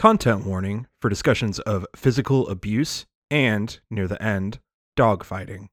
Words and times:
Content 0.00 0.46
warning 0.46 0.86
for 1.02 1.10
discussions 1.10 1.58
of 1.58 1.84
physical 1.94 2.48
abuse 2.48 3.04
and, 3.30 3.78
near 3.90 4.08
the 4.08 4.22
end, 4.22 4.58
dogfighting. 4.98 5.66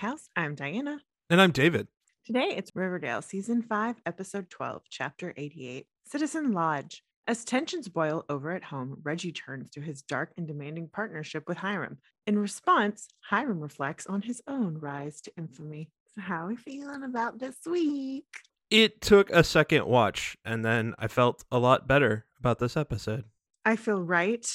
Doghouse. 0.00 0.30
I'm 0.34 0.54
Diana. 0.54 1.00
And 1.28 1.42
I'm 1.42 1.50
David. 1.50 1.86
Today 2.24 2.54
it's 2.56 2.70
Riverdale, 2.74 3.20
Season 3.20 3.60
5, 3.60 3.96
Episode 4.06 4.48
12, 4.48 4.82
Chapter 4.88 5.34
88 5.36 5.86
Citizen 6.06 6.52
Lodge. 6.52 7.02
As 7.26 7.44
tensions 7.44 7.86
boil 7.88 8.24
over 8.30 8.52
at 8.52 8.64
home, 8.64 8.96
Reggie 9.02 9.30
turns 9.30 9.68
to 9.70 9.82
his 9.82 10.00
dark 10.00 10.32
and 10.38 10.46
demanding 10.46 10.88
partnership 10.90 11.44
with 11.46 11.58
Hiram. 11.58 11.98
In 12.26 12.38
response, 12.38 13.08
Hiram 13.28 13.60
reflects 13.60 14.06
on 14.06 14.22
his 14.22 14.40
own 14.48 14.78
rise 14.78 15.20
to 15.22 15.32
infamy. 15.36 15.90
So, 16.14 16.22
how 16.22 16.44
are 16.44 16.48
we 16.48 16.56
feeling 16.56 17.02
about 17.02 17.38
this 17.38 17.56
week? 17.66 18.24
It 18.70 19.02
took 19.02 19.28
a 19.28 19.44
second 19.44 19.84
watch, 19.84 20.34
and 20.46 20.64
then 20.64 20.94
I 20.98 21.08
felt 21.08 21.44
a 21.52 21.58
lot 21.58 21.86
better 21.86 22.24
about 22.38 22.58
this 22.58 22.74
episode. 22.74 23.24
I 23.66 23.76
feel 23.76 24.00
right 24.00 24.46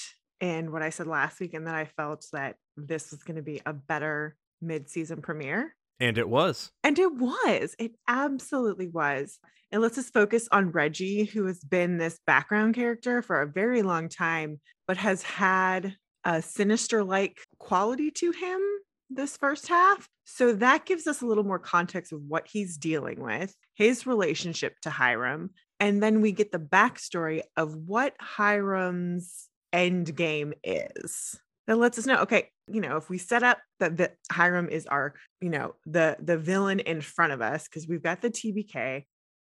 in 0.42 0.72
what 0.72 0.82
I 0.82 0.90
said 0.90 1.06
last 1.06 1.40
week, 1.40 1.54
and 1.54 1.68
then 1.68 1.76
I 1.76 1.86
felt 1.86 2.26
that 2.34 2.56
this 2.76 3.12
was 3.12 3.22
going 3.22 3.38
to 3.38 3.44
be 3.44 3.62
a 3.68 3.74
better 3.74 4.38
mid 4.62 4.90
season 4.90 5.22
premiere. 5.22 5.76
And 6.00 6.18
it 6.18 6.28
was. 6.28 6.72
And 6.84 7.00
it 7.00 7.16
was. 7.16 7.76
It 7.80 7.94
absolutely 8.08 8.88
was. 8.88 9.40
And 9.72 9.82
let's 9.82 9.96
just 9.96 10.14
focus 10.14 10.48
on 10.52 10.72
Reggie, 10.72 11.26
who 11.26 11.46
has 11.46 11.60
been 11.60 11.98
this 11.98 12.20
background 12.28 12.76
character 12.76 13.22
for 13.22 13.42
a 13.42 13.48
very 13.48 13.82
long 13.82 14.10
time, 14.10 14.60
but 14.88 14.98
has 14.98 15.22
had 15.22 15.96
a 16.24 16.42
sinister 16.42 17.04
like 17.04 17.40
quality 17.60 18.12
to 18.12 18.32
him 18.32 18.62
this 19.10 19.38
first 19.38 19.68
half. 19.68 20.08
So 20.26 20.54
that 20.54 20.86
gives 20.86 21.08
us 21.08 21.22
a 21.22 21.26
little 21.26 21.44
more 21.44 21.60
context 21.60 22.12
of 22.12 22.22
what 22.28 22.48
he's 22.48 22.78
dealing 22.78 23.22
with, 23.22 23.56
his 23.76 24.08
relationship 24.08 24.74
to 24.82 24.90
Hiram. 24.90 25.52
And 25.80 26.02
then 26.02 26.22
we 26.22 26.32
get 26.32 26.52
the 26.52 26.60
backstory 26.60 27.42
of 27.56 27.76
what 27.76 28.16
Hiram's 28.20 29.50
end 29.72 30.16
game 30.16 30.54
is 30.64 31.40
that 31.68 31.78
lets 31.78 31.98
us 31.98 32.06
know 32.06 32.18
okay 32.18 32.50
you 32.68 32.82
know 32.82 32.98
if 32.98 33.10
we 33.10 33.18
set 33.18 33.44
up 33.44 33.60
that 33.80 33.98
the 33.98 34.12
hiram 34.32 34.70
is 34.70 34.86
our 34.88 35.14
you 35.42 35.50
know 35.50 35.76
the 35.86 36.18
the 36.20 36.38
villain 36.38 36.80
in 36.80 37.02
front 37.02 37.34
of 37.34 37.42
us 37.42 37.68
because 37.68 37.88
we've 37.88 38.04
got 38.04 38.22
the 38.22 38.30
tbk 38.30 39.06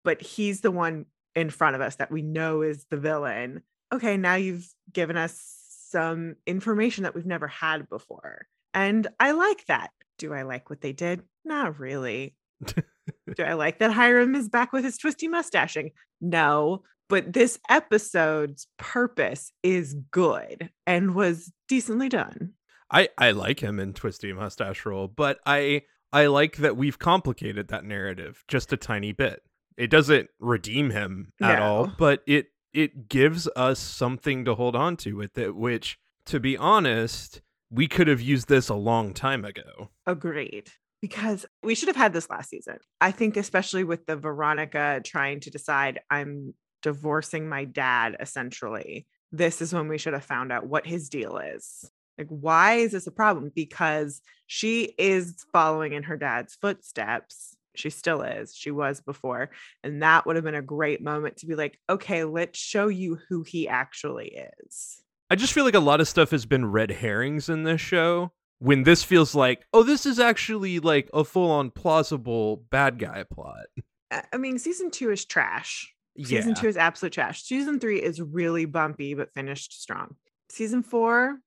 but 0.03 0.21
he's 0.21 0.61
the 0.61 0.71
one 0.71 1.05
in 1.35 1.49
front 1.49 1.75
of 1.75 1.81
us 1.81 1.95
that 1.95 2.11
we 2.11 2.21
know 2.21 2.61
is 2.61 2.85
the 2.89 2.97
villain 2.97 3.61
okay 3.93 4.17
now 4.17 4.35
you've 4.35 4.67
given 4.91 5.17
us 5.17 5.63
some 5.93 6.35
information 6.47 7.03
that 7.03 7.13
we've 7.13 7.25
never 7.25 7.47
had 7.47 7.87
before. 7.87 8.47
And 8.73 9.07
i 9.19 9.31
like 9.31 9.63
that. 9.67 9.91
Do 10.17 10.33
i 10.33 10.41
like 10.41 10.69
what 10.69 10.81
they 10.81 10.91
did? 10.91 11.21
Not 11.45 11.79
really. 11.79 12.35
Do 12.65 13.43
i 13.43 13.53
like 13.53 13.79
that 13.79 13.93
hiram 13.93 14.35
is 14.35 14.49
back 14.49 14.73
with 14.73 14.83
his 14.83 14.97
twisty 14.97 15.27
mustaching? 15.27 15.91
No 16.19 16.81
but 17.09 17.33
this 17.33 17.59
episode's 17.69 18.67
purpose 18.77 19.51
is 19.61 19.95
good 20.11 20.69
and 20.87 21.15
was 21.15 21.51
decently 21.67 22.09
done. 22.09 22.53
I, 22.91 23.09
I 23.17 23.31
like 23.31 23.61
him 23.61 23.79
in 23.79 23.93
Twisty 23.93 24.33
Mustache 24.33 24.85
Role, 24.85 25.07
but 25.07 25.39
I 25.45 25.83
I 26.11 26.27
like 26.27 26.57
that 26.57 26.77
we've 26.77 26.99
complicated 26.99 27.69
that 27.69 27.83
narrative 27.85 28.43
just 28.47 28.71
a 28.71 28.77
tiny 28.77 29.11
bit. 29.11 29.41
It 29.77 29.89
doesn't 29.89 30.29
redeem 30.39 30.91
him 30.91 31.33
at 31.41 31.59
all, 31.59 31.91
but 31.97 32.21
it 32.27 32.47
it 32.73 33.09
gives 33.09 33.47
us 33.55 33.79
something 33.79 34.45
to 34.45 34.55
hold 34.55 34.75
on 34.75 34.97
to 34.97 35.13
with 35.13 35.37
it, 35.37 35.55
which 35.55 35.97
to 36.27 36.39
be 36.39 36.55
honest, 36.55 37.41
we 37.71 37.87
could 37.87 38.07
have 38.07 38.21
used 38.21 38.47
this 38.47 38.69
a 38.69 38.75
long 38.75 39.13
time 39.13 39.43
ago. 39.43 39.89
Agreed. 40.05 40.69
Because 41.01 41.45
we 41.61 41.75
should 41.75 41.89
have 41.89 41.97
had 41.97 42.13
this 42.13 42.29
last 42.29 42.49
season. 42.49 42.77
I 43.01 43.11
think, 43.11 43.35
especially 43.35 43.83
with 43.83 44.05
the 44.05 44.15
Veronica 44.15 45.01
trying 45.03 45.41
to 45.41 45.49
decide, 45.49 45.99
I'm 46.09 46.53
divorcing 46.83 47.49
my 47.49 47.65
dad, 47.65 48.15
essentially. 48.19 49.07
This 49.31 49.61
is 49.61 49.73
when 49.73 49.87
we 49.87 49.97
should 49.97 50.13
have 50.13 50.23
found 50.23 50.51
out 50.51 50.67
what 50.67 50.85
his 50.85 51.09
deal 51.09 51.37
is. 51.37 51.89
Like, 52.17 52.27
why 52.27 52.75
is 52.75 52.91
this 52.91 53.07
a 53.07 53.11
problem? 53.11 53.51
Because 53.55 54.21
she 54.45 54.93
is 54.99 55.43
following 55.51 55.93
in 55.93 56.03
her 56.03 56.17
dad's 56.17 56.55
footsteps. 56.55 57.57
She 57.75 57.89
still 57.89 58.21
is. 58.21 58.55
She 58.55 58.69
was 58.69 59.01
before. 59.01 59.49
And 59.83 60.03
that 60.03 60.27
would 60.27 60.35
have 60.35 60.45
been 60.45 60.53
a 60.53 60.61
great 60.61 61.01
moment 61.01 61.37
to 61.37 61.47
be 61.47 61.55
like, 61.55 61.79
okay, 61.89 62.23
let's 62.23 62.59
show 62.59 62.87
you 62.87 63.17
who 63.29 63.41
he 63.41 63.67
actually 63.67 64.37
is. 64.61 65.01
I 65.31 65.35
just 65.35 65.53
feel 65.53 65.65
like 65.65 65.73
a 65.73 65.79
lot 65.79 65.99
of 65.99 66.07
stuff 66.07 66.29
has 66.29 66.45
been 66.45 66.71
red 66.71 66.91
herrings 66.91 67.49
in 67.49 67.63
this 67.63 67.81
show. 67.81 68.31
When 68.59 68.83
this 68.83 69.03
feels 69.03 69.33
like, 69.33 69.65
oh, 69.73 69.81
this 69.81 70.05
is 70.05 70.19
actually 70.19 70.79
like 70.79 71.09
a 71.13 71.23
full 71.23 71.49
on 71.49 71.71
plausible 71.71 72.57
bad 72.69 72.99
guy 72.99 73.23
plot. 73.23 73.65
I 74.11 74.23
I 74.31 74.37
mean, 74.37 74.59
season 74.59 74.91
two 74.91 75.09
is 75.09 75.25
trash. 75.25 75.93
Season 76.17 76.49
yeah. 76.49 76.61
two 76.61 76.67
is 76.67 76.77
absolute 76.77 77.13
trash. 77.13 77.43
Season 77.43 77.79
three 77.79 78.01
is 78.01 78.21
really 78.21 78.65
bumpy, 78.65 79.13
but 79.13 79.33
finished 79.33 79.81
strong. 79.81 80.15
Season 80.49 80.83
four, 80.83 81.39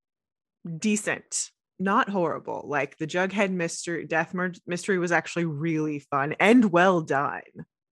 decent, 0.78 1.50
not 1.78 2.09
horrible. 2.09 2.65
Like 2.66 2.99
the 2.99 3.06
Jughead 3.06 3.50
mystery, 3.50 4.06
death 4.06 4.34
mystery 4.66 4.99
was 4.99 5.12
actually 5.12 5.44
really 5.44 6.00
fun 6.00 6.34
and 6.41 6.72
well 6.72 7.00
done. 7.00 7.43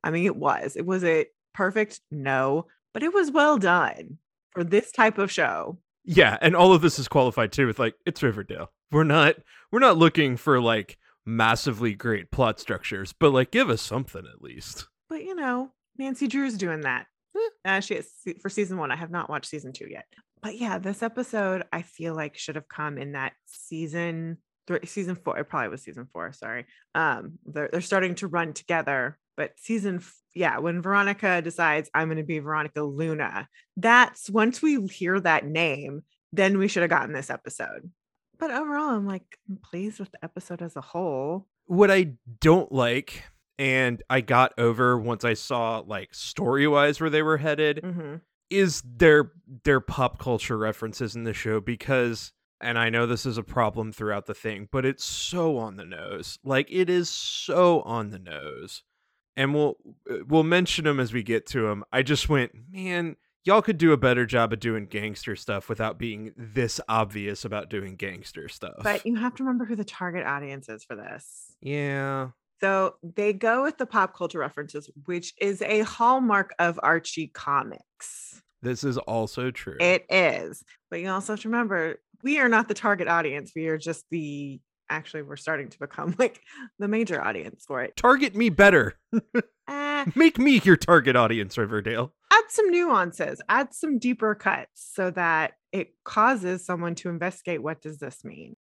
I 0.02 0.10
mean, 0.10 0.26
it 0.26 0.36
was. 0.36 0.76
It 0.76 0.84
was 0.84 1.02
it 1.02 1.28
perfect? 1.54 2.00
No, 2.10 2.66
but 2.92 3.02
it 3.02 3.14
was 3.14 3.30
well 3.30 3.58
done 3.58 4.18
for 4.52 4.64
this 4.64 4.90
type 4.92 5.18
of 5.18 5.30
show. 5.30 5.78
Yeah, 6.04 6.36
and 6.42 6.54
all 6.54 6.72
of 6.72 6.82
this 6.82 6.98
is 6.98 7.08
qualified 7.08 7.52
too 7.52 7.66
with 7.66 7.78
like 7.78 7.94
it's 8.04 8.22
Riverdale. 8.22 8.70
We're 8.90 9.04
not 9.04 9.36
we're 9.72 9.78
not 9.78 9.96
looking 9.96 10.36
for 10.36 10.60
like 10.60 10.98
massively 11.24 11.94
great 11.94 12.30
plot 12.30 12.60
structures, 12.60 13.14
but 13.18 13.32
like 13.32 13.50
give 13.50 13.70
us 13.70 13.80
something 13.80 14.24
at 14.26 14.42
least. 14.42 14.86
But 15.08 15.24
you 15.24 15.34
know, 15.34 15.72
Nancy 15.98 16.26
Drew's 16.26 16.56
doing 16.56 16.82
that. 16.82 17.06
Uh, 17.64 17.80
she 17.80 17.94
is 17.94 18.10
for 18.40 18.48
season 18.48 18.78
one. 18.78 18.90
I 18.90 18.96
have 18.96 19.10
not 19.10 19.28
watched 19.28 19.46
season 19.46 19.72
two 19.72 19.88
yet. 19.88 20.06
But 20.42 20.58
yeah, 20.58 20.78
this 20.78 21.02
episode 21.02 21.64
I 21.72 21.82
feel 21.82 22.14
like 22.14 22.36
should 22.36 22.56
have 22.56 22.68
come 22.68 22.98
in 22.98 23.12
that 23.12 23.32
season 23.46 24.38
three, 24.66 24.84
season 24.84 25.16
four. 25.16 25.38
It 25.38 25.48
probably 25.48 25.68
was 25.68 25.82
season 25.82 26.06
four. 26.12 26.32
Sorry. 26.32 26.66
Um, 26.94 27.38
they're 27.46 27.68
they're 27.72 27.80
starting 27.80 28.14
to 28.16 28.26
run 28.26 28.52
together. 28.52 29.18
But 29.36 29.52
season, 29.56 29.96
f- 29.96 30.20
yeah, 30.34 30.58
when 30.58 30.80
Veronica 30.80 31.42
decides 31.42 31.90
I'm 31.92 32.06
going 32.08 32.18
to 32.18 32.24
be 32.24 32.38
Veronica 32.38 32.82
Luna, 32.82 33.48
that's 33.76 34.30
once 34.30 34.62
we 34.62 34.86
hear 34.86 35.18
that 35.18 35.44
name, 35.44 36.02
then 36.32 36.58
we 36.58 36.68
should 36.68 36.82
have 36.82 36.90
gotten 36.90 37.12
this 37.12 37.30
episode. 37.30 37.90
But 38.38 38.50
overall, 38.50 38.90
I'm 38.90 39.06
like 39.06 39.38
I'm 39.48 39.56
pleased 39.56 39.98
with 39.98 40.12
the 40.12 40.22
episode 40.24 40.62
as 40.62 40.76
a 40.76 40.80
whole. 40.80 41.46
What 41.66 41.90
I 41.90 42.12
don't 42.40 42.70
like 42.70 43.24
and 43.58 44.02
I 44.10 44.20
got 44.20 44.52
over 44.58 44.98
once 44.98 45.24
I 45.24 45.34
saw 45.34 45.78
like 45.86 46.14
story-wise 46.14 47.00
where 47.00 47.10
they 47.10 47.22
were 47.22 47.38
headed 47.38 47.80
Mhm. 47.82 48.20
is 48.50 48.82
their 48.82 49.32
their 49.64 49.80
pop 49.80 50.18
culture 50.18 50.58
references 50.58 51.14
in 51.16 51.24
the 51.24 51.32
show 51.34 51.60
because 51.60 52.32
and 52.60 52.78
I 52.78 52.88
know 52.88 53.06
this 53.06 53.26
is 53.26 53.36
a 53.36 53.42
problem 53.42 53.92
throughout 53.92 54.24
the 54.26 54.32
thing, 54.34 54.68
but 54.72 54.86
it's 54.86 55.04
so 55.04 55.58
on 55.58 55.76
the 55.76 55.84
nose. 55.84 56.38
Like 56.44 56.70
it 56.70 56.88
is 56.88 57.08
so 57.10 57.82
on 57.82 58.10
the 58.10 58.18
nose. 58.18 58.82
And 59.36 59.52
we'll 59.54 59.76
uh, 60.10 60.18
we'll 60.28 60.44
mention 60.44 60.84
them 60.84 61.00
as 61.00 61.12
we 61.12 61.22
get 61.22 61.46
to 61.48 61.62
them. 61.66 61.84
I 61.92 62.02
just 62.02 62.28
went, 62.28 62.52
man, 62.70 63.16
y'all 63.44 63.60
could 63.62 63.76
do 63.78 63.92
a 63.92 63.96
better 63.96 64.24
job 64.24 64.52
of 64.52 64.60
doing 64.60 64.86
gangster 64.86 65.34
stuff 65.36 65.68
without 65.68 65.98
being 65.98 66.32
this 66.36 66.80
obvious 66.88 67.44
about 67.44 67.68
doing 67.68 67.96
gangster 67.96 68.48
stuff. 68.48 68.76
But 68.82 69.04
you 69.04 69.16
have 69.16 69.34
to 69.34 69.42
remember 69.42 69.64
who 69.64 69.74
the 69.76 69.84
target 69.84 70.24
audience 70.24 70.68
is 70.68 70.84
for 70.84 70.94
this. 70.96 71.56
yeah, 71.60 72.28
So 72.60 72.94
they 73.02 73.32
go 73.32 73.62
with 73.62 73.78
the 73.78 73.86
pop 73.86 74.16
culture 74.16 74.38
references, 74.38 74.88
which 75.04 75.34
is 75.40 75.60
a 75.62 75.80
hallmark 75.80 76.54
of 76.58 76.78
Archie 76.82 77.28
comics. 77.28 78.42
this 78.62 78.84
is 78.84 78.96
also 78.98 79.50
true. 79.50 79.76
It 79.80 80.06
is. 80.08 80.62
But 80.90 81.00
you 81.00 81.08
also 81.10 81.32
have 81.34 81.40
to 81.40 81.48
remember, 81.48 81.96
we 82.22 82.38
are 82.38 82.48
not 82.48 82.68
the 82.68 82.74
target 82.74 83.08
audience. 83.08 83.52
We 83.54 83.66
are 83.68 83.76
just 83.78 84.04
the 84.10 84.60
actually 84.90 85.22
we're 85.22 85.36
starting 85.36 85.68
to 85.70 85.78
become 85.78 86.14
like 86.18 86.40
the 86.78 86.88
major 86.88 87.22
audience 87.22 87.64
for 87.66 87.82
it. 87.82 87.96
Target 87.96 88.34
me 88.34 88.48
better. 88.50 88.94
Eh, 89.66 90.04
Make 90.14 90.38
me 90.38 90.60
your 90.62 90.76
target 90.76 91.16
audience, 91.16 91.56
Riverdale. 91.56 92.12
add 92.30 92.44
some 92.50 92.70
nuances, 92.70 93.40
add 93.48 93.72
some 93.72 93.98
deeper 93.98 94.34
cuts 94.34 94.68
so 94.92 95.10
that 95.12 95.52
it 95.72 95.94
causes 96.04 96.66
someone 96.66 96.94
to 96.96 97.08
investigate 97.08 97.62
what 97.62 97.80
does 97.80 97.96
this 97.98 98.22
mean. 98.24 98.56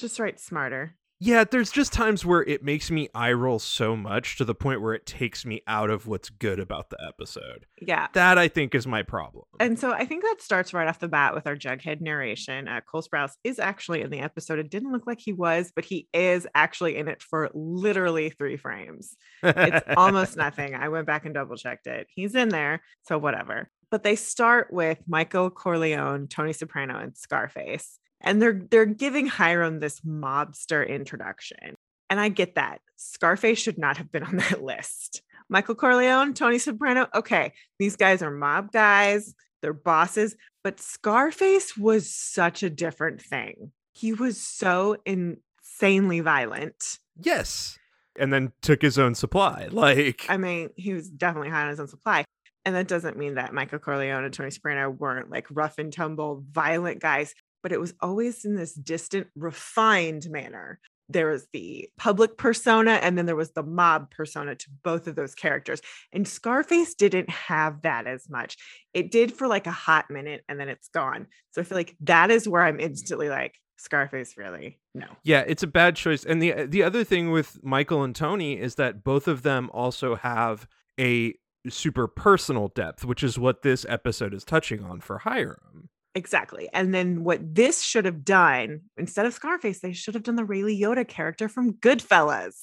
Just 0.00 0.18
write 0.18 0.40
smarter. 0.40 0.96
Yeah, 1.24 1.44
there's 1.44 1.70
just 1.70 1.92
times 1.92 2.26
where 2.26 2.42
it 2.42 2.64
makes 2.64 2.90
me 2.90 3.08
eye 3.14 3.30
roll 3.30 3.60
so 3.60 3.94
much 3.94 4.36
to 4.38 4.44
the 4.44 4.56
point 4.56 4.82
where 4.82 4.92
it 4.92 5.06
takes 5.06 5.46
me 5.46 5.62
out 5.68 5.88
of 5.88 6.08
what's 6.08 6.28
good 6.28 6.58
about 6.58 6.90
the 6.90 6.98
episode. 7.00 7.64
Yeah. 7.80 8.08
That 8.14 8.38
I 8.38 8.48
think 8.48 8.74
is 8.74 8.88
my 8.88 9.04
problem. 9.04 9.44
And 9.60 9.78
so 9.78 9.92
I 9.92 10.04
think 10.04 10.24
that 10.24 10.38
starts 10.40 10.74
right 10.74 10.88
off 10.88 10.98
the 10.98 11.06
bat 11.06 11.32
with 11.32 11.46
our 11.46 11.54
Jughead 11.54 12.00
narration. 12.00 12.66
Uh, 12.66 12.80
Cole 12.80 13.04
Sprouse 13.04 13.34
is 13.44 13.60
actually 13.60 14.00
in 14.00 14.10
the 14.10 14.18
episode. 14.18 14.58
It 14.58 14.68
didn't 14.68 14.90
look 14.90 15.06
like 15.06 15.20
he 15.20 15.32
was, 15.32 15.70
but 15.72 15.84
he 15.84 16.08
is 16.12 16.48
actually 16.56 16.96
in 16.96 17.06
it 17.06 17.22
for 17.22 17.50
literally 17.54 18.30
three 18.30 18.56
frames. 18.56 19.16
It's 19.44 19.86
almost 19.96 20.36
nothing. 20.36 20.74
I 20.74 20.88
went 20.88 21.06
back 21.06 21.24
and 21.24 21.34
double 21.34 21.54
checked 21.54 21.86
it. 21.86 22.08
He's 22.12 22.34
in 22.34 22.48
there. 22.48 22.82
So 23.04 23.16
whatever. 23.16 23.70
But 23.92 24.02
they 24.02 24.16
start 24.16 24.72
with 24.72 24.98
Michael 25.06 25.50
Corleone, 25.50 26.26
Tony 26.26 26.52
Soprano, 26.52 26.98
and 26.98 27.16
Scarface. 27.16 28.00
And 28.22 28.40
they're 28.40 28.62
they're 28.70 28.86
giving 28.86 29.26
Hiram 29.26 29.80
this 29.80 30.00
mobster 30.00 30.88
introduction. 30.88 31.74
And 32.08 32.20
I 32.20 32.28
get 32.28 32.54
that. 32.56 32.80
Scarface 32.96 33.58
should 33.58 33.78
not 33.78 33.96
have 33.96 34.10
been 34.12 34.22
on 34.22 34.36
that 34.48 34.62
list. 34.62 35.22
Michael 35.48 35.74
Corleone, 35.74 36.34
Tony 36.34 36.58
Soprano. 36.58 37.08
Okay, 37.14 37.52
these 37.78 37.96
guys 37.96 38.22
are 38.22 38.30
mob 38.30 38.72
guys, 38.72 39.34
they're 39.60 39.72
bosses, 39.72 40.36
but 40.64 40.80
Scarface 40.80 41.76
was 41.76 42.08
such 42.08 42.62
a 42.62 42.70
different 42.70 43.20
thing. 43.20 43.72
He 43.92 44.12
was 44.12 44.40
so 44.40 44.96
insanely 45.04 46.20
violent. 46.20 46.98
yes. 47.20 47.78
And 48.18 48.30
then 48.30 48.52
took 48.60 48.82
his 48.82 48.98
own 48.98 49.14
supply. 49.14 49.68
Like 49.72 50.26
I 50.28 50.36
mean, 50.36 50.68
he 50.76 50.92
was 50.92 51.08
definitely 51.08 51.48
high 51.48 51.62
on 51.62 51.70
his 51.70 51.80
own 51.80 51.88
supply. 51.88 52.24
And 52.64 52.74
that 52.74 52.86
doesn't 52.86 53.16
mean 53.16 53.34
that 53.36 53.54
Michael 53.54 53.78
Corleone 53.78 54.24
and 54.24 54.32
Tony 54.34 54.50
Soprano 54.50 54.90
weren't 54.90 55.30
like 55.30 55.46
rough 55.50 55.78
and 55.78 55.90
tumble, 55.92 56.44
violent 56.52 57.00
guys, 57.00 57.34
but 57.62 57.72
it 57.72 57.80
was 57.80 57.94
always 58.00 58.44
in 58.44 58.56
this 58.56 58.74
distant, 58.74 59.28
refined 59.36 60.28
manner. 60.30 60.80
There 61.08 61.28
was 61.28 61.46
the 61.52 61.88
public 61.98 62.38
persona, 62.38 62.92
and 62.92 63.18
then 63.18 63.26
there 63.26 63.36
was 63.36 63.52
the 63.52 63.62
mob 63.62 64.10
persona 64.10 64.54
to 64.54 64.66
both 64.82 65.06
of 65.06 65.14
those 65.14 65.34
characters. 65.34 65.82
And 66.12 66.26
Scarface 66.26 66.94
didn't 66.94 67.28
have 67.28 67.82
that 67.82 68.06
as 68.06 68.30
much. 68.30 68.56
It 68.94 69.10
did 69.10 69.32
for 69.32 69.46
like 69.46 69.66
a 69.66 69.72
hot 69.72 70.10
minute, 70.10 70.42
and 70.48 70.58
then 70.58 70.68
it's 70.68 70.88
gone. 70.88 71.26
So 71.50 71.60
I 71.60 71.64
feel 71.64 71.76
like 71.76 71.96
that 72.00 72.30
is 72.30 72.48
where 72.48 72.62
I'm 72.62 72.80
instantly 72.80 73.28
like, 73.28 73.56
Scarface, 73.76 74.36
really? 74.36 74.78
No. 74.94 75.06
Yeah, 75.24 75.40
it's 75.46 75.64
a 75.64 75.66
bad 75.66 75.96
choice. 75.96 76.24
And 76.24 76.40
the 76.40 76.54
uh, 76.54 76.66
the 76.68 76.82
other 76.84 77.02
thing 77.04 77.30
with 77.30 77.58
Michael 77.64 78.04
and 78.04 78.14
Tony 78.14 78.58
is 78.58 78.76
that 78.76 79.02
both 79.02 79.26
of 79.26 79.42
them 79.42 79.70
also 79.72 80.14
have 80.14 80.68
a 80.98 81.34
super 81.68 82.06
personal 82.06 82.68
depth, 82.68 83.04
which 83.04 83.22
is 83.22 83.38
what 83.38 83.62
this 83.62 83.84
episode 83.88 84.34
is 84.34 84.44
touching 84.44 84.84
on 84.84 85.00
for 85.00 85.18
Hiram. 85.18 85.88
Exactly. 86.14 86.68
And 86.72 86.94
then 86.94 87.24
what 87.24 87.54
this 87.54 87.82
should 87.82 88.04
have 88.04 88.24
done, 88.24 88.82
instead 88.96 89.24
of 89.26 89.32
Scarface, 89.32 89.80
they 89.80 89.92
should 89.92 90.14
have 90.14 90.22
done 90.22 90.36
the 90.36 90.44
Ray 90.44 90.60
Liotta 90.60 91.08
character 91.08 91.48
from 91.48 91.74
Goodfellas. 91.74 92.54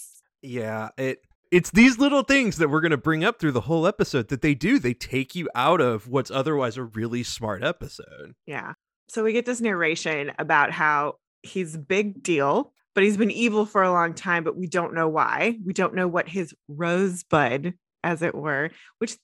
Yeah, 0.42 0.90
it 0.98 1.20
it's 1.52 1.72
these 1.72 1.98
little 1.98 2.22
things 2.22 2.58
that 2.58 2.70
we're 2.70 2.82
going 2.82 2.92
to 2.92 2.98
bring 2.98 3.24
up 3.24 3.40
through 3.40 3.54
the 3.54 3.62
whole 3.62 3.88
episode 3.88 4.28
that 4.28 4.42
they 4.42 4.54
do. 4.54 4.78
They 4.78 4.94
take 4.94 5.34
you 5.36 5.50
out 5.56 5.82
of 5.82 6.08
what's 6.08 6.30
otherwise 6.30 6.78
a 6.78 6.84
really 6.84 7.24
smart 7.24 7.64
episode. 7.64 8.36
Yeah. 8.46 8.74
So 9.08 9.24
we 9.24 9.34
get 9.34 9.48
this 9.48 9.62
narration 9.62 10.32
about 10.38 10.72
how 10.72 11.16
he's 11.42 11.76
big 11.76 12.22
deal, 12.22 12.72
but 12.94 13.04
he's 13.04 13.18
been 13.18 13.32
evil 13.32 13.66
for 13.66 13.82
a 13.82 13.92
long 13.92 14.14
time, 14.14 14.44
but 14.44 14.56
we 14.56 14.68
don't 14.68 14.94
know 14.94 15.08
why. 15.08 15.58
We 15.66 15.74
don't 15.74 15.96
know 15.96 16.08
what 16.08 16.30
his 16.30 16.54
rosebud, 16.68 17.74
as 18.04 18.22
it 18.22 18.36
were, 18.36 18.70
which 19.00 19.18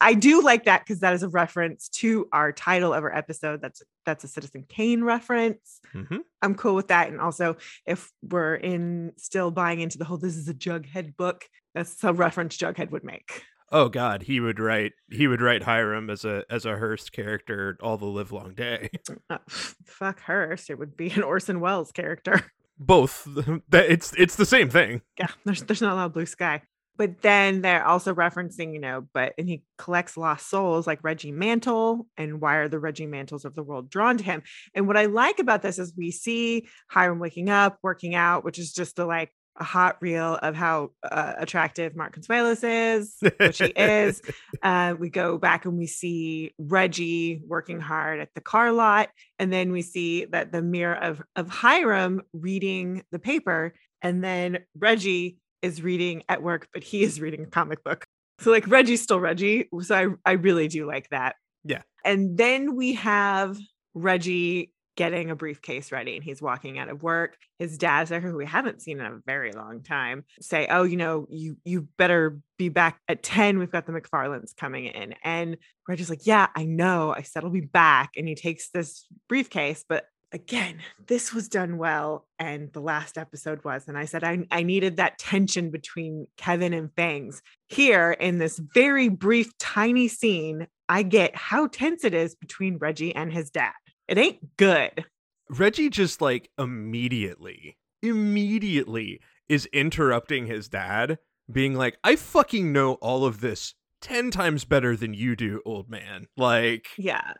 I 0.00 0.14
do 0.14 0.42
like 0.42 0.64
that 0.64 0.84
because 0.84 1.00
that 1.00 1.14
is 1.14 1.22
a 1.22 1.28
reference 1.28 1.88
to 1.90 2.28
our 2.32 2.52
title 2.52 2.92
of 2.94 3.02
our 3.04 3.14
episode. 3.14 3.60
That's 3.60 3.82
that's 4.06 4.24
a 4.24 4.28
Citizen 4.28 4.64
Kane 4.68 5.02
reference. 5.04 5.80
Mhm. 5.94 6.20
I'm 6.42 6.54
cool 6.54 6.74
with 6.74 6.88
that. 6.88 7.08
And 7.08 7.20
also, 7.20 7.56
if 7.86 8.10
we're 8.22 8.54
in 8.54 9.12
still 9.16 9.50
buying 9.50 9.80
into 9.80 9.98
the 9.98 10.04
whole 10.04 10.18
"this 10.18 10.36
is 10.36 10.48
a 10.48 10.54
Jughead 10.54 11.16
book," 11.16 11.44
that's 11.74 12.02
a 12.04 12.12
reference 12.12 12.56
Jughead 12.56 12.90
would 12.90 13.04
make. 13.04 13.42
Oh 13.70 13.88
God, 13.90 14.22
he 14.22 14.40
would 14.40 14.58
write 14.58 14.92
he 15.10 15.26
would 15.26 15.42
write 15.42 15.62
Hiram 15.64 16.08
as 16.10 16.24
a 16.24 16.44
as 16.48 16.64
a 16.64 16.76
Hearst 16.76 17.12
character 17.12 17.76
all 17.82 17.96
the 17.98 18.06
live 18.06 18.32
long 18.32 18.54
day. 18.54 18.90
Uh, 19.30 19.38
fuck 19.84 20.20
Hearst. 20.20 20.70
It 20.70 20.78
would 20.78 20.96
be 20.96 21.10
an 21.10 21.22
Orson 21.22 21.60
Welles 21.60 21.92
character. 21.92 22.50
Both 22.78 23.24
that 23.68 23.90
it's 23.90 24.14
it's 24.16 24.36
the 24.36 24.46
same 24.46 24.70
thing. 24.70 25.02
yeah, 25.18 25.26
there's 25.44 25.62
there's 25.64 25.82
not 25.82 25.92
a 25.92 25.96
lot 25.96 26.06
of 26.06 26.12
blue 26.14 26.24
sky. 26.26 26.62
But 26.98 27.22
then 27.22 27.62
they're 27.62 27.86
also 27.86 28.12
referencing, 28.12 28.74
you 28.74 28.80
know, 28.80 29.06
but 29.14 29.32
and 29.38 29.48
he 29.48 29.62
collects 29.78 30.16
lost 30.16 30.50
souls 30.50 30.86
like 30.86 31.04
Reggie 31.04 31.32
Mantle 31.32 32.06
and 32.16 32.40
why 32.40 32.56
are 32.56 32.68
the 32.68 32.80
Reggie 32.80 33.06
Mantles 33.06 33.44
of 33.44 33.54
the 33.54 33.62
world 33.62 33.88
drawn 33.88 34.18
to 34.18 34.24
him? 34.24 34.42
And 34.74 34.86
what 34.88 34.96
I 34.96 35.06
like 35.06 35.38
about 35.38 35.62
this 35.62 35.78
is 35.78 35.94
we 35.96 36.10
see 36.10 36.66
Hiram 36.90 37.20
waking 37.20 37.48
up, 37.48 37.78
working 37.82 38.16
out, 38.16 38.44
which 38.44 38.58
is 38.58 38.72
just 38.72 38.98
a 38.98 39.06
like 39.06 39.32
a 39.60 39.64
hot 39.64 39.96
reel 40.00 40.38
of 40.42 40.54
how 40.54 40.90
uh, 41.02 41.34
attractive 41.38 41.96
Mark 41.96 42.16
Consuelos 42.16 42.62
is, 42.64 43.16
which 43.38 43.58
he 43.58 43.66
is. 43.66 44.22
Uh, 44.60 44.94
we 44.98 45.08
go 45.08 45.38
back 45.38 45.66
and 45.66 45.78
we 45.78 45.86
see 45.86 46.52
Reggie 46.58 47.42
working 47.46 47.80
hard 47.80 48.18
at 48.18 48.28
the 48.34 48.40
car 48.40 48.72
lot, 48.72 49.08
and 49.38 49.52
then 49.52 49.70
we 49.70 49.82
see 49.82 50.24
that 50.24 50.50
the 50.50 50.62
mirror 50.62 50.96
of 50.96 51.22
of 51.36 51.48
Hiram 51.48 52.22
reading 52.32 53.04
the 53.12 53.20
paper, 53.20 53.74
and 54.02 54.22
then 54.22 54.64
Reggie 54.76 55.38
is 55.62 55.82
reading 55.82 56.22
at 56.28 56.42
work, 56.42 56.68
but 56.72 56.82
he 56.82 57.02
is 57.02 57.20
reading 57.20 57.42
a 57.42 57.46
comic 57.46 57.82
book. 57.84 58.06
So 58.40 58.50
like 58.50 58.68
Reggie's 58.68 59.02
still 59.02 59.20
Reggie. 59.20 59.68
So 59.82 59.94
I 60.24 60.30
I 60.30 60.32
really 60.32 60.68
do 60.68 60.86
like 60.86 61.08
that. 61.10 61.36
Yeah. 61.64 61.82
And 62.04 62.38
then 62.38 62.76
we 62.76 62.94
have 62.94 63.58
Reggie 63.94 64.72
getting 64.98 65.30
a 65.30 65.36
briefcase 65.36 65.92
ready 65.92 66.16
and 66.16 66.24
he's 66.24 66.42
walking 66.42 66.76
out 66.76 66.88
of 66.88 67.04
work. 67.04 67.36
His 67.60 67.78
dad's 67.78 68.10
there, 68.10 68.20
who 68.20 68.36
we 68.36 68.44
haven't 68.44 68.82
seen 68.82 68.98
in 68.98 69.06
a 69.06 69.20
very 69.24 69.52
long 69.52 69.82
time, 69.84 70.24
say, 70.40 70.66
Oh, 70.68 70.82
you 70.82 70.96
know, 70.96 71.26
you 71.30 71.56
you 71.64 71.88
better 71.98 72.40
be 72.58 72.68
back 72.68 72.98
at 73.08 73.22
10. 73.22 73.58
We've 73.58 73.70
got 73.70 73.86
the 73.86 73.92
McFarlands 73.92 74.56
coming 74.56 74.86
in. 74.86 75.14
And 75.22 75.56
Reggie's 75.86 76.10
like, 76.10 76.26
Yeah, 76.26 76.48
I 76.56 76.64
know. 76.64 77.14
I 77.16 77.22
said 77.22 77.44
I'll 77.44 77.50
be 77.50 77.60
back. 77.60 78.10
And 78.16 78.26
he 78.26 78.34
takes 78.34 78.70
this 78.70 79.06
briefcase, 79.28 79.84
but 79.88 80.04
again, 80.32 80.80
this 81.06 81.32
was 81.32 81.48
done 81.48 81.78
well. 81.78 82.26
And 82.38 82.72
the 82.72 82.80
last 82.80 83.18
episode 83.18 83.64
was. 83.64 83.84
And 83.88 83.96
I 83.96 84.04
said 84.04 84.24
I, 84.24 84.46
I 84.50 84.62
needed 84.62 84.96
that 84.96 85.18
tension 85.18 85.70
between 85.70 86.26
Kevin 86.36 86.72
and 86.72 86.92
Fangs. 86.94 87.42
Here 87.68 88.12
in 88.12 88.38
this 88.38 88.58
very 88.74 89.08
brief, 89.08 89.56
tiny 89.58 90.08
scene, 90.08 90.66
I 90.88 91.02
get 91.02 91.34
how 91.36 91.66
tense 91.66 92.04
it 92.04 92.14
is 92.14 92.34
between 92.34 92.78
Reggie 92.78 93.14
and 93.14 93.32
his 93.32 93.50
dad. 93.50 93.72
It 94.06 94.18
ain't 94.18 94.56
good. 94.56 95.04
Reggie 95.50 95.90
just 95.90 96.20
like 96.20 96.50
immediately, 96.58 97.76
immediately 98.02 99.20
is 99.48 99.66
interrupting 99.66 100.46
his 100.46 100.68
dad, 100.68 101.18
being 101.50 101.74
like, 101.74 101.98
I 102.04 102.16
fucking 102.16 102.72
know 102.72 102.94
all 102.94 103.24
of 103.24 103.40
this 103.40 103.74
10 104.02 104.30
times 104.30 104.64
better 104.64 104.96
than 104.96 105.14
you 105.14 105.34
do, 105.34 105.60
old 105.64 105.88
man. 105.90 106.26
Like, 106.36 106.88
Yeah. 106.96 107.32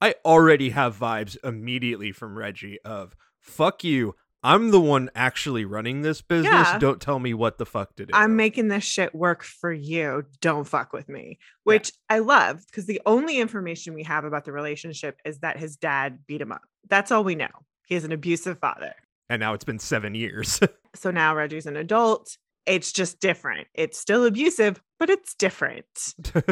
I 0.00 0.14
already 0.24 0.70
have 0.70 0.98
vibes 0.98 1.36
immediately 1.42 2.12
from 2.12 2.36
Reggie 2.36 2.78
of, 2.84 3.14
fuck 3.40 3.82
you. 3.84 4.14
I'm 4.42 4.70
the 4.70 4.80
one 4.80 5.10
actually 5.16 5.64
running 5.64 6.02
this 6.02 6.20
business. 6.22 6.52
Yeah. 6.52 6.78
Don't 6.78 7.00
tell 7.00 7.18
me 7.18 7.34
what 7.34 7.58
the 7.58 7.66
fuck 7.66 7.96
to 7.96 8.06
do. 8.06 8.12
I'm 8.14 8.36
making 8.36 8.68
this 8.68 8.84
shit 8.84 9.14
work 9.14 9.42
for 9.42 9.72
you. 9.72 10.24
Don't 10.40 10.64
fuck 10.64 10.92
with 10.92 11.08
me, 11.08 11.38
which 11.64 11.90
I 12.08 12.20
love 12.20 12.62
because 12.66 12.86
the 12.86 13.00
only 13.06 13.38
information 13.38 13.94
we 13.94 14.04
have 14.04 14.24
about 14.24 14.44
the 14.44 14.52
relationship 14.52 15.18
is 15.24 15.40
that 15.40 15.58
his 15.58 15.76
dad 15.76 16.20
beat 16.28 16.40
him 16.42 16.52
up. 16.52 16.62
That's 16.88 17.10
all 17.10 17.24
we 17.24 17.34
know. 17.34 17.48
He 17.86 17.96
is 17.96 18.04
an 18.04 18.12
abusive 18.12 18.58
father. 18.60 18.92
and 19.28 19.40
now 19.40 19.54
it's 19.54 19.64
been 19.64 19.78
seven 19.78 20.14
years. 20.14 20.60
So 20.94 21.10
now 21.10 21.34
Reggie's 21.36 21.66
an 21.66 21.76
adult. 21.76 22.38
It's 22.64 22.90
just 22.90 23.20
different. 23.20 23.66
It's 23.74 23.98
still 23.98 24.24
abusive, 24.24 24.80
but 24.98 25.10
it's 25.10 25.34
different. 25.34 25.86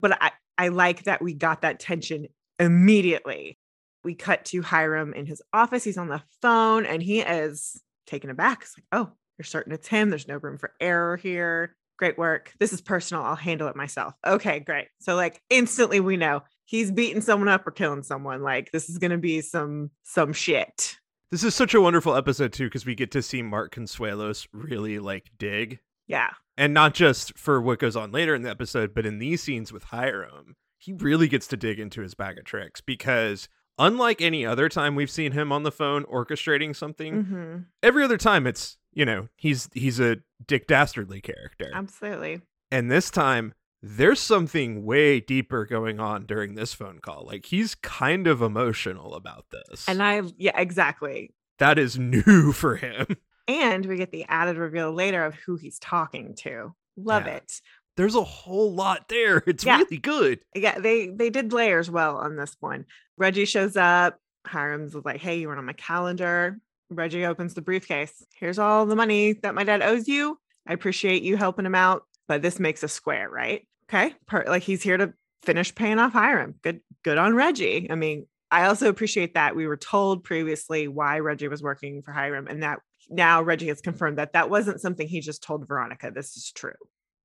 But 0.00 0.22
I, 0.22 0.30
I 0.56 0.68
like 0.68 1.04
that 1.04 1.20
we 1.20 1.34
got 1.34 1.62
that 1.62 1.80
tension 1.80 2.26
immediately. 2.58 3.58
We 4.02 4.14
cut 4.14 4.44
to 4.46 4.62
Hiram 4.62 5.14
in 5.14 5.26
his 5.26 5.42
office. 5.52 5.84
He's 5.84 5.98
on 5.98 6.08
the 6.08 6.22
phone 6.42 6.84
and 6.86 7.02
he 7.02 7.20
is 7.20 7.80
taken 8.06 8.30
aback. 8.30 8.62
It's 8.62 8.76
like, 8.76 8.84
oh, 8.92 9.10
you're 9.38 9.44
certain 9.44 9.72
it's 9.72 9.88
him. 9.88 10.10
There's 10.10 10.28
no 10.28 10.36
room 10.36 10.58
for 10.58 10.72
error 10.80 11.16
here. 11.16 11.74
Great 11.96 12.18
work. 12.18 12.52
This 12.60 12.72
is 12.72 12.80
personal. 12.80 13.24
I'll 13.24 13.36
handle 13.36 13.68
it 13.68 13.76
myself. 13.76 14.14
Okay, 14.26 14.60
great. 14.60 14.88
So 15.00 15.14
like 15.14 15.40
instantly 15.48 16.00
we 16.00 16.16
know 16.16 16.42
he's 16.66 16.90
beating 16.90 17.22
someone 17.22 17.48
up 17.48 17.66
or 17.66 17.70
killing 17.70 18.02
someone. 18.02 18.42
Like 18.42 18.70
this 18.72 18.88
is 18.90 18.98
gonna 18.98 19.18
be 19.18 19.40
some 19.40 19.90
some 20.02 20.32
shit. 20.32 20.98
this 21.30 21.42
is 21.44 21.54
such 21.54 21.74
a 21.74 21.80
wonderful 21.80 22.14
episode, 22.14 22.52
too, 22.52 22.66
because 22.66 22.86
we 22.86 22.94
get 22.94 23.10
to 23.12 23.22
see 23.22 23.42
Mark 23.42 23.74
Consuelos 23.74 24.46
really 24.52 24.98
like 24.98 25.30
dig. 25.38 25.80
Yeah. 26.06 26.30
And 26.56 26.74
not 26.74 26.94
just 26.94 27.36
for 27.38 27.60
what 27.60 27.78
goes 27.80 27.96
on 27.96 28.12
later 28.12 28.34
in 28.34 28.42
the 28.42 28.50
episode, 28.50 28.94
but 28.94 29.06
in 29.06 29.18
these 29.18 29.42
scenes 29.42 29.72
with 29.72 29.84
Hiram, 29.84 30.54
he 30.84 30.92
really 30.92 31.28
gets 31.28 31.46
to 31.48 31.56
dig 31.56 31.78
into 31.80 32.00
his 32.02 32.14
bag 32.14 32.38
of 32.38 32.44
tricks 32.44 32.80
because 32.80 33.48
unlike 33.78 34.20
any 34.20 34.44
other 34.46 34.68
time 34.68 34.94
we've 34.94 35.10
seen 35.10 35.32
him 35.32 35.50
on 35.52 35.62
the 35.62 35.72
phone 35.72 36.04
orchestrating 36.04 36.74
something, 36.76 37.24
hmm 37.24 37.56
every 37.82 38.04
other 38.04 38.18
time 38.18 38.46
it's, 38.46 38.76
you 38.92 39.04
know, 39.04 39.28
he's 39.36 39.68
he's 39.72 39.98
a 40.00 40.18
Dick 40.46 40.66
Dastardly 40.66 41.20
character. 41.20 41.70
Absolutely. 41.72 42.40
and 42.70 42.90
this 42.90 43.10
time 43.10 43.54
there's 43.86 44.18
something 44.20 44.84
way 44.86 45.20
deeper 45.20 45.66
going 45.66 46.00
on 46.00 46.24
during 46.24 46.54
this 46.54 46.72
phone 46.72 47.00
call. 47.00 47.26
Like 47.26 47.44
he's 47.46 47.74
kind 47.74 48.26
of 48.26 48.40
emotional 48.40 49.14
about 49.14 49.44
this. 49.50 49.86
And 49.88 50.02
I 50.02 50.22
yeah, 50.38 50.58
exactly. 50.58 51.34
that 51.58 51.78
is 51.78 51.98
new 51.98 52.52
for 52.54 52.76
him. 52.76 53.06
And 53.46 53.84
we 53.84 53.96
get 53.96 54.10
the 54.10 54.24
added 54.28 54.56
reveal 54.56 54.90
later 54.92 55.22
of 55.24 55.34
who 55.34 55.56
he's 55.56 55.78
talking 55.78 56.34
to. 56.36 56.74
Love 56.96 57.26
Yeah. 57.26 57.34
it. 57.34 57.60
There's 57.96 58.14
a 58.14 58.24
whole 58.24 58.72
lot 58.74 59.08
there. 59.08 59.38
It's 59.46 59.64
Yeah. 59.64 59.78
really 59.78 59.98
good. 59.98 60.40
Yeah, 60.54 60.78
they 60.78 61.08
they 61.08 61.30
did 61.30 61.52
layers 61.52 61.90
well 61.90 62.16
on 62.16 62.36
this 62.36 62.56
one. 62.60 62.86
Reggie 63.16 63.44
shows 63.44 63.76
up. 63.76 64.18
Hiram's 64.46 64.94
like, 64.94 65.20
"Hey, 65.20 65.38
you 65.38 65.48
weren't 65.48 65.58
on 65.58 65.64
my 65.66 65.72
calendar." 65.74 66.58
Reggie 66.90 67.24
opens 67.24 67.54
the 67.54 67.62
briefcase. 67.62 68.22
Here's 68.34 68.58
all 68.58 68.84
the 68.86 68.96
money 68.96 69.32
that 69.42 69.54
my 69.54 69.64
dad 69.64 69.82
owes 69.82 70.06
you. 70.06 70.38
I 70.66 70.72
appreciate 70.74 71.22
you 71.22 71.36
helping 71.36 71.64
him 71.66 71.74
out, 71.74 72.02
but 72.28 72.42
this 72.42 72.60
makes 72.60 72.82
a 72.82 72.88
square, 72.88 73.28
right? 73.30 73.66
Okay, 73.88 74.14
per- 74.26 74.44
like 74.46 74.62
he's 74.62 74.82
here 74.82 74.96
to 74.96 75.12
finish 75.42 75.74
paying 75.74 75.98
off 75.98 76.12
Hiram. 76.12 76.54
Good, 76.62 76.80
good 77.02 77.18
on 77.18 77.34
Reggie. 77.34 77.90
I 77.90 77.94
mean, 77.94 78.26
I 78.50 78.66
also 78.66 78.88
appreciate 78.88 79.34
that 79.34 79.56
we 79.56 79.66
were 79.66 79.76
told 79.76 80.24
previously 80.24 80.88
why 80.88 81.18
Reggie 81.20 81.48
was 81.48 81.62
working 81.62 82.02
for 82.02 82.12
Hiram, 82.12 82.46
and 82.48 82.62
that 82.62 82.80
now 83.10 83.42
Reggie 83.42 83.68
has 83.68 83.80
confirmed 83.80 84.18
that 84.18 84.32
that 84.34 84.50
wasn't 84.50 84.80
something 84.80 85.06
he 85.08 85.20
just 85.20 85.42
told 85.42 85.66
Veronica. 85.68 86.10
This 86.14 86.36
is 86.36 86.50
true. 86.52 86.72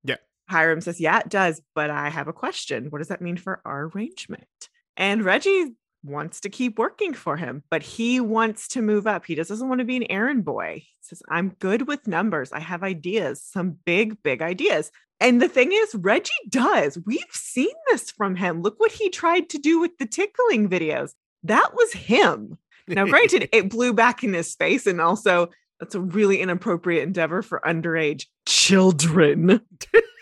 Yeah. 0.04 0.16
Hiram 0.50 0.80
says, 0.80 1.00
Yeah, 1.00 1.20
it 1.20 1.28
does, 1.28 1.62
but 1.74 1.90
I 1.90 2.08
have 2.08 2.28
a 2.28 2.32
question. 2.32 2.86
What 2.90 2.98
does 2.98 3.08
that 3.08 3.22
mean 3.22 3.36
for 3.36 3.60
our 3.64 3.84
arrangement? 3.94 4.68
And 4.96 5.24
Reggie 5.24 5.74
wants 6.02 6.40
to 6.40 6.48
keep 6.48 6.78
working 6.78 7.14
for 7.14 7.36
him, 7.36 7.62
but 7.70 7.82
he 7.82 8.20
wants 8.20 8.68
to 8.68 8.82
move 8.82 9.06
up. 9.06 9.26
He 9.26 9.34
just 9.34 9.48
doesn't 9.48 9.68
want 9.68 9.80
to 9.80 9.84
be 9.84 9.96
an 9.96 10.10
errand 10.10 10.44
boy. 10.44 10.82
He 10.84 10.96
says, 11.00 11.22
I'm 11.28 11.50
good 11.58 11.86
with 11.86 12.06
numbers. 12.06 12.52
I 12.52 12.60
have 12.60 12.82
ideas, 12.82 13.42
some 13.42 13.76
big, 13.84 14.22
big 14.22 14.42
ideas. 14.42 14.90
And 15.20 15.40
the 15.40 15.48
thing 15.48 15.70
is, 15.72 15.94
Reggie 15.94 16.32
does. 16.48 16.98
We've 17.04 17.20
seen 17.32 17.72
this 17.90 18.10
from 18.10 18.36
him. 18.36 18.62
Look 18.62 18.80
what 18.80 18.92
he 18.92 19.10
tried 19.10 19.50
to 19.50 19.58
do 19.58 19.78
with 19.78 19.98
the 19.98 20.06
tickling 20.06 20.68
videos. 20.68 21.12
That 21.42 21.70
was 21.74 21.92
him. 21.92 22.58
Now, 22.88 23.06
granted, 23.06 23.48
it 23.52 23.68
blew 23.68 23.92
back 23.92 24.24
in 24.24 24.32
his 24.32 24.54
face, 24.54 24.86
and 24.86 25.00
also 25.00 25.50
that's 25.78 25.94
a 25.94 26.00
really 26.00 26.40
inappropriate 26.40 27.02
endeavor 27.02 27.42
for 27.42 27.60
underage 27.64 28.26
children. 28.46 29.60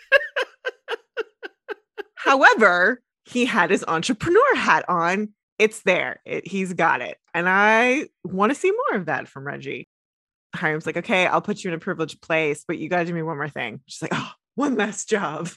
However, 2.15 3.01
he 3.25 3.45
had 3.45 3.69
his 3.69 3.85
entrepreneur 3.87 4.55
hat 4.55 4.85
on. 4.87 5.29
It's 5.57 5.81
there. 5.81 6.21
It, 6.25 6.47
he's 6.47 6.73
got 6.73 7.01
it. 7.01 7.17
And 7.33 7.47
I 7.49 8.07
want 8.23 8.51
to 8.51 8.59
see 8.59 8.71
more 8.71 8.99
of 8.99 9.07
that 9.07 9.27
from 9.27 9.45
Reggie. 9.45 9.87
Hiram's 10.55 10.85
like, 10.85 10.97
okay, 10.97 11.27
I'll 11.27 11.41
put 11.41 11.63
you 11.63 11.69
in 11.69 11.75
a 11.75 11.79
privileged 11.79 12.21
place, 12.21 12.63
but 12.67 12.77
you 12.77 12.89
got 12.89 12.99
to 12.99 13.05
do 13.05 13.13
me 13.13 13.21
one 13.21 13.37
more 13.37 13.49
thing. 13.49 13.81
She's 13.87 14.01
like, 14.01 14.13
oh, 14.13 14.31
one 14.55 14.75
last 14.75 15.09
job. 15.09 15.49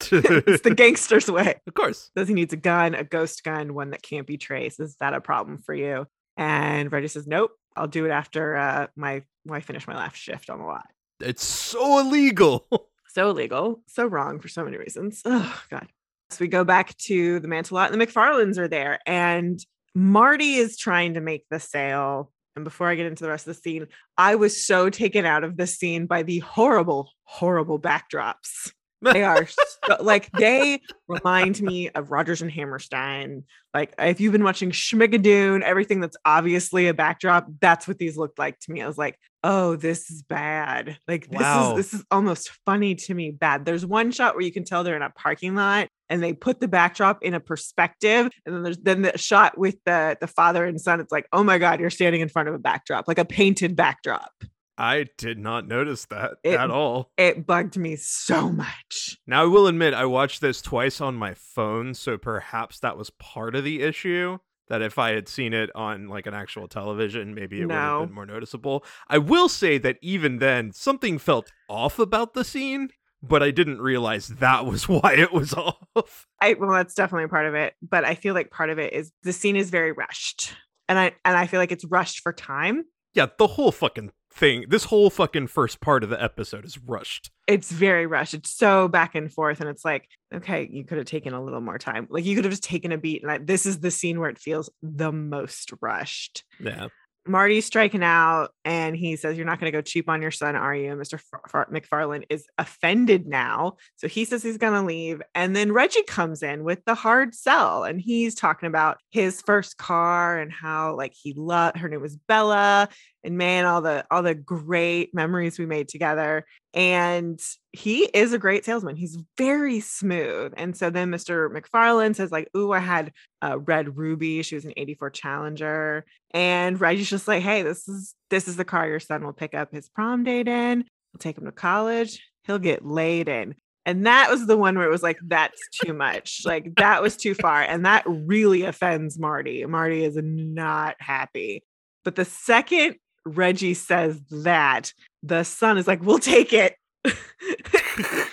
it's 0.00 0.62
the 0.62 0.74
gangster's 0.76 1.30
way. 1.30 1.60
of 1.66 1.74
course. 1.74 2.10
Says 2.16 2.28
he 2.28 2.34
needs 2.34 2.52
a 2.52 2.58
gun, 2.58 2.94
a 2.94 3.04
ghost 3.04 3.44
gun, 3.44 3.74
one 3.74 3.90
that 3.90 4.02
can't 4.02 4.26
be 4.26 4.36
traced. 4.36 4.80
Is 4.80 4.96
that 5.00 5.14
a 5.14 5.20
problem 5.20 5.58
for 5.58 5.74
you? 5.74 6.06
And 6.36 6.90
Reggie 6.90 7.08
says, 7.08 7.26
nope, 7.26 7.52
I'll 7.76 7.86
do 7.86 8.06
it 8.06 8.10
after 8.10 8.56
uh, 8.56 8.86
my 8.96 9.22
when 9.44 9.56
I 9.56 9.60
finish 9.60 9.86
my 9.86 9.94
last 9.96 10.16
shift 10.16 10.50
on 10.50 10.58
the 10.58 10.64
lot. 10.64 10.86
It's 11.20 11.44
so 11.44 12.00
illegal. 12.00 12.66
So 13.14 13.30
illegal, 13.30 13.80
so 13.86 14.06
wrong 14.06 14.40
for 14.40 14.48
so 14.48 14.64
many 14.64 14.76
reasons. 14.76 15.22
Oh 15.24 15.62
God. 15.70 15.86
So 16.30 16.38
we 16.40 16.48
go 16.48 16.64
back 16.64 16.96
to 16.98 17.38
the 17.38 17.46
mantle 17.46 17.76
lot, 17.76 17.92
and 17.92 18.00
the 18.00 18.04
McFarlanes 18.04 18.58
are 18.58 18.66
there, 18.66 18.98
and 19.06 19.64
Marty 19.94 20.54
is 20.54 20.76
trying 20.76 21.14
to 21.14 21.20
make 21.20 21.44
the 21.48 21.60
sale. 21.60 22.32
And 22.56 22.64
before 22.64 22.88
I 22.88 22.96
get 22.96 23.06
into 23.06 23.22
the 23.22 23.30
rest 23.30 23.46
of 23.46 23.54
the 23.54 23.60
scene, 23.60 23.86
I 24.18 24.34
was 24.34 24.64
so 24.64 24.90
taken 24.90 25.26
out 25.26 25.44
of 25.44 25.56
the 25.56 25.66
scene 25.66 26.06
by 26.06 26.24
the 26.24 26.40
horrible, 26.40 27.12
horrible 27.22 27.78
backdrops. 27.78 28.72
They 29.02 29.22
are 29.24 29.46
so, 29.46 29.96
like 30.00 30.30
they 30.32 30.80
remind 31.08 31.60
me 31.60 31.90
of 31.90 32.10
Rodgers 32.10 32.42
and 32.42 32.50
Hammerstein. 32.50 33.44
Like 33.72 33.94
if 33.98 34.20
you've 34.20 34.32
been 34.32 34.44
watching 34.44 34.70
Schmigadoon, 34.70 35.62
everything 35.62 36.00
that's 36.00 36.16
obviously 36.24 36.88
a 36.88 36.94
backdrop, 36.94 37.46
that's 37.60 37.86
what 37.86 37.98
these 37.98 38.16
looked 38.16 38.38
like 38.38 38.58
to 38.60 38.72
me. 38.72 38.82
I 38.82 38.86
was 38.86 38.98
like, 38.98 39.18
oh, 39.42 39.76
this 39.76 40.10
is 40.10 40.22
bad. 40.22 40.96
Like 41.06 41.28
this 41.28 41.40
Wow. 41.40 41.70
is 41.70 41.76
this 41.76 42.00
is 42.00 42.06
almost 42.10 42.50
funny 42.64 42.94
to 42.94 43.14
me. 43.14 43.30
Bad. 43.30 43.64
There's 43.64 43.84
one 43.84 44.10
shot 44.10 44.34
where 44.34 44.44
you 44.44 44.52
can 44.52 44.64
tell 44.64 44.84
they're 44.84 44.96
in 44.96 45.02
a 45.02 45.10
parking 45.10 45.54
lot 45.54 45.88
and 46.08 46.22
they 46.22 46.32
put 46.32 46.60
the 46.60 46.68
backdrop 46.68 47.22
in 47.22 47.34
a 47.34 47.40
perspective, 47.40 48.30
and 48.46 48.54
then 48.54 48.62
there's 48.62 48.78
then 48.78 49.02
the 49.02 49.16
shot 49.18 49.56
with 49.58 49.76
the 49.84 50.16
the 50.20 50.26
father 50.26 50.64
and 50.64 50.80
son. 50.80 51.00
It's 51.00 51.12
like, 51.12 51.26
oh 51.32 51.44
my 51.44 51.58
god, 51.58 51.80
you're 51.80 51.90
standing 51.90 52.20
in 52.20 52.28
front 52.28 52.48
of 52.48 52.54
a 52.54 52.58
backdrop, 52.58 53.06
like 53.08 53.18
a 53.18 53.24
painted 53.24 53.76
backdrop. 53.76 54.30
I 54.76 55.06
did 55.18 55.38
not 55.38 55.66
notice 55.68 56.04
that 56.06 56.32
It- 56.42 56.58
at 56.58 56.70
all. 56.70 57.12
It 57.16 57.46
bugged 57.46 57.76
me 57.76 57.96
so 57.96 58.50
much. 58.50 59.16
Now, 59.26 59.42
I 59.42 59.46
will 59.46 59.66
admit, 59.66 59.94
I 59.94 60.04
watched 60.06 60.40
this 60.40 60.60
twice 60.60 61.00
on 61.00 61.14
my 61.14 61.34
phone, 61.34 61.94
so 61.94 62.18
perhaps 62.18 62.80
that 62.80 62.96
was 62.96 63.10
part 63.10 63.54
of 63.54 63.64
the 63.64 63.82
issue. 63.82 64.38
That 64.68 64.80
if 64.80 64.98
I 64.98 65.10
had 65.10 65.28
seen 65.28 65.52
it 65.52 65.68
on 65.74 66.08
like 66.08 66.26
an 66.26 66.32
actual 66.32 66.68
television, 66.68 67.34
maybe 67.34 67.60
it 67.60 67.66
would 67.66 67.74
have 67.74 68.06
been 68.08 68.14
more 68.14 68.24
noticeable. 68.24 68.82
I 69.08 69.18
will 69.18 69.50
say 69.50 69.76
that 69.76 69.98
even 70.00 70.38
then, 70.38 70.72
something 70.72 71.18
felt 71.18 71.52
off 71.68 71.98
about 71.98 72.32
the 72.32 72.44
scene, 72.44 72.88
but 73.22 73.42
I 73.42 73.50
didn't 73.50 73.82
realize 73.82 74.28
that 74.28 74.64
was 74.64 74.88
why 74.88 75.16
it 75.18 75.34
was 75.34 75.52
off. 75.52 76.26
I 76.40 76.54
well, 76.54 76.70
that's 76.70 76.94
definitely 76.94 77.28
part 77.28 77.44
of 77.44 77.54
it, 77.54 77.74
but 77.82 78.06
I 78.06 78.14
feel 78.14 78.32
like 78.32 78.50
part 78.50 78.70
of 78.70 78.78
it 78.78 78.94
is 78.94 79.12
the 79.22 79.34
scene 79.34 79.54
is 79.56 79.68
very 79.68 79.92
rushed, 79.92 80.54
and 80.88 80.98
I 80.98 81.12
and 81.26 81.36
I 81.36 81.46
feel 81.46 81.60
like 81.60 81.70
it's 81.70 81.84
rushed 81.84 82.20
for 82.20 82.32
time. 82.32 82.84
Yeah, 83.12 83.26
the 83.36 83.46
whole 83.46 83.70
fucking 83.70 84.12
thing, 84.34 84.64
this 84.68 84.84
whole 84.84 85.10
fucking 85.10 85.46
first 85.46 85.80
part 85.80 86.02
of 86.02 86.10
the 86.10 86.22
episode 86.22 86.64
is 86.64 86.78
rushed. 86.78 87.30
It's 87.46 87.70
very 87.70 88.06
rushed. 88.06 88.34
It's 88.34 88.50
so 88.50 88.88
back 88.88 89.14
and 89.14 89.32
forth, 89.32 89.60
and 89.60 89.68
it's 89.68 89.84
like, 89.84 90.08
okay, 90.34 90.68
you 90.70 90.84
could 90.84 90.98
have 90.98 91.06
taken 91.06 91.32
a 91.32 91.42
little 91.42 91.60
more 91.60 91.78
time. 91.78 92.06
Like 92.10 92.24
you 92.24 92.34
could 92.34 92.44
have 92.44 92.52
just 92.52 92.64
taken 92.64 92.92
a 92.92 92.98
beat, 92.98 93.22
and 93.22 93.30
I, 93.30 93.38
this 93.38 93.66
is 93.66 93.80
the 93.80 93.90
scene 93.90 94.20
where 94.20 94.30
it 94.30 94.38
feels 94.38 94.70
the 94.82 95.12
most 95.12 95.72
rushed. 95.80 96.44
Yeah. 96.60 96.88
Marty's 97.26 97.64
striking 97.64 98.02
out, 98.02 98.50
and 98.64 98.94
he 98.94 99.16
says, 99.16 99.36
"You're 99.36 99.46
not 99.46 99.58
going 99.58 99.72
to 99.72 99.76
go 99.76 99.82
cheap 99.82 100.08
on 100.08 100.20
your 100.20 100.30
son, 100.30 100.56
are 100.56 100.74
you?" 100.74 100.92
And 100.92 101.00
Mr. 101.00 101.18
Far- 101.18 101.42
Far- 101.48 101.70
McFarland 101.70 102.24
is 102.28 102.46
offended 102.58 103.26
now, 103.26 103.76
so 103.96 104.08
he 104.08 104.24
says 104.24 104.42
he's 104.42 104.58
going 104.58 104.74
to 104.74 104.82
leave. 104.82 105.22
And 105.34 105.56
then 105.56 105.72
Reggie 105.72 106.02
comes 106.02 106.42
in 106.42 106.64
with 106.64 106.84
the 106.84 106.94
hard 106.94 107.34
sell, 107.34 107.84
and 107.84 108.00
he's 108.00 108.34
talking 108.34 108.66
about 108.66 108.98
his 109.10 109.40
first 109.42 109.78
car 109.78 110.38
and 110.38 110.52
how 110.52 110.96
like 110.96 111.14
he 111.14 111.32
loved 111.34 111.78
her 111.78 111.88
name 111.88 112.00
was 112.00 112.16
Bella, 112.16 112.88
and 113.22 113.38
man, 113.38 113.64
all 113.64 113.80
the 113.80 114.04
all 114.10 114.22
the 114.22 114.34
great 114.34 115.14
memories 115.14 115.58
we 115.58 115.66
made 115.66 115.88
together. 115.88 116.44
And 116.74 117.40
he 117.74 118.04
is 118.04 118.32
a 118.32 118.38
great 118.38 118.64
salesman. 118.64 118.94
He's 118.94 119.18
very 119.36 119.80
smooth. 119.80 120.52
And 120.56 120.76
so 120.76 120.90
then 120.90 121.10
Mr. 121.10 121.50
McFarland 121.50 122.14
says, 122.14 122.30
like, 122.30 122.48
ooh, 122.56 122.72
I 122.72 122.78
had 122.78 123.12
a 123.42 123.58
red 123.58 123.96
ruby. 123.96 124.42
She 124.42 124.54
was 124.54 124.64
an 124.64 124.74
84 124.76 125.10
Challenger. 125.10 126.04
And 126.30 126.80
Reggie's 126.80 127.10
just 127.10 127.26
like, 127.26 127.42
hey, 127.42 127.62
this 127.62 127.88
is 127.88 128.14
this 128.30 128.46
is 128.46 128.56
the 128.56 128.64
car 128.64 128.88
your 128.88 129.00
son 129.00 129.24
will 129.24 129.32
pick 129.32 129.54
up 129.54 129.72
his 129.72 129.88
prom 129.88 130.22
date 130.22 130.46
in. 130.46 130.84
We'll 131.12 131.18
take 131.18 131.36
him 131.36 131.46
to 131.46 131.52
college. 131.52 132.24
He'll 132.44 132.60
get 132.60 132.86
laid 132.86 133.28
in. 133.28 133.56
And 133.86 134.06
that 134.06 134.30
was 134.30 134.46
the 134.46 134.56
one 134.56 134.78
where 134.78 134.86
it 134.86 134.92
was 134.92 135.02
like, 135.02 135.18
that's 135.26 135.60
too 135.82 135.92
much. 135.92 136.42
Like 136.44 136.76
that 136.76 137.02
was 137.02 137.16
too 137.16 137.34
far. 137.34 137.62
And 137.62 137.84
that 137.84 138.04
really 138.06 138.62
offends 138.62 139.18
Marty. 139.18 139.64
Marty 139.66 140.04
is 140.04 140.16
not 140.16 140.94
happy. 141.00 141.64
But 142.04 142.14
the 142.14 142.24
second 142.24 142.96
Reggie 143.26 143.74
says 143.74 144.20
that, 144.30 144.92
the 145.22 145.42
son 145.42 145.76
is 145.78 145.88
like, 145.88 146.02
we'll 146.02 146.18
take 146.18 146.52
it. 146.52 146.76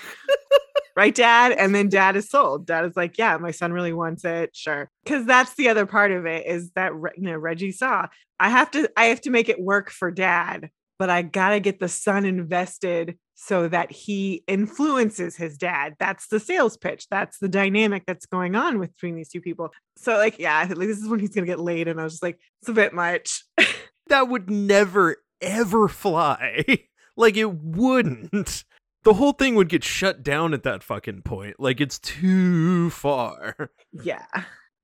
right, 0.96 1.13
dad? 1.13 1.51
And 1.54 1.74
then 1.74 1.90
dad 1.90 2.16
is 2.16 2.30
sold. 2.30 2.66
Dad 2.66 2.86
is 2.86 2.96
like, 2.96 3.18
yeah, 3.18 3.38
my 3.38 3.51
son 3.51 3.74
really 3.74 3.94
wants 3.94 4.25
it. 4.25 4.56
Sure. 4.56 4.90
Because 5.04 5.25
that's 5.25 5.56
the 5.56 5.70
other 5.70 5.86
part 5.86 6.12
of 6.12 6.25
it 6.25 6.46
is 6.46 6.72
that, 6.72 6.94
you 7.16 7.24
know, 7.24 7.38
Reggie 7.38 7.72
saw, 7.72 8.08
I 8.40 8.50
have 8.50 8.72
to, 8.72 8.90
I 8.98 9.06
have 9.06 9.22
to 9.22 9.30
make 9.30 9.50
it 9.50 9.62
work 9.62 9.90
for 9.90 10.12
dad, 10.12 10.70
but 11.00 11.10
I 11.10 11.22
got 11.22 11.50
to 11.51 11.60
get 11.60 11.80
the 11.80 11.90
son 11.90 12.25
invested 12.25 13.18
so 13.36 13.68
that 13.68 13.92
he 13.92 14.44
influences 14.48 15.36
his 15.36 15.58
dad. 15.58 15.96
That's 16.00 16.28
the 16.28 16.40
sales 16.40 16.78
pitch. 16.78 17.08
That's 17.10 17.40
the 17.40 17.50
dynamic 17.50 18.04
that's 18.06 18.28
going 18.28 18.56
on 18.56 18.80
between 18.80 19.16
these 19.16 19.30
two 19.30 19.42
people. 19.42 19.72
So 19.98 20.16
like, 20.18 20.38
yeah, 20.38 20.60
like 20.60 20.88
this 20.88 21.00
is 21.00 21.08
when 21.08 21.20
he's 21.20 21.32
to 21.32 21.42
get 21.42 21.60
laid. 21.60 21.88
And 21.88 22.00
I 22.00 22.04
was 22.04 22.13
just 22.13 22.24
like, 22.24 22.40
it's 22.62 22.70
a 22.70 22.74
bit 22.74 22.94
much. 22.94 23.44
That 24.08 24.28
would 24.28 24.50
never, 24.50 25.18
ever 25.40 25.88
fly. 25.88 26.66
like, 27.15 27.38
it 27.38 27.53
wouldn't. 27.53 28.63
The 29.03 29.15
whole 29.15 29.32
thing 29.34 29.56
would 29.56 29.68
get 29.70 29.84
shut 29.84 30.22
down 30.22 30.53
at 30.53 30.62
that 30.62 30.84
fucking 30.84 31.24
point. 31.24 31.60
Like, 31.60 31.82
it's 31.82 31.98
too 31.98 32.91
far. 32.91 33.72
yeah. 33.91 34.27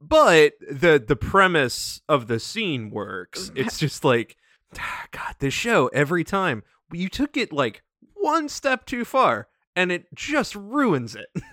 But 0.01 0.53
the 0.59 0.97
the 1.05 1.15
premise 1.15 2.01
of 2.09 2.25
the 2.27 2.39
scene 2.39 2.89
works. 2.89 3.51
Mm, 3.51 3.59
it's 3.59 3.77
just 3.77 4.03
like, 4.03 4.35
ah, 4.79 5.05
God, 5.11 5.35
this 5.37 5.53
show 5.53 5.87
every 5.93 6.23
time 6.23 6.63
you 6.91 7.09
took 7.09 7.37
it 7.37 7.53
like 7.53 7.83
one 8.15 8.49
step 8.49 8.87
too 8.87 9.05
far, 9.05 9.49
and 9.75 9.91
it 9.91 10.07
just 10.15 10.55
ruins 10.55 11.15
it. 11.15 11.27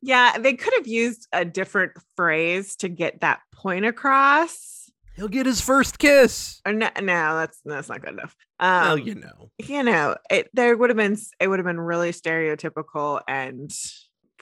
Yeah, 0.00 0.38
they 0.38 0.54
could 0.54 0.72
have 0.74 0.86
used 0.86 1.26
a 1.32 1.44
different 1.44 1.92
phrase 2.14 2.76
to 2.76 2.88
get 2.88 3.20
that 3.22 3.40
point 3.52 3.84
across. 3.86 4.83
He'll 5.16 5.28
get 5.28 5.46
his 5.46 5.60
first 5.60 5.98
kiss. 5.98 6.60
Or 6.66 6.72
no, 6.72 6.88
no 7.00 7.36
that's 7.36 7.60
that's 7.64 7.88
not 7.88 8.00
good 8.00 8.14
enough. 8.14 8.34
well, 8.60 8.92
Um, 8.94 8.98
you 9.00 9.14
know. 9.14 9.50
you 9.58 9.82
know, 9.82 10.16
it 10.30 10.50
there 10.54 10.76
would 10.76 10.90
have 10.90 10.96
been 10.96 11.16
it 11.40 11.48
would 11.48 11.58
have 11.58 11.66
been 11.66 11.80
really 11.80 12.10
stereotypical 12.10 13.20
and 13.28 13.70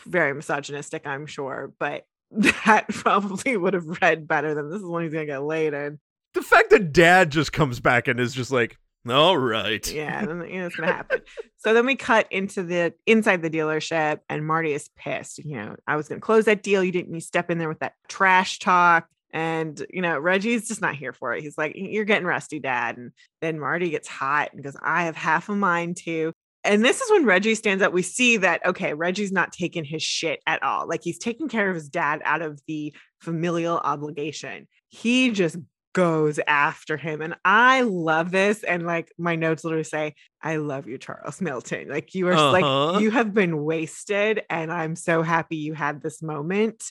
very 0.06 0.32
misogynistic, 0.34 1.06
I'm 1.06 1.26
sure, 1.26 1.72
but 1.78 2.04
that 2.30 2.86
probably 2.88 3.56
would 3.56 3.74
have 3.74 3.98
read 4.00 4.26
better 4.26 4.54
than 4.54 4.70
this 4.70 4.80
is 4.80 4.86
when 4.86 5.04
he's 5.04 5.12
gonna 5.12 5.26
get 5.26 5.42
laid 5.42 5.74
in. 5.74 5.98
The 6.34 6.42
fact 6.42 6.70
that 6.70 6.92
dad 6.92 7.30
just 7.30 7.52
comes 7.52 7.78
back 7.78 8.08
and 8.08 8.18
is 8.18 8.32
just 8.32 8.50
like, 8.50 8.78
All 9.08 9.36
right. 9.36 9.86
Yeah, 9.92 10.24
then, 10.26 10.40
you 10.48 10.60
know, 10.60 10.66
it's 10.66 10.76
gonna 10.76 10.90
happen. 10.92 11.20
so 11.58 11.74
then 11.74 11.84
we 11.84 11.94
cut 11.96 12.26
into 12.30 12.62
the 12.62 12.94
inside 13.06 13.42
the 13.42 13.50
dealership, 13.50 14.20
and 14.30 14.46
Marty 14.46 14.72
is 14.72 14.88
pissed. 14.96 15.38
You 15.44 15.56
know, 15.56 15.76
I 15.86 15.96
was 15.96 16.08
gonna 16.08 16.22
close 16.22 16.46
that 16.46 16.62
deal. 16.62 16.82
You 16.82 16.92
didn't 16.92 17.12
you 17.12 17.20
step 17.20 17.50
in 17.50 17.58
there 17.58 17.68
with 17.68 17.80
that 17.80 17.92
trash 18.08 18.58
talk. 18.58 19.06
And 19.32 19.84
you 19.90 20.02
know, 20.02 20.18
Reggie's 20.18 20.68
just 20.68 20.80
not 20.82 20.94
here 20.94 21.12
for 21.12 21.32
it. 21.34 21.42
He's 21.42 21.56
like, 21.58 21.72
You're 21.74 22.04
getting 22.04 22.26
rusty, 22.26 22.58
dad. 22.58 22.96
And 22.98 23.12
then 23.40 23.58
Marty 23.58 23.90
gets 23.90 24.08
hot 24.08 24.50
and 24.52 24.62
goes, 24.62 24.76
I 24.82 25.04
have 25.04 25.16
half 25.16 25.48
a 25.48 25.56
mind 25.56 25.96
to. 25.98 26.32
And 26.64 26.84
this 26.84 27.00
is 27.00 27.10
when 27.10 27.24
Reggie 27.24 27.56
stands 27.56 27.82
up. 27.82 27.92
We 27.92 28.02
see 28.02 28.36
that, 28.36 28.64
okay, 28.64 28.94
Reggie's 28.94 29.32
not 29.32 29.52
taking 29.52 29.84
his 29.84 30.02
shit 30.02 30.40
at 30.46 30.62
all. 30.62 30.86
Like 30.86 31.00
he's 31.02 31.18
taking 31.18 31.48
care 31.48 31.68
of 31.68 31.74
his 31.74 31.88
dad 31.88 32.22
out 32.24 32.40
of 32.40 32.60
the 32.68 32.94
familial 33.20 33.78
obligation. 33.78 34.68
He 34.88 35.32
just 35.32 35.56
goes 35.92 36.38
after 36.46 36.96
him. 36.96 37.20
And 37.20 37.34
I 37.44 37.80
love 37.82 38.30
this. 38.30 38.62
And 38.62 38.86
like 38.86 39.12
my 39.18 39.34
notes 39.34 39.64
literally 39.64 39.82
say, 39.84 40.14
I 40.40 40.56
love 40.56 40.86
you, 40.86 40.98
Charles 40.98 41.40
Melton. 41.40 41.88
Like 41.88 42.14
you 42.14 42.28
are 42.28 42.32
Uh-huh. 42.34 42.52
like, 42.52 43.00
you 43.02 43.10
have 43.10 43.34
been 43.34 43.62
wasted. 43.64 44.42
And 44.48 44.72
I'm 44.72 44.94
so 44.94 45.22
happy 45.22 45.56
you 45.56 45.74
had 45.74 46.00
this 46.00 46.22
moment. 46.22 46.84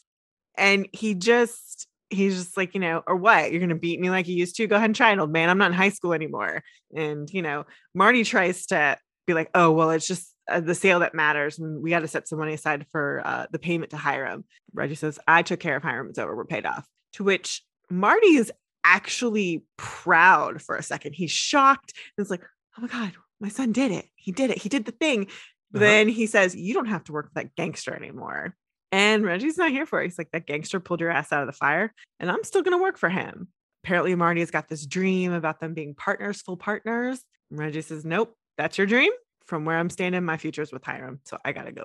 And 0.58 0.88
he 0.92 1.14
just, 1.16 1.88
he's 2.12 2.38
just 2.38 2.58
like, 2.58 2.74
you 2.74 2.80
know, 2.80 3.04
or 3.08 3.16
what? 3.16 3.52
You're 3.52 3.60
going 3.60 3.70
to 3.70 3.76
beat 3.76 4.00
me 4.00 4.10
like 4.10 4.28
you 4.28 4.36
used 4.36 4.56
to? 4.58 4.68
Go 4.68 4.76
ahead 4.76 4.90
and 4.90 4.96
try 4.96 5.12
it, 5.12 5.20
old 5.20 5.32
man. 5.32 5.50
I'm 5.50 5.58
not 5.58 5.72
in 5.72 5.78
high 5.78 5.90
school 5.90 6.14
anymore. 6.14 6.64
And, 6.96 7.30
you 7.32 7.42
know, 7.42 7.66
Marty 7.94 8.24
tries 8.24 8.66
to 8.68 8.98
be 9.28 9.34
like, 9.34 9.50
oh, 9.56 9.72
well, 9.72 9.92
it's 9.92 10.08
just 10.08 10.34
uh, 10.50 10.60
the 10.60 10.76
sale 10.76 11.00
that 11.00 11.16
matters. 11.16 11.60
And 11.60 11.82
we 11.82 11.90
got 11.90 12.00
to 12.00 12.08
set 12.08 12.28
some 12.28 12.40
money 12.40 12.54
aside 12.54 12.86
for 12.92 13.22
uh, 13.26 13.46
the 13.52 13.60
payment 13.60 13.92
to 13.92 13.98
Hiram. 13.98 14.46
Reggie 14.74 14.96
says, 14.96 15.20
I 15.28 15.42
took 15.42 15.60
care 15.60 15.76
of 15.76 15.84
Hiram. 15.84 16.10
It's 16.10 16.20
over. 16.20 16.36
We're 16.36 16.46
paid 16.46 16.66
off. 16.66 16.88
To 17.14 17.24
which 17.24 17.64
Marty 17.90 18.36
is 18.36 18.52
actually 18.84 19.64
proud 19.78 20.62
for 20.62 20.76
a 20.76 20.84
second. 20.84 21.14
He's 21.14 21.32
shocked. 21.32 21.94
And 22.18 22.24
it's 22.24 22.32
like, 22.32 22.44
oh 22.78 22.82
my 22.82 22.88
God, 22.88 23.14
my 23.40 23.50
son 23.50 23.72
did 23.72 23.92
it. 23.92 24.06
He 24.16 24.32
did 24.32 24.50
it. 24.50 24.58
He 24.58 24.70
did 24.70 24.86
the 24.86 24.92
thing. 24.92 25.24
Uh-huh. 25.24 25.80
Then 25.80 26.08
he 26.08 26.26
says, 26.26 26.56
You 26.56 26.74
don't 26.74 26.88
have 26.88 27.04
to 27.06 27.12
work 27.12 27.26
with 27.26 27.34
that 27.36 27.56
gangster 27.56 27.94
anymore. 27.94 28.56
And 28.92 29.24
Reggie's 29.24 29.58
not 29.58 29.72
here 29.72 29.86
for 29.86 30.02
it. 30.02 30.06
He's 30.06 30.18
like, 30.18 30.32
That 30.32 30.46
gangster 30.48 30.80
pulled 30.80 31.00
your 31.02 31.12
ass 31.12 31.32
out 31.32 31.42
of 31.42 31.48
the 31.48 31.54
fire, 31.54 31.94
and 32.20 32.30
I'm 32.30 32.44
still 32.44 32.62
going 32.62 32.78
to 32.78 32.82
work 32.82 32.98
for 32.98 33.10
him. 33.10 33.48
Apparently, 33.84 34.14
Marty 34.16 34.42
has 34.42 34.52
got 34.52 34.68
this 34.70 34.86
dream 34.86 35.32
about 35.34 35.60
them 35.60 35.74
being 35.74 35.96
partners, 35.96 36.42
full 36.42 36.58
partners. 36.58 37.24
And 37.50 37.60
Reggie 37.60 37.82
says, 37.82 38.06
Nope, 38.06 38.36
that's 38.58 38.78
your 38.78 38.88
dream. 38.88 39.12
From 39.46 39.66
where 39.66 39.78
I'm 39.78 39.90
standing, 39.90 40.24
my 40.24 40.38
future's 40.38 40.72
with 40.72 40.84
Hiram. 40.86 41.20
So 41.26 41.38
I 41.44 41.52
got 41.52 41.64
to 41.66 41.72
go. 41.72 41.84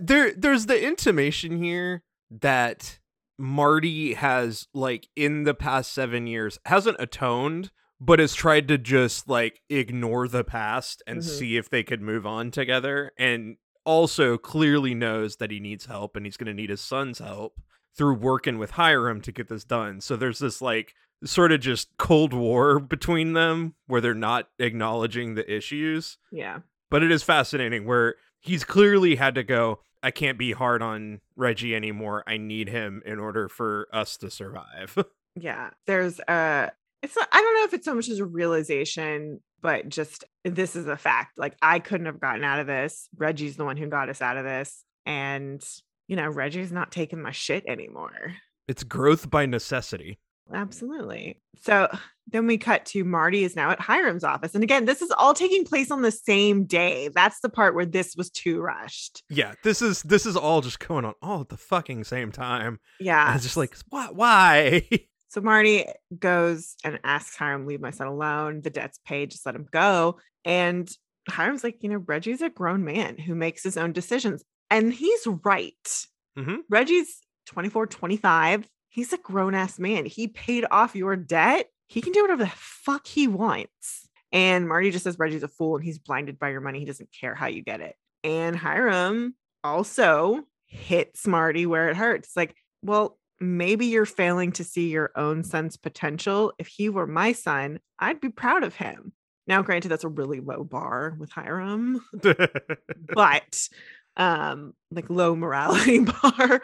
there 0.00 0.32
there's 0.32 0.66
the 0.66 0.84
intimation 0.86 1.62
here 1.62 2.02
that 2.30 2.98
Marty 3.38 4.14
has 4.14 4.66
like 4.74 5.08
in 5.16 5.44
the 5.44 5.54
past 5.54 5.92
7 5.92 6.26
years 6.26 6.58
hasn't 6.66 6.96
atoned 7.00 7.70
but 8.00 8.18
has 8.18 8.34
tried 8.34 8.68
to 8.68 8.76
just 8.78 9.28
like 9.28 9.60
ignore 9.70 10.28
the 10.28 10.44
past 10.44 11.02
and 11.06 11.20
Mhm. 11.20 11.24
see 11.24 11.56
if 11.56 11.70
they 11.70 11.82
could 11.82 12.02
move 12.02 12.26
on 12.26 12.50
together 12.50 13.12
and 13.18 13.56
also 13.88 14.36
clearly 14.36 14.94
knows 14.94 15.36
that 15.36 15.50
he 15.50 15.58
needs 15.60 15.86
help 15.86 16.14
and 16.14 16.26
he's 16.26 16.36
going 16.36 16.46
to 16.46 16.54
need 16.54 16.70
his 16.70 16.80
son's 16.80 17.18
help 17.18 17.60
through 17.96 18.14
working 18.14 18.58
with 18.58 18.72
Hiram 18.72 19.20
to 19.22 19.32
get 19.32 19.48
this 19.48 19.64
done. 19.64 20.00
So 20.00 20.14
there's 20.16 20.38
this 20.38 20.60
like 20.62 20.94
sort 21.24 21.50
of 21.52 21.60
just 21.60 21.88
cold 21.98 22.32
war 22.32 22.78
between 22.78 23.32
them 23.32 23.74
where 23.86 24.00
they're 24.00 24.14
not 24.14 24.48
acknowledging 24.58 25.34
the 25.34 25.52
issues 25.52 26.18
Yeah. 26.30 26.58
but 26.90 27.02
it 27.02 27.10
is 27.10 27.22
fascinating 27.24 27.86
where 27.86 28.14
he's 28.40 28.62
clearly 28.62 29.16
had 29.16 29.34
to 29.34 29.42
go 29.42 29.80
i 30.00 30.12
can't 30.12 30.38
be 30.38 30.52
hard 30.52 30.80
on 30.80 31.20
reggie 31.34 31.74
anymore 31.74 32.22
i 32.28 32.36
need 32.36 32.68
him 32.68 33.02
in 33.04 33.18
order 33.18 33.48
for 33.48 33.88
us 33.92 34.16
to 34.18 34.30
survive 34.30 34.96
Yeah. 35.34 35.70
There's 35.88 36.20
a, 36.20 36.70
it's, 37.02 37.16
not, 37.16 37.28
I 37.32 37.40
don't 37.40 37.54
know 37.56 37.64
if 37.64 37.74
it's 37.74 37.84
so 37.84 37.94
much 37.96 38.08
as 38.08 38.18
a 38.20 38.24
realization, 38.24 39.40
but 39.60 39.88
just 39.88 40.24
this 40.44 40.76
is 40.76 40.86
a 40.86 40.96
fact. 40.96 41.38
Like 41.38 41.56
I 41.62 41.78
couldn't 41.78 42.06
have 42.06 42.20
gotten 42.20 42.44
out 42.44 42.58
of 42.60 42.66
this. 42.66 43.08
Reggie's 43.16 43.56
the 43.56 43.64
one 43.64 43.76
who 43.76 43.88
got 43.88 44.08
us 44.08 44.22
out 44.22 44.36
of 44.36 44.44
this. 44.44 44.84
And, 45.06 45.64
you 46.06 46.16
know, 46.16 46.28
Reggie's 46.28 46.72
not 46.72 46.92
taking 46.92 47.22
my 47.22 47.32
shit 47.32 47.64
anymore. 47.66 48.34
it's 48.68 48.84
growth 48.84 49.30
by 49.30 49.46
necessity 49.46 50.18
Absolutely. 50.50 51.40
So 51.60 51.88
then 52.32 52.46
we 52.46 52.56
cut 52.56 52.86
to 52.86 53.04
Marty 53.04 53.44
is 53.44 53.54
now 53.54 53.70
at 53.70 53.80
Hiram's 53.82 54.24
office. 54.24 54.54
And 54.54 54.64
again, 54.64 54.86
this 54.86 55.02
is 55.02 55.10
all 55.10 55.34
taking 55.34 55.64
place 55.66 55.90
on 55.90 56.00
the 56.00 56.10
same 56.10 56.64
day. 56.64 57.08
That's 57.14 57.40
the 57.40 57.50
part 57.50 57.74
where 57.74 57.84
this 57.84 58.16
was 58.16 58.30
too 58.30 58.60
rushed. 58.60 59.22
yeah 59.28 59.52
this 59.62 59.82
is 59.82 60.02
this 60.04 60.24
is 60.24 60.36
all 60.36 60.62
just 60.62 60.80
going 60.80 61.04
on 61.04 61.12
all 61.20 61.42
at 61.42 61.50
the 61.50 61.56
fucking 61.58 62.04
same 62.04 62.32
time 62.32 62.80
Yeah. 62.98 63.26
and 63.26 63.34
it's 63.36 63.44
just 63.44 63.56
like 63.58 63.76
why 63.90 64.08
why 64.10 64.88
So 65.28 65.40
Marty 65.40 65.84
goes 66.18 66.74
and 66.84 66.98
asks 67.04 67.36
Hiram, 67.36 67.66
leave 67.66 67.80
my 67.80 67.90
son 67.90 68.06
alone. 68.06 68.62
The 68.62 68.70
debt's 68.70 68.98
paid, 69.06 69.30
just 69.30 69.44
let 69.46 69.54
him 69.54 69.66
go. 69.70 70.18
And 70.44 70.90
Hiram's 71.28 71.62
like, 71.62 71.82
you 71.82 71.90
know, 71.90 71.98
Reggie's 72.06 72.40
a 72.42 72.48
grown 72.48 72.84
man 72.84 73.18
who 73.18 73.34
makes 73.34 73.62
his 73.62 73.76
own 73.76 73.92
decisions. 73.92 74.42
And 74.70 74.92
he's 74.92 75.26
right. 75.44 76.06
Mhm. 76.38 76.58
Reggie's 76.70 77.20
24, 77.46 77.86
25. 77.86 78.68
He's 78.88 79.12
a 79.12 79.18
grown 79.18 79.54
ass 79.54 79.78
man. 79.78 80.06
He 80.06 80.28
paid 80.28 80.64
off 80.70 80.96
your 80.96 81.16
debt. 81.16 81.66
He 81.88 82.00
can 82.00 82.12
do 82.12 82.22
whatever 82.22 82.44
the 82.44 82.52
fuck 82.54 83.06
he 83.06 83.28
wants. 83.28 84.08
And 84.32 84.68
Marty 84.68 84.90
just 84.90 85.04
says 85.04 85.18
Reggie's 85.18 85.42
a 85.42 85.48
fool 85.48 85.76
and 85.76 85.84
he's 85.84 85.98
blinded 85.98 86.38
by 86.38 86.50
your 86.50 86.60
money. 86.60 86.80
He 86.80 86.84
doesn't 86.84 87.10
care 87.18 87.34
how 87.34 87.46
you 87.46 87.62
get 87.62 87.80
it. 87.80 87.96
And 88.24 88.56
Hiram 88.56 89.34
also 89.64 90.42
hits 90.66 91.26
Marty 91.26 91.64
where 91.66 91.88
it 91.88 91.96
hurts. 91.96 92.36
Like, 92.36 92.54
well, 92.82 93.18
maybe 93.40 93.86
you're 93.86 94.06
failing 94.06 94.52
to 94.52 94.64
see 94.64 94.88
your 94.88 95.10
own 95.16 95.44
son's 95.44 95.76
potential. 95.76 96.52
If 96.58 96.66
he 96.66 96.88
were 96.88 97.06
my 97.06 97.32
son, 97.32 97.80
I'd 97.98 98.20
be 98.20 98.30
proud 98.30 98.62
of 98.64 98.74
him. 98.74 99.12
Now, 99.46 99.62
granted, 99.62 99.88
that's 99.88 100.04
a 100.04 100.08
really 100.08 100.40
low 100.40 100.62
bar 100.62 101.16
with 101.18 101.30
Hiram, 101.30 102.04
but 103.14 103.68
um, 104.16 104.74
like 104.90 105.08
low 105.08 105.34
morality 105.34 106.00
bar, 106.22 106.60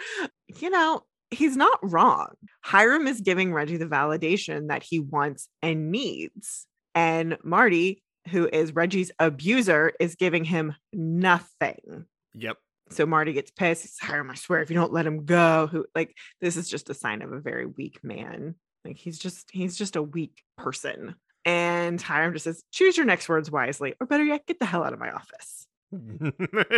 you 0.61 0.69
know, 0.69 1.01
he's 1.31 1.57
not 1.57 1.79
wrong. 1.83 2.29
Hiram 2.61 3.07
is 3.07 3.23
giving 3.23 3.55
Reggie 3.55 3.79
the 3.79 3.87
validation 3.87 4.69
that 4.69 4.83
he 4.83 5.01
wants 5.01 5.49
and 5.63 5.91
needs. 5.91 6.67
And 6.95 7.39
Marty, 7.43 8.03
who 8.29 8.49
is 8.53 8.75
Reggie's 8.75 9.11
abuser, 9.19 9.93
is 9.99 10.15
giving 10.15 10.45
him 10.45 10.75
nothing. 10.93 12.05
yep 12.35 12.59
So 12.91 13.07
Marty 13.07 13.33
gets 13.33 13.51
pissed. 13.51 13.83
He's 13.83 13.99
Hiram, 13.99 14.31
I 14.31 14.35
swear, 14.35 14.61
if 14.61 14.71
you 14.71 14.77
don't 14.77 14.93
let 14.93 15.07
him 15.07 15.25
go, 15.25 15.67
who 15.67 15.87
like 15.95 16.15
this 16.41 16.57
is 16.57 16.69
just 16.69 16.91
a 16.91 16.95
sign 16.95 17.23
of 17.23 17.33
a 17.33 17.41
very 17.41 17.67
weak 17.67 18.01
man. 18.03 18.55
Like 18.85 18.97
he's 18.97 19.19
just 19.19 19.49
he's 19.51 19.77
just 19.77 19.97
a 19.97 20.03
weak 20.03 20.43
person. 20.59 21.15
And 21.47 22.01
Hiram 22.01 22.33
just 22.33 22.45
says, 22.45 22.63
choose 22.73 22.97
your 22.97 23.07
next 23.07 23.29
words 23.29 23.51
wisely, 23.51 23.95
or 24.01 24.07
better 24.07 24.25
yet, 24.25 24.47
get 24.47 24.59
the 24.59 24.67
hell 24.67 24.83
out 24.83 24.95
of 24.95 24.99
my 24.99 25.11
office. 25.11 25.67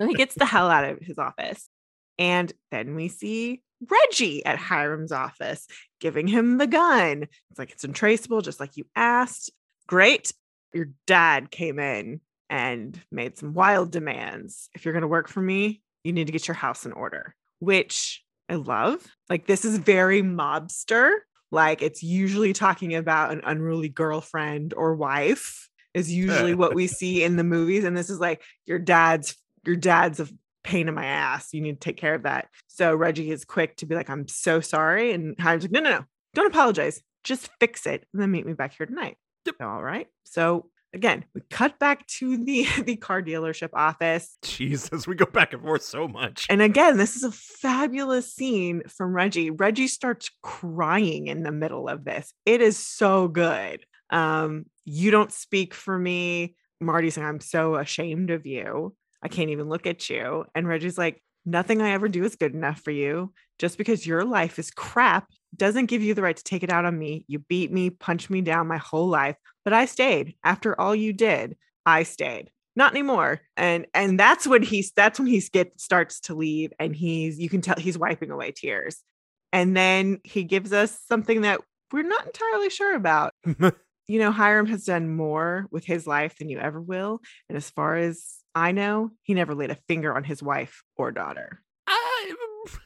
And 0.00 0.08
he 0.08 0.16
gets 0.16 0.34
the 0.34 0.46
hell 0.46 0.70
out 0.70 0.84
of 0.84 1.00
his 1.00 1.18
office. 1.18 1.68
And 2.18 2.50
then 2.70 2.94
we 2.94 3.08
see 3.08 3.60
Reggie 3.86 4.44
at 4.46 4.58
Hiram's 4.58 5.12
office 5.12 5.66
giving 6.00 6.26
him 6.26 6.56
the 6.56 6.66
gun. 6.66 7.24
It's 7.50 7.58
like 7.58 7.70
it's 7.70 7.84
untraceable, 7.84 8.40
just 8.40 8.60
like 8.60 8.78
you 8.78 8.84
asked. 8.96 9.50
Great. 9.86 10.32
Your 10.72 10.88
dad 11.06 11.50
came 11.50 11.78
in 11.78 12.20
and 12.50 13.00
made 13.10 13.38
some 13.38 13.54
wild 13.54 13.92
demands. 13.92 14.68
If 14.74 14.84
you're 14.84 14.92
going 14.92 15.02
to 15.02 15.08
work 15.08 15.28
for 15.28 15.40
me, 15.40 15.80
you 16.04 16.12
need 16.12 16.26
to 16.26 16.32
get 16.32 16.48
your 16.48 16.56
house 16.56 16.84
in 16.84 16.92
order, 16.92 17.34
which 17.60 18.22
I 18.48 18.56
love. 18.56 19.00
Like, 19.30 19.46
this 19.46 19.64
is 19.64 19.78
very 19.78 20.20
mobster. 20.22 21.12
Like, 21.52 21.80
it's 21.80 22.02
usually 22.02 22.52
talking 22.52 22.94
about 22.94 23.30
an 23.32 23.40
unruly 23.44 23.88
girlfriend 23.88 24.74
or 24.74 24.94
wife, 24.96 25.68
is 25.94 26.12
usually 26.12 26.54
what 26.54 26.74
we 26.74 26.86
see 26.88 27.22
in 27.22 27.36
the 27.36 27.44
movies. 27.44 27.84
And 27.84 27.96
this 27.96 28.10
is 28.10 28.18
like, 28.18 28.42
your 28.66 28.78
dad's 28.78 29.36
your 29.64 29.76
dad's 29.76 30.20
a 30.20 30.28
pain 30.64 30.88
in 30.88 30.94
my 30.94 31.04
ass. 31.04 31.52
You 31.52 31.60
need 31.60 31.80
to 31.80 31.84
take 31.84 31.96
care 31.96 32.14
of 32.14 32.22
that. 32.22 32.48
So 32.66 32.94
Reggie 32.94 33.30
is 33.30 33.44
quick 33.44 33.76
to 33.76 33.86
be 33.86 33.94
like, 33.94 34.10
I'm 34.10 34.26
so 34.26 34.60
sorry. 34.60 35.12
And 35.12 35.38
Hiram's 35.38 35.64
like, 35.64 35.70
no, 35.70 35.80
no, 35.80 35.90
no, 35.90 36.04
don't 36.34 36.46
apologize. 36.46 37.02
Just 37.24 37.50
fix 37.60 37.86
it 37.86 38.06
and 38.12 38.22
then 38.22 38.30
meet 38.30 38.46
me 38.46 38.54
back 38.54 38.74
here 38.76 38.86
tonight. 38.86 39.16
Yep. 39.46 39.56
All 39.60 39.82
right. 39.82 40.06
So 40.24 40.70
again, 40.92 41.24
we 41.34 41.40
cut 41.50 41.78
back 41.78 42.06
to 42.06 42.36
the 42.36 42.66
the 42.84 42.96
car 42.96 43.22
dealership 43.22 43.70
office. 43.74 44.36
jesus 44.42 45.06
we 45.06 45.14
go 45.14 45.26
back 45.26 45.52
and 45.52 45.62
forth 45.62 45.82
so 45.82 46.08
much 46.08 46.46
And 46.50 46.62
again, 46.62 46.96
this 46.96 47.16
is 47.16 47.24
a 47.24 47.32
fabulous 47.32 48.34
scene 48.34 48.82
from 48.88 49.12
Reggie. 49.14 49.50
Reggie 49.50 49.88
starts 49.88 50.30
crying 50.42 51.26
in 51.26 51.42
the 51.42 51.52
middle 51.52 51.88
of 51.88 52.04
this. 52.04 52.32
It 52.46 52.60
is 52.60 52.76
so 52.76 53.28
good. 53.28 53.84
Um, 54.10 54.66
you 54.84 55.10
don't 55.10 55.32
speak 55.32 55.74
for 55.74 55.96
me. 55.98 56.56
Marty's 56.80 57.14
saying, 57.14 57.26
I'm 57.26 57.40
so 57.40 57.76
ashamed 57.76 58.30
of 58.30 58.46
you. 58.46 58.94
I 59.22 59.28
can't 59.28 59.50
even 59.50 59.68
look 59.68 59.86
at 59.86 60.08
you. 60.08 60.46
And 60.54 60.66
Reggie's 60.66 60.98
like, 60.98 61.22
nothing 61.44 61.82
I 61.82 61.90
ever 61.90 62.08
do 62.08 62.24
is 62.24 62.36
good 62.36 62.54
enough 62.54 62.80
for 62.80 62.90
you. 62.90 63.32
Just 63.58 63.78
because 63.78 64.06
your 64.06 64.24
life 64.24 64.58
is 64.58 64.70
crap 64.70 65.28
doesn't 65.56 65.86
give 65.86 66.02
you 66.02 66.14
the 66.14 66.22
right 66.22 66.36
to 66.36 66.44
take 66.44 66.62
it 66.62 66.70
out 66.70 66.84
on 66.84 66.98
me. 66.98 67.24
You 67.28 67.40
beat 67.40 67.72
me, 67.72 67.90
punched 67.90 68.30
me 68.30 68.40
down 68.40 68.68
my 68.68 68.78
whole 68.78 69.08
life, 69.08 69.36
but 69.64 69.72
I 69.72 69.86
stayed. 69.86 70.34
After 70.44 70.78
all 70.80 70.94
you 70.94 71.12
did, 71.12 71.56
I 71.84 72.04
stayed. 72.04 72.50
Not 72.76 72.92
anymore. 72.92 73.40
And 73.56 73.86
and 73.94 74.18
that's 74.18 74.46
when 74.46 74.62
he's 74.62 74.92
that's 74.92 75.18
when 75.18 75.26
he 75.26 75.42
get 75.52 75.78
starts 75.80 76.20
to 76.20 76.34
leave 76.34 76.72
and 76.78 76.94
he's 76.94 77.38
you 77.38 77.48
can 77.48 77.60
tell 77.60 77.76
he's 77.76 77.98
wiping 77.98 78.30
away 78.30 78.52
tears. 78.52 79.02
And 79.52 79.76
then 79.76 80.20
he 80.22 80.44
gives 80.44 80.72
us 80.72 80.96
something 81.08 81.40
that 81.40 81.60
we're 81.92 82.04
not 82.04 82.26
entirely 82.26 82.70
sure 82.70 82.94
about. 82.94 83.34
you 84.06 84.18
know, 84.18 84.30
Hiram 84.30 84.66
has 84.66 84.84
done 84.84 85.08
more 85.08 85.66
with 85.70 85.84
his 85.84 86.06
life 86.06 86.38
than 86.38 86.48
you 86.48 86.58
ever 86.58 86.80
will. 86.80 87.20
And 87.48 87.56
as 87.56 87.68
far 87.68 87.96
as 87.96 88.36
I 88.54 88.72
know, 88.72 89.10
he 89.22 89.34
never 89.34 89.54
laid 89.54 89.70
a 89.70 89.78
finger 89.88 90.14
on 90.14 90.24
his 90.24 90.42
wife 90.42 90.82
or 90.96 91.10
daughter. 91.10 91.60
I, 91.86 92.34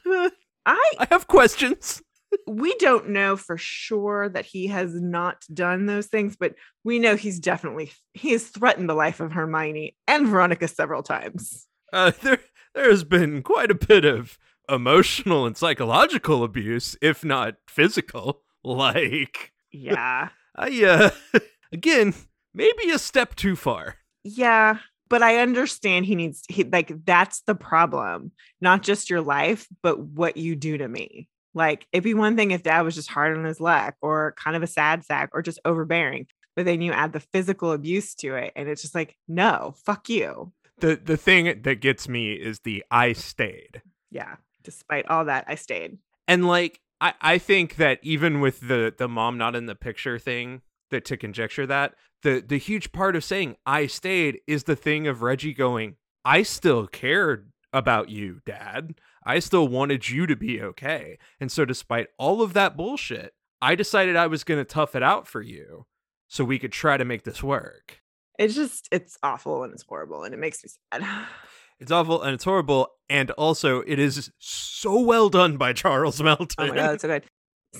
I 0.65 0.91
I 0.99 1.07
have 1.11 1.27
questions. 1.27 2.01
We 2.47 2.73
don't 2.75 3.09
know 3.09 3.35
for 3.35 3.57
sure 3.57 4.29
that 4.29 4.45
he 4.45 4.67
has 4.67 4.93
not 4.93 5.43
done 5.53 5.85
those 5.85 6.07
things, 6.07 6.35
but 6.35 6.55
we 6.83 6.99
know 6.99 7.15
he's 7.15 7.39
definitely 7.39 7.91
he 8.13 8.31
has 8.31 8.47
threatened 8.47 8.89
the 8.89 8.93
life 8.93 9.19
of 9.19 9.31
Hermione 9.31 9.95
and 10.07 10.27
Veronica 10.27 10.67
several 10.67 11.03
times. 11.03 11.67
Uh, 11.93 12.11
there, 12.21 12.39
there 12.73 12.89
has 12.89 13.03
been 13.03 13.41
quite 13.43 13.71
a 13.71 13.75
bit 13.75 14.05
of 14.05 14.37
emotional 14.67 15.45
and 15.45 15.55
psychological 15.55 16.43
abuse, 16.43 16.95
if 17.01 17.23
not 17.23 17.55
physical. 17.67 18.41
Like, 18.67 19.51
Yeah. 19.71 20.29
I, 20.55 20.83
uh, 20.83 21.39
again, 21.71 22.15
maybe 22.51 22.89
a 22.89 22.97
step 22.97 23.35
too 23.35 23.55
far. 23.55 23.97
yeah. 24.23 24.79
But 25.07 25.21
I 25.21 25.37
understand 25.37 26.07
he 26.07 26.15
needs 26.15 26.41
he 26.49 26.63
like 26.63 26.91
that's 27.05 27.41
the 27.41 27.53
problem. 27.53 28.31
Not 28.59 28.81
just 28.81 29.11
your 29.11 29.21
life, 29.21 29.67
but 29.83 29.99
what 29.99 30.35
you 30.35 30.55
do 30.55 30.79
to 30.79 30.87
me. 30.87 31.29
Like 31.55 31.87
it'd 31.91 32.03
be 32.03 32.13
one 32.13 32.35
thing 32.35 32.51
if 32.51 32.63
dad 32.63 32.81
was 32.81 32.93
just 32.93 33.09
hard 33.09 33.35
on 33.35 33.45
his 33.45 33.59
luck 33.59 33.95
or 34.01 34.35
kind 34.37 34.55
of 34.55 34.61
a 34.61 34.67
sad 34.67 35.03
sack 35.03 35.29
or 35.33 35.41
just 35.41 35.59
overbearing. 35.65 36.27
But 36.55 36.65
then 36.65 36.81
you 36.81 36.91
add 36.91 37.13
the 37.13 37.19
physical 37.19 37.71
abuse 37.71 38.13
to 38.15 38.35
it, 38.35 38.53
and 38.55 38.69
it's 38.69 38.81
just 38.81 38.95
like, 38.95 39.17
no, 39.27 39.73
fuck 39.83 40.07
you. 40.07 40.53
The 40.79 40.99
the 41.03 41.17
thing 41.17 41.61
that 41.63 41.81
gets 41.81 42.07
me 42.07 42.33
is 42.33 42.59
the 42.59 42.83
I 42.91 43.13
stayed. 43.13 43.81
Yeah. 44.11 44.35
Despite 44.63 45.07
all 45.07 45.25
that, 45.25 45.45
I 45.47 45.55
stayed. 45.55 45.97
And 46.27 46.47
like 46.47 46.81
I, 47.01 47.13
I 47.21 47.37
think 47.37 47.75
that 47.75 47.99
even 48.01 48.41
with 48.41 48.67
the 48.67 48.93
the 48.95 49.07
mom 49.07 49.37
not 49.37 49.55
in 49.55 49.65
the 49.65 49.75
picture 49.75 50.19
thing 50.19 50.61
that 50.91 51.05
to 51.05 51.17
conjecture 51.17 51.65
that 51.67 51.95
the 52.23 52.43
the 52.45 52.57
huge 52.57 52.91
part 52.91 53.15
of 53.15 53.23
saying 53.23 53.55
I 53.65 53.87
stayed 53.87 54.39
is 54.47 54.63
the 54.63 54.75
thing 54.75 55.07
of 55.07 55.21
Reggie 55.21 55.53
going 55.53 55.95
I 56.23 56.43
still 56.43 56.87
cared 56.87 57.51
about 57.71 58.09
you 58.09 58.41
dad 58.45 58.95
I 59.25 59.39
still 59.39 59.67
wanted 59.67 60.09
you 60.09 60.25
to 60.27 60.35
be 60.35 60.61
okay 60.61 61.17
and 61.39 61.51
so 61.51 61.65
despite 61.65 62.07
all 62.17 62.41
of 62.41 62.53
that 62.53 62.77
bullshit 62.77 63.33
I 63.61 63.75
decided 63.75 64.15
I 64.15 64.27
was 64.27 64.43
going 64.43 64.59
to 64.59 64.65
tough 64.65 64.95
it 64.95 65.03
out 65.03 65.27
for 65.27 65.41
you 65.41 65.85
so 66.27 66.43
we 66.43 66.59
could 66.59 66.71
try 66.71 66.97
to 66.97 67.05
make 67.05 67.23
this 67.23 67.41
work 67.43 68.01
It's 68.37 68.55
just 68.55 68.87
it's 68.91 69.17
awful 69.23 69.63
and 69.63 69.73
it's 69.73 69.83
horrible 69.87 70.23
and 70.23 70.33
it 70.33 70.37
makes 70.37 70.63
me 70.63 70.69
sad. 70.93 71.05
it's 71.79 71.91
awful 71.91 72.21
and 72.21 72.33
it's 72.33 72.43
horrible 72.43 72.89
and 73.09 73.31
also 73.31 73.81
it 73.81 73.99
is 73.99 74.31
so 74.39 74.99
well 74.99 75.29
done 75.29 75.57
by 75.57 75.73
Charles 75.73 76.21
Melton 76.21 76.47
Oh 76.57 76.67
my 76.67 76.75
god, 76.75 77.01
so 77.01 77.07
good. 77.07 77.23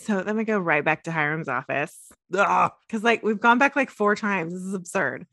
So 0.01 0.21
then 0.23 0.35
we 0.35 0.43
go 0.43 0.59
right 0.59 0.83
back 0.83 1.03
to 1.03 1.11
Hiram's 1.11 1.47
office. 1.47 1.95
Ah! 2.35 2.73
Because 2.85 3.01
like 3.01 3.23
we've 3.23 3.39
gone 3.39 3.57
back 3.57 3.77
like 3.77 3.89
four 3.89 4.13
times. 4.13 4.51
This 4.51 4.61
is 4.61 4.73
absurd. 4.73 5.25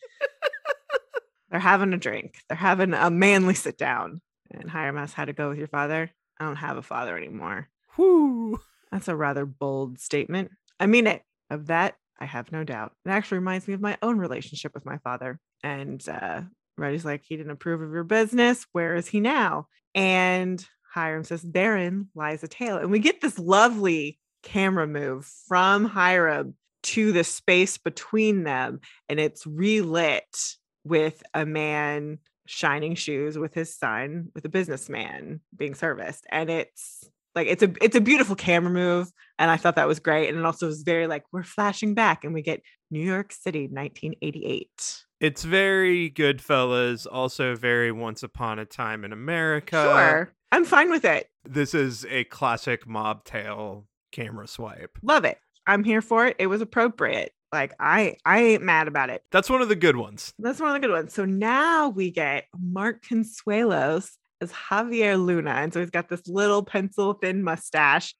They're 1.50 1.58
having 1.58 1.92
a 1.92 1.98
drink. 1.98 2.36
They're 2.48 2.56
having 2.56 2.94
a 2.94 3.10
manly 3.10 3.54
sit 3.54 3.76
down. 3.76 4.20
And 4.52 4.70
Hiram 4.70 4.98
asks 4.98 5.14
how 5.14 5.24
to 5.24 5.32
go 5.32 5.48
with 5.48 5.58
your 5.58 5.68
father. 5.68 6.10
I 6.38 6.44
don't 6.44 6.56
have 6.56 6.76
a 6.76 6.82
father 6.82 7.16
anymore. 7.16 7.68
Whew. 7.96 8.60
That's 8.90 9.08
a 9.08 9.16
rather 9.16 9.46
bold 9.46 9.98
statement. 9.98 10.50
I 10.78 10.86
mean 10.86 11.06
it. 11.06 11.22
Of 11.50 11.66
that, 11.66 11.96
I 12.18 12.24
have 12.24 12.50
no 12.50 12.64
doubt. 12.64 12.92
It 13.04 13.10
actually 13.10 13.38
reminds 13.38 13.68
me 13.68 13.74
of 13.74 13.80
my 13.80 13.98
own 14.00 14.18
relationship 14.18 14.72
with 14.74 14.86
my 14.86 14.98
father. 14.98 15.38
And 15.62 16.02
uh 16.08 16.42
Reggie's 16.78 17.04
like, 17.04 17.22
he 17.24 17.36
didn't 17.36 17.52
approve 17.52 17.82
of 17.82 17.92
your 17.92 18.04
business. 18.04 18.66
Where 18.72 18.94
is 18.94 19.06
he 19.06 19.20
now? 19.20 19.68
And 19.94 20.64
Hiram 20.92 21.24
says, 21.24 21.42
Therein 21.42 22.08
lies 22.14 22.42
a 22.42 22.48
tale. 22.48 22.78
And 22.78 22.90
we 22.90 22.98
get 22.98 23.20
this 23.20 23.38
lovely 23.38 24.18
camera 24.42 24.86
move 24.86 25.26
from 25.46 25.84
Hiram 25.84 26.54
to 26.84 27.12
the 27.12 27.24
space 27.24 27.78
between 27.78 28.44
them. 28.44 28.80
And 29.08 29.20
it's 29.20 29.46
relit 29.46 30.56
with 30.84 31.22
a 31.32 31.46
man 31.46 32.18
shining 32.46 32.94
shoes 32.94 33.38
with 33.38 33.54
his 33.54 33.76
son, 33.76 34.28
with 34.34 34.44
a 34.44 34.48
businessman 34.48 35.40
being 35.56 35.74
serviced. 35.74 36.26
And 36.30 36.50
it's 36.50 37.04
like 37.34 37.46
it's 37.46 37.62
a 37.62 37.72
it's 37.80 37.96
a 37.96 38.00
beautiful 38.00 38.36
camera 38.36 38.70
move. 38.70 39.10
And 39.38 39.50
I 39.50 39.56
thought 39.56 39.76
that 39.76 39.88
was 39.88 40.00
great. 40.00 40.28
And 40.28 40.38
it 40.38 40.44
also 40.44 40.66
was 40.66 40.82
very 40.82 41.06
like 41.06 41.24
we're 41.32 41.42
flashing 41.42 41.94
back 41.94 42.24
and 42.24 42.34
we 42.34 42.42
get 42.42 42.62
New 42.90 43.00
York 43.00 43.32
City, 43.32 43.68
1988. 43.68 45.04
It's 45.20 45.44
very 45.44 46.10
Goodfellas, 46.10 47.06
also 47.10 47.54
very 47.54 47.92
Once 47.92 48.22
Upon 48.22 48.58
a 48.58 48.64
Time 48.64 49.04
in 49.04 49.12
America. 49.12 49.82
sure. 49.82 50.32
I'm 50.50 50.64
fine 50.64 50.90
with 50.90 51.04
it. 51.04 51.28
This 51.48 51.74
is 51.74 52.04
a 52.10 52.24
classic 52.24 52.86
mob 52.86 53.24
tale 53.24 53.86
camera 54.10 54.46
swipe. 54.46 54.98
Love 55.02 55.24
it. 55.24 55.38
I'm 55.66 55.84
here 55.84 56.02
for 56.02 56.26
it. 56.26 56.36
It 56.38 56.48
was 56.48 56.60
appropriate. 56.60 57.32
Like 57.52 57.74
I 57.78 58.16
I 58.24 58.40
ain't 58.40 58.62
mad 58.62 58.88
about 58.88 59.10
it. 59.10 59.22
That's 59.30 59.50
one 59.50 59.60
of 59.62 59.68
the 59.68 59.76
good 59.76 59.96
ones. 59.96 60.32
That's 60.38 60.60
one 60.60 60.74
of 60.74 60.74
the 60.74 60.86
good 60.86 60.94
ones. 60.94 61.12
So 61.12 61.24
now 61.24 61.90
we 61.90 62.10
get 62.10 62.46
Mark 62.58 63.04
Consuelos 63.04 64.10
as 64.40 64.52
Javier 64.52 65.22
Luna. 65.24 65.50
And 65.50 65.72
so 65.72 65.80
he's 65.80 65.90
got 65.90 66.08
this 66.08 66.26
little 66.26 66.62
pencil 66.62 67.14
thin 67.14 67.42
mustache. 67.42 68.14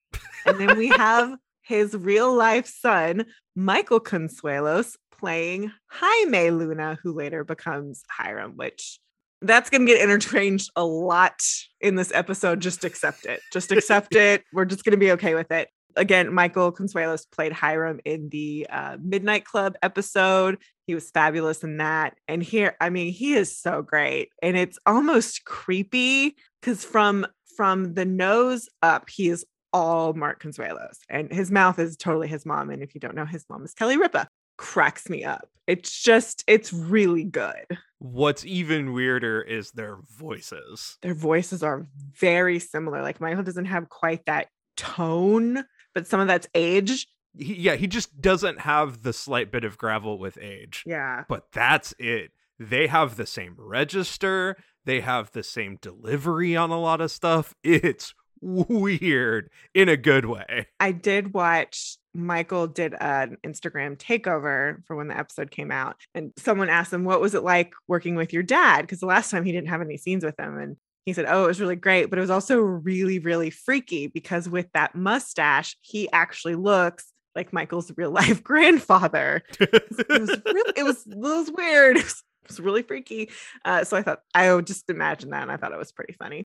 And 0.46 0.58
then 0.58 0.78
we 0.78 0.88
have 0.88 1.36
his 1.62 1.94
real 1.94 2.34
life 2.34 2.66
son, 2.66 3.26
Michael 3.56 4.00
Consuelos, 4.00 4.96
playing 5.18 5.72
Jaime 5.88 6.50
Luna, 6.50 6.98
who 7.02 7.12
later 7.12 7.44
becomes 7.44 8.02
Hiram, 8.10 8.52
which 8.56 8.98
that's 9.40 9.70
going 9.70 9.86
to 9.86 9.92
get 9.92 10.02
interchanged 10.02 10.70
a 10.76 10.84
lot 10.84 11.40
in 11.80 11.96
this 11.96 12.12
episode. 12.14 12.60
Just 12.60 12.84
accept 12.84 13.26
it. 13.26 13.40
Just 13.52 13.72
accept 13.72 14.14
it. 14.16 14.44
We're 14.52 14.64
just 14.64 14.84
going 14.84 14.92
to 14.92 14.98
be 14.98 15.12
okay 15.12 15.34
with 15.34 15.50
it. 15.50 15.68
Again, 15.96 16.32
Michael 16.32 16.72
Consuelos 16.72 17.30
played 17.30 17.52
Hiram 17.52 18.00
in 18.04 18.28
the 18.28 18.66
uh, 18.70 18.96
Midnight 19.00 19.44
Club 19.44 19.76
episode. 19.82 20.58
He 20.86 20.94
was 20.94 21.10
fabulous 21.10 21.62
in 21.62 21.78
that. 21.78 22.16
And 22.28 22.42
here, 22.42 22.76
I 22.80 22.90
mean, 22.90 23.12
he 23.12 23.34
is 23.34 23.56
so 23.56 23.82
great. 23.82 24.30
And 24.42 24.56
it's 24.56 24.78
almost 24.86 25.44
creepy 25.44 26.36
because 26.60 26.84
from 26.84 27.26
from 27.56 27.94
the 27.94 28.04
nose 28.04 28.68
up, 28.82 29.10
he 29.10 29.28
is 29.28 29.44
all 29.72 30.12
Mark 30.14 30.42
Consuelos. 30.42 30.98
And 31.08 31.32
his 31.32 31.50
mouth 31.50 31.78
is 31.78 31.96
totally 31.96 32.28
his 32.28 32.46
mom. 32.46 32.70
And 32.70 32.82
if 32.82 32.94
you 32.94 33.00
don't 33.00 33.14
know, 33.14 33.24
his 33.24 33.44
mom 33.48 33.64
is 33.64 33.74
Kelly 33.74 33.96
Ripa. 33.96 34.28
Cracks 34.58 35.08
me 35.08 35.24
up. 35.24 35.48
It's 35.66 36.02
just, 36.02 36.44
it's 36.46 36.72
really 36.72 37.24
good. 37.24 37.78
What's 37.98 38.44
even 38.44 38.92
weirder 38.92 39.40
is 39.40 39.70
their 39.70 39.98
voices. 40.18 40.98
Their 41.02 41.14
voices 41.14 41.62
are 41.62 41.86
very 42.18 42.58
similar. 42.58 43.02
Like 43.02 43.20
Michael 43.20 43.44
doesn't 43.44 43.66
have 43.66 43.88
quite 43.88 44.24
that 44.26 44.48
tone, 44.76 45.64
but 45.94 46.06
some 46.06 46.20
of 46.20 46.26
that's 46.26 46.48
age. 46.54 47.06
He, 47.36 47.54
yeah, 47.54 47.76
he 47.76 47.86
just 47.86 48.20
doesn't 48.20 48.60
have 48.60 49.02
the 49.02 49.12
slight 49.12 49.50
bit 49.50 49.64
of 49.64 49.78
gravel 49.78 50.18
with 50.18 50.38
age. 50.38 50.84
Yeah. 50.86 51.24
But 51.28 51.50
that's 51.52 51.94
it. 51.98 52.32
They 52.58 52.86
have 52.86 53.16
the 53.16 53.26
same 53.26 53.54
register, 53.58 54.56
they 54.84 55.00
have 55.00 55.32
the 55.32 55.42
same 55.42 55.78
delivery 55.80 56.56
on 56.56 56.70
a 56.70 56.80
lot 56.80 57.00
of 57.00 57.10
stuff. 57.10 57.54
It's 57.64 58.14
weird 58.42 59.50
in 59.72 59.88
a 59.88 59.96
good 59.96 60.26
way. 60.26 60.66
I 60.80 60.90
did 60.92 61.32
watch 61.32 61.96
Michael 62.14 62.66
did 62.66 62.94
an 63.00 63.38
Instagram 63.44 63.96
takeover 63.96 64.84
for 64.84 64.96
when 64.96 65.08
the 65.08 65.16
episode 65.16 65.50
came 65.50 65.70
out. 65.70 65.96
And 66.14 66.32
someone 66.36 66.68
asked 66.68 66.92
him, 66.92 67.04
What 67.04 67.20
was 67.20 67.34
it 67.34 67.44
like 67.44 67.72
working 67.88 68.16
with 68.16 68.32
your 68.32 68.42
dad? 68.42 68.82
Because 68.82 69.00
the 69.00 69.06
last 69.06 69.30
time 69.30 69.44
he 69.44 69.52
didn't 69.52 69.68
have 69.68 69.80
any 69.80 69.96
scenes 69.96 70.24
with 70.24 70.38
him. 70.38 70.58
And 70.58 70.76
he 71.04 71.12
said, 71.12 71.26
Oh, 71.28 71.44
it 71.44 71.48
was 71.48 71.60
really 71.60 71.76
great, 71.76 72.10
but 72.10 72.18
it 72.18 72.22
was 72.22 72.30
also 72.30 72.58
really, 72.58 73.18
really 73.18 73.50
freaky 73.50 74.06
because 74.06 74.48
with 74.48 74.70
that 74.72 74.94
mustache, 74.94 75.76
he 75.80 76.10
actually 76.12 76.54
looks 76.54 77.12
like 77.34 77.52
Michael's 77.52 77.92
real 77.96 78.10
life 78.10 78.42
grandfather. 78.44 79.42
It 79.58 79.72
was 80.08 80.28
really, 80.46 80.72
it 80.76 80.84
was, 80.84 81.06
it 81.06 81.16
was 81.16 81.50
weird. 81.50 81.96
It 81.96 82.04
was, 82.04 82.22
it 82.44 82.48
was 82.48 82.60
really 82.60 82.82
freaky. 82.82 83.30
Uh, 83.64 83.84
so 83.84 83.96
I 83.96 84.02
thought, 84.02 84.20
I 84.34 84.52
would 84.54 84.66
just 84.66 84.88
imagine 84.90 85.30
that. 85.30 85.42
And 85.42 85.52
I 85.52 85.56
thought 85.56 85.72
it 85.72 85.78
was 85.78 85.92
pretty 85.92 86.12
funny. 86.12 86.44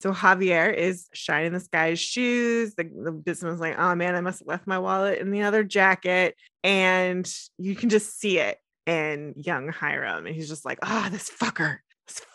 So 0.00 0.14
Javier 0.14 0.72
is 0.74 1.08
shining 1.12 1.52
this 1.52 1.68
guy's 1.68 2.00
shoes. 2.00 2.74
The, 2.74 2.84
the 2.84 3.12
businessman's 3.12 3.60
like, 3.60 3.78
oh 3.78 3.94
man, 3.94 4.14
I 4.14 4.22
must 4.22 4.38
have 4.40 4.48
left 4.48 4.66
my 4.66 4.78
wallet 4.78 5.18
in 5.18 5.30
the 5.30 5.42
other 5.42 5.62
jacket. 5.62 6.36
And 6.64 7.30
you 7.58 7.74
can 7.74 7.90
just 7.90 8.18
see 8.18 8.38
it 8.38 8.58
in 8.86 9.34
young 9.36 9.68
Hiram. 9.68 10.26
And 10.26 10.34
he's 10.34 10.48
just 10.48 10.64
like, 10.64 10.78
oh, 10.82 11.08
this 11.10 11.30
fucker, 11.30 11.78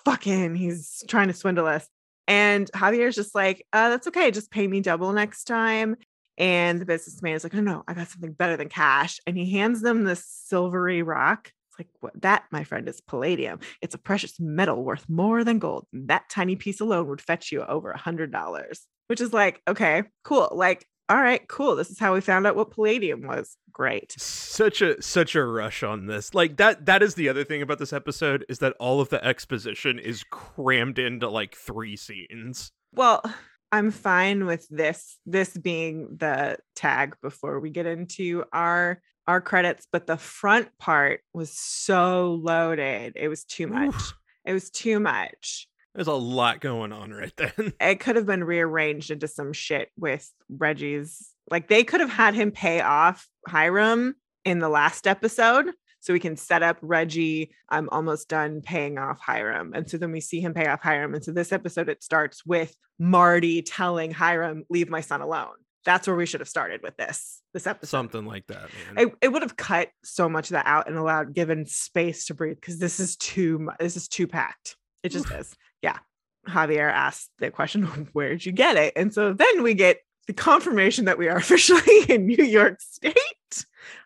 fucking, 0.05 0.55
he's 0.55 1.03
trying 1.07 1.27
to 1.27 1.33
swindle 1.33 1.65
us. 1.65 1.87
And 2.27 2.71
Javier's 2.71 3.15
just 3.15 3.35
like, 3.35 3.65
uh, 3.73 3.89
that's 3.89 4.07
okay. 4.07 4.31
Just 4.31 4.51
pay 4.51 4.67
me 4.67 4.79
double 4.79 5.11
next 5.11 5.43
time. 5.43 5.95
And 6.37 6.81
the 6.81 6.85
businessman 6.85 7.35
is 7.35 7.43
like, 7.43 7.53
no, 7.53 7.61
no, 7.61 7.83
I 7.87 7.93
got 7.93 8.07
something 8.07 8.33
better 8.33 8.57
than 8.57 8.69
cash. 8.69 9.19
And 9.27 9.37
he 9.37 9.51
hands 9.51 9.81
them 9.81 10.03
this 10.03 10.25
silvery 10.25 11.01
rock. 11.01 11.51
It's 11.69 11.79
like, 11.79 11.87
what 11.99 12.21
that, 12.21 12.45
my 12.51 12.63
friend, 12.63 12.87
is 12.87 13.01
palladium. 13.01 13.59
It's 13.81 13.95
a 13.95 13.99
precious 13.99 14.39
metal 14.39 14.83
worth 14.83 15.07
more 15.07 15.43
than 15.43 15.59
gold. 15.59 15.87
That 15.93 16.29
tiny 16.29 16.55
piece 16.55 16.81
alone 16.81 17.07
would 17.07 17.21
fetch 17.21 17.51
you 17.51 17.63
over 17.63 17.91
a 17.91 17.97
hundred 17.97 18.31
dollars, 18.31 18.85
which 19.07 19.21
is 19.21 19.33
like, 19.33 19.61
okay, 19.67 20.03
cool. 20.23 20.49
Like, 20.51 20.85
all 21.09 21.21
right, 21.21 21.47
cool. 21.47 21.75
This 21.75 21.89
is 21.89 21.99
how 21.99 22.13
we 22.13 22.21
found 22.21 22.47
out 22.47 22.55
what 22.55 22.71
palladium 22.71 23.21
was. 23.21 23.57
Great. 23.71 24.13
Such 24.19 24.81
a 24.81 25.01
such 25.01 25.35
a 25.35 25.43
rush 25.43 25.83
on 25.83 26.07
this. 26.07 26.33
Like 26.33 26.57
that 26.57 26.85
that 26.85 27.03
is 27.03 27.15
the 27.15 27.29
other 27.29 27.43
thing 27.43 27.61
about 27.61 27.77
this 27.77 27.93
episode 27.93 28.45
is 28.49 28.59
that 28.59 28.75
all 28.79 29.01
of 29.01 29.09
the 29.09 29.23
exposition 29.23 29.99
is 29.99 30.23
crammed 30.31 30.97
into 30.97 31.29
like 31.29 31.55
3 31.55 31.95
scenes. 31.97 32.71
Well, 32.93 33.21
I'm 33.71 33.91
fine 33.91 34.45
with 34.45 34.67
this 34.69 35.19
this 35.25 35.55
being 35.57 36.15
the 36.17 36.57
tag 36.75 37.17
before 37.21 37.59
we 37.59 37.69
get 37.69 37.85
into 37.85 38.45
our 38.53 39.01
our 39.27 39.41
credits, 39.41 39.87
but 39.91 40.07
the 40.07 40.17
front 40.17 40.69
part 40.77 41.21
was 41.33 41.51
so 41.51 42.39
loaded. 42.41 43.13
It 43.15 43.27
was 43.27 43.43
too 43.43 43.67
much. 43.67 43.93
Oof. 43.93 44.13
It 44.45 44.53
was 44.53 44.69
too 44.69 44.99
much. 44.99 45.67
There's 45.95 46.07
a 46.07 46.13
lot 46.13 46.59
going 46.59 46.91
on 46.91 47.11
right 47.11 47.33
then. 47.37 47.73
It 47.79 47.99
could 47.99 48.17
have 48.17 48.25
been 48.25 48.43
rearranged 48.43 49.11
into 49.11 49.27
some 49.27 49.53
shit 49.53 49.89
with 49.97 50.29
Reggie's. 50.49 51.31
Like 51.49 51.69
they 51.69 51.83
could 51.83 52.01
have 52.01 52.09
had 52.09 52.35
him 52.35 52.51
pay 52.51 52.81
off 52.81 53.27
Hiram 53.47 54.15
in 54.43 54.59
the 54.59 54.69
last 54.69 55.07
episode. 55.07 55.71
So 56.01 56.13
we 56.13 56.19
can 56.19 56.37
set 56.37 56.61
up 56.61 56.77
Reggie. 56.81 57.51
I'm 57.67 57.89
almost 57.89 58.29
done 58.29 58.61
paying 58.61 58.99
off 58.99 59.19
Hiram. 59.19 59.73
And 59.73 59.89
so 59.89 59.97
then 59.97 60.11
we 60.11 60.19
see 60.19 60.39
him 60.39 60.53
pay 60.53 60.67
off 60.67 60.83
Hiram. 60.83 61.15
And 61.15 61.23
so 61.23 61.31
this 61.31 61.51
episode, 61.51 61.89
it 61.89 62.03
starts 62.03 62.45
with 62.45 62.75
Marty 62.99 63.63
telling 63.63 64.11
Hiram, 64.11 64.65
leave 64.69 64.87
my 64.87 65.01
son 65.01 65.21
alone. 65.21 65.55
That's 65.83 66.05
where 66.05 66.15
we 66.15 66.27
should 66.27 66.41
have 66.41 66.49
started 66.49 66.81
with 66.83 66.95
this, 66.97 67.41
this 67.53 67.65
episode. 67.65 67.89
Something 67.89 68.25
like 68.25 68.45
that, 68.47 68.69
man. 68.95 69.07
it, 69.07 69.15
it 69.21 69.27
would 69.29 69.41
have 69.41 69.55
cut 69.55 69.89
so 70.03 70.29
much 70.29 70.49
of 70.49 70.53
that 70.53 70.67
out 70.67 70.87
and 70.87 70.97
allowed 70.97 71.33
given 71.33 71.65
space 71.65 72.25
to 72.27 72.35
breathe 72.35 72.57
because 72.57 72.77
this 72.77 72.99
is 72.99 73.15
too 73.15 73.69
this 73.79 73.95
is 73.95 74.07
too 74.07 74.27
packed 74.27 74.77
it 75.05 75.09
just 75.09 75.31
is 75.31 75.55
yeah. 75.81 75.99
Javier 76.47 76.91
asked 76.91 77.31
the 77.39 77.51
question 77.51 77.83
where'd 78.13 78.45
you 78.45 78.51
get 78.51 78.77
it? 78.77 78.93
And 78.95 79.13
so 79.13 79.33
then 79.33 79.63
we 79.63 79.73
get 79.73 79.99
the 80.27 80.33
confirmation 80.33 81.05
that 81.05 81.17
we 81.17 81.27
are 81.27 81.37
officially 81.37 82.03
in 82.09 82.27
new 82.27 82.43
york 82.43 82.81
state. 82.81 83.15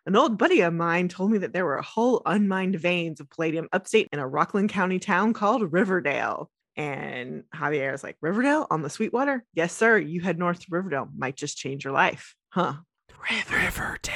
An 0.05 0.15
old 0.15 0.37
buddy 0.37 0.61
of 0.61 0.73
mine 0.73 1.07
told 1.07 1.31
me 1.31 1.37
that 1.39 1.53
there 1.53 1.65
were 1.65 1.77
a 1.77 1.83
whole 1.83 2.21
unmined 2.25 2.75
veins 2.75 3.19
of 3.19 3.29
palladium 3.29 3.69
upstate 3.71 4.09
in 4.11 4.19
a 4.19 4.27
rockland 4.27 4.69
county 4.69 4.99
town 4.99 5.33
called 5.33 5.71
riverdale. 5.71 6.49
And 6.75 7.43
javier 7.53 7.93
is 7.93 8.03
like 8.03 8.17
riverdale 8.21 8.67
on 8.69 8.81
the 8.81 8.89
sweetwater? 8.89 9.45
Yes 9.53 9.73
sir. 9.73 9.97
You 9.97 10.21
head 10.21 10.39
north 10.39 10.61
to 10.61 10.67
riverdale. 10.69 11.09
Might 11.15 11.35
just 11.35 11.57
change 11.57 11.83
your 11.83 11.93
life. 11.93 12.35
Huh. 12.49 12.73
Riverdale. 13.29 14.15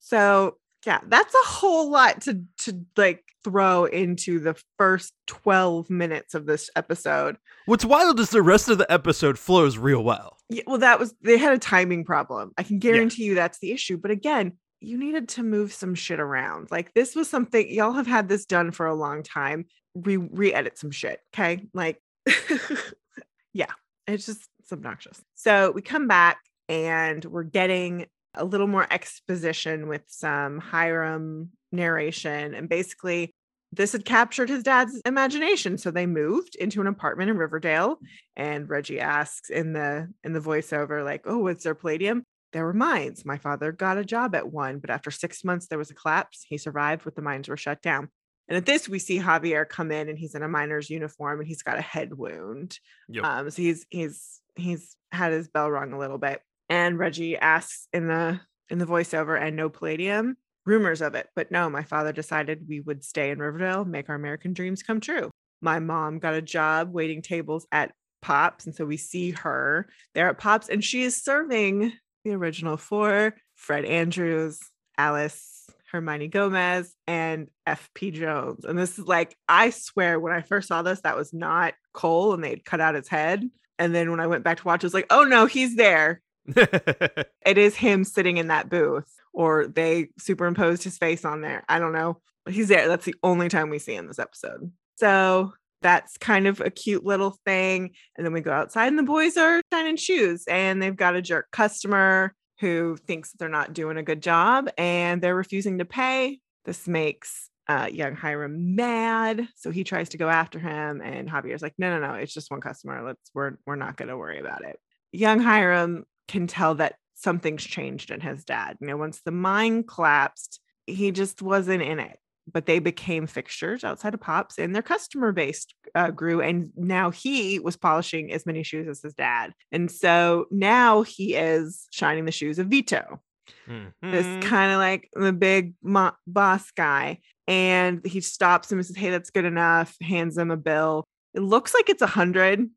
So 0.00 0.58
yeah, 0.84 1.00
that's 1.06 1.34
a 1.34 1.48
whole 1.48 1.90
lot 1.90 2.22
to 2.22 2.42
to 2.58 2.84
like 2.96 3.24
throw 3.44 3.84
into 3.84 4.38
the 4.38 4.60
first 4.78 5.12
12 5.26 5.90
minutes 5.90 6.34
of 6.34 6.46
this 6.46 6.70
episode. 6.76 7.36
What's 7.66 7.84
wild 7.84 8.20
is 8.20 8.30
the 8.30 8.42
rest 8.42 8.68
of 8.68 8.78
the 8.78 8.90
episode 8.90 9.38
flows 9.38 9.78
real 9.78 10.02
well. 10.02 10.38
Yeah, 10.48 10.62
well, 10.66 10.78
that 10.78 10.98
was 10.98 11.14
they 11.22 11.38
had 11.38 11.52
a 11.52 11.58
timing 11.58 12.04
problem. 12.04 12.52
I 12.58 12.62
can 12.62 12.78
guarantee 12.78 13.24
you 13.24 13.34
that's 13.34 13.58
the 13.58 13.72
issue. 13.72 13.96
But 13.96 14.10
again, 14.10 14.52
you 14.80 14.98
needed 14.98 15.28
to 15.30 15.42
move 15.42 15.72
some 15.72 15.94
shit 15.94 16.20
around. 16.20 16.70
Like 16.70 16.92
this 16.94 17.14
was 17.14 17.28
something 17.28 17.68
y'all 17.70 17.92
have 17.92 18.06
had 18.06 18.28
this 18.28 18.44
done 18.44 18.72
for 18.72 18.86
a 18.86 18.94
long 18.94 19.22
time. 19.22 19.66
Re 19.94 20.16
re-edit 20.16 20.78
some 20.78 20.90
shit. 20.90 21.20
Okay. 21.34 21.66
Like 21.72 22.00
yeah, 23.52 23.70
it's 24.06 24.26
just 24.26 24.48
it's 24.60 24.72
obnoxious. 24.72 25.20
So 25.34 25.70
we 25.70 25.82
come 25.82 26.08
back 26.08 26.38
and 26.68 27.24
we're 27.24 27.42
getting 27.44 28.06
a 28.34 28.44
little 28.44 28.66
more 28.66 28.86
exposition 28.90 29.88
with 29.88 30.02
some 30.06 30.58
Hiram 30.58 31.50
narration. 31.70 32.54
And 32.54 32.68
basically, 32.68 33.30
this 33.72 33.92
had 33.92 34.04
captured 34.04 34.48
his 34.48 34.62
dad's 34.62 35.00
imagination. 35.06 35.78
So 35.78 35.90
they 35.90 36.06
moved 36.06 36.56
into 36.56 36.80
an 36.80 36.86
apartment 36.86 37.30
in 37.30 37.38
Riverdale. 37.38 37.98
And 38.36 38.68
Reggie 38.68 39.00
asks 39.00 39.50
in 39.50 39.72
the 39.72 40.08
in 40.24 40.32
the 40.32 40.40
voiceover, 40.40 41.04
like, 41.04 41.22
oh, 41.24 41.38
what's 41.38 41.64
there 41.64 41.74
palladium? 41.74 42.24
There 42.52 42.64
were 42.64 42.74
mines. 42.74 43.24
My 43.24 43.38
father 43.38 43.72
got 43.72 43.96
a 43.96 44.04
job 44.04 44.34
at 44.34 44.52
one, 44.52 44.78
but 44.78 44.90
after 44.90 45.10
six 45.10 45.42
months 45.42 45.68
there 45.68 45.78
was 45.78 45.90
a 45.90 45.94
collapse. 45.94 46.44
He 46.46 46.58
survived, 46.58 47.04
but 47.04 47.16
the 47.16 47.22
mines 47.22 47.48
were 47.48 47.56
shut 47.56 47.80
down. 47.80 48.10
And 48.48 48.58
at 48.58 48.66
this, 48.66 48.88
we 48.88 48.98
see 48.98 49.18
Javier 49.18 49.66
come 49.66 49.90
in 49.90 50.10
and 50.10 50.18
he's 50.18 50.34
in 50.34 50.42
a 50.42 50.48
miner's 50.48 50.90
uniform 50.90 51.38
and 51.38 51.48
he's 51.48 51.62
got 51.62 51.78
a 51.78 51.82
head 51.82 52.12
wound. 52.12 52.78
Yep. 53.08 53.24
Um, 53.24 53.50
so 53.50 53.62
he's 53.62 53.86
he's 53.88 54.40
he's 54.56 54.96
had 55.12 55.32
his 55.32 55.48
bell 55.48 55.70
rung 55.70 55.94
a 55.94 55.98
little 55.98 56.18
bit. 56.18 56.42
And 56.68 56.98
Reggie 56.98 57.36
asks 57.36 57.88
in 57.92 58.08
the 58.08 58.40
in 58.70 58.78
the 58.78 58.86
voiceover, 58.86 59.40
and 59.40 59.54
no 59.54 59.68
palladium, 59.68 60.36
rumors 60.64 61.02
of 61.02 61.14
it. 61.14 61.28
But 61.36 61.50
no, 61.50 61.68
my 61.68 61.82
father 61.82 62.12
decided 62.12 62.66
we 62.68 62.80
would 62.80 63.04
stay 63.04 63.30
in 63.30 63.38
Riverdale, 63.38 63.84
make 63.84 64.08
our 64.08 64.14
American 64.14 64.54
dreams 64.54 64.82
come 64.82 65.00
true. 65.00 65.30
My 65.60 65.78
mom 65.78 66.18
got 66.18 66.34
a 66.34 66.42
job 66.42 66.92
waiting 66.92 67.22
tables 67.22 67.66
at 67.70 67.92
Pops. 68.22 68.66
And 68.66 68.74
so 68.74 68.86
we 68.86 68.96
see 68.96 69.32
her 69.32 69.88
there 70.14 70.28
at 70.28 70.38
Pops, 70.38 70.68
and 70.68 70.82
she 70.82 71.02
is 71.02 71.22
serving 71.22 71.92
the 72.24 72.32
original 72.32 72.76
four 72.76 73.34
Fred 73.56 73.84
Andrews, 73.84 74.58
Alice, 74.96 75.68
Hermione 75.90 76.28
Gomez, 76.28 76.94
and 77.06 77.48
F.P. 77.66 78.12
Jones. 78.12 78.64
And 78.64 78.78
this 78.78 78.98
is 78.98 79.06
like, 79.06 79.36
I 79.48 79.70
swear, 79.70 80.18
when 80.18 80.32
I 80.32 80.40
first 80.40 80.68
saw 80.68 80.82
this, 80.82 81.00
that 81.02 81.16
was 81.16 81.34
not 81.34 81.74
Cole 81.92 82.32
and 82.32 82.42
they'd 82.42 82.64
cut 82.64 82.80
out 82.80 82.94
his 82.94 83.08
head. 83.08 83.48
And 83.78 83.94
then 83.94 84.10
when 84.10 84.20
I 84.20 84.26
went 84.26 84.44
back 84.44 84.58
to 84.58 84.64
watch, 84.64 84.82
it 84.82 84.86
was 84.86 84.94
like, 84.94 85.06
oh 85.10 85.24
no, 85.24 85.46
he's 85.46 85.76
there. 85.76 86.22
It 87.44 87.58
is 87.58 87.74
him 87.74 88.04
sitting 88.04 88.36
in 88.36 88.48
that 88.48 88.68
booth, 88.70 89.12
or 89.32 89.66
they 89.66 90.08
superimposed 90.18 90.84
his 90.84 90.96
face 90.96 91.24
on 91.24 91.40
there. 91.40 91.64
I 91.68 91.78
don't 91.78 91.92
know. 91.92 92.18
He's 92.48 92.68
there. 92.68 92.88
That's 92.88 93.04
the 93.04 93.16
only 93.22 93.48
time 93.48 93.68
we 93.68 93.78
see 93.80 93.94
him 93.94 94.06
this 94.06 94.20
episode. 94.20 94.70
So 94.96 95.52
that's 95.80 96.16
kind 96.18 96.46
of 96.46 96.60
a 96.60 96.70
cute 96.70 97.04
little 97.04 97.36
thing. 97.44 97.90
And 98.16 98.24
then 98.24 98.32
we 98.32 98.40
go 98.40 98.52
outside, 98.52 98.86
and 98.86 98.98
the 98.98 99.02
boys 99.02 99.36
are 99.36 99.60
shining 99.72 99.96
shoes, 99.96 100.44
and 100.48 100.80
they've 100.80 100.96
got 100.96 101.16
a 101.16 101.22
jerk 101.22 101.50
customer 101.50 102.34
who 102.60 102.96
thinks 102.96 103.32
they're 103.32 103.48
not 103.48 103.72
doing 103.72 103.96
a 103.96 104.04
good 104.04 104.22
job 104.22 104.68
and 104.78 105.20
they're 105.20 105.34
refusing 105.34 105.78
to 105.78 105.84
pay. 105.84 106.38
This 106.64 106.86
makes 106.86 107.50
uh, 107.68 107.88
young 107.92 108.14
Hiram 108.14 108.76
mad, 108.76 109.48
so 109.56 109.70
he 109.72 109.82
tries 109.82 110.10
to 110.10 110.18
go 110.18 110.28
after 110.28 110.60
him, 110.60 111.00
and 111.00 111.28
Javier's 111.28 111.62
like, 111.62 111.74
"No, 111.78 111.98
no, 111.98 112.06
no, 112.06 112.14
it's 112.14 112.32
just 112.34 112.50
one 112.50 112.60
customer. 112.60 113.02
Let's 113.04 113.30
we're 113.34 113.52
we're 113.66 113.76
not 113.76 113.96
going 113.96 114.08
to 114.08 114.16
worry 114.16 114.38
about 114.38 114.64
it." 114.64 114.78
Young 115.12 115.40
Hiram 115.40 116.04
can 116.32 116.46
tell 116.46 116.74
that 116.76 116.96
something's 117.14 117.62
changed 117.64 118.10
in 118.10 118.20
his 118.20 118.44
dad. 118.44 118.76
You 118.80 118.88
know, 118.88 118.96
once 118.96 119.20
the 119.24 119.30
mine 119.30 119.84
collapsed, 119.84 120.60
he 120.86 121.12
just 121.12 121.40
wasn't 121.42 121.82
in 121.82 122.00
it. 122.00 122.18
But 122.52 122.66
they 122.66 122.80
became 122.80 123.28
fixtures 123.28 123.84
outside 123.84 124.14
of 124.14 124.20
Pops, 124.20 124.58
and 124.58 124.74
their 124.74 124.82
customer 124.82 125.30
base 125.30 125.64
uh, 125.94 126.10
grew. 126.10 126.40
And 126.40 126.70
now 126.74 127.10
he 127.12 127.60
was 127.60 127.76
polishing 127.76 128.32
as 128.32 128.44
many 128.46 128.64
shoes 128.64 128.88
as 128.88 129.00
his 129.00 129.14
dad, 129.14 129.52
and 129.70 129.88
so 129.88 130.46
now 130.50 131.02
he 131.02 131.36
is 131.36 131.86
shining 131.92 132.24
the 132.24 132.32
shoes 132.32 132.58
of 132.58 132.66
Vito 132.66 133.20
Mhm. 133.68 133.92
this 134.02 134.26
kind 134.44 134.72
of 134.72 134.78
like 134.78 135.08
the 135.14 135.32
big 135.32 135.74
mo- 135.82 136.16
boss 136.26 136.70
guy. 136.72 137.20
And 137.46 138.04
he 138.04 138.20
stops 138.20 138.70
him 138.72 138.78
and 138.78 138.86
says, 138.86 138.96
Hey, 138.96 139.10
that's 139.10 139.30
good 139.30 139.44
enough. 139.44 139.94
Hands 140.00 140.36
him 140.36 140.50
a 140.50 140.56
bill. 140.56 141.04
It 141.34 141.40
looks 141.40 141.74
like 141.74 141.88
it's 141.88 142.02
a 142.02 142.06
hundred 142.06 142.68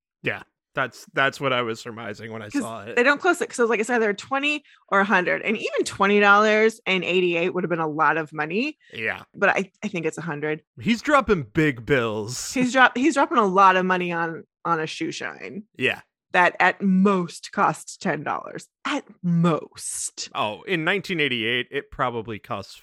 That's 0.75 1.05
that's 1.13 1.39
what 1.39 1.53
I 1.53 1.61
was 1.61 1.79
surmising 1.79 2.31
when 2.31 2.41
I 2.41 2.49
saw 2.49 2.81
it. 2.83 2.95
they 2.95 3.03
don't 3.03 3.19
close 3.19 3.41
it. 3.41 3.53
So 3.53 3.65
like 3.65 3.79
it's 3.79 3.89
either 3.89 4.13
20 4.13 4.63
or 4.89 4.99
a 4.99 5.05
hundred. 5.05 5.41
And 5.41 5.57
even 5.57 5.85
$20 5.85 6.79
and 6.85 7.03
88 7.03 7.53
would 7.53 7.63
have 7.63 7.69
been 7.69 7.79
a 7.79 7.87
lot 7.87 8.17
of 8.17 8.31
money. 8.33 8.77
Yeah. 8.93 9.23
But 9.33 9.49
I, 9.49 9.71
I 9.83 9.87
think 9.87 10.05
it's 10.05 10.17
a 10.17 10.21
hundred. 10.21 10.61
He's 10.79 11.01
dropping 11.01 11.43
big 11.53 11.85
bills. 11.85 12.53
He's 12.53 12.73
drop 12.73 12.97
he's 12.97 13.15
dropping 13.15 13.37
a 13.37 13.45
lot 13.45 13.77
of 13.77 13.85
money 13.85 14.11
on 14.11 14.43
on 14.65 14.79
a 14.79 14.85
shoe 14.87 15.11
shine 15.11 15.63
yeah. 15.77 16.01
that 16.33 16.55
at 16.59 16.81
most 16.81 17.51
costs 17.51 17.97
$10. 17.97 18.65
At 18.85 19.05
most. 19.23 20.29
Oh, 20.35 20.63
in 20.63 20.83
1988, 20.83 21.67
it 21.71 21.89
probably 21.91 22.39
costs 22.39 22.81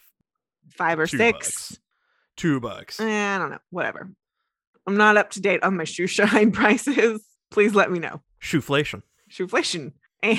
Five 0.70 0.98
or 0.98 1.06
two 1.06 1.18
six. 1.18 1.38
bucks. 1.38 1.78
Two 2.36 2.60
bucks. 2.60 2.98
Eh, 3.00 3.34
I 3.34 3.38
don't 3.38 3.50
know. 3.50 3.58
Whatever. 3.70 4.10
I'm 4.86 4.96
not 4.96 5.16
up 5.16 5.30
to 5.30 5.40
date 5.40 5.62
on 5.62 5.76
my 5.76 5.84
shoe 5.84 6.06
shine 6.08 6.52
prices. 6.52 7.22
Please 7.52 7.74
let 7.74 7.92
me 7.92 7.98
know. 7.98 8.20
Shoeflation. 8.42 9.02
Shoeflation. 9.30 9.92
And 10.24 10.38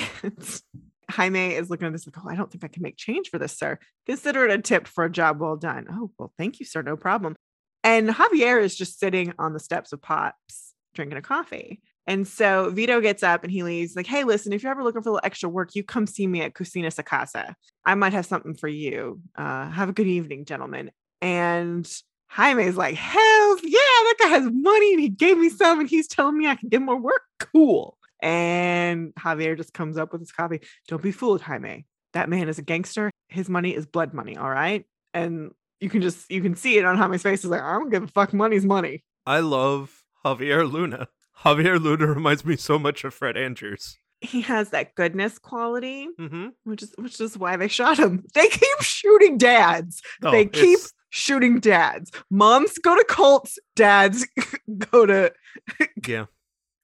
Jaime 1.10 1.54
is 1.54 1.68
looking 1.68 1.86
at 1.86 1.92
this 1.92 2.06
like, 2.06 2.16
oh, 2.24 2.26
I 2.26 2.36
don't 2.36 2.50
think 2.50 2.64
I 2.64 2.68
can 2.68 2.82
make 2.82 2.96
change 2.96 3.28
for 3.28 3.38
this, 3.38 3.52
sir. 3.52 3.78
Consider 4.06 4.46
it 4.46 4.58
a 4.58 4.62
tip 4.62 4.88
for 4.88 5.04
a 5.04 5.12
job 5.12 5.40
well 5.40 5.56
done. 5.56 5.86
Oh, 5.90 6.10
well, 6.18 6.32
thank 6.38 6.58
you, 6.58 6.64
sir. 6.64 6.80
No 6.80 6.96
problem. 6.96 7.36
And 7.82 8.08
Javier 8.08 8.62
is 8.62 8.74
just 8.74 8.98
sitting 8.98 9.34
on 9.38 9.52
the 9.52 9.60
steps 9.60 9.92
of 9.92 10.00
Pops 10.00 10.72
drinking 10.94 11.18
a 11.18 11.22
coffee. 11.22 11.82
And 12.06 12.26
so 12.26 12.70
Vito 12.70 13.02
gets 13.02 13.22
up 13.22 13.44
and 13.44 13.52
he 13.52 13.62
leaves, 13.62 13.94
like, 13.94 14.06
hey, 14.06 14.24
listen, 14.24 14.54
if 14.54 14.62
you're 14.62 14.72
ever 14.72 14.82
looking 14.82 15.02
for 15.02 15.10
a 15.10 15.12
little 15.12 15.26
extra 15.26 15.50
work, 15.50 15.74
you 15.74 15.84
come 15.84 16.06
see 16.06 16.26
me 16.26 16.40
at 16.40 16.54
Cocina 16.54 16.88
Sacasa. 16.88 17.54
I 17.84 17.94
might 17.94 18.14
have 18.14 18.24
something 18.24 18.54
for 18.54 18.68
you. 18.68 19.20
Uh, 19.36 19.68
have 19.70 19.90
a 19.90 19.92
good 19.92 20.06
evening, 20.06 20.46
gentlemen. 20.46 20.90
And 21.20 21.86
Jaime's 22.28 22.76
like, 22.76 22.94
hell 22.96 23.56
yeah, 23.62 23.70
that 23.78 24.14
guy 24.20 24.28
has 24.28 24.48
money 24.52 24.92
and 24.92 25.00
he 25.00 25.08
gave 25.08 25.38
me 25.38 25.48
some 25.48 25.80
and 25.80 25.88
he's 25.88 26.08
telling 26.08 26.36
me 26.36 26.46
I 26.48 26.56
can 26.56 26.68
get 26.68 26.82
more 26.82 26.98
work. 27.00 27.22
Cool. 27.38 27.96
And 28.20 29.14
Javier 29.14 29.56
just 29.56 29.72
comes 29.74 29.96
up 29.98 30.12
with 30.12 30.20
his 30.20 30.32
coffee. 30.32 30.60
Don't 30.88 31.02
be 31.02 31.12
fooled, 31.12 31.42
Jaime. 31.42 31.86
That 32.14 32.28
man 32.28 32.48
is 32.48 32.58
a 32.58 32.62
gangster. 32.62 33.10
His 33.28 33.48
money 33.48 33.74
is 33.74 33.86
blood 33.86 34.14
money. 34.14 34.36
All 34.36 34.50
right. 34.50 34.84
And 35.12 35.52
you 35.80 35.90
can 35.90 36.00
just 36.02 36.30
you 36.30 36.40
can 36.40 36.56
see 36.56 36.78
it 36.78 36.84
on 36.84 36.96
Jaime's 36.96 37.22
face. 37.22 37.42
He's 37.42 37.50
like, 37.50 37.60
I 37.62 37.72
don't 37.74 37.90
give 37.90 38.02
a 38.02 38.06
fuck. 38.08 38.32
Money's 38.32 38.64
money. 38.64 39.04
I 39.26 39.40
love 39.40 40.02
Javier 40.24 40.70
Luna. 40.70 41.08
Javier 41.44 41.80
Luna 41.80 42.06
reminds 42.06 42.44
me 42.44 42.56
so 42.56 42.78
much 42.78 43.04
of 43.04 43.12
Fred 43.12 43.36
Andrews. 43.36 43.96
He 44.20 44.40
has 44.42 44.70
that 44.70 44.94
goodness 44.94 45.38
quality, 45.38 46.08
Mm-hmm. 46.18 46.48
which 46.64 46.82
is 46.82 46.94
which 46.96 47.20
is 47.20 47.36
why 47.36 47.56
they 47.56 47.68
shot 47.68 47.98
him. 47.98 48.24
They 48.34 48.48
keep 48.48 48.80
shooting 48.80 49.36
dads. 49.36 50.00
Oh, 50.22 50.30
they 50.30 50.46
keep 50.46 50.78
shooting 51.14 51.60
dads. 51.60 52.10
Moms 52.28 52.76
go 52.78 52.96
to 52.96 53.04
cults, 53.08 53.56
dads 53.76 54.26
go 54.90 55.06
to 55.06 55.32
yeah. 56.06 56.26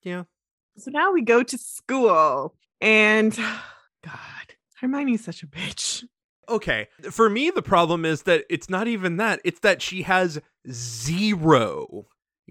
Yeah. 0.03 0.23
So 0.77 0.91
now 0.93 1.13
we 1.13 1.23
go 1.23 1.43
to 1.43 1.59
school, 1.59 2.55
and 2.81 3.37
God, 4.05 4.55
Hermione's 4.81 5.25
such 5.25 5.43
a 5.43 5.47
bitch. 5.47 6.05
okay. 6.49 6.89
For 7.11 7.29
me, 7.29 7.51
the 7.51 7.61
problem 7.61 8.05
is 8.05 8.23
that 8.23 8.45
it's 8.49 8.71
not 8.71 8.87
even 8.89 9.17
that. 9.17 9.41
It's 9.45 9.61
that 9.61 9.83
she 9.83 10.03
has 10.03 10.41
zero 10.71 12.07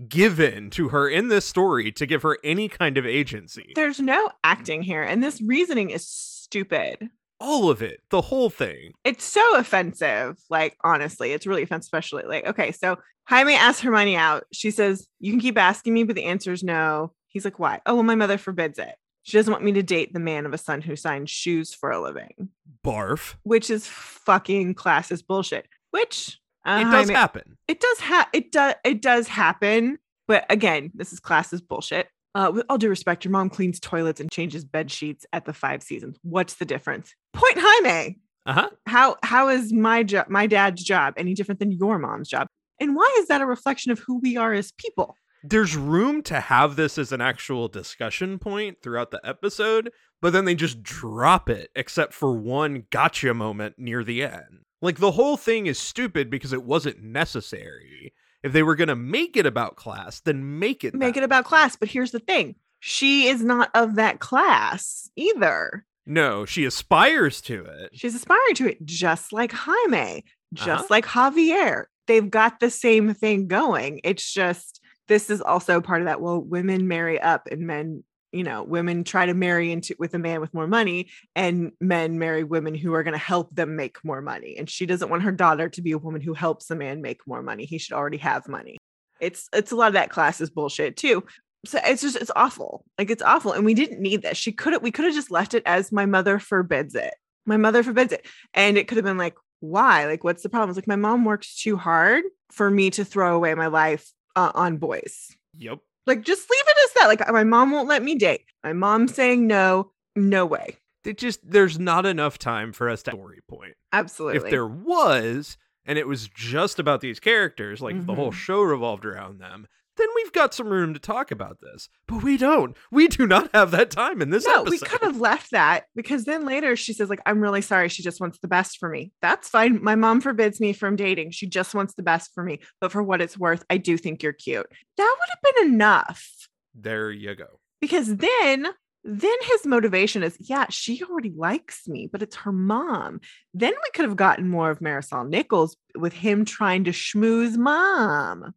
given 0.08 0.70
to 0.72 0.90
her 0.90 1.10
in 1.10 1.30
this 1.30 1.46
story 1.46 1.92
to 1.94 2.06
give 2.06 2.22
her 2.24 2.38
any 2.44 2.68
kind 2.68 2.98
of 2.98 3.06
agency. 3.06 3.72
There's 3.76 4.00
no 4.00 4.30
acting 4.44 4.82
here, 4.84 5.02
and 5.04 5.24
this 5.24 5.42
reasoning 5.42 5.90
is 5.90 6.08
stupid. 6.08 7.10
All 7.40 7.70
of 7.70 7.82
it, 7.82 8.02
the 8.10 8.22
whole 8.22 8.50
thing. 8.50 8.94
It's 9.04 9.24
so 9.24 9.56
offensive. 9.58 10.38
Like, 10.50 10.76
honestly, 10.84 11.32
it's 11.32 11.48
really 11.48 11.64
offensive, 11.64 11.86
especially 11.88 12.24
like, 12.24 12.46
okay, 12.48 12.72
so 12.72 12.98
Jaime 13.28 13.54
asks 13.56 13.82
her 13.82 13.92
money 13.92 14.16
out. 14.16 14.44
She 14.52 14.72
says, 14.72 15.08
You 15.20 15.32
can 15.32 15.40
keep 15.40 15.58
asking 15.58 15.94
me, 15.94 16.04
but 16.04 16.16
the 16.16 16.26
answer 16.26 16.52
is 16.52 16.64
no. 16.64 17.14
He's 17.28 17.46
like, 17.46 17.60
Why? 17.60 17.80
Oh, 17.86 17.96
well, 17.96 18.04
my 18.04 18.16
mother 18.16 18.38
forbids 18.38 18.80
it. 18.80 18.96
She 19.24 19.38
doesn't 19.38 19.52
want 19.52 19.64
me 19.64 19.74
to 19.74 19.84
date 19.84 20.12
the 20.14 20.20
man 20.20 20.46
of 20.46 20.54
a 20.54 20.58
son 20.58 20.82
who 20.82 20.96
signs 20.96 21.30
shoes 21.30 21.74
for 21.74 21.92
a 21.92 22.02
living, 22.02 22.50
Barf. 22.86 23.36
which 23.44 23.70
is 23.70 23.86
fucking 23.88 24.76
classist 24.76 25.28
bullshit. 25.28 25.68
Which 25.92 26.40
uh, 26.66 26.80
it 26.82 26.84
does 26.86 26.94
Jaime- 27.08 27.14
happen. 27.14 27.58
it 27.68 27.80
does 27.80 28.00
ha- 28.00 28.30
it 28.34 28.52
does 28.52 28.74
it 28.84 29.02
does 29.02 29.28
happen 29.28 29.98
but 30.28 30.46
again 30.50 30.92
this 30.94 31.14
is 31.14 31.20
classist 31.20 31.66
bullshit 31.68 32.08
uh, 32.36 32.52
with 32.54 32.66
all 32.70 32.78
due 32.78 32.90
respect 32.90 33.24
your 33.24 33.32
mom 33.32 33.50
cleans 33.50 33.80
toilets 33.80 34.20
and 34.20 34.30
changes 34.30 34.66
bed 34.66 34.92
sheets 34.92 35.26
at 35.32 35.46
the 35.46 35.54
five 35.54 35.82
seasons 35.82 36.18
what's 36.22 36.56
the 36.56 36.66
difference 36.66 37.16
point 37.34 37.58
jaime. 37.58 38.20
Uh 38.46 38.54
huh. 38.54 38.70
how 38.88 39.18
how 39.22 39.50
is 39.50 39.72
my 39.72 40.02
job 40.02 40.28
my 40.30 40.48
dad's 40.48 40.84
job 40.84 41.14
any 41.18 41.34
different 41.34 41.60
than 41.60 41.72
your 41.72 42.00
mom's 42.00 42.30
job? 42.30 42.48
And 42.80 42.96
why 42.96 43.16
is 43.20 43.28
that 43.28 43.42
a 43.42 43.46
reflection 43.46 43.92
of 43.92 44.00
who 44.00 44.20
we 44.20 44.38
are 44.38 44.54
as 44.54 44.72
people? 44.72 45.16
There's 45.44 45.76
room 45.76 46.22
to 46.24 46.40
have 46.40 46.76
this 46.76 46.98
as 46.98 47.12
an 47.12 47.22
actual 47.22 47.68
discussion 47.68 48.40
point 48.40 48.82
throughout 48.82 49.12
the 49.12 49.22
episode, 49.24 49.92
but 50.22 50.34
then 50.34 50.46
they 50.46 50.56
just 50.56 50.84
drop 50.84 51.50
it, 51.50 51.70
except 51.76 52.14
for 52.14 52.34
one 52.34 52.86
gotcha 52.90 53.34
moment 53.34 53.76
near 53.78 54.04
the 54.04 54.24
end. 54.24 54.66
Like 54.82 54.98
the 54.98 55.12
whole 55.12 55.38
thing 55.38 55.68
is 55.68 55.80
stupid 55.80 56.30
because 56.30 56.54
it 56.54 56.64
wasn't 56.64 57.02
necessary. 57.04 58.14
If 58.44 58.54
they 58.54 58.64
were 58.64 58.76
going 58.76 58.88
to 58.88 58.96
make 58.96 59.36
it 59.36 59.46
about 59.46 59.76
class, 59.76 60.22
then 60.22 60.60
make 60.60 60.84
it 60.84 60.94
make 60.94 61.18
it 61.18 61.24
about 61.24 61.46
class. 61.46 61.76
But 61.76 61.90
here's 61.90 62.12
the 62.12 62.20
thing. 62.20 62.56
She 62.80 63.28
is 63.28 63.44
not 63.44 63.70
of 63.76 63.96
that 63.96 64.20
class 64.20 65.10
either 65.18 65.86
No, 66.10 66.44
she 66.44 66.66
aspires 66.66 67.40
to 67.44 67.64
it. 67.66 67.92
She's 67.94 68.16
aspiring 68.16 68.56
to 68.56 68.68
it, 68.68 68.84
just 68.84 69.32
like 69.32 69.52
Jaime, 69.52 70.26
just 70.54 70.68
Uh-huh. 70.70 70.88
like 70.90 71.06
Javier. 71.06 71.86
They've 72.08 72.30
got 72.30 72.60
the 72.60 72.72
same 72.72 73.14
thing 73.14 73.48
going. 73.48 74.02
It's 74.04 74.34
just 74.34 74.82
this 75.08 75.30
is 75.30 75.40
also 75.42 75.82
part 75.82 76.02
of 76.02 76.06
that. 76.08 76.20
Well, 76.20 76.42
women 76.42 76.88
marry 76.88 77.20
up 77.22 77.48
and 77.52 77.62
men, 77.68 78.04
you 78.32 78.44
know, 78.44 78.64
women 78.64 79.04
try 79.04 79.28
to 79.28 79.34
marry 79.36 79.72
into 79.72 79.96
with 80.00 80.14
a 80.16 80.20
man 80.20 80.42
with 80.42 80.52
more 80.54 80.66
money, 80.68 81.10
and 81.36 81.72
men 81.80 82.18
marry 82.18 82.44
women 82.44 82.74
who 82.74 82.94
are 82.96 83.04
going 83.04 83.14
to 83.14 83.18
help 83.20 83.54
them 83.56 83.76
make 83.76 84.04
more 84.04 84.22
money. 84.22 84.56
And 84.58 84.68
she 84.70 84.88
doesn't 84.88 85.10
want 85.10 85.22
her 85.24 85.32
daughter 85.32 85.70
to 85.70 85.82
be 85.84 85.92
a 85.92 85.98
woman 86.00 86.22
who 86.22 86.34
helps 86.34 86.70
a 86.72 86.76
man 86.76 87.02
make 87.02 87.22
more 87.28 87.44
money. 87.44 87.66
He 87.66 87.78
should 87.78 87.94
already 87.96 88.18
have 88.18 88.48
money. 88.48 88.78
It's 89.20 89.48
it's 89.54 89.72
a 89.72 89.76
lot 89.76 89.88
of 89.90 89.94
that 89.94 90.10
class 90.10 90.42
is 90.42 90.50
bullshit 90.50 90.98
too 90.98 91.24
so 91.66 91.80
it's 91.86 92.02
just 92.02 92.16
it's 92.16 92.32
awful 92.36 92.86
like 92.98 93.10
it's 93.10 93.22
awful 93.24 93.52
and 93.52 93.66
we 93.66 93.74
didn't 93.74 94.02
need 94.02 94.22
this. 94.22 94.38
She 94.38 94.52
could 94.52 94.74
have 94.74 94.82
we 94.82 94.92
could 94.92 95.06
have 95.06 95.14
just 95.14 95.32
left 95.32 95.54
it 95.54 95.64
as 95.66 95.92
my 95.92 96.06
mother 96.06 96.40
forbids 96.40 96.96
it. 96.96 97.14
My 97.46 97.58
mother 97.58 97.84
forbids 97.84 98.14
it. 98.14 98.26
And 98.54 98.78
it 98.78 98.88
could 98.88 98.98
have 98.98 99.06
been 99.06 99.18
like 99.18 99.36
why? 99.60 100.06
Like 100.06 100.24
what's 100.24 100.44
the 100.44 100.50
problem? 100.50 100.70
It's 100.70 100.78
like 100.78 100.88
my 100.88 100.96
mom 100.96 101.26
works 101.26 101.62
too 101.62 101.76
hard 101.76 102.24
for 102.52 102.70
me 102.72 102.90
to 102.92 103.04
throw 103.04 103.36
away 103.36 103.54
my 103.56 103.68
life 103.68 104.12
uh, 104.36 104.52
on 104.56 104.78
boys. 104.78 105.30
Yep. 105.58 105.80
like 106.08 106.22
just 106.22 106.50
leave 106.50 106.64
it 106.66 106.78
as 106.86 106.94
that. 107.02 107.08
Like 107.08 107.30
my 107.32 107.44
mom 107.44 107.72
won't 107.72 107.90
let 107.90 108.04
me 108.04 108.16
date. 108.16 108.46
My 108.64 108.74
mom's 108.74 109.14
saying 109.14 109.46
no 109.48 109.92
no 110.16 110.46
way. 110.46 110.78
It 111.06 111.18
just 111.18 111.40
there's 111.50 111.78
not 111.80 112.06
enough 112.06 112.38
time 112.38 112.72
for 112.72 112.90
us 112.90 113.04
to 113.04 113.12
story 113.12 113.40
point. 113.50 113.74
absolutely. 113.92 114.38
If 114.38 114.50
there 114.50 114.68
was, 114.68 115.58
and 115.86 115.98
it 115.98 116.08
was 116.08 116.28
just 116.28 116.78
about 116.80 117.02
these 117.02 117.20
characters, 117.20 117.82
like 117.82 118.06
the 118.06 118.14
whole 118.16 118.32
Mhm. 118.32 118.36
show 118.36 118.62
revolved 118.62 119.06
around 119.06 119.40
them, 119.40 119.68
then 120.00 120.08
we've 120.16 120.32
got 120.32 120.54
some 120.54 120.70
room 120.70 120.94
to 120.94 121.00
talk 121.00 121.30
about 121.32 121.60
this. 121.62 121.90
But 122.08 122.24
we 122.24 122.38
don't. 122.38 122.76
We 122.92 123.08
do 123.08 123.28
not 123.28 123.50
have 123.54 123.72
that 123.72 123.92
time 123.92 124.22
in 124.22 124.30
this 124.30 124.46
no, 124.46 124.62
episode. 124.62 124.70
we 124.72 124.80
could 124.80 125.02
have 125.02 125.20
left 125.20 125.52
that 125.52 125.86
because 125.96 126.26
then 126.26 126.46
later 126.46 126.76
she 126.76 126.94
says, 126.94 127.10
like, 127.10 127.22
I'm 127.26 127.42
really 127.42 127.62
sorry. 127.62 127.90
She 127.90 128.02
just 128.04 128.20
wants 128.20 128.40
the 128.40 128.48
best 128.48 128.78
for 128.80 128.90
me. 128.90 129.12
That's 129.22 129.50
fine. 129.50 129.84
My 129.84 129.96
mom 129.96 130.22
forbids 130.22 130.60
me 130.60 130.74
from 130.74 130.96
dating. 130.96 131.32
She 131.32 131.48
just 131.48 131.76
wants 131.76 131.94
the 131.94 132.04
best 132.04 132.32
for 132.34 132.44
me. 132.44 132.60
But 132.82 132.92
for 132.92 133.04
what 133.04 133.22
it's 133.22 133.38
worth, 133.38 133.64
I 133.70 133.78
do 133.78 133.98
think 133.98 134.24
you're 134.24 134.34
cute. 134.34 134.68
That 134.98 135.16
would 135.20 135.30
have 135.30 135.56
been 135.56 135.74
enough. 135.74 136.30
There 136.74 137.12
you 137.12 137.36
go. 137.36 137.60
Because 137.82 138.16
then 138.16 138.68
then 139.04 139.36
his 139.44 139.66
motivation 139.66 140.24
is, 140.24 140.36
yeah, 140.40 140.66
she 140.70 141.02
already 141.04 141.32
likes 141.36 141.88
me, 141.88 142.10
but 142.12 142.22
it's 142.22 142.36
her 142.38 142.52
mom. 142.52 143.22
Then 143.54 143.72
we 143.74 143.92
could 143.94 144.06
have 144.06 144.18
gotten 144.18 144.50
more 144.50 144.70
of 144.70 144.80
Marisol 144.80 145.28
Nichols 145.28 145.78
with 145.96 146.14
him 146.14 146.44
trying 146.44 146.84
to 146.84 146.92
schmooze 146.92 147.56
mom. 147.56 148.54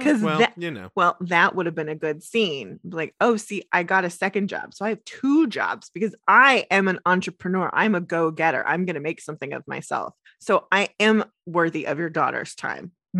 'Cause 0.00 0.20
Mm, 0.20 0.22
well, 0.24 0.38
that- 0.40 0.54
you 0.56 0.70
know, 0.70 0.90
Well, 0.94 1.16
that 1.20 1.54
would 1.54 1.66
have 1.66 1.74
been 1.74 1.88
a 1.88 1.94
good 1.94 2.22
scene. 2.22 2.80
Like, 2.84 3.14
oh, 3.20 3.36
see, 3.36 3.64
I 3.72 3.82
got 3.82 4.04
a 4.04 4.10
second 4.10 4.48
job. 4.48 4.74
So 4.74 4.84
I 4.84 4.90
have 4.90 5.04
two 5.04 5.46
jobs 5.46 5.90
because 5.94 6.14
I 6.26 6.66
am 6.70 6.88
an 6.88 7.00
entrepreneur. 7.06 7.70
I'm 7.72 7.94
a 7.94 8.00
go 8.00 8.30
getter. 8.30 8.66
I'm 8.66 8.84
going 8.84 8.94
to 8.94 9.00
make 9.00 9.20
something 9.20 9.52
of 9.52 9.66
myself. 9.66 10.14
So 10.40 10.66
I 10.72 10.90
am 11.00 11.24
worthy 11.46 11.86
of 11.86 11.98
your 11.98 12.10
daughter's 12.10 12.54
time. 12.54 12.92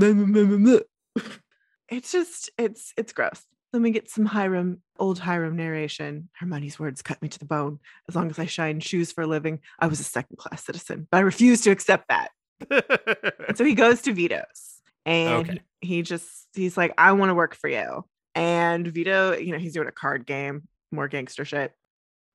It's 1.90 2.12
just, 2.12 2.50
it's, 2.58 2.92
it's 2.98 3.12
gross. 3.14 3.42
Let 3.72 3.80
me 3.80 3.90
get 3.90 4.10
some 4.10 4.26
Hiram, 4.26 4.82
old 4.98 5.18
Hiram 5.18 5.56
narration. 5.56 6.28
Her 6.34 6.46
money's 6.46 6.78
words 6.78 7.00
cut 7.00 7.20
me 7.22 7.28
to 7.30 7.38
the 7.38 7.46
bone. 7.46 7.78
As 8.08 8.14
long 8.14 8.28
as 8.30 8.38
I 8.38 8.44
shine 8.46 8.80
shoes 8.80 9.10
for 9.12 9.22
a 9.22 9.26
living, 9.26 9.60
I 9.78 9.86
was 9.86 9.98
a 9.98 10.04
second 10.04 10.36
class 10.36 10.64
citizen, 10.64 11.08
but 11.10 11.16
I 11.18 11.20
refuse 11.20 11.62
to 11.62 11.70
accept 11.70 12.08
that. 12.08 12.28
So 13.56 13.64
he 13.64 13.74
goes 13.74 14.02
to 14.02 14.12
Vito's 14.12 14.77
and 15.08 15.48
Okay. 15.50 15.60
he, 15.80 16.02
just 16.02 16.48
he's 16.54 16.76
like, 16.76 16.92
I 16.98 17.12
want 17.12 17.30
to 17.30 17.34
work 17.34 17.54
for 17.54 17.68
you. 17.68 18.04
And 18.34 18.86
Vito, 18.86 19.36
you 19.36 19.52
know, 19.52 19.58
he's 19.58 19.72
doing 19.72 19.88
a 19.88 19.92
card 19.92 20.26
game, 20.26 20.68
more 20.92 21.08
gangster 21.08 21.44
shit. 21.44 21.72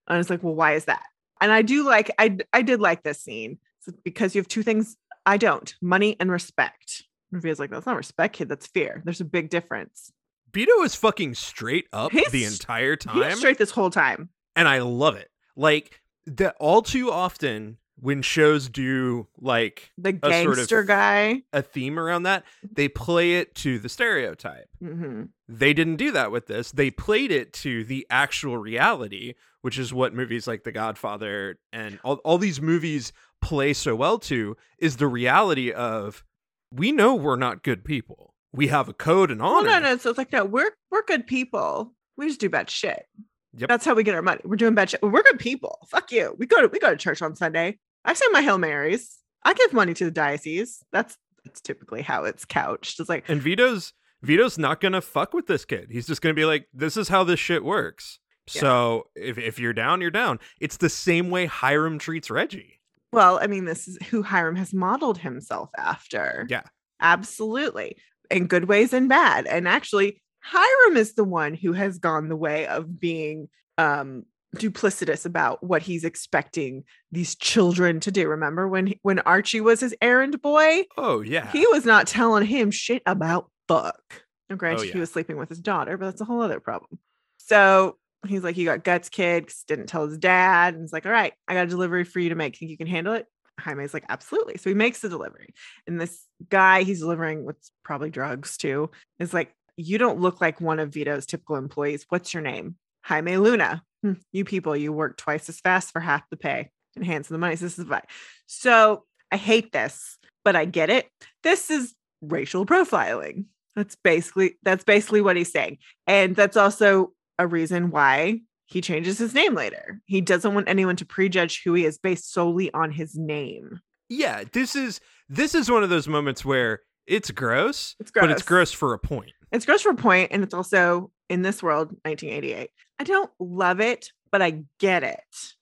And 0.07 0.19
it's 0.19 0.29
like, 0.29 0.43
well, 0.43 0.55
why 0.55 0.73
is 0.73 0.85
that? 0.85 1.03
And 1.39 1.51
I 1.51 1.61
do 1.61 1.83
like, 1.85 2.11
I, 2.19 2.37
I 2.51 2.61
did 2.61 2.79
like 2.81 3.03
this 3.03 3.21
scene 3.21 3.57
It's 3.87 3.95
because 4.03 4.35
you 4.35 4.39
have 4.41 4.47
two 4.47 4.63
things 4.63 4.97
I 5.25 5.37
don't 5.37 5.73
money 5.81 6.15
and 6.19 6.29
respect. 6.31 7.03
And 7.31 7.41
Vito's 7.41 7.59
like, 7.59 7.69
that's 7.71 7.85
not 7.85 7.95
respect, 7.95 8.35
kid. 8.35 8.49
That's 8.49 8.67
fear. 8.67 9.01
There's 9.05 9.21
a 9.21 9.25
big 9.25 9.49
difference. 9.49 10.11
Vito 10.53 10.83
is 10.83 10.93
fucking 10.95 11.35
straight 11.35 11.85
up 11.93 12.11
He's- 12.11 12.31
the 12.31 12.43
entire 12.45 12.91
He's 12.97 13.05
time. 13.05 13.35
straight 13.37 13.57
this 13.57 13.71
whole 13.71 13.89
time. 13.89 14.29
and 14.55 14.67
I 14.67 14.79
love 14.79 15.15
it. 15.15 15.29
Like 15.55 15.99
that 16.25 16.55
all 16.59 16.81
too 16.81 17.11
often 17.11 17.77
when 17.99 18.21
shows 18.21 18.69
do 18.69 19.27
like 19.39 19.91
The 19.97 20.09
A 20.09 20.13
sort 20.13 20.23
of- 20.23 20.55
gangster 20.57 20.83
guy. 20.83 21.43
a 21.53 21.61
theme 21.61 21.97
around 21.99 22.23
that, 22.23 22.43
they 22.69 22.87
play 22.87 23.35
it 23.35 23.53
to 23.55 23.79
the 23.79 23.89
stereotype. 23.89 24.67
hmm 24.79 25.23
They 25.47 25.73
didn't 25.73 25.97
do 25.97 26.11
that 26.11 26.31
with 26.31 26.47
this. 26.47 26.71
They 26.71 26.89
played 26.91 27.31
it 27.31 27.53
to 27.53 27.83
the 27.83 28.05
actual 28.09 28.57
reality, 28.57 29.35
which 29.61 29.77
is 29.77 29.93
what 29.93 30.13
movies 30.13 30.47
like 30.47 30.63
The 30.63 30.71
Godfather 30.71 31.59
and 31.71 31.99
all, 32.03 32.15
all 32.23 32.37
these 32.37 32.59
movies 32.61 33.13
play 33.41 33.73
so 33.73 33.95
well 33.95 34.17
to 34.19 34.57
is 34.79 34.97
the 34.97 35.07
reality 35.07 35.71
of 35.71 36.23
we 36.71 36.91
know 36.91 37.13
we're 37.13 37.35
not 37.35 37.61
good 37.63 37.83
people. 37.85 38.33
We 38.51 38.67
have 38.67 38.89
a 38.89 38.93
code 38.93 39.29
and 39.31 39.41
Well, 39.41 39.57
honor. 39.57 39.69
no, 39.69 39.79
no. 39.79 39.97
So 39.97 40.09
it's 40.09 40.17
like, 40.17 40.31
no, 40.31 40.45
we're 40.45 40.71
we're 40.91 41.03
good 41.05 41.27
people. 41.27 41.93
We 42.17 42.27
just 42.27 42.39
do 42.39 42.49
bad 42.49 42.69
shit. 42.69 43.05
Yep. 43.55 43.69
That's 43.69 43.85
how 43.85 43.93
we 43.93 44.03
get 44.03 44.15
our 44.15 44.21
money. 44.21 44.41
We're 44.43 44.55
doing 44.55 44.73
bad 44.75 44.89
shit. 44.89 45.01
We're 45.03 45.21
good 45.23 45.39
people. 45.39 45.79
Fuck 45.87 46.11
you. 46.11 46.35
We 46.39 46.45
go 46.45 46.61
to 46.61 46.67
we 46.67 46.79
go 46.79 46.89
to 46.89 46.97
church 46.97 47.21
on 47.21 47.35
Sunday. 47.35 47.77
I 48.05 48.13
say 48.13 48.25
my 48.31 48.41
Hail 48.41 48.57
Marys. 48.57 49.17
I 49.43 49.53
give 49.53 49.73
money 49.73 49.93
to 49.93 50.05
the 50.05 50.11
diocese. 50.11 50.83
That's 50.91 51.17
that's 51.45 51.61
typically 51.61 52.01
how 52.01 52.23
it's 52.23 52.45
couched. 52.45 52.99
It's 52.99 53.09
like, 53.09 53.25
And 53.29 53.41
Vito's 53.41 53.93
Vito's 54.21 54.57
not 54.57 54.79
gonna 54.81 55.01
fuck 55.01 55.33
with 55.33 55.47
this 55.47 55.65
kid. 55.65 55.89
He's 55.91 56.07
just 56.07 56.21
gonna 56.21 56.33
be 56.33 56.45
like, 56.45 56.67
this 56.73 56.97
is 56.97 57.09
how 57.09 57.23
this 57.23 57.39
shit 57.39 57.63
works. 57.63 58.19
Yeah. 58.53 58.61
So 58.61 59.03
if 59.15 59.37
if 59.37 59.59
you're 59.59 59.73
down, 59.73 60.01
you're 60.01 60.09
down. 60.11 60.39
It's 60.59 60.77
the 60.77 60.89
same 60.89 61.29
way 61.29 61.45
Hiram 61.45 61.99
treats 61.99 62.29
Reggie. 62.31 62.79
well, 63.11 63.37
I 63.41 63.47
mean, 63.47 63.65
this 63.65 63.87
is 63.87 63.97
who 64.09 64.23
Hiram 64.23 64.55
has 64.55 64.73
modeled 64.73 65.19
himself 65.19 65.69
after. 65.77 66.47
Yeah. 66.49 66.63
Absolutely. 67.01 67.97
In 68.31 68.47
good 68.47 68.65
ways 68.65 68.93
and 68.93 69.07
bad. 69.07 69.45
And 69.45 69.67
actually, 69.67 70.22
Hiram 70.43 70.97
is 70.97 71.13
the 71.13 71.23
one 71.23 71.53
who 71.53 71.73
has 71.73 71.97
gone 71.97 72.29
the 72.29 72.35
way 72.35 72.67
of 72.67 72.99
being 72.99 73.49
um 73.77 74.25
duplicitous 74.55 75.25
about 75.25 75.63
what 75.63 75.81
he's 75.81 76.03
expecting 76.03 76.83
these 77.11 77.35
children 77.35 77.99
to 78.01 78.11
do. 78.11 78.27
Remember 78.27 78.67
when 78.67 78.93
when 79.01 79.19
Archie 79.19 79.61
was 79.61 79.79
his 79.79 79.95
errand 80.01 80.41
boy? 80.41 80.83
Oh 80.97 81.21
yeah. 81.21 81.51
He 81.51 81.65
was 81.67 81.85
not 81.85 82.07
telling 82.07 82.45
him 82.45 82.71
shit 82.71 83.01
about 83.05 83.49
fuck. 83.67 84.23
Now, 84.49 84.55
granted, 84.57 84.87
yeah. 84.87 84.93
he 84.93 84.99
was 84.99 85.11
sleeping 85.11 85.37
with 85.37 85.49
his 85.49 85.59
daughter, 85.59 85.97
but 85.97 86.05
that's 86.05 86.21
a 86.21 86.25
whole 86.25 86.41
other 86.41 86.59
problem. 86.59 86.99
So 87.37 87.97
he's 88.27 88.43
like, 88.43 88.57
You 88.57 88.65
got 88.65 88.83
guts, 88.83 89.09
kid." 89.09 89.51
didn't 89.67 89.87
tell 89.87 90.07
his 90.07 90.17
dad. 90.17 90.73
And 90.73 90.83
he's 90.83 90.93
like, 90.93 91.05
All 91.05 91.11
right, 91.11 91.33
I 91.47 91.53
got 91.53 91.65
a 91.65 91.69
delivery 91.69 92.03
for 92.03 92.19
you 92.19 92.29
to 92.29 92.35
make. 92.35 92.57
Think 92.57 92.71
you 92.71 92.77
can 92.77 92.87
handle 92.87 93.13
it? 93.13 93.25
Jaime's 93.59 93.93
like, 93.93 94.05
Absolutely. 94.09 94.57
So 94.57 94.69
he 94.69 94.75
makes 94.75 95.01
the 95.01 95.09
delivery. 95.09 95.53
And 95.87 95.99
this 95.99 96.25
guy 96.49 96.83
he's 96.83 96.99
delivering 96.99 97.45
with 97.45 97.57
probably 97.83 98.09
drugs 98.09 98.57
too 98.57 98.91
is 99.19 99.33
like, 99.33 99.53
You 99.77 99.97
don't 99.97 100.19
look 100.19 100.41
like 100.41 100.61
one 100.61 100.79
of 100.79 100.93
Vito's 100.93 101.25
typical 101.25 101.55
employees. 101.55 102.05
What's 102.09 102.33
your 102.33 102.43
name? 102.43 102.75
Jaime 103.03 103.37
Luna. 103.37 103.83
"Hmm, 104.01 104.13
you 104.31 104.45
people, 104.45 104.75
you 104.75 104.91
work 104.91 105.17
twice 105.17 105.49
as 105.49 105.59
fast 105.59 105.91
for 105.91 105.99
half 105.99 106.29
the 106.29 106.37
pay 106.37 106.69
and 106.95 107.05
hands 107.05 107.27
the 107.27 107.37
money. 107.37 107.55
This 107.55 107.79
is 107.79 107.85
why. 107.85 108.01
So 108.45 109.05
I 109.31 109.37
hate 109.37 109.71
this, 109.71 110.17
but 110.43 110.55
I 110.55 110.65
get 110.65 110.89
it. 110.89 111.09
This 111.41 111.71
is 111.71 111.95
racial 112.21 112.65
profiling. 112.65 113.45
That's 113.75 113.95
basically 113.95 114.57
that's 114.63 114.83
basically 114.83 115.21
what 115.21 115.35
he's 115.35 115.51
saying. 115.51 115.79
And 116.05 116.35
that's 116.35 116.57
also 116.57 117.13
a 117.39 117.47
reason 117.47 117.89
why 117.89 118.41
he 118.65 118.81
changes 118.81 119.17
his 119.17 119.33
name 119.33 119.55
later. 119.55 119.99
He 120.05 120.21
doesn't 120.21 120.53
want 120.53 120.69
anyone 120.69 120.95
to 120.97 121.05
prejudge 121.05 121.61
who 121.63 121.73
he 121.73 121.85
is 121.85 121.97
based 121.97 122.31
solely 122.31 122.71
on 122.73 122.91
his 122.91 123.15
name. 123.15 123.79
Yeah, 124.09 124.43
this 124.51 124.75
is 124.75 124.99
this 125.29 125.55
is 125.55 125.71
one 125.71 125.83
of 125.83 125.89
those 125.89 126.07
moments 126.07 126.45
where 126.45 126.81
it's 127.07 127.31
gross, 127.31 127.95
It's 127.99 128.11
gross. 128.11 128.23
but 128.23 128.31
it's 128.31 128.43
gross. 128.43 128.71
for 128.71 128.93
a 128.93 128.99
point. 128.99 129.31
It's 129.51 129.65
gross 129.65 129.81
for 129.81 129.91
a 129.91 129.95
point, 129.95 130.31
and 130.31 130.43
it's 130.43 130.53
also 130.53 131.11
in 131.29 131.41
this 131.41 131.61
world, 131.61 131.89
1988. 132.03 132.69
I 132.99 133.03
don't 133.03 133.29
love 133.39 133.79
it, 133.79 134.09
but 134.31 134.41
I 134.41 134.63
get 134.79 135.03
it. 135.03 135.19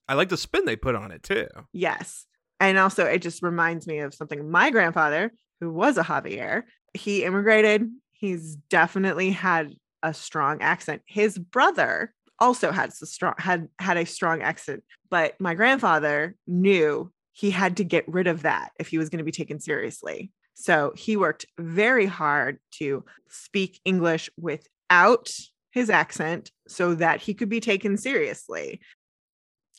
I 0.08 0.14
like 0.14 0.30
the 0.30 0.38
spin 0.38 0.66
they 0.66 0.76
put 0.76 0.96
on 0.96 1.12
it 1.12 1.24
too. 1.24 1.48
Yes. 1.74 2.26
And 2.60 2.78
also, 2.78 3.06
it 3.06 3.22
just 3.22 3.42
reminds 3.42 3.88
me 3.88 4.00
of 4.00 4.14
something 4.14 4.50
my 4.50 4.70
grandfather, 4.70 5.32
who 5.60 5.72
was 5.72 5.98
a 5.98 6.04
Javier, 6.04 6.64
he 6.94 7.24
immigrated. 7.24 7.90
He's 8.12 8.56
definitely 8.70 9.32
had 9.32 9.74
a 10.04 10.14
strong 10.14 10.62
accent. 10.62 11.02
His 11.06 11.38
brother 11.38 12.14
also 12.40 12.72
had 12.72 12.90
a 12.90 13.06
strong 13.06 13.34
had 13.38 13.68
had 13.80 13.98
a 13.98 14.06
strong 14.06 14.42
accent, 14.42 14.84
but 15.10 15.40
my 15.40 15.54
grandfather 15.54 16.36
knew 16.48 17.12
he 17.34 17.50
had 17.52 17.78
to 17.78 17.84
get 17.84 18.08
rid 18.08 18.28
of 18.28 18.42
that 18.44 18.72
if 18.80 18.88
he 18.90 18.98
was 18.98 19.10
going 19.10 19.20
to 19.20 19.24
be 19.24 19.32
taken 19.32 19.60
seriously. 19.60 20.32
So 20.62 20.94
he 20.96 21.18
worked 21.18 21.46
very 21.60 22.06
hard 22.06 22.60
to 22.80 23.04
speak 23.30 23.80
English 23.84 24.30
without 24.38 25.30
his 25.72 25.90
accent 25.90 26.52
so 26.68 26.96
that 26.96 27.22
he 27.22 27.34
could 27.34 27.50
be 27.50 27.60
taken 27.60 27.98
seriously 27.98 28.82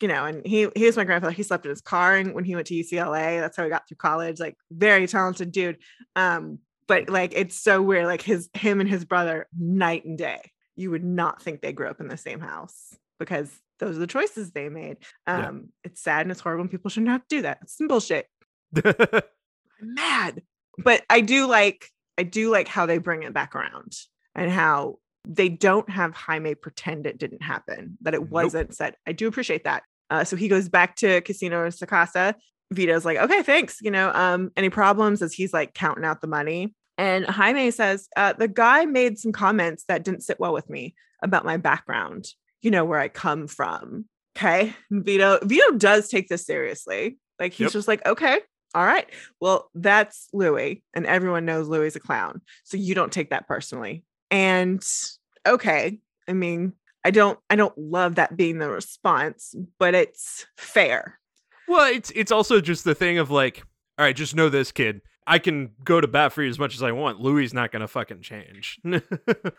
you 0.01 0.09
know, 0.09 0.25
and 0.25 0.45
he 0.45 0.69
he 0.75 0.85
was 0.85 0.97
my 0.97 1.05
grandfather. 1.05 1.33
He 1.33 1.45
slept 1.45 1.65
in 1.65 1.71
his 1.71 1.81
car 1.81 2.17
and 2.17 2.35
when 2.35 2.43
he 2.43 2.57
went 2.57 2.67
to 2.67 2.75
UCLA. 2.75 3.39
That's 3.39 3.57
how 3.57 3.63
he 3.63 3.71
got 3.71 3.87
through 3.87 3.99
college. 3.99 4.41
Like 4.41 4.57
very 4.73 5.07
talented 5.07 5.53
dude. 5.53 5.79
Um, 6.17 6.59
but 6.89 7.09
like 7.09 7.33
it's 7.37 7.55
so 7.55 7.81
weird. 7.81 8.07
Like 8.07 8.21
his 8.21 8.51
him 8.53 8.81
and 8.81 8.91
his 8.91 9.05
brother, 9.05 9.47
night 9.57 10.05
and 10.05 10.19
day. 10.19 10.41
You 10.75 10.91
would 10.91 11.05
not 11.05 11.41
think 11.41 11.61
they 11.61 11.73
grew 11.73 11.87
up 11.87 12.01
in 12.01 12.09
the 12.09 12.17
same 12.17 12.41
house 12.41 12.97
because 13.21 13.49
those 13.79 13.97
are 13.97 14.01
the 14.01 14.07
choices 14.09 14.51
they 14.51 14.69
made. 14.69 14.97
Um, 15.29 15.41
Yeah. 15.85 15.91
it's 15.91 16.03
sad 16.03 16.23
and 16.23 16.33
it's 16.33 16.41
horrible, 16.41 16.63
and 16.63 16.71
people 16.71 16.91
shouldn't 16.91 17.13
have 17.13 17.27
to 17.29 17.37
do 17.37 17.43
that. 17.43 17.59
It's 17.63 17.77
some 17.79 17.87
bullshit. 17.87 18.27
I'm 18.85 19.23
mad. 19.81 20.43
But 20.79 21.03
I 21.11 21.21
do 21.21 21.47
like 21.47 21.87
I 22.19 22.23
do 22.25 22.51
like 22.51 22.69
how 22.69 22.87
they 22.87 22.99
bring 22.99 23.23
it 23.23 23.33
back 23.33 23.55
around 23.55 23.93
and 24.35 24.51
how 24.51 24.99
they 25.27 25.49
don't 25.49 25.89
have 25.89 26.15
Jaime 26.15 26.55
pretend 26.55 27.07
it 27.07 27.19
didn't 27.19 27.43
happen, 27.43 27.97
that 28.03 28.15
it 28.15 28.29
wasn't 28.31 28.75
said. 28.75 28.97
I 29.07 29.13
do 29.13 29.29
appreciate 29.29 29.65
that. 29.65 29.83
Uh, 30.11 30.25
so 30.25 30.37
he 30.37 30.49
goes 30.49 30.69
back 30.69 30.97
to 30.97 31.21
Casino 31.23 31.65
and 31.65 31.73
Sakasa. 31.73 32.35
Vito's 32.73 33.05
like, 33.05 33.19
okay, 33.19 33.43
thanks. 33.43 33.79
You 33.81 33.91
know, 33.91 34.11
um, 34.13 34.51
any 34.57 34.69
problems 34.69 35.23
as 35.23 35.33
he's 35.33 35.53
like 35.53 35.75
counting 35.75 36.05
out 36.05 36.21
the 36.21 36.27
money. 36.27 36.75
And 36.99 37.25
Jaime 37.25 37.71
says, 37.71 38.09
uh, 38.17 38.35
the 38.35 38.49
guy 38.49 38.85
made 38.85 39.19
some 39.19 39.33
comments 39.33 39.85
that 39.89 40.05
didn't 40.05 40.23
sit 40.23 40.39
well 40.41 40.53
with 40.53 40.69
me 40.69 40.95
about 41.23 41.45
my 41.45 41.57
background, 41.57 42.27
you 42.61 42.71
know, 42.71 42.85
where 42.85 42.99
I 43.01 43.09
come 43.09 43.47
from. 43.47 44.07
Okay. 44.37 44.75
And 44.91 45.05
Vito, 45.05 45.39
Vito 45.43 45.73
does 45.73 46.09
take 46.09 46.29
this 46.29 46.45
seriously. 46.45 47.19
Like 47.39 47.53
he's 47.53 47.67
Yep. 47.67 47.73
just 47.73 47.89
like, 47.89 48.05
okay, 48.07 48.41
all 48.75 48.85
right. 48.85 49.09
Well, 49.41 49.71
that's 49.75 50.29
Louis, 50.33 50.83
and 50.95 51.07
everyone 51.07 51.45
knows 51.45 51.69
Louis 51.69 51.89
is 51.89 51.97
a 51.97 52.01
clown. 52.01 52.41
So 52.65 52.77
you 52.77 52.95
don't 52.95 53.13
take 53.13 53.31
that 53.31 53.47
personally. 53.47 54.05
And 54.31 54.83
okay, 55.47 55.99
I 56.29 56.33
mean, 56.33 56.73
I 57.05 57.11
don't 57.11 57.39
I 57.51 57.57
don't 57.57 57.77
love 57.77 58.15
that 58.17 58.37
being 58.37 58.59
the 58.59 58.71
response, 58.71 59.55
but 59.79 59.95
it's 59.95 60.47
fair. 60.57 61.19
well, 61.69 61.93
it's 61.93 62.11
it's 62.15 62.33
also 62.33 62.61
just 62.61 62.85
the 62.85 62.95
thing 62.95 63.19
of 63.19 63.31
like, 63.31 63.63
all 63.99 64.05
right, 64.05 64.17
just 64.17 64.35
know 64.35 64.49
this 64.49 64.73
kid. 64.73 65.03
I 65.25 65.39
can 65.39 65.71
go 65.85 66.01
to 66.01 66.09
bat 66.09 66.33
for 66.33 66.43
you 66.43 66.51
as 66.51 66.59
much 66.59 66.75
as 66.75 66.83
I 66.83 66.91
want. 66.91 67.21
Louis 67.21 67.45
is 67.45 67.55
not 67.55 67.71
gonna 67.71 67.89
fucking 67.89 68.23
change. 68.23 68.79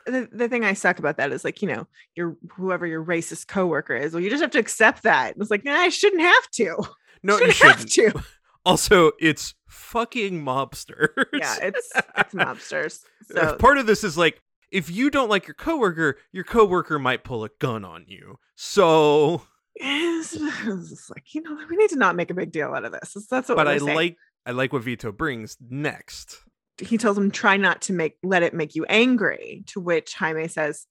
The, 0.06 0.28
the 0.32 0.50
thing 0.50 0.66
I 0.66 0.74
suck 0.74 1.00
about 1.00 1.18
that 1.18 1.32
is 1.32 1.46
like, 1.46 1.62
you 1.62 1.68
know, 1.70 1.88
your 2.16 2.36
whoever 2.52 2.86
your 2.86 3.04
racist 3.04 3.48
coworker 3.48 3.96
is, 3.96 4.14
well, 4.14 4.22
you 4.22 4.30
just 4.30 4.42
have 4.42 4.52
to 4.52 4.60
accept 4.60 5.04
that. 5.04 5.36
It's 5.40 5.50
like, 5.50 5.64
nah, 5.64 5.74
I 5.74 5.90
shouldn't 5.90 6.22
have 6.22 6.50
to. 6.52 6.76
no, 7.24 7.38
you 7.40 7.52
shouldn't 7.52 7.80
have 7.80 7.90
shouldn't. 7.90 8.16
to. 8.16 8.24
Also, 8.66 9.12
it's 9.20 9.56
fucking 9.68 10.44
mobsters. 10.44 11.10
Yeah, 11.34 11.56
it's 11.62 11.92
it's 12.18 12.34
mobsters. 12.34 13.00
So 13.24 13.56
part 13.58 13.78
of 13.78 13.86
this 13.88 14.04
is 14.04 14.18
like 14.18 14.42
if 14.72 14.90
you 14.90 15.10
don't 15.10 15.30
like 15.30 15.48
your 15.48 15.54
coworker, 15.54 16.18
your 16.32 16.44
coworker 16.44 16.98
might 16.98 17.24
pull 17.24 17.44
a 17.44 17.50
gun 17.60 17.86
on 17.86 18.06
you. 18.08 18.38
So, 18.56 19.44
it's, 19.76 21.10
like, 21.10 21.34
you 21.34 21.42
know, 21.42 21.58
we 21.70 21.76
need 21.76 21.90
to 21.92 21.96
not 21.96 22.16
make 22.16 22.32
a 22.32 22.34
big 22.34 22.52
deal 22.52 22.74
out 22.74 22.86
of 22.86 22.92
this. 22.92 23.16
That's 23.30 23.50
what 23.50 23.56
but 23.56 23.68
we're 23.68 23.74
I 23.74 23.78
saying. 23.78 23.96
like 23.96 24.18
I 24.46 24.52
like 24.52 24.74
what 24.74 24.84
Vito 24.84 25.12
brings 25.12 25.58
next. 25.70 26.38
he 26.82 26.98
tells 26.98 27.18
him 27.18 27.32
try 27.32 27.58
not 27.58 27.82
to 27.84 27.94
make 27.94 28.18
let 28.24 28.44
it 28.44 28.54
make 28.54 28.76
you 28.76 28.86
angry 28.86 29.64
to 29.68 29.80
which 29.80 30.16
jaime 30.16 30.48
says 30.48 30.88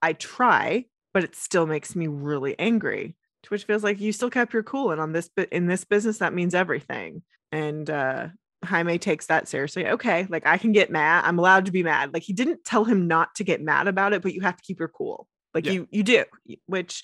i 0.00 0.12
try 0.12 0.84
but 1.12 1.24
it 1.24 1.34
still 1.34 1.66
makes 1.66 1.96
me 1.96 2.06
really 2.06 2.56
angry 2.58 3.16
to 3.44 3.48
which 3.50 3.64
feels 3.64 3.84
like 3.84 4.00
you 4.00 4.12
still 4.12 4.30
kept 4.30 4.52
your 4.52 4.62
cool 4.62 4.90
and 4.90 5.00
on 5.00 5.12
this 5.12 5.28
bit 5.28 5.48
in 5.52 5.66
this 5.66 5.84
business 5.84 6.18
that 6.18 6.34
means 6.34 6.54
everything. 6.54 7.22
And 7.52 7.88
uh 7.88 8.28
jaime 8.64 8.98
takes 8.98 9.26
that 9.26 9.46
seriously. 9.48 9.86
Okay 9.86 10.26
like 10.30 10.46
i 10.46 10.58
can 10.58 10.72
get 10.72 10.90
mad. 10.90 11.24
I'm 11.24 11.38
allowed 11.38 11.66
to 11.66 11.72
be 11.72 11.82
mad. 11.82 12.12
Like 12.14 12.22
he 12.22 12.32
didn't 12.32 12.64
tell 12.64 12.84
him 12.84 13.06
not 13.06 13.34
to 13.36 13.44
get 13.44 13.60
mad 13.62 13.86
about 13.88 14.12
it 14.12 14.22
but 14.22 14.34
you 14.34 14.40
have 14.42 14.56
to 14.56 14.62
keep 14.62 14.78
your 14.78 14.88
cool. 14.88 15.28
Like 15.54 15.66
Yeah. 15.66 15.72
you 15.72 15.88
you 15.90 16.02
do 16.02 16.24
which 16.66 17.02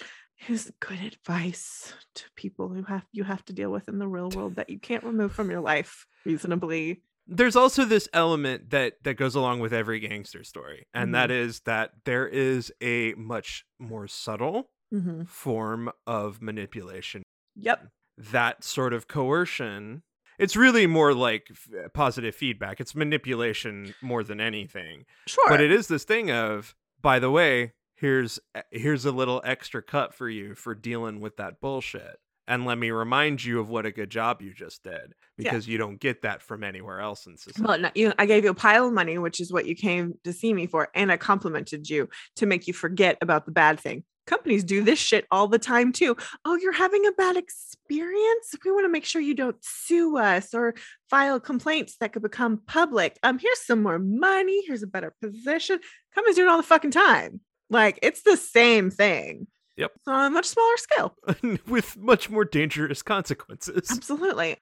is 0.49 0.72
good 0.80 1.01
advice 1.03 1.93
to 2.14 2.24
people 2.34 2.68
who 2.70 2.82
have 2.84 3.05
you 3.12 3.24
have 3.24 3.45
to 3.45 3.53
deal 3.53 3.70
with 3.70 3.88
in 3.88 3.99
the 3.99 4.09
real 4.09 4.30
world 4.30 4.57
that 4.57 4.70
you 4.70 4.78
can't 4.78 5.05
remove 5.05 5.32
from 5.32 5.51
your 5.51 5.61
life 5.61 6.07
reasonably. 6.24 7.03
There's 7.26 7.57
also 7.57 7.84
this 7.84 8.09
element 8.12 8.70
that 8.70 8.95
that 9.05 9.14
goes 9.14 9.34
along 9.34 9.61
with 9.61 9.72
every 9.72 10.01
gangster 10.01 10.43
story, 10.43 10.86
and 10.95 11.14
that 11.14 11.30
is 11.30 11.61
that 11.61 11.91
there 12.05 12.26
is 12.26 12.72
a 12.82 13.12
much 13.14 13.64
more 13.78 14.09
subtle 14.09 14.70
Mhm. 14.93 15.28
form 15.28 15.91
of 16.07 16.41
manipulation. 16.43 17.22
Yep. 17.57 17.88
That 18.18 18.64
sort 18.64 18.93
of 18.93 19.09
coercion. 19.09 20.03
It's 20.38 20.57
really 20.57 20.86
more 20.86 21.12
like 21.14 21.49
f- 21.51 21.93
positive 21.93 22.34
feedback. 22.34 22.80
It's 22.80 22.95
manipulation 22.95 23.95
more 24.03 24.22
than 24.24 24.41
anything. 24.41 25.05
Sure. 25.26 25.49
But 25.49 25.61
it 25.61 25.70
is 25.70 25.88
this 25.88 26.05
thing 26.05 26.30
of, 26.30 26.74
by 27.01 27.18
the 27.18 27.30
way, 27.30 27.72
here's 27.95 28.38
e, 28.57 28.61
here's 28.70 29.05
a 29.05 29.12
little 29.12 29.43
extra 29.45 29.82
cut 29.82 30.14
for 30.14 30.28
you 30.28 30.55
for 30.55 30.74
dealing 30.74 31.20
with 31.20 31.36
that 31.36 31.61
bullshit. 31.61 32.18
And 32.49 32.64
let 32.64 32.78
me 32.78 32.91
remind 32.91 33.45
you 33.45 33.61
of 33.61 33.68
what 33.68 33.86
a 33.86 33.93
good 33.93 34.11
job 34.11 34.43
you 34.43 34.53
just 34.53 34.82
did 34.82 35.14
Yeah. 35.38 35.51
because 35.51 35.68
you 35.68 35.78
don't 35.78 36.01
get 36.01 36.22
that 36.22 36.43
from 36.43 36.64
anywhere 36.64 37.01
else 37.01 37.26
in 37.26 37.36
society. 37.36 37.62
well, 37.62 37.78
no, 37.78 37.91
you, 37.95 38.12
I 38.18 38.26
gave 38.26 38.43
you 38.43 38.51
a 38.51 38.55
pile 38.55 38.86
of 38.88 38.93
money, 38.93 39.18
which 39.18 39.38
is 39.41 39.53
what 39.53 39.66
you 39.66 39.76
came 39.76 40.14
to 40.24 40.32
see 40.32 40.53
me 40.53 40.66
for, 40.66 40.88
and 40.95 41.12
I 41.12 41.16
complimented 41.16 41.88
you 41.88 42.09
to 42.36 42.47
make 42.47 42.66
you 42.66 42.72
forget 42.74 43.18
about 43.20 43.45
the 43.47 43.53
bad 43.53 43.78
thing. 43.78 44.03
Companies 44.30 44.62
do 44.62 44.84
this 44.84 45.00
shit 45.00 45.26
all 45.32 45.48
the 45.48 45.58
time 45.58 45.92
too. 45.92 46.16
Oh, 46.44 46.54
you're 46.54 46.70
having 46.70 47.04
a 47.04 47.10
bad 47.10 47.36
experience. 47.36 48.54
We 48.64 48.70
want 48.70 48.84
to 48.84 48.88
make 48.88 49.04
sure 49.04 49.20
you 49.20 49.34
don't 49.34 49.56
sue 49.60 50.18
us 50.18 50.54
or 50.54 50.76
file 51.08 51.40
complaints 51.40 51.96
that 51.98 52.12
could 52.12 52.22
become 52.22 52.62
public. 52.64 53.18
Um, 53.24 53.40
here's 53.40 53.60
some 53.60 53.82
more 53.82 53.98
money. 53.98 54.62
Here's 54.64 54.84
a 54.84 54.86
better 54.86 55.12
position. 55.20 55.80
Companies 56.14 56.36
do 56.36 56.44
it 56.44 56.48
all 56.48 56.58
the 56.58 56.62
fucking 56.62 56.92
time. 56.92 57.40
Like 57.70 57.98
it's 58.02 58.22
the 58.22 58.36
same 58.36 58.92
thing. 58.92 59.48
Yep. 59.76 59.90
On 60.06 60.26
a 60.26 60.30
much 60.30 60.46
smaller 60.46 60.76
scale. 60.76 61.16
with 61.66 61.96
much 61.96 62.30
more 62.30 62.44
dangerous 62.44 63.02
consequences. 63.02 63.90
Absolutely. 63.90 64.58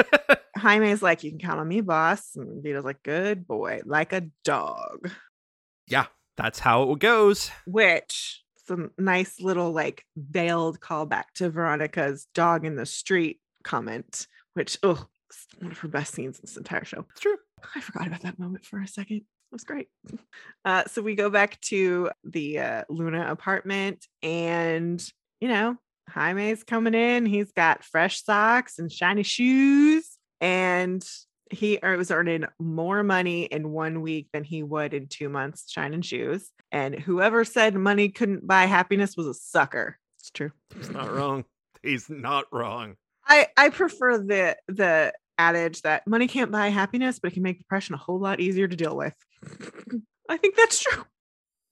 Jaime's 0.56 1.02
like, 1.02 1.24
you 1.24 1.30
can 1.30 1.40
count 1.40 1.60
on 1.60 1.68
me, 1.68 1.82
boss. 1.82 2.36
And 2.36 2.62
Vito's 2.62 2.84
like, 2.84 3.02
good 3.02 3.46
boy, 3.46 3.82
like 3.84 4.14
a 4.14 4.28
dog. 4.44 5.10
Yeah, 5.88 6.06
that's 6.38 6.58
how 6.58 6.90
it 6.92 7.00
goes. 7.00 7.50
Which 7.66 8.39
some 8.70 8.92
nice 8.96 9.40
little 9.40 9.72
like 9.72 10.04
veiled 10.16 10.78
callback 10.78 11.24
to 11.34 11.50
Veronica's 11.50 12.28
dog 12.34 12.64
in 12.64 12.76
the 12.76 12.86
street 12.86 13.40
comment, 13.64 14.28
which 14.54 14.78
oh, 14.84 15.08
one 15.58 15.72
of 15.72 15.78
her 15.78 15.88
best 15.88 16.14
scenes 16.14 16.36
in 16.36 16.42
this 16.44 16.56
entire 16.56 16.84
show. 16.84 17.04
It's 17.10 17.20
true. 17.20 17.36
I 17.74 17.80
forgot 17.80 18.06
about 18.06 18.22
that 18.22 18.38
moment 18.38 18.64
for 18.64 18.80
a 18.80 18.86
second. 18.86 19.16
It 19.16 19.52
was 19.52 19.64
great. 19.64 19.88
Uh, 20.62 20.84
so 20.88 21.00
we 21.00 21.14
go 21.14 21.30
back 21.30 21.58
to 21.62 22.10
the 22.22 22.58
uh, 22.58 22.84
Luna 22.90 23.30
apartment, 23.30 24.06
and 24.22 25.02
you 25.40 25.48
know, 25.48 25.74
Jaime's 26.10 26.62
coming 26.64 26.92
in. 26.92 27.24
He's 27.24 27.50
got 27.52 27.82
fresh 27.82 28.22
socks 28.22 28.78
and 28.78 28.92
shiny 28.92 29.22
shoes, 29.22 30.06
and 30.42 31.02
he 31.50 31.78
was 31.82 32.10
earning 32.10 32.44
more 32.58 33.02
money 33.02 33.44
in 33.44 33.70
one 33.70 34.00
week 34.00 34.28
than 34.32 34.44
he 34.44 34.62
would 34.62 34.94
in 34.94 35.08
two 35.08 35.28
months 35.28 35.70
shining 35.70 36.02
shoes. 36.02 36.50
And 36.72 36.94
whoever 36.94 37.44
said 37.44 37.74
money 37.74 38.08
couldn't 38.08 38.46
buy 38.46 38.66
happiness 38.66 39.16
was 39.16 39.26
a 39.26 39.34
sucker. 39.34 39.98
It's 40.18 40.30
true. 40.30 40.52
He's 40.74 40.90
not 40.90 41.12
wrong. 41.12 41.44
He's 41.82 42.08
not 42.08 42.46
wrong. 42.52 42.96
I 43.26 43.48
I 43.56 43.70
prefer 43.70 44.18
the 44.18 44.56
the 44.68 45.12
adage 45.38 45.82
that 45.82 46.06
money 46.06 46.28
can't 46.28 46.50
buy 46.50 46.68
happiness, 46.68 47.18
but 47.18 47.30
it 47.30 47.34
can 47.34 47.42
make 47.42 47.58
depression 47.58 47.94
a 47.94 47.98
whole 47.98 48.20
lot 48.20 48.40
easier 48.40 48.68
to 48.68 48.76
deal 48.76 48.96
with. 48.96 49.14
I 50.28 50.36
think 50.36 50.56
that's 50.56 50.80
true. 50.80 51.04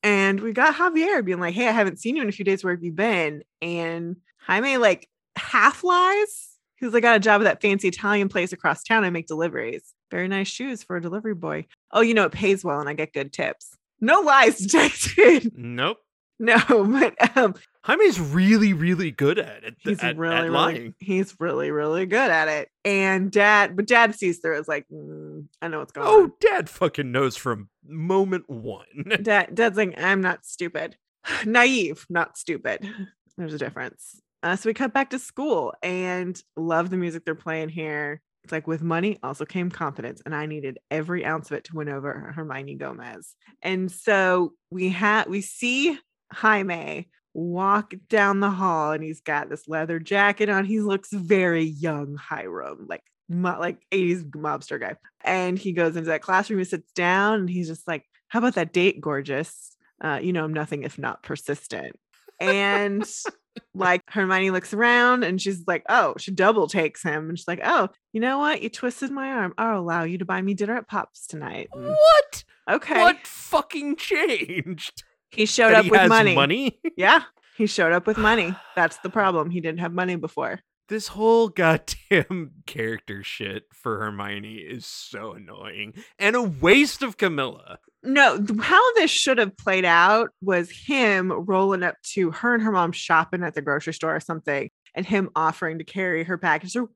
And 0.03 0.41
we 0.41 0.53
got 0.53 0.75
Javier 0.75 1.25
being 1.25 1.41
like, 1.41 1.55
"Hey, 1.55 1.69
I 1.69 1.73
haven't 1.73 1.99
seen 1.99 2.17
you 2.17 2.23
in 2.23 2.29
a 2.29 2.33
few 2.33 2.45
days. 2.45 2.65
Where 2.65 2.75
have 2.75 2.83
you 2.83 2.93
been?" 2.93 3.43
And 3.61 4.17
Jaime 4.41 4.79
like 4.79 5.09
half 5.37 5.85
lies. 5.85 6.48
He 6.79 6.85
was 6.87 6.95
like, 6.95 7.05
I 7.05 7.09
got 7.09 7.17
a 7.17 7.21
job 7.21 7.41
at 7.41 7.45
that 7.45 7.61
fancy 7.63 7.89
Italian 7.89 8.29
place 8.29 8.53
across 8.53 8.83
town. 8.83 9.05
I 9.05 9.11
make 9.11 9.27
deliveries. 9.27 9.95
Very 10.11 10.29
nice 10.29 10.49
shoes 10.49 10.83
for 10.83 10.97
a 10.97 11.01
delivery 11.03 11.35
boy. 11.35 11.67
Oh, 11.93 12.01
you 12.01 12.15
know, 12.15 12.25
it 12.25 12.33
pays 12.33 12.65
well 12.65 12.81
and 12.81 12.89
I 12.89 12.93
get 12.95 13.13
good 13.13 13.33
tips. 13.33 13.77
No 14.01 14.21
lies 14.21 14.59
detected. 14.67 15.53
Nope. 15.57 15.99
No, 16.41 16.57
but 16.69 17.37
um, 17.37 17.57
Jaime's 17.85 18.21
really, 18.21 18.73
really 18.73 19.11
good 19.11 19.41
at 19.41 19.65
it. 19.65 19.75
he's 19.81 19.99
at, 20.05 20.17
really, 20.17 20.37
at 20.37 20.43
really, 20.43 20.55
lying. 20.55 20.95
he's 21.01 21.35
really, 21.41 21.73
really 21.73 22.07
good 22.07 22.31
at 22.31 22.47
it. 22.47 22.69
And 22.85 23.29
dad, 23.33 23.75
but 23.75 23.89
dad 23.89 24.15
sees 24.15 24.39
through. 24.39 24.57
Is 24.61 24.69
like, 24.69 24.87
"Mm, 24.89 25.47
I 25.61 25.67
know 25.67 25.81
what's 25.81 25.91
going 25.91 26.07
Oh, 26.07 26.23
on. 26.23 26.31
Oh, 26.31 26.37
dad 26.41 26.71
fucking 26.71 27.11
knows 27.11 27.37
from 27.37 27.71
moment 27.85 28.49
one. 28.49 28.85
Dad, 29.23 29.53
dad's 29.53 29.77
like, 29.77 29.95
I'm 30.01 30.21
not 30.21 30.47
stupid, 30.47 30.97
naive, 31.45 32.07
not 32.09 32.39
stupid. 32.39 32.89
There's 33.37 33.55
a 33.55 33.59
difference. 33.59 34.21
Uh, 34.43 34.57
so 34.57 34.69
we 34.69 34.75
cut 34.75 34.93
back 34.93 35.11
to 35.11 35.19
school 35.19 35.75
and 35.83 36.41
love 36.57 36.91
the 36.91 36.97
music 36.97 37.25
they're 37.25 37.35
playing 37.35 37.69
here. 37.69 38.23
It's 38.45 38.53
like 38.53 38.67
with 38.67 38.83
money 38.83 39.19
also 39.23 39.45
came 39.45 39.71
confidence, 39.71 40.23
and 40.25 40.35
I 40.35 40.47
needed 40.47 40.79
every 40.91 41.25
ounce 41.25 41.51
of 41.51 41.57
it 41.59 41.65
to 41.65 41.77
win 41.77 41.89
over 41.89 42.33
Hermione 42.35 42.77
Gomez. 42.77 43.35
And 43.63 43.91
so 43.91 44.53
we 44.71 44.89
had 44.89 45.29
we 45.29 45.41
see 45.41 45.99
Jaime 46.33 47.09
walk 47.35 47.95
down 48.09 48.41
the 48.41 48.51
hall, 48.51 48.93
and 48.93 49.03
he's 49.03 49.21
got 49.21 49.51
this 49.51 49.69
leather 49.69 49.99
jacket 49.99 50.49
on. 50.49 50.65
He 50.65 50.81
looks 50.81 51.13
very 51.13 51.65
young 51.65 52.17
Hiram, 52.17 52.87
like 52.89 53.03
mo- 53.29 53.59
like 53.59 53.83
80s 53.93 54.25
mobster 54.31 54.81
guy. 54.81 54.95
And 55.25 55.59
he 55.59 55.73
goes 55.73 55.97
into 55.97 56.09
that 56.09 56.23
classroom, 56.23 56.61
he 56.61 56.65
sits 56.65 56.93
down, 56.93 57.41
and 57.41 57.51
he's 57.51 57.69
just 57.69 57.89
like, 57.89 58.05
"How 58.29 58.39
about 58.39 58.55
that 58.55 58.73
date, 58.73 59.01
gorgeous? 59.01 59.77
Uh, 60.03 60.21
you 60.23 60.33
know, 60.33 60.45
I'm 60.45 60.55
nothing 60.55 60.85
if 60.85 60.97
not 60.97 61.23
persistent." 61.25 61.97
And 62.41 63.05
like 63.75 64.03
Hermione 64.09 64.51
looks 64.51 64.73
around 64.75 65.23
and 65.25 65.41
she's 65.41 65.65
like, 65.67 65.85
oh, 65.89 66.15
she 66.19 66.31
double 66.31 66.67
takes 66.69 67.03
him. 67.03 67.29
And 67.29 67.39
she's 67.39 67.49
like, 67.49 67.61
oh, 67.65 67.89
you 68.13 68.21
know 68.21 68.39
what? 68.39 68.63
You 68.63 68.69
twisted 68.69 69.11
my 69.11 69.29
arm. 69.29 69.55
I'll 69.59 69.81
allow 69.81 70.05
you 70.05 70.19
to 70.19 70.25
buy 70.25 70.41
me 70.43 70.55
dinner 70.55 70.77
at 70.77 70.89
Pops 70.89 71.27
tonight. 71.27 71.69
And, 71.73 71.89
What? 71.89 72.45
okay. 72.71 73.01
What 73.01 73.27
fucking 73.27 73.97
changed? 73.97 75.03
He 75.31 75.47
showed 75.47 75.71
That 75.71 75.79
up 75.79 75.85
he 75.85 75.91
with 75.91 76.01
has 76.01 76.09
money. 76.09 76.35
money? 76.35 76.81
Yeah. 76.97 77.23
He 77.57 77.67
showed 77.67 77.93
up 77.93 78.07
with 78.07 78.17
money. 78.19 78.55
That's 78.77 78.99
the 78.99 79.11
problem. 79.11 79.51
He 79.51 79.61
didn't 79.61 79.81
have 79.81 79.93
money 79.93 80.17
before. 80.17 80.61
This 80.89 81.09
whole 81.09 81.49
goddamn 81.49 82.53
character 82.67 83.23
shit 83.23 83.65
for 83.75 83.99
Hermione 83.99 84.55
is 84.55 84.87
so 84.87 85.33
annoying 85.35 85.93
and 86.19 86.35
a 86.35 86.43
waste 86.43 87.03
of 87.03 87.19
Camila. 87.19 87.77
No, 88.03 88.45
how 88.61 88.95
this 88.95 89.11
should 89.11 89.39
have 89.39 89.57
played 89.57 89.85
out 89.85 90.31
was 90.41 90.71
him 90.71 91.33
rolling 91.33 91.83
up 91.83 91.97
to 92.15 92.31
her 92.31 92.55
and 92.55 92.63
her 92.63 92.71
mom 92.71 92.93
shopping 92.93 93.43
at 93.43 93.55
the 93.55 93.63
grocery 93.63 93.93
store 93.93 94.15
or 94.15 94.21
something, 94.21 94.71
and 94.95 95.05
him 95.05 95.31
offering 95.35 95.79
to 95.79 95.85
carry 95.85 96.25
her 96.25 96.39
package 96.39 96.77
or 96.77 96.89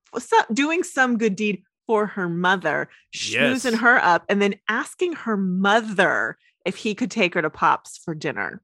doing 0.53 0.82
some 0.84 1.18
good 1.18 1.34
deed 1.34 1.64
for 1.86 2.07
her 2.07 2.28
mother, 2.28 2.88
schmoozing 3.14 3.72
Yes. 3.72 3.80
her 3.80 3.98
up, 3.98 4.24
and 4.28 4.40
then 4.40 4.55
asking 4.68 5.14
her 5.14 5.36
mother 5.36 6.38
if 6.64 6.76
he 6.76 6.94
could 6.94 7.11
take 7.11 7.34
her 7.34 7.42
to 7.42 7.50
Pops 7.50 7.98
for 7.98 8.14
dinner. 8.14 8.62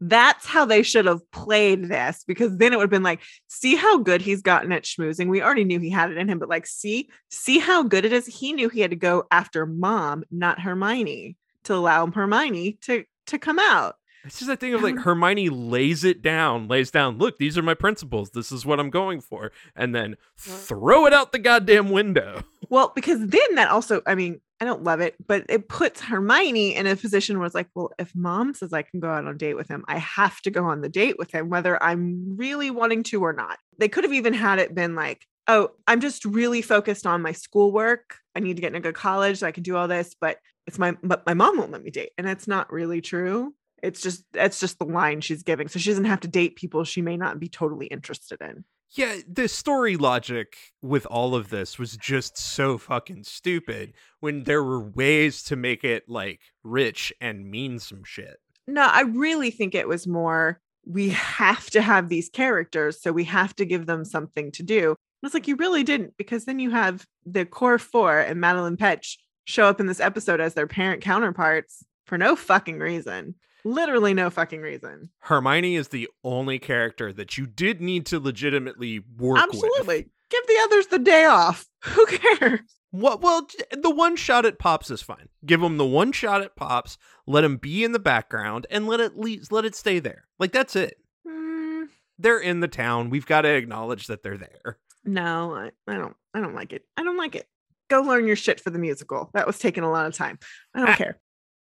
That's 0.00 0.46
how 0.46 0.64
they 0.64 0.82
should 0.82 1.06
have 1.06 1.28
played 1.32 1.88
this 1.88 2.24
because 2.26 2.56
then 2.56 2.72
it 2.72 2.76
would 2.76 2.84
have 2.84 2.90
been 2.90 3.02
like, 3.02 3.20
see 3.48 3.74
how 3.74 3.98
good 3.98 4.20
he's 4.22 4.42
gotten 4.42 4.72
at 4.72 4.84
schmoozing. 4.84 5.28
We 5.28 5.42
already 5.42 5.64
knew 5.64 5.80
he 5.80 5.90
had 5.90 6.10
it 6.10 6.18
in 6.18 6.28
him, 6.28 6.38
but 6.38 6.48
like, 6.48 6.66
see, 6.66 7.08
see 7.30 7.58
how 7.58 7.82
good 7.82 8.04
it 8.04 8.12
is. 8.12 8.26
He 8.26 8.52
knew 8.52 8.68
he 8.68 8.80
had 8.80 8.90
to 8.90 8.96
go 8.96 9.24
after 9.30 9.66
mom, 9.66 10.24
not 10.30 10.60
Hermione, 10.60 11.36
to 11.64 11.74
allow 11.74 12.06
Hermione 12.06 12.78
to 12.82 13.04
to 13.26 13.38
come 13.38 13.58
out. 13.58 13.96
It's 14.24 14.38
just 14.38 14.48
that 14.48 14.58
thing 14.58 14.72
of 14.72 14.82
like 14.82 14.96
um 14.96 15.02
Hermione 15.02 15.50
lays 15.50 16.02
it 16.02 16.22
down, 16.22 16.66
lays 16.66 16.90
down, 16.90 17.18
look, 17.18 17.36
these 17.36 17.58
are 17.58 17.62
my 17.62 17.74
principles. 17.74 18.30
This 18.30 18.50
is 18.50 18.64
what 18.64 18.80
I'm 18.80 18.88
going 18.90 19.20
for. 19.20 19.52
And 19.76 19.94
then 19.94 20.16
throw 20.38 21.04
it 21.06 21.12
out 21.12 21.32
the 21.32 21.38
goddamn 21.38 21.90
window. 21.90 22.42
Well, 22.70 22.92
because 22.94 23.20
then 23.20 23.54
that 23.56 23.68
also, 23.68 24.00
I 24.06 24.14
mean, 24.14 24.40
I 24.58 24.64
don't 24.64 24.82
love 24.82 25.00
it, 25.00 25.14
but 25.24 25.44
it 25.50 25.68
puts 25.68 26.00
Hermione 26.00 26.74
in 26.74 26.86
a 26.86 26.96
position 26.96 27.36
where 27.38 27.46
it's 27.46 27.54
like, 27.54 27.68
well, 27.74 27.92
if 27.98 28.12
mom 28.16 28.54
says 28.54 28.72
I 28.72 28.82
can 28.82 29.00
go 29.00 29.10
out 29.10 29.18
on 29.18 29.28
a 29.28 29.34
date 29.34 29.54
with 29.54 29.68
him, 29.68 29.84
I 29.86 29.98
have 29.98 30.40
to 30.40 30.50
go 30.50 30.64
on 30.64 30.80
the 30.80 30.88
date 30.88 31.16
with 31.18 31.30
him, 31.30 31.50
whether 31.50 31.80
I'm 31.80 32.36
really 32.36 32.70
wanting 32.70 33.02
to 33.04 33.22
or 33.22 33.34
not. 33.34 33.58
They 33.78 33.88
could 33.88 34.02
have 34.02 34.14
even 34.14 34.32
had 34.32 34.58
it 34.58 34.74
been 34.74 34.94
like, 34.94 35.26
oh, 35.46 35.70
I'm 35.86 36.00
just 36.00 36.24
really 36.24 36.62
focused 36.62 37.06
on 37.06 37.22
my 37.22 37.32
schoolwork. 37.32 38.16
I 38.34 38.40
need 38.40 38.56
to 38.56 38.62
get 38.62 38.72
in 38.72 38.76
a 38.76 38.80
good 38.80 38.94
college 38.94 39.38
so 39.38 39.46
I 39.46 39.52
can 39.52 39.62
do 39.62 39.76
all 39.76 39.86
this, 39.86 40.16
but 40.18 40.38
it's 40.66 40.78
my 40.78 40.96
but 41.02 41.26
my 41.26 41.34
mom 41.34 41.58
won't 41.58 41.72
let 41.72 41.82
me 41.82 41.90
date. 41.90 42.12
And 42.18 42.26
that's 42.26 42.48
not 42.48 42.72
really 42.72 43.00
true. 43.00 43.54
It's 43.82 44.00
just 44.00 44.24
that's 44.32 44.60
just 44.60 44.78
the 44.78 44.86
line 44.86 45.20
she's 45.20 45.42
giving. 45.42 45.68
So 45.68 45.78
she 45.78 45.90
doesn't 45.90 46.04
have 46.04 46.20
to 46.20 46.28
date 46.28 46.56
people 46.56 46.84
she 46.84 47.02
may 47.02 47.16
not 47.16 47.38
be 47.38 47.48
totally 47.48 47.86
interested 47.86 48.40
in. 48.40 48.64
Yeah, 48.92 49.16
the 49.28 49.48
story 49.48 49.96
logic 49.96 50.56
with 50.80 51.04
all 51.06 51.34
of 51.34 51.50
this 51.50 51.78
was 51.80 51.96
just 51.96 52.38
so 52.38 52.78
fucking 52.78 53.24
stupid 53.24 53.92
when 54.20 54.44
there 54.44 54.62
were 54.62 54.80
ways 54.80 55.42
to 55.44 55.56
make 55.56 55.82
it 55.82 56.08
like 56.08 56.40
rich 56.62 57.12
and 57.20 57.50
mean 57.50 57.80
some 57.80 58.04
shit. 58.04 58.38
No, 58.68 58.82
I 58.82 59.02
really 59.02 59.50
think 59.50 59.74
it 59.74 59.88
was 59.88 60.06
more 60.06 60.60
we 60.86 61.10
have 61.10 61.70
to 61.70 61.82
have 61.82 62.08
these 62.08 62.28
characters, 62.28 63.00
so 63.00 63.12
we 63.12 63.24
have 63.24 63.54
to 63.56 63.64
give 63.64 63.86
them 63.86 64.04
something 64.04 64.52
to 64.52 64.62
do. 64.62 64.90
And 64.90 65.28
it's 65.28 65.34
like 65.34 65.48
you 65.48 65.56
really 65.56 65.82
didn't, 65.82 66.14
because 66.16 66.44
then 66.44 66.58
you 66.58 66.70
have 66.70 67.06
the 67.24 67.46
core 67.46 67.78
four 67.78 68.18
and 68.18 68.40
Madeline 68.40 68.76
Petch 68.76 69.16
show 69.44 69.66
up 69.66 69.80
in 69.80 69.86
this 69.86 70.00
episode 70.00 70.40
as 70.40 70.54
their 70.54 70.66
parent 70.66 71.02
counterparts 71.02 71.84
for 72.06 72.18
no 72.18 72.36
fucking 72.36 72.78
reason. 72.78 73.34
Literally 73.64 74.12
no 74.12 74.28
fucking 74.28 74.60
reason. 74.60 75.08
Hermione 75.20 75.76
is 75.76 75.88
the 75.88 76.08
only 76.22 76.58
character 76.58 77.12
that 77.14 77.38
you 77.38 77.46
did 77.46 77.80
need 77.80 78.04
to 78.06 78.20
legitimately 78.20 79.00
work 79.16 79.36
with. 79.36 79.44
Absolutely. 79.44 80.08
Give 80.30 80.46
the 80.46 80.58
others 80.64 80.86
the 80.88 80.98
day 80.98 81.24
off. 81.24 81.64
Who 81.84 82.04
cares? 82.06 82.60
What? 82.90 83.22
Well, 83.22 83.46
the 83.72 83.90
one 83.90 84.16
shot 84.16 84.44
at 84.46 84.58
Pops 84.58 84.90
is 84.90 85.00
fine. 85.02 85.28
Give 85.46 85.60
them 85.60 85.78
the 85.78 85.86
one 85.86 86.12
shot 86.12 86.42
at 86.42 86.56
Pops. 86.56 86.96
Let 87.26 87.42
him 87.44 87.56
be 87.56 87.82
in 87.84 87.92
the 87.92 87.98
background 87.98 88.66
and 88.70 88.86
let 88.86 89.00
it 89.00 89.16
le- 89.16 89.38
let 89.50 89.64
it 89.64 89.74
stay 89.74 89.98
there. 89.98 90.26
Like 90.38 90.52
that's 90.52 90.76
it. 90.76 90.96
Mm, 91.26 91.86
They're 92.18 92.38
in 92.40 92.60
the 92.60 92.68
town. 92.68 93.08
We've 93.10 93.26
got 93.26 93.42
to 93.42 93.48
acknowledge 93.48 94.06
that 94.08 94.22
they're 94.22 94.38
there. 94.38 94.78
no, 95.04 95.54
I, 95.54 95.70
I 95.90 95.96
don't 95.96 96.16
I 96.34 96.40
don't 96.40 96.54
like 96.54 96.72
it. 96.72 96.84
I 96.96 97.02
don't 97.02 97.16
like 97.16 97.34
it. 97.34 97.48
Go 97.90 98.00
learn 98.02 98.26
your 98.26 98.36
shit 98.36 98.60
for 98.60 98.70
the 98.70 98.78
musical. 98.78 99.30
That 99.34 99.46
was 99.46 99.58
taking 99.58 99.84
a 99.84 99.90
lot 99.90 100.06
of 100.06 100.14
time. 100.14 100.38
I 100.74 100.84
don't 100.84 100.96
care. 100.96 101.18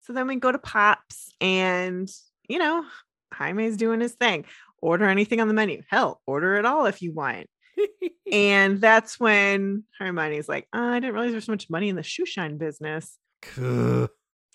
So 0.02 0.12
then 0.12 0.26
we 0.26 0.36
go 0.36 0.50
to 0.50 0.58
Pops 0.58 1.32
and 1.40 2.08
you 2.48 2.58
know, 2.58 2.84
Jaime's 3.34 3.76
doing 3.76 4.00
his 4.00 4.14
thing. 4.14 4.46
Order 4.80 5.06
anything 5.06 5.40
on 5.40 5.48
the 5.48 5.54
menu. 5.54 5.82
Hell, 5.88 6.20
order 6.26 6.54
it 6.56 6.64
all 6.64 6.86
if 6.86 7.02
you 7.02 7.12
want. 7.12 7.46
And 8.30 8.78
that's 8.78 9.18
when 9.18 9.84
Hermione's 9.98 10.50
like, 10.50 10.68
"Oh, 10.74 10.86
I 10.90 11.00
didn't 11.00 11.14
realize 11.14 11.32
there's 11.32 11.46
so 11.46 11.52
much 11.52 11.70
money 11.70 11.88
in 11.88 11.96
the 11.96 12.02
shoe 12.02 12.26
shine 12.26 12.58
business. 12.58 13.16
Kuh. 13.40 14.08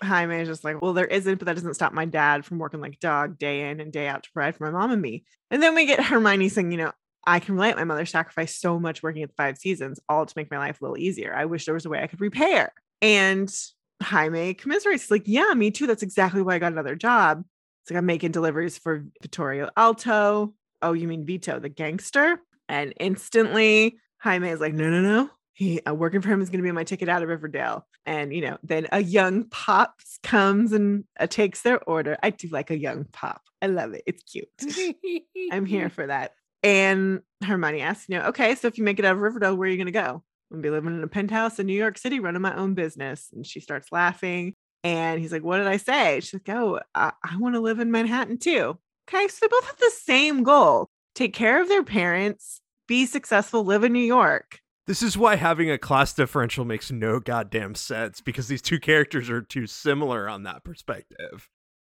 Jaime 0.03 0.41
is 0.41 0.47
just 0.47 0.63
like, 0.63 0.81
well, 0.81 0.93
there 0.93 1.05
isn't, 1.05 1.39
but 1.39 1.45
that 1.45 1.55
doesn't 1.55 1.73
stop 1.75 1.93
my 1.93 2.05
dad 2.05 2.45
from 2.45 2.59
working 2.59 2.81
like 2.81 2.99
dog 2.99 3.37
day 3.37 3.69
in 3.69 3.79
and 3.79 3.91
day 3.91 4.07
out 4.07 4.23
to 4.23 4.31
provide 4.31 4.55
for 4.55 4.69
my 4.69 4.77
mom 4.77 4.91
and 4.91 5.01
me. 5.01 5.23
And 5.49 5.61
then 5.61 5.75
we 5.75 5.85
get 5.85 6.03
Hermione 6.03 6.49
saying, 6.49 6.71
you 6.71 6.77
know, 6.77 6.91
I 7.25 7.39
can 7.39 7.55
relate. 7.55 7.75
My 7.75 7.83
mother 7.83 8.05
sacrificed 8.05 8.59
so 8.59 8.79
much 8.79 9.03
working 9.03 9.23
at 9.23 9.29
the 9.29 9.35
five 9.35 9.57
seasons, 9.57 9.99
all 10.09 10.25
to 10.25 10.33
make 10.35 10.51
my 10.51 10.57
life 10.57 10.81
a 10.81 10.83
little 10.83 10.97
easier. 10.97 11.33
I 11.33 11.45
wish 11.45 11.65
there 11.65 11.73
was 11.73 11.85
a 11.85 11.89
way 11.89 12.01
I 12.01 12.07
could 12.07 12.21
repay 12.21 12.57
her. 12.57 12.73
And 13.01 13.53
Jaime 14.01 14.53
commiserates, 14.53 15.09
like, 15.09 15.23
yeah, 15.25 15.53
me 15.53 15.71
too. 15.71 15.87
That's 15.87 16.03
exactly 16.03 16.41
why 16.41 16.55
I 16.55 16.59
got 16.59 16.71
another 16.71 16.95
job. 16.95 17.43
It's 17.83 17.91
like 17.91 17.97
I'm 17.97 18.05
making 18.05 18.31
deliveries 18.31 18.77
for 18.77 19.05
Vittorio 19.21 19.69
Alto. 19.75 20.53
Oh, 20.81 20.93
you 20.93 21.07
mean 21.07 21.25
Vito, 21.25 21.59
the 21.59 21.69
gangster? 21.69 22.39
And 22.69 22.93
instantly, 22.99 23.97
Jaime 24.19 24.49
is 24.49 24.61
like, 24.61 24.73
no, 24.73 24.89
no, 24.89 25.01
no. 25.01 25.29
He 25.53 25.81
uh, 25.81 25.93
working 25.93 26.21
for 26.21 26.29
him 26.29 26.41
is 26.41 26.49
going 26.49 26.59
to 26.59 26.63
be 26.63 26.71
my 26.71 26.83
ticket 26.83 27.09
out 27.09 27.21
of 27.21 27.29
Riverdale. 27.29 27.85
And 28.05 28.33
you 28.33 28.41
know, 28.41 28.57
then 28.63 28.87
a 28.91 29.03
young 29.03 29.45
pops 29.49 30.17
comes 30.23 30.73
and 30.73 31.03
uh, 31.19 31.27
takes 31.27 31.61
their 31.61 31.81
order. 31.83 32.17
I 32.23 32.31
do 32.31 32.47
like 32.47 32.71
a 32.71 32.77
young 32.77 33.05
pop. 33.11 33.41
I 33.61 33.67
love 33.67 33.93
it. 33.93 34.03
It's 34.07 34.23
cute. 34.23 34.47
I'm 35.51 35.65
here 35.65 35.89
for 35.89 36.07
that. 36.07 36.33
And 36.63 37.21
Hermione 37.43 37.81
asks, 37.81 38.07
you 38.07 38.17
know, 38.17 38.27
okay, 38.27 38.55
so 38.55 38.67
if 38.67 38.77
you 38.77 38.83
make 38.83 38.97
it 38.99 39.05
out 39.05 39.15
of 39.15 39.21
Riverdale, 39.21 39.55
where 39.55 39.67
are 39.67 39.71
you 39.71 39.77
going 39.77 39.87
to 39.87 39.91
go? 39.91 40.23
I'm 40.49 40.57
gonna 40.57 40.61
be 40.61 40.69
living 40.69 40.95
in 40.95 41.03
a 41.03 41.07
penthouse 41.07 41.59
in 41.59 41.65
New 41.65 41.73
York 41.73 41.97
City, 41.97 42.19
running 42.19 42.41
my 42.41 42.55
own 42.55 42.73
business. 42.75 43.29
And 43.33 43.45
she 43.45 43.59
starts 43.59 43.91
laughing. 43.91 44.53
And 44.83 45.19
he's 45.19 45.31
like, 45.31 45.43
what 45.43 45.57
did 45.57 45.67
I 45.67 45.77
say? 45.77 46.19
She's 46.19 46.33
like, 46.33 46.49
oh, 46.55 46.79
I, 46.93 47.11
I 47.23 47.37
want 47.37 47.55
to 47.55 47.61
live 47.61 47.79
in 47.79 47.91
Manhattan 47.91 48.37
too. 48.37 48.77
Okay, 49.09 49.27
so 49.27 49.37
they 49.41 49.47
both 49.47 49.65
have 49.65 49.77
the 49.77 49.91
same 49.95 50.43
goal: 50.43 50.87
take 51.15 51.33
care 51.33 51.61
of 51.61 51.67
their 51.69 51.83
parents, 51.83 52.61
be 52.87 53.05
successful, 53.05 53.63
live 53.63 53.83
in 53.83 53.91
New 53.93 53.99
York. 53.99 54.59
This 54.85 55.01
is 55.01 55.17
why 55.17 55.37
having 55.37 55.71
a 55.71 55.77
class 55.77 56.13
differential 56.13 56.65
makes 56.65 56.91
no 56.91 57.19
goddamn 57.19 57.75
sense 57.75 58.21
because 58.21 58.47
these 58.47 58.61
two 58.61 58.79
characters 58.79 59.29
are 59.29 59.41
too 59.41 59.65
similar 59.67 60.29
on 60.29 60.43
that 60.43 60.63
perspective. 60.63 61.49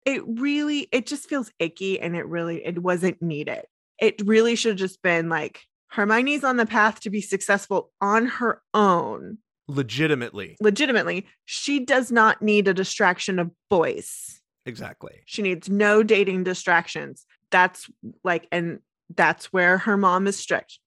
it 0.06 0.22
really 0.26 0.88
it 0.92 1.06
just 1.08 1.28
feels 1.28 1.52
icky 1.60 2.00
and 2.00 2.16
it 2.16 2.28
really 2.28 2.64
it 2.66 2.82
wasn't 2.82 3.22
needed 3.22 3.64
it 4.00 4.22
really 4.26 4.56
should 4.56 4.72
have 4.72 4.80
just 4.80 5.02
been 5.02 5.30
like 5.30 5.62
hermione's 5.90 6.44
on 6.44 6.58
the 6.58 6.66
path 6.66 7.00
to 7.02 7.10
be 7.10 7.22
successful 7.22 7.92
on 8.02 8.26
her 8.26 8.62
own 8.74 9.38
Legitimately. 9.68 10.58
legitimately 10.62 11.26
she 11.46 11.80
does 11.80 12.12
not 12.12 12.42
need 12.42 12.68
a 12.68 12.74
distraction 12.74 13.40
of 13.40 13.52
boys 13.70 14.42
Exactly. 14.66 15.22
she 15.26 15.42
needs 15.42 15.70
no 15.70 16.04
dating 16.04 16.44
distractions 16.44 17.26
that's 17.52 17.90
like 18.24 18.48
and 18.52 18.80
that's 19.16 19.54
where 19.54 19.78
her 19.78 19.98
mom 19.98 20.26
is 20.26 20.36
strict. 20.36 20.80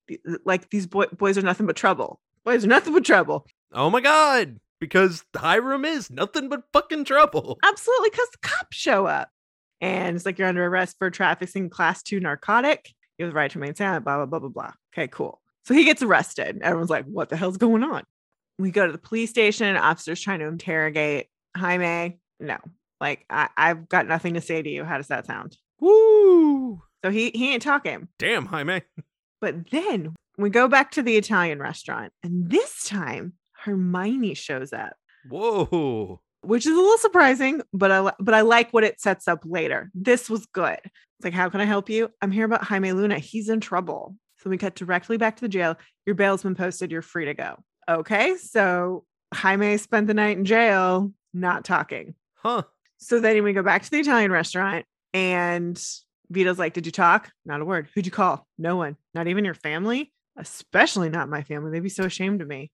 Like 0.44 0.70
these 0.70 0.88
boy- 0.88 1.06
boys 1.06 1.38
are 1.38 1.42
nothing 1.42 1.66
but 1.66 1.76
trouble. 1.76 2.20
Boys 2.44 2.64
are 2.64 2.68
nothing 2.68 2.92
but 2.92 3.04
trouble. 3.04 3.46
Oh 3.72 3.90
my 3.90 4.00
god. 4.00 4.59
Because 4.80 5.24
Hiram 5.36 5.84
is 5.84 6.11
nothing 6.11 6.48
but 6.48 6.64
fucking 6.72 7.04
trouble. 7.04 7.61
Absolutely, 7.64 8.11
because 8.11 8.28
cops 8.42 8.76
show 8.76 9.06
up. 9.06 9.28
And 9.80 10.16
it's 10.16 10.26
like 10.26 10.36
you're 10.36 10.48
under 10.48 10.66
arrest 10.66 10.96
for 10.98 11.11
trafficking 11.11 11.70
class 11.70 12.02
two 12.02 12.18
narcotic. 12.18 12.90
You 13.18 13.24
have 13.24 13.34
the 13.34 13.36
right 13.36 13.50
to 13.50 13.58
remain 13.58 13.74
silent, 13.74 14.04
blah, 14.04 14.16
blah, 14.16 14.26
blah, 14.26 14.38
blah, 14.38 14.48
blah. 14.48 14.72
Okay, 14.94 15.08
cool. 15.08 15.40
So 15.64 15.74
he 15.74 15.84
gets 15.84 16.02
arrested. 16.02 16.60
Everyone's 16.62 16.90
like, 16.90 17.04
what 17.04 17.28
the 17.28 17.36
hell's 17.36 17.56
going 17.56 17.82
on? 17.82 18.04
We 18.58 18.70
go 18.70 18.86
to 18.86 18.92
the 18.92 18.98
police 18.98 19.30
station. 19.30 19.76
Officers 19.76 20.20
trying 20.20 20.38
to 20.38 20.46
interrogate 20.46 21.26
Jaime. 21.56 22.18
No, 22.40 22.56
like 23.00 23.24
I, 23.28 23.48
I've 23.56 23.88
got 23.88 24.06
nothing 24.06 24.34
to 24.34 24.40
say 24.40 24.62
to 24.62 24.68
you. 24.68 24.84
How 24.84 24.96
does 24.96 25.08
that 25.08 25.26
sound? 25.26 25.56
Woo! 25.80 26.82
So 27.04 27.10
he 27.10 27.30
he 27.34 27.52
ain't 27.52 27.62
talking. 27.62 28.08
Damn, 28.18 28.46
Jaime. 28.46 28.82
But 29.40 29.70
then 29.70 30.16
we 30.36 30.50
go 30.50 30.66
back 30.66 30.90
to 30.92 31.02
the 31.02 31.16
Italian 31.16 31.60
restaurant, 31.60 32.12
and 32.24 32.50
this 32.50 32.84
time 32.84 33.34
Hermione 33.52 34.34
shows 34.34 34.72
up, 34.72 34.94
Whoa. 35.28 36.20
Which 36.43 36.66
is 36.66 36.72
a 36.72 36.80
little 36.80 36.99
surprising, 36.99 37.62
but 37.72 37.91
I 37.91 38.12
but 38.20 38.34
I 38.34 38.43
like 38.43 38.70
what 38.72 38.84
it 38.84 39.01
sets 39.01 39.28
up 39.28 39.43
later. 39.45 39.91
This 39.95 40.30
was 40.30 40.47
good. 40.47 40.78
It's 40.84 41.24
like, 41.24 41.34
how 41.34 41.49
can 41.49 41.61
I 41.61 41.64
help 41.64 41.91
you? 41.91 42.11
I'm 42.22 42.30
here 42.30 42.45
about 42.45 42.64
Jaime 42.64 42.93
Luna. 42.93 43.18
He's 43.18 43.49
in 43.49 43.61
trouble. 43.61 44.14
So 44.39 44.51
we 44.51 44.59
cut 44.59 44.76
directly 44.76 45.16
back 45.16 45.36
to 45.36 45.43
the 45.43 45.49
jail. 45.49 45.76
Your 46.07 46.14
bail's 46.14 46.45
been 46.45 46.55
posted. 46.55 46.93
You're 46.93 47.03
free 47.03 47.24
to 47.24 47.34
go. 47.34 47.57
Okay, 47.89 48.36
so 48.36 49.05
Jaime 49.34 49.76
spent 49.78 50.07
the 50.07 50.14
night 50.14 50.39
in 50.39 50.45
jail, 50.45 51.12
not 51.34 51.64
talking. 51.64 52.14
Huh. 52.34 52.62
So 52.99 53.20
then 53.20 53.43
we 53.43 53.53
go 53.53 53.62
back 53.62 53.82
to 53.82 53.91
the 53.91 53.99
Italian 53.99 54.30
restaurant, 54.30 54.84
and 55.12 55.82
Vito's 56.30 56.59
like, 56.59 56.74
Did 56.74 56.86
you 56.86 56.93
talk? 56.93 57.30
Not 57.45 57.61
a 57.61 57.64
word. 57.64 57.89
Who'd 57.95 58.07
you 58.07 58.12
call? 58.12 58.47
No 58.59 58.76
one. 58.76 58.97
Not 59.14 59.26
even 59.26 59.45
your 59.45 59.55
family, 59.55 60.12
especially 60.36 61.09
not 61.09 61.28
my 61.28 61.43
family. 61.43 61.70
They'd 61.70 61.82
be 61.82 61.89
so 61.89 62.05
ashamed 62.05 62.43
of 62.43 62.49
me. 62.49 62.70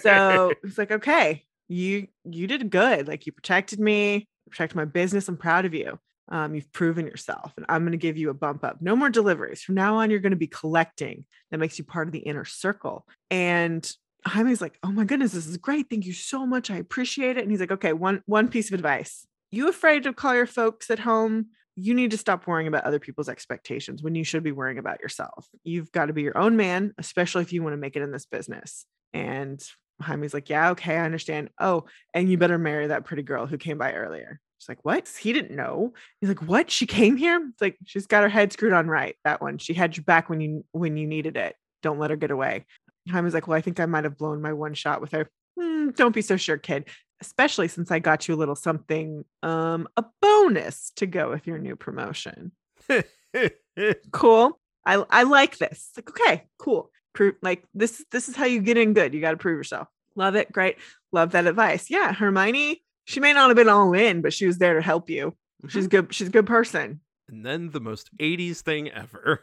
So 0.00 0.52
it's 0.64 0.78
like, 0.78 0.90
okay, 0.90 1.44
you 1.68 2.08
you 2.24 2.46
did 2.46 2.70
good. 2.70 3.08
Like 3.08 3.26
you 3.26 3.32
protected 3.32 3.80
me, 3.80 4.28
protected 4.50 4.76
my 4.76 4.84
business. 4.84 5.28
I'm 5.28 5.36
proud 5.36 5.64
of 5.64 5.74
you. 5.74 5.98
Um, 6.28 6.54
you've 6.54 6.72
proven 6.72 7.06
yourself, 7.06 7.52
and 7.56 7.66
I'm 7.68 7.82
going 7.82 7.92
to 7.92 7.98
give 7.98 8.16
you 8.16 8.30
a 8.30 8.34
bump 8.34 8.64
up. 8.64 8.78
No 8.80 8.96
more 8.96 9.10
deliveries 9.10 9.62
from 9.62 9.74
now 9.74 9.96
on. 9.96 10.10
You're 10.10 10.20
going 10.20 10.30
to 10.30 10.36
be 10.36 10.46
collecting. 10.46 11.26
That 11.50 11.58
makes 11.58 11.78
you 11.78 11.84
part 11.84 12.08
of 12.08 12.12
the 12.12 12.20
inner 12.20 12.46
circle. 12.46 13.06
And 13.30 13.90
Jaime's 14.26 14.62
like, 14.62 14.78
oh 14.82 14.90
my 14.90 15.04
goodness, 15.04 15.32
this 15.32 15.46
is 15.46 15.58
great. 15.58 15.90
Thank 15.90 16.06
you 16.06 16.14
so 16.14 16.46
much. 16.46 16.70
I 16.70 16.76
appreciate 16.76 17.36
it. 17.36 17.42
And 17.42 17.50
he's 17.50 17.60
like, 17.60 17.72
okay, 17.72 17.92
one 17.92 18.22
one 18.26 18.48
piece 18.48 18.68
of 18.68 18.74
advice. 18.74 19.26
You 19.50 19.68
afraid 19.68 20.04
to 20.04 20.12
call 20.12 20.34
your 20.34 20.46
folks 20.46 20.90
at 20.90 20.98
home? 20.98 21.48
You 21.76 21.92
need 21.92 22.12
to 22.12 22.18
stop 22.18 22.46
worrying 22.46 22.68
about 22.68 22.84
other 22.84 22.98
people's 23.00 23.28
expectations 23.28 24.02
when 24.02 24.14
you 24.14 24.24
should 24.24 24.42
be 24.42 24.52
worrying 24.52 24.78
about 24.78 25.00
yourself. 25.00 25.48
You've 25.62 25.92
got 25.92 26.06
to 26.06 26.12
be 26.12 26.22
your 26.22 26.38
own 26.38 26.56
man, 26.56 26.94
especially 26.98 27.42
if 27.42 27.52
you 27.52 27.62
want 27.62 27.74
to 27.74 27.78
make 27.78 27.96
it 27.96 28.02
in 28.02 28.12
this 28.12 28.26
business. 28.26 28.86
And 29.12 29.62
Jaime's 30.02 30.34
like, 30.34 30.50
yeah, 30.50 30.70
okay, 30.70 30.96
I 30.96 31.04
understand. 31.04 31.50
Oh, 31.60 31.84
and 32.12 32.28
you 32.30 32.36
better 32.38 32.58
marry 32.58 32.88
that 32.88 33.04
pretty 33.04 33.22
girl 33.22 33.46
who 33.46 33.58
came 33.58 33.78
by 33.78 33.92
earlier. 33.92 34.40
She's 34.58 34.68
like, 34.68 34.84
what? 34.84 35.08
He 35.20 35.32
didn't 35.32 35.54
know. 35.56 35.92
He's 36.20 36.28
like, 36.28 36.42
what? 36.42 36.70
She 36.70 36.86
came 36.86 37.16
here? 37.16 37.40
It's 37.50 37.60
like 37.60 37.76
she's 37.84 38.06
got 38.06 38.22
her 38.22 38.28
head 38.28 38.52
screwed 38.52 38.72
on 38.72 38.88
right. 38.88 39.16
That 39.24 39.40
one. 39.40 39.58
She 39.58 39.74
had 39.74 39.96
your 39.96 40.04
back 40.04 40.28
when 40.28 40.40
you 40.40 40.64
when 40.72 40.96
you 40.96 41.06
needed 41.06 41.36
it. 41.36 41.54
Don't 41.82 41.98
let 41.98 42.10
her 42.10 42.16
get 42.16 42.30
away. 42.30 42.64
Jaime's 43.10 43.34
like, 43.34 43.46
well, 43.46 43.58
I 43.58 43.60
think 43.60 43.78
I 43.78 43.86
might 43.86 44.04
have 44.04 44.16
blown 44.16 44.40
my 44.40 44.52
one 44.52 44.74
shot 44.74 45.00
with 45.00 45.12
her. 45.12 45.28
"Hmm, 45.60 45.90
don't 45.90 46.14
be 46.14 46.22
so 46.22 46.36
sure, 46.36 46.56
kid. 46.56 46.86
Especially 47.20 47.68
since 47.68 47.90
I 47.90 47.98
got 47.98 48.26
you 48.26 48.34
a 48.34 48.36
little 48.36 48.56
something, 48.56 49.24
um, 49.42 49.86
a 49.96 50.04
bonus 50.20 50.92
to 50.96 51.06
go 51.06 51.30
with 51.30 51.46
your 51.46 51.58
new 51.58 51.76
promotion. 51.76 52.52
Cool. 54.12 54.58
I 54.86 55.04
I 55.10 55.22
like 55.24 55.58
this. 55.58 55.90
It's 55.90 55.96
Like, 55.96 56.10
okay, 56.10 56.44
cool. 56.58 56.90
Prove 57.14 57.34
like 57.42 57.64
this. 57.74 58.04
This 58.10 58.28
is 58.28 58.36
how 58.36 58.44
you 58.44 58.60
get 58.60 58.76
in 58.76 58.92
good. 58.92 59.14
You 59.14 59.20
got 59.20 59.30
to 59.32 59.36
prove 59.36 59.56
yourself. 59.56 59.88
Love 60.16 60.34
it. 60.36 60.52
Great. 60.52 60.76
Love 61.12 61.32
that 61.32 61.46
advice. 61.46 61.88
Yeah, 61.90 62.12
Hermione. 62.12 62.82
She 63.06 63.20
may 63.20 63.32
not 63.32 63.48
have 63.48 63.56
been 63.56 63.68
all 63.68 63.92
in, 63.94 64.20
but 64.20 64.32
she 64.32 64.46
was 64.46 64.58
there 64.58 64.74
to 64.74 64.82
help 64.82 65.08
you. 65.10 65.30
Mm-hmm. 65.30 65.68
She's 65.68 65.86
good. 65.88 66.12
She's 66.14 66.28
a 66.28 66.32
good 66.32 66.46
person. 66.46 67.00
and 67.28 67.44
then 67.44 67.70
the 67.70 67.80
most 67.80 68.10
80s 68.18 68.60
thing 68.60 68.90
ever. 68.90 69.40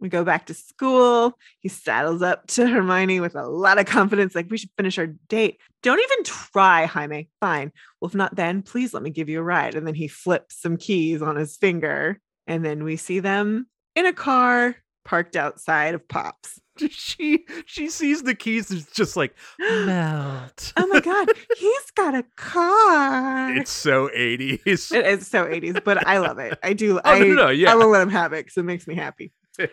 We 0.00 0.08
go 0.08 0.24
back 0.24 0.46
to 0.46 0.54
school. 0.54 1.36
He 1.60 1.68
saddles 1.68 2.22
up 2.22 2.46
to 2.48 2.66
Hermione 2.66 3.20
with 3.20 3.34
a 3.34 3.46
lot 3.46 3.78
of 3.78 3.84
confidence, 3.84 4.34
like, 4.34 4.50
we 4.50 4.56
should 4.56 4.70
finish 4.76 4.96
our 4.96 5.08
date. 5.28 5.58
Don't 5.82 6.00
even 6.00 6.24
try, 6.24 6.86
Jaime. 6.86 7.28
Fine. 7.40 7.70
Well, 8.00 8.08
if 8.08 8.14
not 8.14 8.34
then, 8.34 8.62
please 8.62 8.94
let 8.94 9.02
me 9.02 9.10
give 9.10 9.28
you 9.28 9.40
a 9.40 9.42
ride. 9.42 9.74
And 9.74 9.86
then 9.86 9.94
he 9.94 10.08
flips 10.08 10.56
some 10.56 10.78
keys 10.78 11.20
on 11.20 11.36
his 11.36 11.56
finger. 11.58 12.18
And 12.46 12.64
then 12.64 12.82
we 12.82 12.96
see 12.96 13.20
them 13.20 13.66
in 13.94 14.06
a 14.06 14.12
car 14.14 14.74
parked 15.04 15.36
outside 15.36 15.94
of 15.94 16.08
Pops. 16.08 16.58
She 16.90 17.44
she 17.66 17.88
sees 17.88 18.22
the 18.22 18.34
keys 18.34 18.70
it's 18.70 18.90
just 18.92 19.16
like 19.16 19.34
melt. 19.58 20.72
Oh 20.76 20.86
my 20.86 21.00
God, 21.00 21.28
he's 21.58 21.90
got 21.92 22.14
a 22.14 22.24
car. 22.36 23.54
it's 23.56 23.70
so 23.70 24.08
80s. 24.08 24.92
It 24.92 25.06
is 25.06 25.26
so 25.26 25.46
80s, 25.46 25.82
but 25.84 26.06
I 26.06 26.18
love 26.18 26.38
it. 26.38 26.58
I 26.62 26.72
do. 26.72 26.98
Oh, 27.04 27.10
I, 27.10 27.18
no, 27.20 27.34
no, 27.34 27.48
yeah. 27.50 27.72
I 27.72 27.74
will 27.76 27.88
let 27.88 28.02
him 28.02 28.10
have 28.10 28.32
it 28.32 28.44
because 28.44 28.56
it 28.56 28.64
makes 28.64 28.86
me 28.86 28.94
happy. 28.94 29.32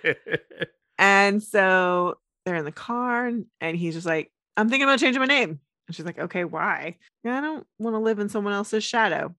And 0.99 1.43
so 1.43 2.17
they're 2.45 2.55
in 2.55 2.65
the 2.65 2.71
car, 2.71 3.27
and, 3.27 3.45
and 3.61 3.77
he's 3.77 3.93
just 3.93 4.07
like, 4.07 4.31
I'm 4.55 4.67
thinking 4.69 4.87
about 4.87 4.99
changing 4.99 5.19
my 5.19 5.27
name. 5.27 5.59
And 5.87 5.95
she's 5.95 6.05
like, 6.05 6.17
Okay, 6.17 6.43
why? 6.43 6.97
I 7.25 7.41
don't 7.41 7.67
want 7.77 7.93
to 7.93 7.99
live 7.99 8.19
in 8.19 8.29
someone 8.29 8.53
else's 8.53 8.83
shadow. 8.83 9.35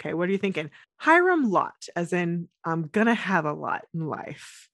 Okay, 0.00 0.14
what 0.14 0.28
are 0.28 0.32
you 0.32 0.38
thinking? 0.38 0.70
Hiram 0.96 1.50
Lot, 1.50 1.88
as 1.96 2.12
in, 2.12 2.48
I'm 2.64 2.86
going 2.88 3.06
to 3.08 3.14
have 3.14 3.44
a 3.44 3.52
lot 3.52 3.84
in 3.92 4.06
life. 4.06 4.68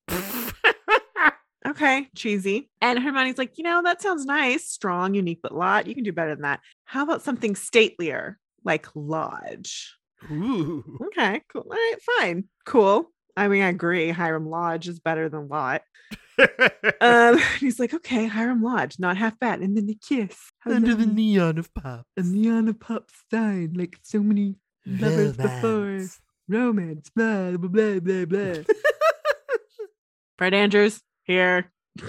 Okay, 1.67 2.09
cheesy. 2.17 2.71
And 2.81 2.99
Hermione's 2.99 3.39
like, 3.39 3.59
You 3.59 3.65
know, 3.65 3.83
that 3.83 4.01
sounds 4.01 4.25
nice, 4.25 4.67
strong, 4.67 5.15
unique, 5.15 5.41
but 5.43 5.55
lot. 5.55 5.87
You 5.87 5.95
can 5.95 6.05
do 6.05 6.13
better 6.13 6.35
than 6.35 6.43
that. 6.43 6.61
How 6.85 7.03
about 7.03 7.23
something 7.23 7.55
statelier, 7.55 8.37
like 8.65 8.87
Lodge? 8.95 9.95
Ooh. 10.31 10.99
Okay, 11.07 11.43
cool. 11.53 11.63
All 11.63 11.73
right, 11.73 11.97
fine. 12.19 12.45
Cool. 12.65 13.11
I 13.37 13.49
mean, 13.49 13.63
I 13.63 13.69
agree. 13.69 14.11
Hiram 14.11 14.49
Lodge 14.49 14.89
is 14.89 15.01
better 15.01 15.29
than 15.29 15.49
Lot. 15.49 15.83
Um, 17.01 17.39
he's 17.61 17.79
like, 17.79 17.95
okay, 17.95 18.27
Hiram 18.27 18.63
Lodge, 18.63 18.99
not 18.99 19.17
half 19.17 19.39
bad. 19.39 19.61
And 19.61 19.77
then 19.77 19.87
they 19.87 19.99
kiss. 20.07 20.37
Under 20.67 20.95
the 20.95 21.07
neon 21.07 21.59
of 21.59 21.73
pop. 21.75 22.07
a 22.17 22.23
neon 22.23 22.69
of 22.69 22.81
pop 22.81 23.11
stein, 23.27 23.75
like 23.75 23.99
so 24.03 24.21
many 24.21 24.57
lovers 24.87 25.37
before. 25.37 26.01
Romance, 26.49 27.11
blah, 27.15 27.53
blah, 27.53 27.69
blah, 27.69 28.01
blah, 28.01 28.25
blah. 28.25 28.63
Fred 30.39 30.55
Andrews 30.55 31.01
here. 31.31 31.70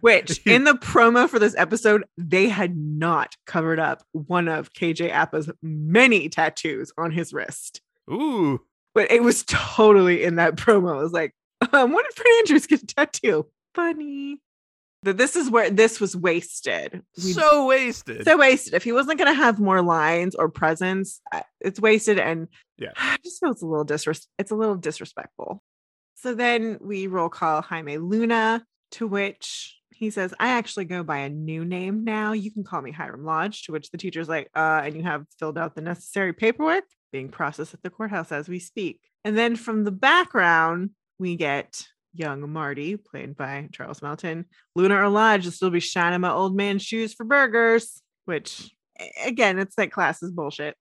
Which 0.00 0.40
in 0.46 0.64
the 0.64 0.74
promo 0.74 1.28
for 1.28 1.38
this 1.38 1.54
episode, 1.56 2.04
they 2.18 2.48
had 2.48 2.76
not 2.76 3.34
covered 3.46 3.78
up 3.78 4.02
one 4.12 4.48
of 4.48 4.72
KJ 4.74 5.10
Apa's 5.12 5.50
many 5.62 6.28
tattoos 6.28 6.92
on 6.98 7.10
his 7.10 7.32
wrist. 7.32 7.80
Ooh. 8.10 8.60
But 8.94 9.10
it 9.10 9.22
was 9.22 9.42
totally 9.46 10.22
in 10.22 10.36
that 10.36 10.56
promo. 10.56 10.98
It 11.00 11.02
was 11.04 11.12
like, 11.12 11.34
um, 11.72 11.92
when 11.92 12.04
did 12.04 12.14
Fred 12.14 12.26
Andrews 12.40 12.66
get 12.66 12.82
a 12.82 12.86
tattoo? 12.86 13.46
Funny. 13.74 14.40
That 15.04 15.16
this 15.16 15.36
is 15.36 15.50
where 15.50 15.70
this 15.70 16.00
was 16.00 16.14
wasted. 16.16 17.02
We- 17.16 17.32
So 17.32 17.66
wasted. 17.66 18.24
so 18.24 18.36
wasted. 18.38 18.74
If 18.74 18.84
he 18.84 18.92
wasn't 18.92 19.18
going 19.18 19.32
to 19.34 19.38
have 19.42 19.58
more 19.58 19.82
lines 19.82 20.34
or 20.34 20.48
presence, 20.50 21.20
uh, 21.32 21.40
it's 21.60 21.80
wasted, 21.80 22.18
and 22.18 22.48
Yeah. 22.78 22.90
I 22.96 23.16
just 23.24 23.40
feel 23.40 23.50
it's 23.52 23.62
a 23.62 23.66
little 23.66 23.84
disres- 23.86 24.26
It's 24.38 24.50
a 24.50 24.54
little 24.56 24.76
disrespectful. 24.76 25.62
So 26.14 26.34
then 26.34 26.78
we 26.80 27.06
roll 27.06 27.28
call 27.28 27.62
Jaime 27.62 27.98
Luna, 27.98 28.64
to 28.92 29.06
which 29.06 29.78
he 29.92 30.10
says, 30.10 30.34
"I 30.40 30.48
actually 30.48 30.86
go 30.86 31.02
by 31.02 31.18
a 31.18 31.28
new 31.28 31.64
name 31.64 32.04
now. 32.04 32.32
You 32.32 32.50
can 32.50 32.64
call 32.64 32.82
me 32.82 32.92
Hiram 32.92 33.24
Lodge." 33.24 33.62
To 33.64 33.72
which 33.72 33.90
the 33.90 33.98
teacher's 33.98 34.28
like, 34.28 34.48
"Uh, 34.54 34.82
and 34.84 34.96
you 34.96 35.02
have 35.02 35.26
filled 35.38 35.58
out 35.58 35.74
the 35.74 35.82
necessary 35.82 36.32
paperwork 36.32 36.84
being 37.12 37.28
processed 37.28 37.74
at 37.74 37.82
the 37.82 37.90
courthouse 37.90 38.32
as 38.32 38.48
we 38.48 38.58
speak." 38.58 39.00
And 39.24 39.36
then 39.36 39.56
from 39.56 39.84
the 39.84 39.92
background, 39.92 40.90
we 41.18 41.36
get 41.36 41.86
young 42.14 42.48
Marty, 42.50 42.96
played 42.96 43.36
by 43.36 43.68
Charles 43.72 44.00
Melton. 44.02 44.46
Luna 44.76 44.96
or 44.96 45.08
Lodge 45.08 45.44
will 45.44 45.52
still 45.52 45.70
be 45.70 45.80
shining 45.80 46.20
my 46.20 46.30
old 46.30 46.56
man's 46.56 46.82
shoes 46.82 47.12
for 47.12 47.24
burgers, 47.24 48.02
which 48.24 48.70
again, 49.24 49.58
it's 49.58 49.76
like 49.76 49.90
class 49.90 50.22
is 50.22 50.30
bullshit. 50.30 50.76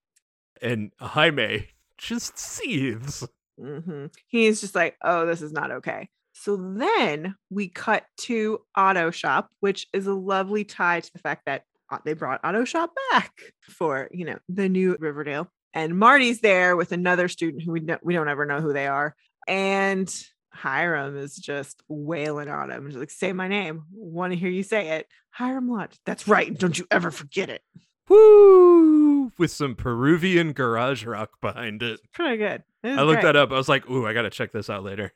and 0.62 0.92
Jaime 1.00 1.68
just 1.98 2.38
seethes. 2.38 3.28
Hmm 3.60 4.06
He's 4.28 4.62
just 4.62 4.76
like, 4.76 4.96
oh, 5.04 5.26
this 5.26 5.42
is 5.42 5.52
not 5.52 5.72
okay. 5.72 6.10
So 6.34 6.56
then 6.58 7.36
we 7.50 7.70
cut 7.70 8.06
to 8.22 8.60
Auto 8.76 9.12
Shop, 9.12 9.50
which 9.60 9.88
is 9.94 10.08
a 10.08 10.14
lovely 10.14 10.64
tie 10.64 11.00
to 11.00 11.14
the 11.14 11.20
fact 11.20 11.44
that 11.46 11.64
they 12.06 12.14
brought 12.14 12.44
Auto 12.44 12.66
Shop 12.66 12.92
back 13.12 13.32
for, 13.62 14.10
you 14.12 14.26
know, 14.26 14.40
the 14.50 14.68
new 14.68 14.98
Riverdale. 15.00 15.48
And 15.76 15.98
Marty's 15.98 16.42
there 16.42 16.76
with 16.76 16.92
another 16.92 17.28
student 17.28 17.64
who 17.64 17.72
we 17.72 17.80
don't, 17.82 18.04
we 18.04 18.14
don't 18.14 18.30
ever 18.30 18.46
know 18.46 18.62
who 18.62 18.74
they 18.74 18.88
are. 18.88 19.16
And 19.48 20.12
Hiram 20.50 21.18
is 21.18 21.36
just 21.36 21.84
wailing 21.88 22.50
on 22.50 22.72
him. 22.72 22.88
He's 22.88 22.96
like, 22.96 23.12
say 23.12 23.34
my 23.34 23.48
name. 23.48 23.84
Want 23.92 24.34
to 24.34 24.40
hear 24.40 24.50
you 24.50 24.64
say 24.64 24.90
it. 24.98 25.08
Hiram 25.32 25.70
Lodge. 25.70 25.98
That's 26.06 26.28
right. 26.28 26.58
Don't 26.58 26.78
you 26.78 26.86
ever 26.92 27.12
forget 27.12 27.50
it. 27.50 27.62
Woo! 28.10 29.32
With 29.38 29.52
some 29.52 29.76
Peruvian 29.76 30.54
garage 30.54 31.06
rock 31.06 31.40
behind 31.42 31.82
it. 31.82 32.00
Pretty 32.14 32.38
good. 32.38 32.64
I 32.84 33.02
looked 33.04 33.22
that 33.22 33.36
up. 33.36 33.52
I 33.52 33.56
was 33.56 33.70
like, 33.70 33.90
ooh, 33.90 34.06
I 34.06 34.14
gotta 34.14 34.30
check 34.30 34.52
this 34.52 34.70
out 34.70 34.84
later. 34.84 35.14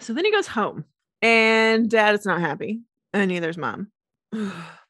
So 0.00 0.12
then 0.12 0.24
he 0.24 0.30
goes 0.30 0.46
home 0.46 0.84
and 1.22 1.90
dad 1.90 2.14
is 2.14 2.24
not 2.24 2.40
happy 2.40 2.82
and 3.12 3.28
neither 3.28 3.48
is 3.48 3.56
mom. 3.58 3.90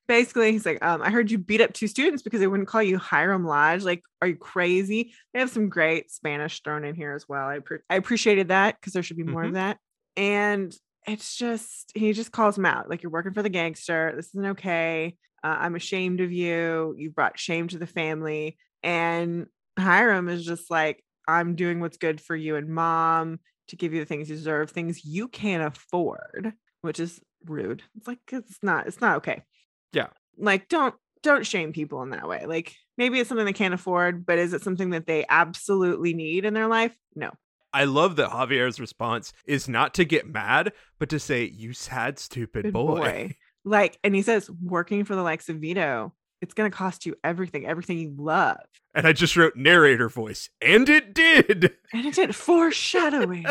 Basically, 0.08 0.52
he's 0.52 0.64
like, 0.64 0.82
um, 0.82 1.02
I 1.02 1.10
heard 1.10 1.30
you 1.30 1.36
beat 1.36 1.60
up 1.60 1.74
two 1.74 1.86
students 1.86 2.22
because 2.22 2.40
they 2.40 2.46
wouldn't 2.46 2.68
call 2.68 2.82
you 2.82 2.96
Hiram 2.96 3.44
Lodge. 3.44 3.84
Like, 3.84 4.02
are 4.22 4.28
you 4.28 4.36
crazy? 4.36 5.12
They 5.34 5.40
have 5.40 5.50
some 5.50 5.68
great 5.68 6.10
Spanish 6.10 6.62
thrown 6.62 6.82
in 6.84 6.94
here 6.94 7.12
as 7.12 7.28
well. 7.28 7.46
I, 7.46 7.58
pre- 7.58 7.80
I 7.90 7.96
appreciated 7.96 8.48
that 8.48 8.76
because 8.80 8.94
there 8.94 9.02
should 9.02 9.18
be 9.18 9.22
more 9.22 9.42
Mhm. 9.44 9.48
of 9.48 9.54
that. 9.54 9.76
And 10.16 10.74
it's 11.06 11.36
just, 11.36 11.92
he 11.94 12.14
just 12.14 12.32
calls 12.32 12.56
him 12.56 12.64
out. 12.64 12.88
Like, 12.88 13.02
you're 13.02 13.12
working 13.12 13.34
for 13.34 13.42
the 13.42 13.50
gangster. 13.50 14.14
This 14.16 14.28
isn't 14.28 14.46
okay. 14.52 15.14
Uh, 15.44 15.56
I'm 15.60 15.74
ashamed 15.76 16.20
of 16.22 16.32
you. 16.32 16.94
You 16.96 17.10
brought 17.10 17.38
shame 17.38 17.68
to 17.68 17.78
the 17.78 17.86
family. 17.86 18.56
And 18.82 19.46
Hiram 19.78 20.30
is 20.30 20.42
just 20.42 20.70
like, 20.70 21.04
I'm 21.28 21.54
doing 21.54 21.78
what's 21.78 21.98
good 21.98 22.20
for 22.20 22.34
you 22.34 22.56
and 22.56 22.68
mom 22.68 23.38
to 23.68 23.76
give 23.76 23.92
you 23.92 24.00
the 24.00 24.06
things 24.06 24.28
you 24.28 24.34
deserve, 24.34 24.70
things 24.70 25.04
you 25.04 25.28
can't 25.28 25.62
afford, 25.62 26.54
which 26.80 26.98
is 26.98 27.20
rude. 27.44 27.82
It's 27.96 28.08
like 28.08 28.18
it's 28.32 28.58
not, 28.62 28.86
it's 28.86 29.00
not 29.00 29.18
okay. 29.18 29.44
Yeah. 29.92 30.08
Like 30.36 30.68
don't 30.68 30.94
don't 31.22 31.46
shame 31.46 31.72
people 31.72 32.02
in 32.02 32.10
that 32.10 32.28
way. 32.28 32.46
Like 32.46 32.74
maybe 32.96 33.20
it's 33.20 33.28
something 33.28 33.44
they 33.44 33.52
can't 33.52 33.74
afford, 33.74 34.24
but 34.24 34.38
is 34.38 34.54
it 34.54 34.62
something 34.62 34.90
that 34.90 35.06
they 35.06 35.26
absolutely 35.28 36.14
need 36.14 36.44
in 36.44 36.54
their 36.54 36.68
life? 36.68 36.96
No. 37.14 37.30
I 37.72 37.84
love 37.84 38.16
that 38.16 38.30
Javier's 38.30 38.80
response 38.80 39.32
is 39.44 39.68
not 39.68 39.92
to 39.94 40.04
get 40.04 40.26
mad, 40.26 40.72
but 40.98 41.10
to 41.10 41.20
say, 41.20 41.44
"You 41.44 41.74
sad, 41.74 42.18
stupid 42.18 42.64
Good 42.64 42.72
boy." 42.72 43.36
Like, 43.64 43.98
and 44.02 44.14
he 44.14 44.22
says, 44.22 44.50
working 44.62 45.04
for 45.04 45.14
the 45.14 45.22
likes 45.22 45.50
of 45.50 45.56
Vito, 45.56 46.14
it's 46.40 46.54
gonna 46.54 46.70
cost 46.70 47.06
you 47.06 47.14
everything, 47.24 47.66
everything 47.66 47.98
you 47.98 48.14
love. 48.16 48.58
And 48.94 49.06
I 49.06 49.12
just 49.12 49.36
wrote 49.36 49.56
narrator 49.56 50.08
voice, 50.08 50.50
and 50.60 50.88
it 50.88 51.14
did. 51.14 51.74
And 51.92 52.06
it 52.06 52.14
did 52.14 52.34
foreshadowing. 52.34 53.46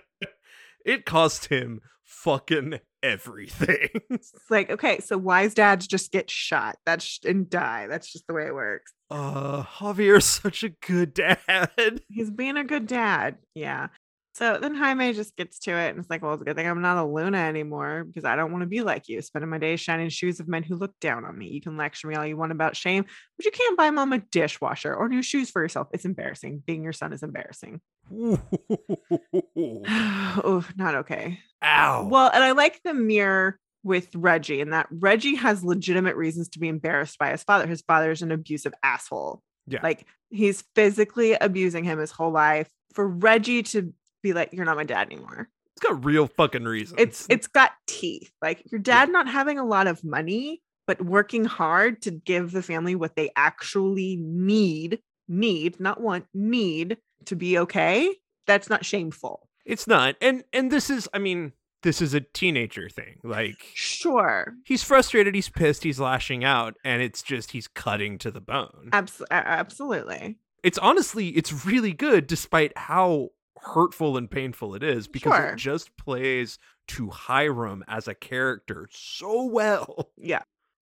it 0.86 1.04
cost 1.04 1.46
him 1.46 1.80
fucking 2.02 2.80
everything. 3.02 3.88
it's 4.10 4.32
like, 4.48 4.70
okay, 4.70 5.00
so 5.00 5.18
wise 5.18 5.54
dads 5.54 5.86
just 5.86 6.12
get 6.12 6.30
shot. 6.30 6.76
That's 6.86 7.20
and 7.24 7.48
die. 7.48 7.86
That's 7.88 8.10
just 8.12 8.26
the 8.26 8.34
way 8.34 8.46
it 8.46 8.54
works. 8.54 8.92
uh, 9.10 9.62
Javier's 9.64 10.24
such 10.24 10.64
a 10.64 10.70
good 10.70 11.14
dad. 11.14 12.00
he's 12.08 12.30
being 12.30 12.56
a 12.56 12.64
good 12.64 12.86
dad. 12.86 13.36
Yeah. 13.54 13.88
So 14.34 14.58
then 14.60 14.74
Jaime 14.74 15.12
just 15.12 15.36
gets 15.36 15.60
to 15.60 15.70
it 15.70 15.90
and 15.90 16.00
it's 16.00 16.10
like, 16.10 16.20
well, 16.20 16.32
it's 16.32 16.42
a 16.42 16.44
good 16.44 16.56
thing 16.56 16.66
I'm 16.66 16.82
not 16.82 16.96
a 16.96 17.04
Luna 17.04 17.38
anymore 17.38 18.02
because 18.02 18.24
I 18.24 18.34
don't 18.34 18.50
want 18.50 18.62
to 18.62 18.66
be 18.66 18.82
like 18.82 19.08
you, 19.08 19.22
spending 19.22 19.48
my 19.48 19.58
days 19.58 19.78
shining 19.80 20.08
shoes 20.08 20.40
of 20.40 20.48
men 20.48 20.64
who 20.64 20.74
look 20.74 20.92
down 21.00 21.24
on 21.24 21.38
me. 21.38 21.50
You 21.50 21.60
can 21.60 21.76
lecture 21.76 22.08
me 22.08 22.16
all 22.16 22.26
you 22.26 22.36
want 22.36 22.50
about 22.50 22.74
shame, 22.74 23.04
but 23.36 23.44
you 23.44 23.52
can't 23.52 23.78
buy 23.78 23.90
mom 23.90 24.12
a 24.12 24.18
dishwasher 24.18 24.92
or 24.92 25.08
new 25.08 25.22
shoes 25.22 25.50
for 25.50 25.62
yourself. 25.62 25.86
It's 25.92 26.04
embarrassing. 26.04 26.64
Being 26.66 26.82
your 26.82 26.92
son 26.92 27.12
is 27.12 27.22
embarrassing. 27.22 27.80
oh, 28.12 28.40
not 30.76 30.96
okay. 30.96 31.38
Ow. 31.62 32.08
Well, 32.08 32.28
and 32.34 32.42
I 32.42 32.50
like 32.52 32.80
the 32.82 32.92
mirror 32.92 33.60
with 33.84 34.08
Reggie 34.16 34.60
and 34.60 34.72
that 34.72 34.88
Reggie 34.90 35.36
has 35.36 35.62
legitimate 35.62 36.16
reasons 36.16 36.48
to 36.50 36.58
be 36.58 36.66
embarrassed 36.66 37.20
by 37.20 37.30
his 37.30 37.44
father. 37.44 37.68
His 37.68 37.82
father 37.82 38.10
is 38.10 38.22
an 38.22 38.32
abusive 38.32 38.74
asshole. 38.82 39.42
Yeah. 39.68 39.78
Like 39.80 40.08
he's 40.30 40.64
physically 40.74 41.34
abusing 41.34 41.84
him 41.84 42.00
his 42.00 42.10
whole 42.10 42.32
life. 42.32 42.68
For 42.94 43.06
Reggie 43.06 43.62
to 43.64 43.92
be 44.24 44.32
like, 44.32 44.52
you're 44.52 44.64
not 44.64 44.76
my 44.76 44.82
dad 44.84 45.06
anymore. 45.12 45.48
It's 45.76 45.80
got 45.86 46.04
real 46.04 46.26
fucking 46.26 46.64
reasons. 46.64 47.00
It's 47.00 47.26
it's 47.30 47.46
got 47.46 47.70
teeth. 47.86 48.32
Like 48.42 48.62
your 48.72 48.80
dad 48.80 49.10
not 49.10 49.28
having 49.28 49.58
a 49.58 49.64
lot 49.64 49.86
of 49.86 50.02
money, 50.04 50.62
but 50.86 51.00
working 51.04 51.44
hard 51.44 52.02
to 52.02 52.10
give 52.10 52.50
the 52.52 52.62
family 52.62 52.94
what 52.94 53.16
they 53.16 53.30
actually 53.36 54.16
need, 54.20 55.00
need, 55.28 55.78
not 55.80 56.00
want, 56.00 56.26
need 56.34 56.98
to 57.26 57.34
be 57.36 57.58
okay. 57.58 58.14
That's 58.46 58.68
not 58.70 58.84
shameful. 58.84 59.48
it's 59.64 59.86
not. 59.86 60.14
And 60.20 60.44
and 60.52 60.70
this 60.70 60.90
is 60.90 61.08
I 61.12 61.18
mean, 61.18 61.52
this 61.82 62.00
is 62.00 62.14
a 62.14 62.20
teenager 62.20 62.88
thing. 62.88 63.18
Like 63.24 63.56
Sure. 63.74 64.54
he's 64.64 64.84
frustrated, 64.84 65.34
he's 65.34 65.48
pissed, 65.48 65.82
he's 65.82 65.98
lashing 65.98 66.44
out, 66.44 66.74
and 66.84 67.02
it's 67.02 67.20
just 67.22 67.50
he's 67.50 67.66
cutting 67.66 68.16
to 68.18 68.30
the 68.30 68.40
bone. 68.40 68.90
Abs- 68.92 69.22
absolutely. 69.30 70.36
It's 70.62 70.78
honestly 70.78 71.28
it's 71.30 71.66
really 71.66 71.92
good 71.92 72.26
despite 72.28 72.76
how 72.78 73.30
hurtful 73.58 74.16
and 74.16 74.30
painful 74.30 74.74
it 74.74 74.82
is 74.82 75.08
because 75.08 75.32
Sure. 75.34 75.46
it 75.50 75.56
just 75.56 75.96
plays 75.96 76.58
to 76.88 77.08
Hiram 77.10 77.84
as 77.88 78.08
a 78.08 78.14
character 78.14 78.88
so 78.90 79.44
well. 79.44 80.10
Yeah. 80.16 80.42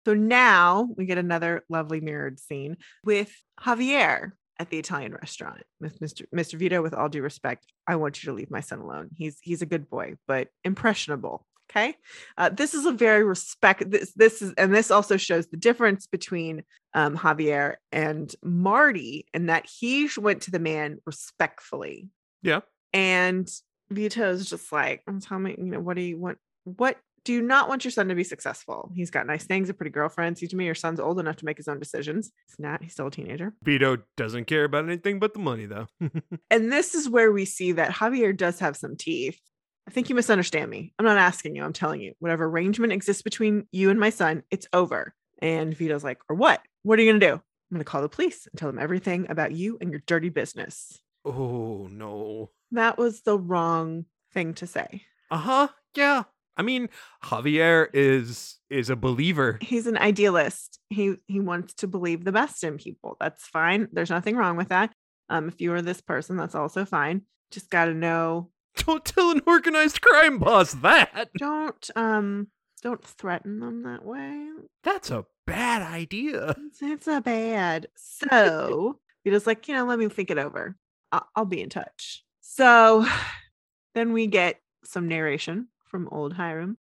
So 0.06 0.14
now 0.14 0.88
we 0.96 1.06
get 1.06 1.18
another 1.18 1.64
lovely 1.70 2.00
mirrored 2.00 2.40
scene 2.40 2.78
with 3.04 3.32
Javier 3.60 4.32
at 4.60 4.70
the 4.70 4.80
Italian 4.80 5.12
restaurant 5.14 5.62
with 5.82 6.00
Mr. 6.00 6.24
Mr. 6.34 6.58
Vito. 6.58 6.82
With 6.82 6.94
all 6.94 7.10
due 7.10 7.22
respect, 7.22 7.66
I 7.88 7.96
want 7.98 8.24
you 8.24 8.28
to 8.32 8.34
leave 8.34 8.50
my 8.50 8.62
son 8.62 8.80
alone. 8.80 9.10
He's 9.16 9.38
he's 9.42 9.62
a 9.62 9.66
good 9.66 9.90
boy, 9.90 10.16
but 10.28 10.48
impressionable. 10.64 11.46
Okay. 11.70 11.96
Uh, 12.38 12.48
this 12.48 12.74
is 12.74 12.86
a 12.86 12.92
very 12.94 13.24
respect. 13.26 13.92
This 13.92 14.14
this 14.14 14.42
is 14.42 14.54
and 14.58 14.74
this 14.74 14.90
also 14.90 15.18
shows 15.18 15.48
the 15.48 15.58
difference 15.58 16.08
between 16.08 16.64
um, 16.94 17.18
Javier 17.18 17.76
and 17.92 18.34
Marty, 18.42 19.26
and 19.34 19.50
that 19.50 19.68
he 19.68 20.10
went 20.18 20.44
to 20.44 20.52
the 20.52 20.60
man 20.60 21.00
respectfully. 21.06 22.08
Yeah. 22.42 22.62
And 22.94 23.50
Vito's 23.90 24.50
just 24.50 24.72
like, 24.72 25.04
tell 25.22 25.40
me, 25.40 25.56
you 25.58 25.66
know, 25.66 25.80
what 25.80 25.96
do 25.96 26.02
you 26.02 26.18
want? 26.18 26.38
What 26.64 26.98
do 27.28 27.34
you 27.34 27.42
not 27.42 27.68
want 27.68 27.84
your 27.84 27.92
son 27.92 28.08
to 28.08 28.16
be 28.16 28.24
successful? 28.24 28.90
He's 28.96 29.12
got 29.12 29.28
nice 29.28 29.46
things, 29.46 29.70
a 29.70 29.74
pretty 29.74 29.92
girlfriend. 29.92 30.38
See 30.38 30.48
to 30.48 30.56
me, 30.56 30.66
your 30.66 30.76
son's 30.76 31.00
old 31.00 31.20
enough 31.20 31.36
to 31.38 31.46
make 31.46 31.58
his 31.58 31.68
own 31.68 31.78
decisions. 31.78 32.32
He's 32.48 32.56
not, 32.58 32.82
he's 32.82 32.94
still 32.94 33.08
a 33.08 33.12
teenager. 33.12 33.54
Vito 33.64 33.98
doesn't 34.16 34.46
care 34.46 34.64
about 34.64 34.86
anything 34.86 35.20
but 35.20 35.34
the 35.34 35.40
money 35.40 35.66
though. 35.66 35.88
And 36.50 36.72
this 36.72 36.96
is 36.96 37.10
where 37.10 37.32
we 37.32 37.44
see 37.44 37.74
that 37.74 37.92
Javier 37.92 38.36
does 38.36 38.60
have 38.60 38.78
some 38.78 38.96
teeth. 38.96 39.40
I 39.88 39.92
think 39.92 40.08
you 40.08 40.16
misunderstand 40.16 40.72
me. 40.72 40.94
I'm 40.98 41.06
not 41.06 41.18
asking 41.18 41.56
you, 41.56 41.64
I'm 41.64 41.74
telling 41.74 42.00
you. 42.00 42.14
Whatever 42.20 42.46
arrangement 42.46 42.94
exists 42.94 43.22
between 43.22 43.68
you 43.74 43.90
and 43.90 44.00
my 44.00 44.10
son, 44.10 44.44
it's 44.50 44.68
over. 44.72 45.14
And 45.42 45.76
Vito's 45.76 46.06
like, 46.06 46.20
or 46.30 46.36
what? 46.36 46.62
What 46.84 46.98
are 46.98 47.02
you 47.02 47.12
going 47.12 47.20
to 47.20 47.28
do? 47.28 47.34
I'm 47.34 47.76
going 47.76 47.80
to 47.80 47.86
call 47.86 48.02
the 48.02 48.10
police 48.10 48.48
and 48.48 48.58
tell 48.58 48.70
them 48.70 48.80
everything 48.80 49.28
about 49.30 49.52
you 49.52 49.78
and 49.82 49.92
your 49.92 50.02
dirty 50.08 50.30
business. 50.30 51.02
Oh 51.28 51.88
no. 51.92 52.52
That 52.72 52.98
was 52.98 53.22
the 53.22 53.38
wrong 53.38 54.06
thing 54.34 54.54
to 54.56 54.68
say. 54.68 55.04
Uh-huh. 55.32 55.68
Yeah. 55.96 56.24
I 56.58 56.64
mean, 56.64 56.90
Javier 57.24 57.88
is 57.94 58.58
is 58.70 58.90
a 58.90 58.96
believer. 58.96 59.60
he's 59.62 59.88
an 59.88 59.98
idealist. 59.98 60.80
He 60.90 61.16
he 61.28 61.40
wants 61.40 61.74
to 61.76 61.88
believe 61.88 62.24
the 62.24 62.32
best 62.32 62.64
in 62.64 62.78
people. 62.78 63.16
That's 63.20 63.46
fine. 63.46 63.88
There's 63.92 64.10
nothing 64.10 64.36
wrong 64.36 64.58
with 64.58 64.70
that. 64.70 64.92
Um, 65.30 65.48
if 65.50 65.62
you 65.62 65.74
are 65.74 65.82
this 65.82 66.02
person, 66.02 66.38
that's 66.38 66.56
also 66.56 66.86
fine. 66.86 67.24
Just 67.52 67.70
got 67.70 67.86
to 67.86 67.94
know. 67.94 68.50
Don't 68.86 69.04
tell 69.04 69.32
an 69.32 69.42
organized 69.48 70.02
crime 70.02 70.38
boss 70.40 70.74
that. 70.76 71.30
Don't 71.38 71.90
um 71.96 72.48
don't 72.84 73.04
threaten 73.04 73.60
them 73.60 73.84
that 73.84 74.06
way. 74.06 74.50
That's 74.84 75.10
a 75.10 75.26
bad 75.46 75.82
idea. 75.82 76.56
It's, 76.68 76.82
it's 76.82 77.08
a 77.08 77.22
bad. 77.22 77.88
So 77.96 79.00
he 79.24 79.32
was 79.32 79.48
like, 79.48 79.68
you 79.68 79.74
know, 79.74 79.86
let 79.86 80.00
me 80.00 80.08
think 80.10 80.30
it 80.30 80.38
over. 80.38 80.76
I'll, 81.12 81.46
be 81.46 81.62
in 81.62 81.70
touch. 81.70 82.24
So 82.42 83.06
then 83.96 84.14
we 84.14 84.28
get 84.28 84.60
some 84.84 85.08
narration 85.08 85.68
from 85.86 86.10
old 86.12 86.34
Hiram. 86.34 86.78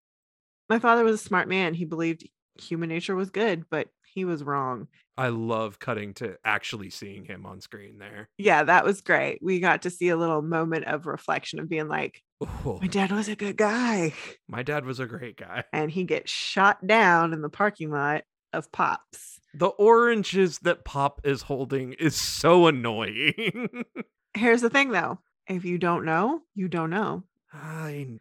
My 0.69 0.79
father 0.79 1.05
was 1.05 1.15
a 1.15 1.25
smart 1.25 1.49
man. 1.49 1.75
He 1.75 1.85
believed 1.85 2.29
human 2.61 2.89
nature 2.89 3.15
was 3.15 3.31
good, 3.31 3.65
but 3.71 3.89
he 4.13 4.25
was 4.25 4.43
wrong. 4.43 4.89
I 5.19 5.29
love 5.29 5.79
cutting 5.79 6.15
to 6.15 6.37
actually 6.45 6.91
seeing 6.91 7.25
him 7.25 7.47
on 7.47 7.61
screen 7.61 7.99
there. 7.99 8.29
yeah, 8.37 8.65
that 8.65 8.85
was 8.85 9.01
great. 9.01 9.39
We 9.43 9.61
got 9.61 9.83
to 9.83 9.91
see 9.91 10.09
a 10.09 10.17
little 10.17 10.43
moment 10.43 10.85
of 10.87 11.07
reflection 11.07 11.59
of 11.59 11.69
being 11.69 11.89
like, 11.89 12.23
Oh, 12.43 12.79
my 12.83 12.87
dad 12.87 13.13
was 13.13 13.29
a 13.29 13.37
good 13.37 13.57
guy. 13.57 14.13
my 14.49 14.63
dad 14.63 14.85
was 14.85 15.01
a 15.01 15.07
great 15.07 15.37
guy. 15.37 15.65
And 15.73 15.91
he 15.91 16.05
gets 16.05 16.31
shot 16.31 16.87
down 16.87 17.33
in 17.33 17.41
the 17.41 17.49
parking 17.49 17.91
lot 17.91 18.25
of 18.53 18.71
Pops. 18.73 19.41
The 19.55 19.69
oranges 19.69 20.59
that 20.61 20.85
Pop 20.85 21.23
is 21.25 21.43
holding 21.43 21.95
is 21.95 22.15
so 22.15 22.67
annoying. 22.67 23.85
Here's 24.37 24.61
the 24.61 24.71
thing 24.71 24.91
though 24.91 25.19
if 25.49 25.65
you 25.65 25.79
don't 25.79 26.05
know, 26.05 26.41
you 26.55 26.69
don't 26.69 26.91
know. 26.91 27.23
I. 27.53 28.19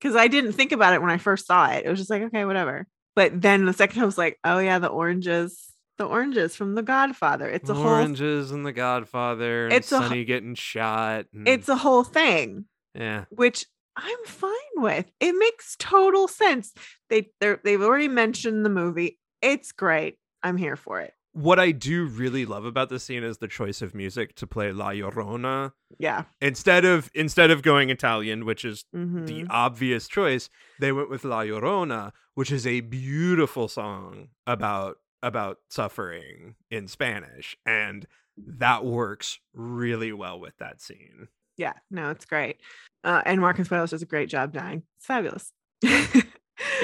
Because 0.00 0.16
I 0.16 0.28
didn't 0.28 0.52
think 0.54 0.72
about 0.72 0.94
it 0.94 1.02
when 1.02 1.10
I 1.10 1.18
first 1.18 1.46
saw 1.46 1.70
it. 1.70 1.84
It 1.84 1.88
was 1.90 1.98
just 1.98 2.10
like, 2.10 2.22
okay, 2.22 2.44
whatever. 2.44 2.86
But 3.14 3.40
then 3.40 3.66
the 3.66 3.72
second 3.72 3.96
time 3.96 4.02
I 4.04 4.06
was 4.06 4.18
like, 4.18 4.38
oh 4.42 4.58
yeah, 4.58 4.78
the 4.78 4.88
oranges, 4.88 5.72
the 5.98 6.06
oranges 6.06 6.56
from 6.56 6.74
The 6.74 6.82
Godfather. 6.82 7.48
It's 7.48 7.68
a 7.70 7.74
whole 7.74 7.86
oranges 7.86 8.50
and 8.50 8.64
the 8.66 8.72
Godfather 8.72 9.66
and 9.66 9.74
It's 9.74 9.92
a 9.92 9.96
h- 9.96 10.02
Sonny 10.02 10.24
getting 10.24 10.54
shot. 10.54 11.26
And, 11.34 11.46
it's 11.46 11.68
a 11.68 11.76
whole 11.76 12.02
thing. 12.04 12.64
yeah. 12.94 13.24
which 13.30 13.66
I'm 13.94 14.24
fine 14.24 14.50
with. 14.76 15.04
It 15.20 15.34
makes 15.38 15.76
total 15.78 16.26
sense. 16.26 16.72
They 17.10 17.30
they've 17.40 17.82
already 17.82 18.08
mentioned 18.08 18.64
the 18.64 18.70
movie. 18.70 19.18
It's 19.42 19.72
great. 19.72 20.16
I'm 20.42 20.56
here 20.56 20.76
for 20.76 21.00
it. 21.00 21.12
What 21.34 21.58
I 21.58 21.70
do 21.72 22.04
really 22.04 22.44
love 22.44 22.64
about 22.66 22.90
this 22.90 23.04
scene 23.04 23.24
is 23.24 23.38
the 23.38 23.48
choice 23.48 23.80
of 23.80 23.94
music 23.94 24.34
to 24.36 24.46
play 24.46 24.70
La 24.72 24.90
Llorona 24.90 25.72
Yeah. 25.98 26.24
instead 26.42 26.84
of 26.84 27.10
instead 27.14 27.50
of 27.50 27.62
going 27.62 27.88
Italian, 27.88 28.44
which 28.44 28.64
is 28.64 28.84
Mhm. 28.94 29.26
the 29.26 29.46
obvious 29.48 30.08
choice. 30.08 30.50
They 30.78 30.92
went 30.92 31.08
with 31.08 31.24
La 31.24 31.40
Llorona, 31.42 32.12
which 32.34 32.52
is 32.52 32.66
a 32.66 32.80
beautiful 32.80 33.68
song 33.68 34.28
about 34.46 34.98
about 35.22 35.58
suffering 35.70 36.56
in 36.70 36.86
Spanish, 36.88 37.56
and 37.64 38.06
that 38.36 38.84
works 38.84 39.38
really 39.54 40.12
well 40.12 40.38
with 40.40 40.56
that 40.58 40.80
scene. 40.82 41.28
Yeah, 41.56 41.74
no, 41.90 42.10
it's 42.10 42.24
great. 42.24 42.60
Uh, 43.04 43.22
and 43.24 43.40
Mark 43.40 43.56
Consuelos 43.56 43.90
does 43.90 44.02
a 44.02 44.06
great 44.06 44.28
job 44.28 44.52
dying. 44.52 44.82
It's 44.96 45.06
fabulous. 45.06 45.52
He 45.80 45.88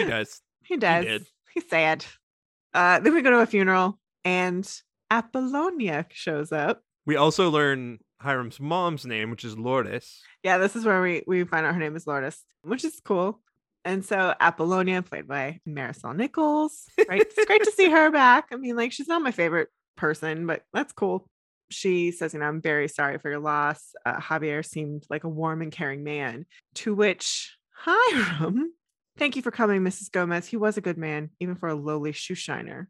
does. 0.04 0.40
He 0.64 0.76
does. 0.76 1.04
did. 1.04 1.26
He's 1.54 1.68
sad. 1.68 2.04
Uh, 2.74 3.00
then 3.00 3.14
we 3.14 3.22
go 3.22 3.30
to 3.30 3.38
a 3.40 3.46
funeral, 3.46 3.98
and 4.24 4.70
Apollonia 5.10 6.06
shows 6.10 6.52
up. 6.52 6.82
We 7.06 7.16
also 7.16 7.50
learn 7.50 7.98
Hiram's 8.20 8.60
mom's 8.60 9.06
name, 9.06 9.30
which 9.30 9.44
is 9.44 9.56
Lourdes. 9.56 10.20
Yeah, 10.42 10.58
this 10.58 10.76
is 10.76 10.84
where 10.84 11.00
we 11.00 11.22
we 11.26 11.44
find 11.44 11.64
out 11.64 11.74
her 11.74 11.80
name 11.80 11.96
is 11.96 12.06
Lourdes, 12.06 12.44
which 12.62 12.84
is 12.84 13.00
cool. 13.04 13.40
And 13.84 14.04
so 14.04 14.34
Apollonia, 14.40 15.02
played 15.02 15.28
by 15.28 15.60
Marisol 15.66 16.14
Nichols, 16.14 16.84
right? 17.08 17.22
it's 17.22 17.44
great 17.46 17.62
to 17.64 17.72
see 17.72 17.88
her 17.90 18.10
back. 18.10 18.48
I 18.52 18.56
mean, 18.56 18.76
like 18.76 18.92
she's 18.92 19.08
not 19.08 19.22
my 19.22 19.30
favorite 19.30 19.68
person, 19.96 20.46
but 20.46 20.62
that's 20.72 20.92
cool. 20.92 21.26
She 21.70 22.10
says, 22.12 22.34
"You 22.34 22.40
know, 22.40 22.46
I'm 22.46 22.60
very 22.60 22.88
sorry 22.88 23.18
for 23.18 23.30
your 23.30 23.40
loss. 23.40 23.92
Uh, 24.04 24.18
Javier 24.18 24.64
seemed 24.64 25.04
like 25.08 25.24
a 25.24 25.28
warm 25.28 25.62
and 25.62 25.72
caring 25.72 26.02
man." 26.02 26.46
To 26.76 26.94
which 26.94 27.56
Hiram, 27.70 28.72
"Thank 29.16 29.36
you 29.36 29.42
for 29.42 29.50
coming, 29.50 29.82
Mrs. 29.82 30.10
Gomez. 30.10 30.46
He 30.46 30.56
was 30.56 30.76
a 30.76 30.82
good 30.82 30.98
man, 30.98 31.30
even 31.40 31.54
for 31.56 31.68
a 31.68 31.74
lowly 31.74 32.12
shoe 32.12 32.34
shiner." 32.34 32.88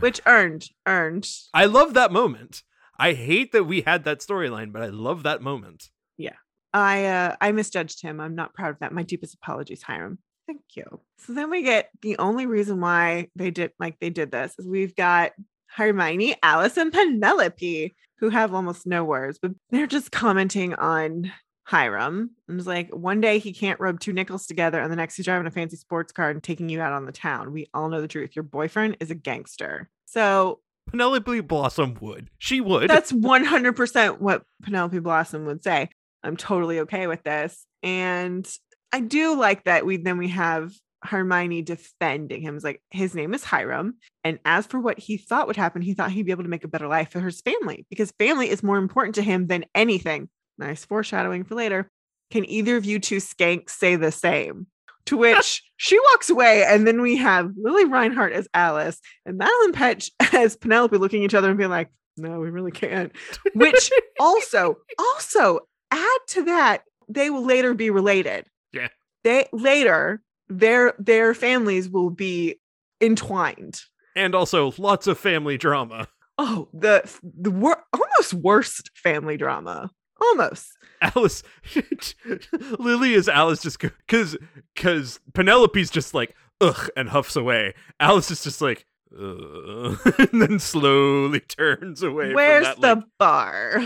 Which 0.00 0.20
earned 0.26 0.68
earned 0.86 1.28
I 1.54 1.66
love 1.66 1.94
that 1.94 2.12
moment. 2.12 2.62
I 2.98 3.14
hate 3.14 3.52
that 3.52 3.64
we 3.64 3.82
had 3.82 4.04
that 4.04 4.20
storyline, 4.20 4.72
but 4.72 4.82
I 4.82 4.88
love 4.88 5.22
that 5.24 5.42
moment. 5.42 5.90
Yeah. 6.16 6.36
I 6.72 7.06
uh 7.06 7.36
I 7.40 7.52
misjudged 7.52 8.02
him. 8.02 8.20
I'm 8.20 8.34
not 8.34 8.54
proud 8.54 8.70
of 8.70 8.78
that. 8.80 8.92
My 8.92 9.02
deepest 9.02 9.34
apologies, 9.34 9.82
Hiram. 9.82 10.18
Thank 10.46 10.62
you. 10.74 11.00
So 11.18 11.32
then 11.32 11.50
we 11.50 11.62
get 11.62 11.90
the 12.02 12.18
only 12.18 12.46
reason 12.46 12.80
why 12.80 13.28
they 13.36 13.50
did 13.50 13.72
like 13.78 13.98
they 14.00 14.10
did 14.10 14.30
this 14.30 14.54
is 14.58 14.66
we've 14.66 14.96
got 14.96 15.32
Hermione, 15.66 16.36
Alice, 16.42 16.76
and 16.76 16.92
Penelope 16.92 17.94
who 18.18 18.28
have 18.28 18.54
almost 18.54 18.86
no 18.86 19.02
words, 19.02 19.38
but 19.42 19.50
they're 19.70 19.86
just 19.86 20.12
commenting 20.12 20.74
on 20.74 21.32
Hiram. 21.64 22.30
And 22.48 22.58
it's 22.58 22.66
like 22.66 22.90
one 22.90 23.20
day 23.20 23.38
he 23.38 23.52
can't 23.52 23.80
rub 23.80 24.00
two 24.00 24.12
nickels 24.12 24.46
together, 24.46 24.80
and 24.80 24.90
the 24.90 24.96
next 24.96 25.16
he's 25.16 25.26
driving 25.26 25.46
a 25.46 25.50
fancy 25.50 25.76
sports 25.76 26.12
car 26.12 26.30
and 26.30 26.42
taking 26.42 26.68
you 26.68 26.80
out 26.80 26.92
on 26.92 27.06
the 27.06 27.12
town. 27.12 27.52
We 27.52 27.68
all 27.72 27.88
know 27.88 28.00
the 28.00 28.08
truth. 28.08 28.34
Your 28.34 28.42
boyfriend 28.42 28.96
is 29.00 29.10
a 29.10 29.14
gangster. 29.14 29.88
So 30.06 30.60
Penelope 30.90 31.40
Blossom 31.40 31.96
would. 32.00 32.28
She 32.38 32.60
would. 32.60 32.90
that's 32.90 33.12
100% 33.12 34.20
what 34.20 34.42
Penelope 34.62 34.98
Blossom 34.98 35.46
would 35.46 35.62
say. 35.62 35.88
I'm 36.22 36.36
totally 36.36 36.80
okay 36.80 37.06
with 37.06 37.22
this. 37.22 37.66
And 37.82 38.48
I 38.92 39.00
do 39.00 39.38
like 39.38 39.64
that 39.64 39.86
we 39.86 39.96
then 39.96 40.18
we 40.18 40.28
have 40.28 40.72
Hermione 41.04 41.62
defending 41.62 42.42
him. 42.42 42.54
It's 42.54 42.64
like 42.64 42.80
his 42.90 43.14
name 43.14 43.34
is 43.34 43.44
Hiram. 43.44 43.94
And 44.22 44.38
as 44.44 44.66
for 44.66 44.78
what 44.78 44.98
he 44.98 45.16
thought 45.16 45.46
would 45.46 45.56
happen, 45.56 45.82
he 45.82 45.94
thought 45.94 46.12
he'd 46.12 46.26
be 46.26 46.32
able 46.32 46.44
to 46.44 46.48
make 46.48 46.64
a 46.64 46.68
better 46.68 46.88
life 46.88 47.10
for 47.10 47.20
his 47.20 47.40
family 47.40 47.86
because 47.90 48.12
family 48.18 48.48
is 48.48 48.62
more 48.62 48.78
important 48.78 49.16
to 49.16 49.22
him 49.22 49.46
than 49.46 49.64
anything. 49.74 50.28
Nice 50.58 50.84
foreshadowing 50.84 51.44
for 51.44 51.54
later. 51.54 51.90
Can 52.30 52.48
either 52.48 52.76
of 52.76 52.84
you 52.84 52.98
two 52.98 53.16
skanks 53.16 53.70
say 53.70 53.96
the 53.96 54.12
same? 54.12 54.66
To 55.06 55.16
which 55.16 55.62
she 55.76 55.98
walks 55.98 56.30
away, 56.30 56.64
and 56.64 56.86
then 56.86 57.02
we 57.02 57.16
have 57.16 57.52
Lili 57.56 57.84
Reinhart 57.84 58.32
as 58.32 58.46
Alice 58.54 59.00
and 59.26 59.36
Madeline 59.36 59.72
Petch 59.72 60.10
as 60.32 60.56
Penelope 60.56 60.96
looking 60.96 61.22
at 61.22 61.26
each 61.26 61.34
other 61.34 61.48
and 61.48 61.58
being 61.58 61.70
like, 61.70 61.90
no, 62.16 62.38
we 62.40 62.50
really 62.50 62.70
can't. 62.72 63.10
Which 63.54 63.90
also, 64.20 64.76
also 64.98 65.60
add 65.90 66.18
to 66.28 66.44
that, 66.44 66.82
they 67.08 67.30
will 67.30 67.44
later 67.44 67.74
be 67.74 67.90
related. 67.90 68.46
Yeah. 68.72 68.88
They 69.24 69.46
later 69.52 70.20
their 70.48 70.94
their 70.98 71.32
families 71.34 71.88
will 71.88 72.10
be 72.10 72.60
entwined. 73.00 73.80
and 74.14 74.34
also 74.34 74.72
lots 74.78 75.06
of 75.06 75.18
family 75.18 75.56
drama. 75.58 76.08
Oh, 76.38 76.68
the 76.72 77.02
the 77.22 77.50
wor- 77.50 77.82
almost 77.92 78.34
worst 78.34 78.90
family 78.94 79.36
drama. 79.36 79.90
Almost. 80.22 80.76
Alice, 81.02 81.42
Lily 82.78 83.14
is 83.14 83.28
Alice 83.28 83.60
just 83.62 83.80
because 83.80 84.36
because 84.74 85.18
Penelope's 85.34 85.90
just 85.90 86.14
like 86.14 86.34
ugh 86.60 86.88
and 86.96 87.08
huffs 87.08 87.34
away. 87.34 87.74
Alice 87.98 88.30
is 88.30 88.44
just 88.44 88.60
like 88.60 88.86
ugh, 89.12 89.98
and 90.18 90.40
then 90.40 90.58
slowly 90.60 91.40
turns 91.48 92.02
away. 92.02 92.32
Where's 92.34 92.68
from 92.68 92.80
the 92.80 92.94
like, 92.96 93.04
bar? 93.18 93.82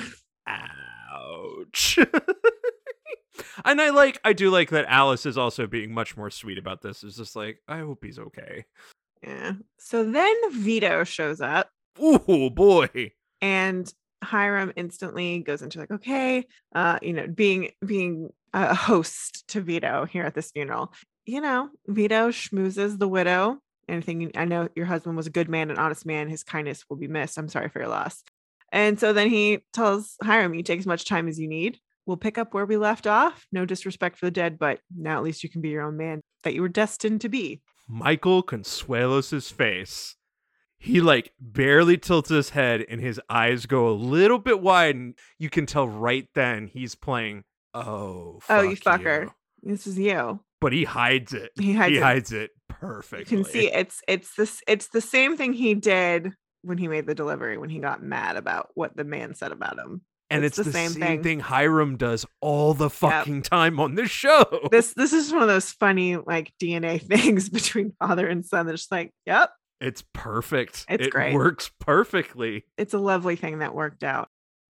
ouch? 0.46 1.98
and 3.64 3.80
I 3.80 3.90
like 3.90 4.20
I 4.22 4.34
do 4.34 4.50
like 4.50 4.70
that 4.70 4.84
Alice 4.86 5.24
is 5.24 5.38
also 5.38 5.66
being 5.66 5.92
much 5.94 6.16
more 6.18 6.30
sweet 6.30 6.58
about 6.58 6.82
this. 6.82 7.02
Is 7.02 7.16
just 7.16 7.34
like 7.34 7.60
I 7.66 7.78
hope 7.78 8.04
he's 8.04 8.18
okay. 8.18 8.66
Yeah. 9.22 9.52
So 9.78 10.04
then 10.04 10.34
Vito 10.52 11.02
shows 11.04 11.40
up 11.40 11.70
Ooh 11.98 12.50
boy. 12.50 13.12
and 13.40 13.92
Hiram 14.26 14.72
instantly 14.76 15.40
goes 15.40 15.62
into 15.62 15.78
like, 15.78 15.90
okay, 15.90 16.46
uh, 16.74 16.98
you 17.02 17.12
know, 17.12 17.26
being 17.26 17.70
being 17.84 18.30
a 18.52 18.74
host 18.74 19.46
to 19.48 19.60
Vito 19.60 20.04
here 20.04 20.24
at 20.24 20.34
this 20.34 20.50
funeral. 20.50 20.92
You 21.24 21.40
know, 21.40 21.70
Vito 21.86 22.30
schmoozes 22.30 22.98
the 22.98 23.08
widow 23.08 23.60
Anything 23.88 24.32
I 24.34 24.44
know 24.44 24.68
your 24.74 24.86
husband 24.86 25.16
was 25.16 25.26
a 25.26 25.30
good 25.30 25.48
man, 25.48 25.70
an 25.70 25.78
honest 25.78 26.04
man. 26.04 26.28
His 26.28 26.42
kindness 26.42 26.84
will 26.88 26.96
be 26.96 27.06
missed. 27.06 27.38
I'm 27.38 27.48
sorry 27.48 27.68
for 27.68 27.78
your 27.78 27.88
loss. 27.88 28.22
And 28.72 28.98
so 28.98 29.12
then 29.12 29.30
he 29.30 29.60
tells 29.72 30.16
Hiram, 30.22 30.54
you 30.54 30.62
take 30.64 30.80
as 30.80 30.86
much 30.86 31.04
time 31.04 31.28
as 31.28 31.38
you 31.38 31.46
need. 31.46 31.78
We'll 32.04 32.16
pick 32.16 32.36
up 32.36 32.52
where 32.52 32.66
we 32.66 32.76
left 32.76 33.06
off. 33.06 33.46
No 33.52 33.64
disrespect 33.64 34.18
for 34.18 34.26
the 34.26 34.30
dead, 34.32 34.58
but 34.58 34.80
now 34.96 35.18
at 35.18 35.24
least 35.24 35.44
you 35.44 35.48
can 35.48 35.60
be 35.60 35.70
your 35.70 35.82
own 35.82 35.96
man 35.96 36.20
that 36.42 36.54
you 36.54 36.62
were 36.62 36.68
destined 36.68 37.20
to 37.20 37.28
be. 37.28 37.60
Michael 37.88 38.42
Consuelos's 38.42 39.50
face. 39.50 40.16
He 40.78 41.00
like 41.00 41.32
barely 41.40 41.96
tilts 41.98 42.28
his 42.28 42.50
head 42.50 42.84
and 42.88 43.00
his 43.00 43.20
eyes 43.28 43.66
go 43.66 43.88
a 43.88 43.92
little 43.92 44.38
bit 44.38 44.60
wide 44.60 44.94
and 44.94 45.14
you 45.38 45.50
can 45.50 45.66
tell 45.66 45.88
right 45.88 46.28
then 46.34 46.66
he's 46.66 46.94
playing 46.94 47.44
oh 47.74 48.40
Oh, 48.48 48.60
you 48.62 48.76
fuck 48.76 49.00
fucker. 49.00 49.30
This 49.62 49.86
is 49.86 49.98
you. 49.98 50.40
But 50.60 50.72
he 50.72 50.84
hides 50.84 51.32
it. 51.32 51.50
He 51.58 51.72
hides 51.74 51.90
he 51.92 51.96
it. 51.98 52.02
hides 52.02 52.32
it 52.32 52.50
You 52.82 53.24
can 53.24 53.44
see 53.44 53.70
it's 53.72 54.00
it's 54.06 54.34
this 54.36 54.60
it's 54.68 54.88
the 54.88 55.00
same 55.00 55.36
thing 55.36 55.52
he 55.52 55.74
did 55.74 56.32
when 56.62 56.78
he 56.78 56.88
made 56.88 57.06
the 57.06 57.14
delivery 57.14 57.58
when 57.58 57.70
he 57.70 57.78
got 57.78 58.02
mad 58.02 58.36
about 58.36 58.68
what 58.74 58.96
the 58.96 59.04
man 59.04 59.34
said 59.34 59.52
about 59.52 59.78
him. 59.78 60.02
and 60.30 60.44
it's 60.44 60.58
it's, 60.58 60.66
the 60.66 60.72
the, 60.72 60.78
same 60.78 60.90
same, 60.90 61.00
thing. 61.00 61.22
thing. 61.22 61.40
Hiram 61.40 61.96
does 61.96 62.26
all 62.40 62.74
the 62.74 62.90
fucking 62.90 63.42
time 63.42 63.78
on 63.80 63.94
this 63.94 64.10
show. 64.10 64.68
This 64.70 64.92
this 64.94 65.12
is 65.12 65.32
one 65.32 65.42
of 65.42 65.48
those 65.48 65.70
funny 65.72 66.16
like 66.16 66.52
DNA 66.62 67.00
things 67.06 67.48
between 67.48 67.92
father 67.98 68.26
and 68.28 68.44
son. 68.44 68.66
That's 68.66 68.82
just 68.82 68.92
like, 68.92 69.12
yep, 69.26 69.50
it's 69.80 70.02
perfect. 70.12 70.86
It's 70.88 71.06
it 71.06 71.10
great. 71.10 71.34
works 71.34 71.70
perfectly. 71.80 72.64
it's 72.78 72.94
a 72.94 72.98
lovely 72.98 73.36
thing 73.36 73.58
that 73.58 73.74
worked 73.74 74.02
out. 74.04 74.28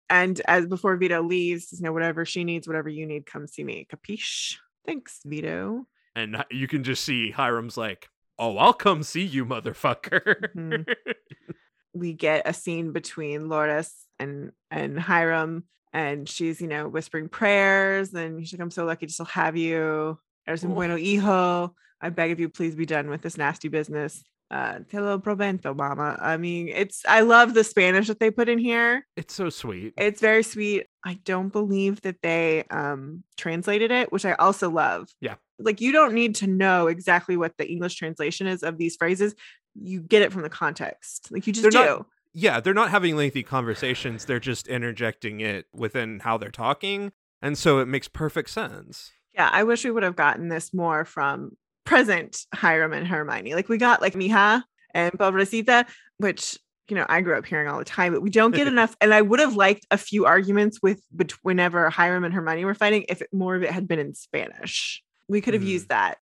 And 0.08 0.40
as 0.48 0.66
before 0.66 0.96
Vito 0.96 1.22
leaves, 1.22 1.68
you 1.72 1.82
know, 1.82 1.92
whatever 1.92 2.24
she 2.24 2.42
needs, 2.44 2.66
whatever 2.66 2.88
you 2.88 3.06
need, 3.06 3.26
come 3.26 3.46
see 3.46 3.62
me. 3.62 3.86
Capiche? 3.92 4.56
Thanks, 4.84 5.20
Vito. 5.24 5.86
And 6.16 6.44
you 6.50 6.66
can 6.66 6.82
just 6.82 7.04
see 7.04 7.30
Hiram's 7.30 7.76
like, 7.76 8.08
"Oh, 8.38 8.56
I'll 8.58 8.72
come 8.72 9.02
see 9.04 9.22
you, 9.24 9.46
motherfucker." 9.46 10.52
Mhm. 10.54 10.84
we 11.94 12.12
get 12.12 12.42
a 12.48 12.52
scene 12.52 12.92
between 12.92 13.48
Lourdes 13.48 13.92
and 14.18 14.50
and 14.70 14.98
Hiram, 14.98 15.64
and 15.92 16.28
she's 16.28 16.60
you 16.60 16.66
know 16.66 16.88
whispering 16.88 17.28
prayers, 17.28 18.12
and 18.12 18.40
she's 18.40 18.52
like, 18.58 18.62
"I'm 18.62 18.70
so 18.72 18.84
lucky 18.84 19.06
to 19.06 19.12
still 19.12 19.26
have 19.26 19.56
you." 19.56 20.18
Eres 20.46 20.64
un 20.64 20.74
bueno 20.74 20.96
hijo. 20.96 21.74
I 22.00 22.08
beg 22.08 22.32
of 22.32 22.40
you, 22.40 22.48
please 22.48 22.74
be 22.74 22.86
done 22.86 23.08
with 23.10 23.22
this 23.22 23.36
nasty 23.36 23.68
business. 23.68 24.24
Uh, 24.50 24.80
te 24.90 24.98
lo 25.00 25.16
prometo, 25.18 25.72
mama. 25.74 26.18
I 26.20 26.36
mean, 26.36 26.68
it's 26.68 27.04
I 27.08 27.20
love 27.20 27.54
the 27.54 27.62
Spanish 27.62 28.08
that 28.08 28.18
they 28.18 28.30
put 28.32 28.48
in 28.48 28.58
here. 28.58 29.06
it's 29.16 29.32
so 29.34 29.48
sweet. 29.48 29.94
It's 29.96 30.20
very 30.20 30.42
sweet. 30.42 30.86
I 31.04 31.14
don't 31.24 31.50
believe 31.52 32.00
that 32.02 32.16
they 32.22 32.64
um 32.70 33.22
translated 33.36 33.90
it, 33.92 34.10
which 34.10 34.24
I 34.24 34.32
also 34.32 34.68
love. 34.68 35.08
Yeah. 35.20 35.34
Like 35.60 35.80
you 35.80 35.92
don't 35.92 36.14
need 36.14 36.34
to 36.36 36.46
know 36.48 36.88
exactly 36.88 37.36
what 37.36 37.56
the 37.58 37.70
English 37.70 37.94
translation 37.94 38.46
is 38.48 38.62
of 38.64 38.76
these 38.76 38.96
phrases. 38.96 39.34
You 39.80 40.00
get 40.00 40.22
it 40.22 40.32
from 40.32 40.42
the 40.42 40.48
context. 40.50 41.28
Like 41.30 41.46
you 41.46 41.52
just 41.52 41.62
They're 41.62 41.70
do. 41.70 41.78
not- 41.98 42.06
yeah, 42.32 42.60
they're 42.60 42.74
not 42.74 42.90
having 42.90 43.16
lengthy 43.16 43.42
conversations. 43.42 44.24
They're 44.24 44.38
just 44.40 44.68
interjecting 44.68 45.40
it 45.40 45.66
within 45.72 46.20
how 46.20 46.38
they're 46.38 46.50
talking. 46.50 47.12
And 47.42 47.56
so 47.58 47.78
it 47.80 47.86
makes 47.86 48.06
perfect 48.08 48.50
sense. 48.50 49.10
Yeah, 49.34 49.48
I 49.52 49.62
wish 49.64 49.84
we 49.84 49.90
would 49.90 50.02
have 50.02 50.16
gotten 50.16 50.48
this 50.48 50.72
more 50.74 51.04
from 51.04 51.56
present 51.90 52.46
Hiram 52.54 52.92
and 52.92 53.04
Hermione. 53.06 53.54
Like 53.54 53.68
we 53.68 53.76
got 53.76 54.00
like 54.00 54.14
Mija 54.14 54.62
and 54.94 55.12
Pobrecita, 55.14 55.86
which 56.18 56.56
you 56.88 56.94
know 56.96 57.04
I 57.08 57.20
grew 57.20 57.36
up 57.36 57.44
hearing 57.44 57.66
all 57.66 57.78
the 57.80 57.84
time, 57.84 58.12
but 58.12 58.22
we 58.22 58.30
don't 58.30 58.54
get 58.54 58.68
enough. 58.74 58.94
And 59.00 59.12
I 59.12 59.20
would 59.22 59.40
have 59.40 59.56
liked 59.56 59.86
a 59.90 59.98
few 59.98 60.24
arguments 60.24 60.78
with 60.80 61.02
bet- 61.10 61.32
whenever 61.42 61.90
Hiram 61.90 62.22
and 62.22 62.32
Hermione 62.32 62.64
were 62.64 62.74
fighting, 62.74 63.04
if 63.08 63.22
it, 63.22 63.28
more 63.32 63.56
of 63.56 63.64
it 63.64 63.70
had 63.72 63.88
been 63.88 63.98
in 63.98 64.14
Spanish. 64.14 65.02
We 65.28 65.40
could 65.40 65.54
have 65.54 65.64
Mhm. 65.64 65.66
used 65.76 65.88
that. 65.88 66.18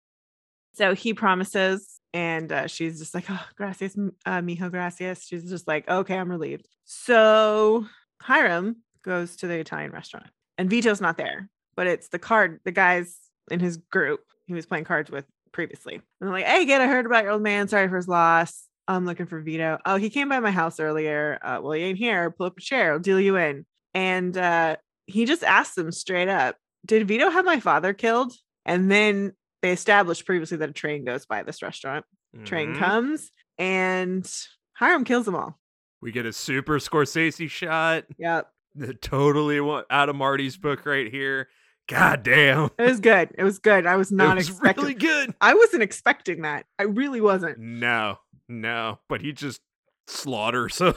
So 0.73 0.93
he 0.95 1.13
promises, 1.13 1.99
and 2.13 2.51
uh, 2.51 2.67
she's 2.67 2.99
just 2.99 3.13
like, 3.15 3.25
"Oh, 3.29 3.45
gracias, 3.55 3.95
uh, 4.25 4.41
mijo, 4.41 4.69
gracias." 4.69 5.25
She's 5.25 5.49
just 5.49 5.65
like, 5.67 5.87
"Okay, 5.89 6.17
I'm 6.17 6.29
relieved." 6.29 6.67
So 6.83 7.85
Hiram 8.21 8.83
goes 9.03 9.37
to 9.37 9.47
the 9.47 9.55
Italian 9.59 9.91
restaurant, 9.91 10.27
and 10.57 10.69
Vito's 10.69 10.99
not 10.99 11.15
there, 11.15 11.47
but 11.75 11.87
it's 11.87 12.09
the 12.09 12.19
card, 12.19 12.59
the 12.65 12.71
guys 12.71 13.17
in 13.49 13.59
his 13.61 13.77
group 13.77 14.19
he 14.45 14.53
was 14.53 14.65
playing 14.65 14.83
cards 14.83 15.09
with 15.11 15.25
previously. 15.53 15.95
And 15.95 16.03
they're 16.19 16.31
like, 16.31 16.45
"Hey, 16.45 16.65
get 16.65 16.81
I 16.81 16.87
heard 16.87 17.05
about 17.05 17.23
your 17.23 17.33
old 17.33 17.41
man. 17.43 17.67
Sorry 17.69 17.87
for 17.87 17.95
his 17.95 18.07
loss. 18.07 18.67
I'm 18.87 19.05
looking 19.05 19.27
for 19.27 19.39
Vito. 19.41 19.77
Oh, 19.85 19.95
he 19.95 20.09
came 20.09 20.27
by 20.27 20.39
my 20.41 20.51
house 20.51 20.79
earlier. 20.79 21.39
Uh, 21.41 21.59
well, 21.61 21.71
he 21.71 21.83
ain't 21.83 21.97
here. 21.97 22.31
Pull 22.31 22.47
up 22.47 22.57
a 22.57 22.61
chair. 22.61 22.91
I'll 22.93 22.99
deal 22.99 23.19
you 23.19 23.37
in." 23.37 23.65
And 23.93 24.37
uh, 24.37 24.75
he 25.05 25.25
just 25.25 25.43
asked 25.43 25.75
them 25.75 25.91
straight 25.91 26.27
up, 26.27 26.57
Did 26.85 27.07
Vito 27.07 27.29
have 27.29 27.45
my 27.45 27.59
father 27.59 27.93
killed? 27.93 28.33
And 28.65 28.89
then 28.91 29.33
they 29.61 29.71
established 29.71 30.25
previously 30.25 30.57
that 30.57 30.69
a 30.69 30.73
train 30.73 31.05
goes 31.05 31.25
by 31.25 31.43
this 31.43 31.61
restaurant. 31.61 32.03
Train 32.43 32.73
Mhm. 32.73 32.79
comes 32.79 33.29
and 33.59 34.29
Hiram 34.73 35.03
kills 35.05 35.25
them 35.25 35.35
all. 35.35 35.59
We 36.01 36.11
get 36.11 36.25
a 36.25 36.33
super 36.33 36.79
Scorsese 36.79 37.49
shot. 37.49 38.05
Yep. 38.17 38.49
The 38.75 38.93
totally 39.01 39.59
out 39.89 40.09
of 40.09 40.15
Marty's 40.15 40.57
book 40.57 40.85
right 40.85 41.09
here. 41.11 41.47
God 41.87 42.23
damn. 42.23 42.69
It 42.77 42.83
was 42.83 42.99
good. 42.99 43.29
It 43.37 43.43
was 43.43 43.59
good. 43.59 43.85
I 43.85 43.97
was 43.97 44.11
not 44.11 44.37
was 44.37 44.49
expecting 44.49 44.83
really 44.83 44.95
good. 44.95 45.33
I 45.41 45.53
wasn't 45.53 45.83
expecting 45.83 46.43
that. 46.43 46.65
I 46.79 46.83
really 46.83 47.21
wasn't. 47.21 47.59
No, 47.59 48.19
no, 48.47 48.99
but 49.09 49.21
he 49.21 49.33
just 49.33 49.59
slaughters. 50.07 50.81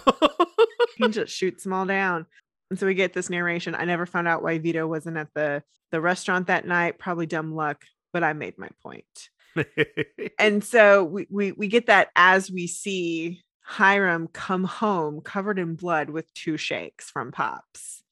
He 0.96 1.08
just 1.08 1.34
shoots 1.34 1.62
them 1.62 1.74
all 1.74 1.84
down. 1.84 2.26
And 2.70 2.78
so 2.78 2.86
we 2.86 2.94
get 2.94 3.12
this 3.12 3.28
narration. 3.30 3.74
I 3.74 3.84
never 3.84 4.06
found 4.06 4.26
out 4.26 4.42
why 4.42 4.58
Vito 4.58 4.86
wasn't 4.86 5.18
at 5.18 5.28
the 5.34 5.62
the 5.92 6.00
restaurant 6.00 6.46
that 6.46 6.66
night. 6.66 6.98
Probably 6.98 7.26
dumb 7.26 7.54
luck, 7.54 7.84
but 8.12 8.24
I 8.24 8.32
made 8.32 8.58
my 8.58 8.68
point. 8.82 9.04
And 10.38 10.62
so 10.64 11.04
we 11.04 11.26
we 11.30 11.52
we 11.52 11.68
get 11.68 11.86
that 11.86 12.08
as 12.16 12.50
we 12.50 12.66
see 12.66 13.42
Hiram 13.62 14.28
come 14.28 14.64
home 14.64 15.20
covered 15.20 15.58
in 15.58 15.74
blood 15.74 16.10
with 16.10 16.32
two 16.34 16.56
shakes 16.56 17.10
from 17.10 17.32
Pops. 17.32 18.02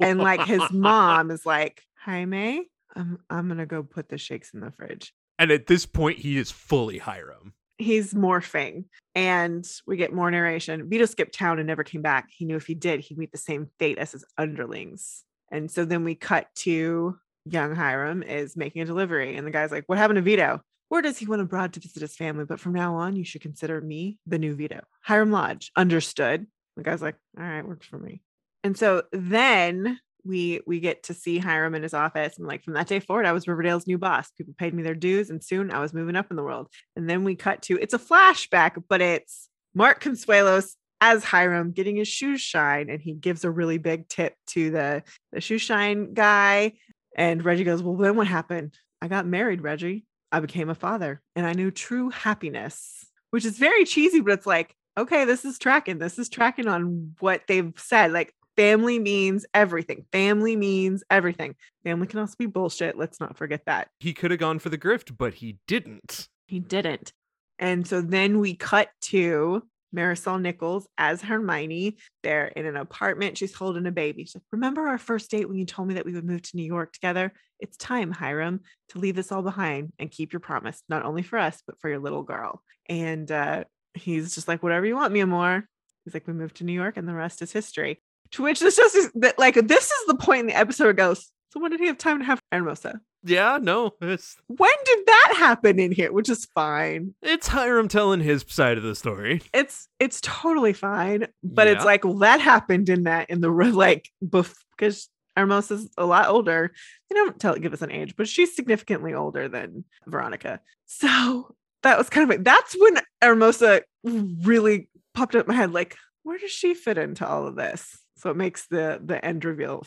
And 0.00 0.18
like 0.18 0.44
his 0.46 0.62
mom 0.72 1.30
is 1.30 1.44
like, 1.44 1.82
Jaime, 2.00 2.66
I'm 2.94 3.18
I'm 3.28 3.48
gonna 3.48 3.66
go 3.66 3.82
put 3.82 4.08
the 4.08 4.18
shakes 4.18 4.52
in 4.54 4.60
the 4.60 4.70
fridge. 4.70 5.12
And 5.38 5.50
at 5.50 5.66
this 5.66 5.86
point, 5.86 6.18
he 6.18 6.36
is 6.36 6.50
fully 6.50 6.98
Hiram. 6.98 7.54
He's 7.78 8.12
morphing. 8.12 8.84
And 9.14 9.66
we 9.86 9.96
get 9.96 10.12
more 10.12 10.30
narration. 10.30 10.88
Vito 10.88 11.06
skipped 11.06 11.34
town 11.34 11.58
and 11.58 11.66
never 11.66 11.82
came 11.82 12.02
back. 12.02 12.28
He 12.30 12.44
knew 12.44 12.56
if 12.56 12.66
he 12.66 12.74
did, 12.74 13.00
he'd 13.00 13.16
meet 13.16 13.32
the 13.32 13.38
same 13.38 13.68
fate 13.78 13.98
as 13.98 14.12
his 14.12 14.24
underlings. 14.36 15.24
And 15.50 15.70
so 15.70 15.84
then 15.84 16.04
we 16.04 16.14
cut 16.14 16.48
to 16.56 17.16
young 17.46 17.74
Hiram 17.74 18.22
is 18.22 18.56
making 18.56 18.82
a 18.82 18.86
delivery. 18.86 19.36
And 19.36 19.46
the 19.46 19.50
guy's 19.50 19.72
like, 19.72 19.84
What 19.86 19.98
happened 19.98 20.16
to 20.16 20.22
Vito? 20.22 20.60
Where 20.88 21.02
does 21.02 21.18
he 21.18 21.26
went 21.26 21.42
abroad 21.42 21.72
to 21.74 21.80
visit 21.80 22.02
his 22.02 22.16
family? 22.16 22.44
But 22.44 22.60
from 22.60 22.72
now 22.72 22.96
on, 22.96 23.16
you 23.16 23.24
should 23.24 23.42
consider 23.42 23.80
me 23.80 24.18
the 24.26 24.38
new 24.38 24.54
Vito. 24.54 24.80
Hiram 25.02 25.30
Lodge. 25.30 25.70
Understood. 25.76 26.46
The 26.76 26.82
guy's 26.82 27.02
like, 27.02 27.16
All 27.38 27.44
right, 27.44 27.66
works 27.66 27.86
for 27.86 27.98
me. 27.98 28.22
And 28.62 28.76
so 28.76 29.04
then 29.12 30.00
we 30.24 30.60
we 30.66 30.80
get 30.80 31.04
to 31.04 31.14
see 31.14 31.38
Hiram 31.38 31.74
in 31.74 31.82
his 31.82 31.94
office. 31.94 32.38
And 32.38 32.46
like 32.46 32.62
from 32.62 32.74
that 32.74 32.86
day 32.86 33.00
forward, 33.00 33.26
I 33.26 33.32
was 33.32 33.48
Riverdale's 33.48 33.86
new 33.86 33.98
boss. 33.98 34.30
People 34.30 34.54
paid 34.56 34.74
me 34.74 34.82
their 34.82 34.94
dues, 34.94 35.30
and 35.30 35.42
soon 35.42 35.70
I 35.70 35.80
was 35.80 35.94
moving 35.94 36.16
up 36.16 36.30
in 36.30 36.36
the 36.36 36.42
world. 36.42 36.68
And 36.96 37.08
then 37.08 37.24
we 37.24 37.36
cut 37.36 37.62
to 37.62 37.78
it's 37.80 37.94
a 37.94 37.98
flashback, 37.98 38.82
but 38.88 39.00
it's 39.00 39.48
Mark 39.74 40.02
Consuelos 40.02 40.74
as 41.00 41.24
Hiram 41.24 41.72
getting 41.72 41.96
his 41.96 42.08
shoes 42.08 42.40
shine, 42.40 42.90
and 42.90 43.00
he 43.00 43.14
gives 43.14 43.44
a 43.44 43.50
really 43.50 43.78
big 43.78 44.08
tip 44.08 44.34
to 44.48 44.70
the 44.70 45.02
the 45.32 45.40
shoe 45.40 45.58
shine 45.58 46.14
guy. 46.14 46.74
And 47.16 47.44
Reggie 47.44 47.64
goes, 47.64 47.82
Well, 47.82 47.96
then 47.96 48.16
what 48.16 48.26
happened? 48.26 48.76
I 49.02 49.08
got 49.08 49.26
married, 49.26 49.62
Reggie. 49.62 50.04
I 50.32 50.40
became 50.40 50.70
a 50.70 50.74
father, 50.74 51.20
and 51.34 51.46
I 51.46 51.54
knew 51.54 51.70
true 51.70 52.10
happiness, 52.10 53.04
which 53.30 53.44
is 53.44 53.58
very 53.58 53.84
cheesy, 53.84 54.20
but 54.20 54.34
it's 54.34 54.46
like, 54.46 54.76
okay, 54.96 55.24
this 55.24 55.44
is 55.44 55.58
tracking. 55.58 55.98
This 55.98 56.18
is 56.18 56.28
tracking 56.28 56.68
on 56.68 57.14
what 57.20 57.42
they've 57.48 57.72
said. 57.76 58.12
Like 58.12 58.34
family 58.60 58.98
means 58.98 59.46
everything. 59.54 60.04
Family 60.12 60.54
means 60.54 61.02
everything. 61.08 61.54
Family 61.82 62.06
can 62.06 62.18
also 62.18 62.34
be 62.38 62.44
bullshit. 62.44 62.98
Let's 62.98 63.18
not 63.18 63.38
forget 63.38 63.62
that. 63.64 63.88
He 64.00 64.12
could 64.12 64.30
have 64.32 64.38
gone 64.38 64.58
for 64.58 64.68
the 64.68 64.76
grift, 64.76 65.16
but 65.16 65.32
he 65.32 65.56
didn't. 65.66 66.28
He 66.46 66.58
didn't. 66.58 67.14
And 67.58 67.86
so 67.86 68.02
then 68.02 68.38
we 68.38 68.54
cut 68.54 68.90
to 69.04 69.62
Marisol 69.96 70.42
Nichols 70.42 70.86
as 70.98 71.22
Hermione. 71.22 71.96
They're 72.22 72.48
in 72.48 72.66
an 72.66 72.76
apartment. 72.76 73.38
She's 73.38 73.54
holding 73.54 73.86
a 73.86 73.90
baby. 73.90 74.24
She's 74.24 74.34
like, 74.34 74.42
Remember 74.52 74.86
our 74.88 74.98
first 74.98 75.30
date 75.30 75.48
when 75.48 75.56
you 75.56 75.64
told 75.64 75.88
me 75.88 75.94
that 75.94 76.04
we 76.04 76.12
would 76.12 76.26
move 76.26 76.42
to 76.42 76.56
New 76.56 76.64
York 76.64 76.92
together? 76.92 77.32
It's 77.60 77.78
time, 77.78 78.12
Hiram, 78.12 78.60
to 78.90 78.98
leave 78.98 79.16
this 79.16 79.32
all 79.32 79.42
behind 79.42 79.94
and 79.98 80.10
keep 80.10 80.34
your 80.34 80.40
promise, 80.40 80.82
not 80.86 81.06
only 81.06 81.22
for 81.22 81.38
us, 81.38 81.62
but 81.66 81.80
for 81.80 81.88
your 81.88 81.98
little 81.98 82.24
girl. 82.24 82.62
And 82.90 83.32
uh, 83.32 83.64
he's 83.94 84.34
just 84.34 84.48
like, 84.48 84.62
Whatever 84.62 84.84
you 84.84 84.96
want, 84.96 85.14
me 85.14 85.24
more. 85.24 85.64
He's 86.04 86.12
like, 86.12 86.26
We 86.26 86.34
moved 86.34 86.56
to 86.56 86.64
New 86.64 86.74
York 86.74 86.98
and 86.98 87.08
the 87.08 87.14
rest 87.14 87.40
is 87.40 87.52
history. 87.52 88.02
To 88.32 88.42
which 88.42 88.60
this 88.60 88.76
just 88.76 88.94
is 88.94 89.10
that 89.16 89.38
like 89.38 89.54
this 89.54 89.84
is 89.90 90.06
the 90.06 90.14
point 90.16 90.40
in 90.40 90.46
the 90.46 90.56
episode 90.58 90.84
where 90.84 90.90
it 90.92 90.96
goes, 90.96 91.30
So 91.52 91.60
when 91.60 91.70
did 91.70 91.80
he 91.80 91.86
have 91.86 91.98
time 91.98 92.18
to 92.20 92.24
have 92.24 92.40
Hermosa? 92.52 93.00
Yeah, 93.22 93.58
no, 93.60 93.92
it's 94.00 94.36
When 94.46 94.70
did 94.84 94.98
that 95.06 95.34
happen 95.36 95.78
in 95.78 95.92
here? 95.92 96.10
Which 96.12 96.28
is 96.30 96.46
fine. 96.54 97.14
it's 97.22 97.48
Hiram 97.48 97.88
telling 97.88 98.20
his 98.20 98.44
side 98.48 98.78
of 98.78 98.82
the 98.82 98.94
story. 98.94 99.42
it's 99.52 99.88
it's 99.98 100.20
totally 100.22 100.72
fine 100.72 101.26
but 101.42 101.66
it's 101.66 101.84
like 101.84 102.04
well 102.04 102.18
that 102.18 102.40
happened 102.40 102.88
in 102.88 103.02
that 103.04 103.28
in 103.28 103.40
the 103.42 103.50
like 103.84 104.08
because 104.22 105.08
Hermosa's 105.36 105.88
a 105.98 106.06
lot 106.06 106.28
older 106.28 106.72
they 107.08 107.14
don't 107.14 107.38
tell 107.38 107.54
give 107.56 107.72
us 107.74 107.82
an 107.82 107.90
age 107.92 108.14
but 108.16 108.26
she's 108.28 108.54
significantly 108.56 109.12
older 109.14 109.48
than 109.48 109.84
Veronica 110.06 110.60
so 110.86 111.54
that 111.82 111.98
was 111.98 112.08
kind 112.10 112.30
of 112.30 112.38
it. 112.38 112.44
that's 112.44 112.74
when 112.78 112.96
Hermosa 113.22 113.82
really 114.04 114.88
popped 115.14 115.34
up 115.34 115.46
in 115.46 115.54
my 115.54 115.54
head 115.60 115.72
like 115.72 115.96
where 116.22 116.38
does 116.38 116.50
she 116.50 116.74
fit 116.74 116.96
into 116.98 117.26
all 117.26 117.46
of 117.46 117.54
this 117.56 117.98
so 118.20 118.30
it 118.30 118.36
makes 118.36 118.66
the 118.66 119.00
the 119.04 119.24
end 119.24 119.44
reveal 119.44 119.86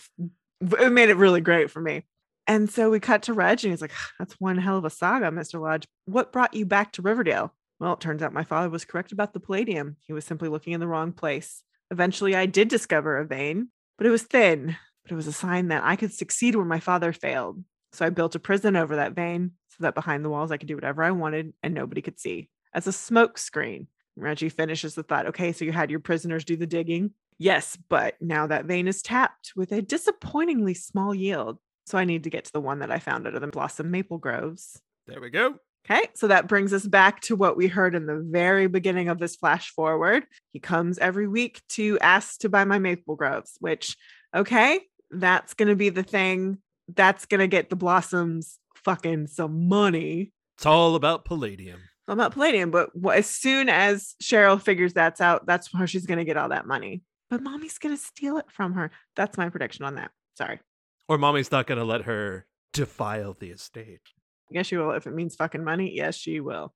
it 0.80 0.92
made 0.92 1.10
it 1.10 1.18
really 1.18 1.42
great 1.42 1.70
for 1.70 1.82
me 1.82 2.04
and 2.48 2.70
so 2.70 2.90
we 2.90 3.00
cut 3.00 3.24
to 3.24 3.34
Reg 3.34 3.64
and 3.64 3.72
he's 3.72 3.82
like 3.82 3.94
that's 4.20 4.40
one 4.40 4.58
hell 4.58 4.78
of 4.78 4.86
a 4.86 4.90
saga 4.90 5.28
Mr. 5.28 5.62
Lodge 5.62 5.86
what 6.06 6.32
brought 6.32 6.54
you 6.54 6.66
back 6.66 6.92
to 6.94 7.02
Riverdale 7.02 7.54
well, 7.84 7.96
it 7.96 8.00
turns 8.00 8.24
out 8.24 8.32
my 8.32 8.46
father 8.46 8.70
was 8.70 8.86
correct 8.86 9.12
about 9.12 9.34
the 9.34 9.42
palladium. 9.42 9.98
He 10.08 10.14
was 10.14 10.24
simply 10.24 10.48
looking 10.48 10.72
in 10.72 10.80
the 10.80 10.88
wrong 10.88 11.12
place. 11.12 11.64
Eventually, 11.92 12.34
I 12.34 12.46
did 12.46 12.70
discover 12.70 13.18
a 13.18 13.26
vein, 13.26 13.72
but 13.98 14.08
it 14.08 14.10
was 14.10 14.24
thin. 14.24 14.78
But 15.04 15.12
it 15.12 15.16
was 15.16 15.28
a 15.28 15.34
sign 15.34 15.68
that 15.68 15.84
I 15.84 15.98
could 15.98 16.14
succeed 16.14 16.56
where 16.56 16.64
my 16.64 16.80
father 16.80 17.12
failed. 17.12 17.62
So 17.92 18.06
I 18.06 18.10
built 18.10 18.36
a 18.36 18.40
prison 18.40 18.78
over 18.78 18.96
that 18.96 19.12
vein 19.12 19.52
so 19.68 19.78
that 19.82 19.96
behind 19.96 20.24
the 20.24 20.30
walls 20.30 20.50
I 20.50 20.56
could 20.56 20.70
do 20.70 20.76
whatever 20.76 21.04
I 21.04 21.12
wanted 21.12 21.52
and 21.62 21.74
nobody 21.74 22.02
could 22.02 22.22
see 22.22 22.48
as 22.74 22.88
a 22.88 22.94
smoke 22.94 23.38
screen. 23.38 23.88
Reggie 24.16 24.48
finishes 24.48 24.96
the 24.96 25.04
thought 25.04 25.28
okay, 25.28 25.52
so 25.52 25.66
you 25.66 25.74
had 25.74 25.92
your 25.92 26.00
prisoners 26.00 26.46
do 26.46 26.56
the 26.56 26.66
digging? 26.66 27.12
Yes, 27.38 27.78
but 27.90 28.16
now 28.22 28.48
that 28.48 28.66
vein 28.66 28.88
is 28.88 29.02
tapped 29.02 29.54
with 29.56 29.72
a 29.72 29.82
disappointingly 29.82 30.74
small 30.74 31.14
yield. 31.14 31.60
So 31.86 31.98
I 31.98 32.06
need 32.06 32.24
to 32.24 32.30
get 32.30 32.46
to 32.46 32.52
the 32.54 32.62
one 32.62 32.80
that 32.80 32.92
I 32.92 33.00
found 33.00 33.28
under 33.28 33.40
the 33.40 33.48
Blossom 33.48 33.92
Maple 33.92 34.18
Groves. 34.18 34.82
There 35.08 35.20
we 35.20 35.30
go. 35.30 35.56
Okay, 35.86 36.08
so 36.16 36.28
that 36.30 36.48
brings 36.48 36.72
us 36.72 36.88
back 36.88 37.20
to 37.22 37.36
what 37.36 37.58
we 37.58 37.68
heard 37.68 37.94
in 37.94 38.06
the 38.06 38.26
very 38.26 38.68
beginning 38.68 39.10
of 39.10 39.20
this 39.20 39.36
flash 39.36 39.70
forward. 39.72 40.26
He 40.54 40.60
comes 40.60 40.98
every 40.98 41.28
week 41.28 41.62
to 41.72 42.00
ask 42.00 42.40
to 42.40 42.48
buy 42.48 42.64
my 42.64 42.80
maple 42.80 43.18
groves, 43.18 43.58
which, 43.60 43.98
okay, 44.34 44.80
that's 45.12 45.54
going 45.56 45.68
to 45.68 45.76
be 45.76 45.90
the 45.90 46.04
thing. 46.04 46.60
That's 46.88 47.26
going 47.26 47.40
to 47.40 47.48
get 47.48 47.70
the 47.70 47.76
blossoms 47.76 48.60
fucking 48.76 49.28
some 49.28 49.68
money. 49.68 50.32
It's 50.58 50.66
all 50.66 50.96
about 50.96 51.26
palladium. 51.26 51.82
I'm 52.08 52.18
not 52.18 52.34
palladium, 52.34 52.72
but 52.72 52.92
as 53.14 53.30
soon 53.30 53.68
as 53.68 54.16
Cheryl 54.24 54.62
figures 54.62 54.94
that's 54.94 55.20
out, 55.20 55.46
that's 55.46 55.70
how 55.74 55.86
she's 55.86 56.06
going 56.06 56.18
to 56.20 56.26
get 56.26 56.38
all 56.38 56.50
that 56.50 56.66
money. 56.66 57.02
But 57.30 57.42
mommy's 57.42 57.78
going 57.78 57.96
to 57.96 58.02
steal 58.02 58.38
it 58.38 58.46
from 58.50 58.74
her. 58.74 58.92
That's 59.16 59.38
my 59.38 59.50
prediction 59.50 59.86
on 59.86 59.96
that. 59.96 60.12
Sorry. 60.38 60.60
Or 61.08 61.18
mommy's 61.18 61.52
not 61.52 61.68
going 61.68 61.80
to 61.80 61.86
let 61.86 62.04
her 62.04 62.46
defile 62.74 63.36
the 63.40 63.52
estate. 63.52 64.02
Yes, 64.50 64.68
she 64.68 64.78
will. 64.78 64.92
If 64.92 65.08
it 65.08 65.14
means 65.14 65.36
fucking 65.36 65.64
money, 65.64 65.94
yes, 65.96 66.16
she 66.16 66.40
will. 66.40 66.74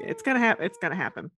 it's 0.00 0.22
gonna 0.22 0.38
happen. 0.38 0.64
It's 0.64 0.78
gonna 0.78 0.94
happen. 0.94 1.30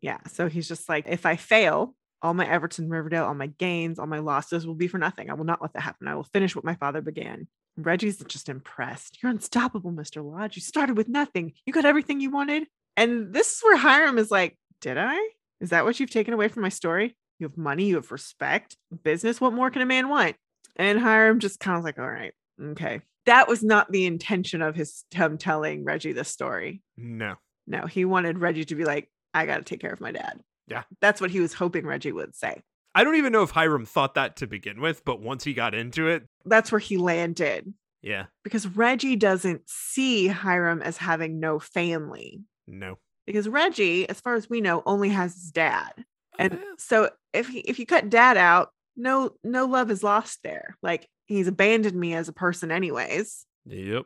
Yeah. 0.00 0.18
So 0.28 0.48
he's 0.48 0.68
just 0.68 0.88
like, 0.88 1.06
if 1.08 1.24
I 1.26 1.36
fail, 1.36 1.94
all 2.22 2.34
my 2.34 2.46
Everton, 2.46 2.88
Riverdale, 2.88 3.24
all 3.24 3.34
my 3.34 3.46
gains, 3.46 3.98
all 3.98 4.06
my 4.06 4.18
losses 4.18 4.66
will 4.66 4.74
be 4.74 4.88
for 4.88 4.98
nothing. 4.98 5.30
I 5.30 5.34
will 5.34 5.44
not 5.44 5.62
let 5.62 5.72
that 5.74 5.82
happen. 5.82 6.08
I 6.08 6.14
will 6.14 6.24
finish 6.24 6.54
what 6.54 6.64
my 6.64 6.74
father 6.74 7.00
began. 7.00 7.48
Reggie's 7.76 8.18
just 8.24 8.48
impressed. 8.48 9.18
You're 9.22 9.30
unstoppable, 9.30 9.92
Mr. 9.92 10.22
Lodge. 10.24 10.56
You 10.56 10.62
started 10.62 10.96
with 10.96 11.08
nothing. 11.08 11.52
You 11.64 11.72
got 11.72 11.84
everything 11.86 12.20
you 12.20 12.30
wanted. 12.30 12.66
And 12.96 13.32
this 13.32 13.52
is 13.52 13.60
where 13.62 13.76
Hiram 13.76 14.18
is 14.18 14.30
like, 14.30 14.58
Did 14.80 14.98
I? 14.98 15.18
Is 15.60 15.70
that 15.70 15.84
what 15.84 16.00
you've 16.00 16.10
taken 16.10 16.34
away 16.34 16.48
from 16.48 16.62
my 16.62 16.68
story? 16.68 17.16
You 17.40 17.48
have 17.48 17.56
money, 17.56 17.86
you 17.86 17.96
have 17.96 18.12
respect, 18.12 18.76
business. 19.02 19.40
What 19.40 19.52
more 19.52 19.70
can 19.70 19.82
a 19.82 19.86
man 19.86 20.08
want? 20.08 20.36
And 20.76 21.00
Hiram 21.00 21.40
just 21.40 21.58
kind 21.58 21.78
of 21.78 21.84
like, 21.84 21.98
All 21.98 22.08
right, 22.10 22.32
okay. 22.60 23.00
That 23.26 23.48
was 23.48 23.62
not 23.62 23.90
the 23.90 24.06
intention 24.06 24.62
of 24.62 24.74
his 24.74 25.04
him 25.10 25.38
telling 25.38 25.84
Reggie 25.84 26.12
this 26.12 26.28
story. 26.28 26.82
No. 26.96 27.36
No, 27.66 27.86
he 27.86 28.04
wanted 28.04 28.38
Reggie 28.38 28.64
to 28.64 28.74
be 28.74 28.84
like, 28.84 29.08
I 29.34 29.46
got 29.46 29.58
to 29.58 29.62
take 29.62 29.80
care 29.80 29.92
of 29.92 30.00
my 30.00 30.12
dad. 30.12 30.40
Yeah. 30.66 30.82
That's 31.00 31.20
what 31.20 31.30
he 31.30 31.40
was 31.40 31.52
hoping 31.52 31.86
Reggie 31.86 32.12
would 32.12 32.34
say. 32.34 32.62
I 32.94 33.04
don't 33.04 33.16
even 33.16 33.32
know 33.32 33.42
if 33.42 33.50
Hiram 33.50 33.86
thought 33.86 34.14
that 34.14 34.36
to 34.36 34.46
begin 34.46 34.80
with, 34.80 35.04
but 35.04 35.20
once 35.20 35.44
he 35.44 35.54
got 35.54 35.74
into 35.74 36.08
it, 36.08 36.24
That's 36.44 36.72
where 36.72 36.78
he 36.78 36.96
landed 36.96 37.72
yeah, 38.02 38.26
because 38.44 38.66
Reggie 38.66 39.16
doesn't 39.16 39.62
see 39.66 40.26
Hiram 40.26 40.80
as 40.80 40.96
having 40.96 41.38
no 41.40 41.58
family. 41.58 42.40
no. 42.66 42.98
Because 43.26 43.48
Reggie, 43.48 44.08
as 44.08 44.18
far 44.20 44.34
as 44.34 44.50
we 44.50 44.60
know, 44.60 44.82
only 44.86 45.10
has 45.10 45.34
his 45.34 45.52
dad. 45.52 45.92
And 46.40 46.58
so 46.78 47.10
if 47.32 47.48
he, 47.48 47.60
if 47.60 47.78
you 47.78 47.86
cut 47.86 48.10
dad 48.10 48.36
out, 48.36 48.70
no 48.96 49.30
no 49.44 49.66
love 49.66 49.90
is 49.90 50.02
lost 50.02 50.40
there. 50.42 50.76
Like 50.82 51.08
he's 51.26 51.48
abandoned 51.48 51.98
me 51.98 52.14
as 52.14 52.28
a 52.28 52.32
person 52.32 52.70
anyways. 52.70 53.46
Yep. 53.66 54.04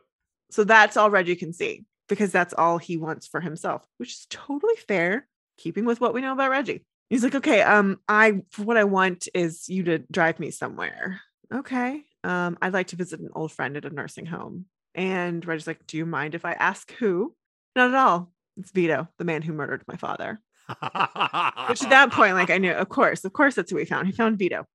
So 0.51 0.63
that's 0.63 0.97
all 0.97 1.09
Reggie 1.09 1.35
can 1.35 1.53
see 1.53 1.85
because 2.07 2.31
that's 2.31 2.53
all 2.53 2.77
he 2.77 2.97
wants 2.97 3.27
for 3.27 3.41
himself, 3.41 3.83
which 3.97 4.11
is 4.11 4.27
totally 4.29 4.75
fair, 4.87 5.27
keeping 5.57 5.85
with 5.85 5.99
what 5.99 6.13
we 6.13 6.21
know 6.21 6.33
about 6.33 6.51
Reggie. 6.51 6.85
He's 7.09 7.23
like, 7.23 7.35
okay, 7.35 7.61
um, 7.61 7.99
I 8.07 8.41
what 8.57 8.77
I 8.77 8.83
want 8.83 9.27
is 9.33 9.67
you 9.69 9.83
to 9.83 9.99
drive 10.11 10.39
me 10.39 10.51
somewhere. 10.51 11.21
Okay. 11.53 12.03
um, 12.23 12.57
I'd 12.61 12.73
like 12.73 12.87
to 12.87 12.95
visit 12.95 13.19
an 13.19 13.29
old 13.35 13.51
friend 13.51 13.77
at 13.77 13.85
a 13.85 13.89
nursing 13.89 14.25
home. 14.25 14.65
And 14.95 15.45
Reggie's 15.45 15.67
like, 15.67 15.85
Do 15.85 15.97
you 15.97 16.05
mind 16.05 16.35
if 16.35 16.45
I 16.45 16.53
ask 16.53 16.91
who? 16.93 17.35
Not 17.75 17.89
at 17.89 17.95
all. 17.95 18.31
It's 18.57 18.71
Vito, 18.71 19.07
the 19.17 19.25
man 19.25 19.41
who 19.41 19.53
murdered 19.53 19.83
my 19.87 19.97
father. 19.97 20.39
Which 20.67 21.83
at 21.83 21.89
that 21.89 22.09
point, 22.11 22.33
like 22.35 22.49
I 22.49 22.57
knew, 22.57 22.71
of 22.71 22.89
course, 22.89 23.23
of 23.25 23.33
course, 23.33 23.55
that's 23.55 23.69
who 23.71 23.77
we 23.77 23.85
found. 23.85 24.07
He 24.07 24.13
found 24.13 24.37
Vito. 24.39 24.65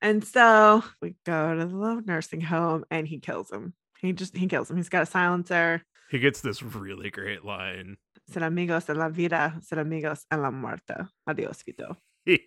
And 0.00 0.22
so 0.24 0.84
we 1.02 1.16
go 1.26 1.54
to 1.56 1.66
the 1.66 1.76
little 1.76 2.02
nursing 2.02 2.40
home 2.40 2.84
and 2.90 3.06
he 3.08 3.18
kills 3.18 3.50
him. 3.50 3.74
He 4.00 4.12
just 4.12 4.36
he 4.36 4.46
kills 4.46 4.70
him. 4.70 4.76
He's 4.76 4.88
got 4.88 5.02
a 5.02 5.06
silencer. 5.06 5.82
he 6.10 6.18
gets 6.20 6.40
this 6.40 6.62
really 6.62 7.10
great 7.10 7.44
line. 7.44 7.96
Ser 8.30 8.40
amigos 8.44 8.88
en 8.90 8.96
la 8.98 9.08
vida, 9.08 9.58
ser 9.62 9.78
amigos 9.80 10.24
en 10.30 10.42
la 10.42 10.50
muerte. 10.50 11.08
Adios, 11.26 11.62
Vito. 11.64 11.96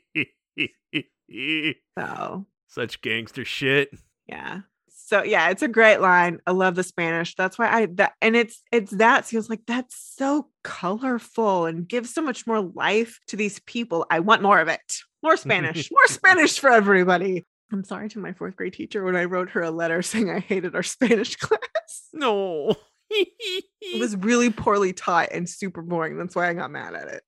So 1.98 2.46
Such 2.68 3.02
gangster 3.02 3.46
shit. 3.46 3.90
yeah. 4.28 4.62
So 5.12 5.24
yeah, 5.24 5.50
it's 5.50 5.62
a 5.62 5.68
great 5.68 6.00
line. 6.00 6.40
I 6.48 6.52
love 6.52 6.76
the 6.76 6.84
Spanish. 6.84 7.36
That's 7.36 7.60
why 7.60 7.68
I 7.68 7.88
that 7.96 8.14
and 8.22 8.34
it's 8.34 8.64
it's 8.72 8.92
that. 8.92 9.28
So 9.28 9.42
like, 9.50 9.66
that's 9.68 9.94
so 10.16 10.48
colorful 10.64 11.66
and 11.66 11.86
gives 11.86 12.14
so 12.14 12.22
much 12.22 12.48
more 12.48 12.62
life 12.62 13.20
to 13.28 13.36
these 13.36 13.60
people. 13.60 14.06
I 14.10 14.22
want 14.22 14.42
more 14.42 14.62
of 14.62 14.70
it. 14.70 15.00
More 15.22 15.36
Spanish. 15.36 15.92
more 15.92 16.08
Spanish 16.08 16.58
for 16.58 16.70
everybody. 16.70 17.46
I'm 17.74 17.84
sorry 17.84 18.08
to 18.08 18.20
my 18.20 18.32
fourth 18.32 18.56
grade 18.56 18.72
teacher 18.72 19.04
when 19.04 19.18
I 19.18 19.26
wrote 19.26 19.50
her 19.50 19.62
a 19.62 19.70
letter 19.70 20.02
saying 20.02 20.30
I 20.30 20.40
hated 20.40 20.76
our 20.76 20.84
Spanish 20.84 21.36
class. 21.36 22.08
No. 22.14 22.78
It 23.10 24.00
was 24.00 24.16
really 24.16 24.50
poorly 24.50 24.94
taught 24.94 25.34
and 25.34 25.50
super 25.50 25.82
boring. 25.82 26.18
That's 26.18 26.38
why 26.38 26.48
I 26.48 26.54
got 26.54 26.72
mad 26.72 26.96
at 26.96 27.10
it. 27.10 27.24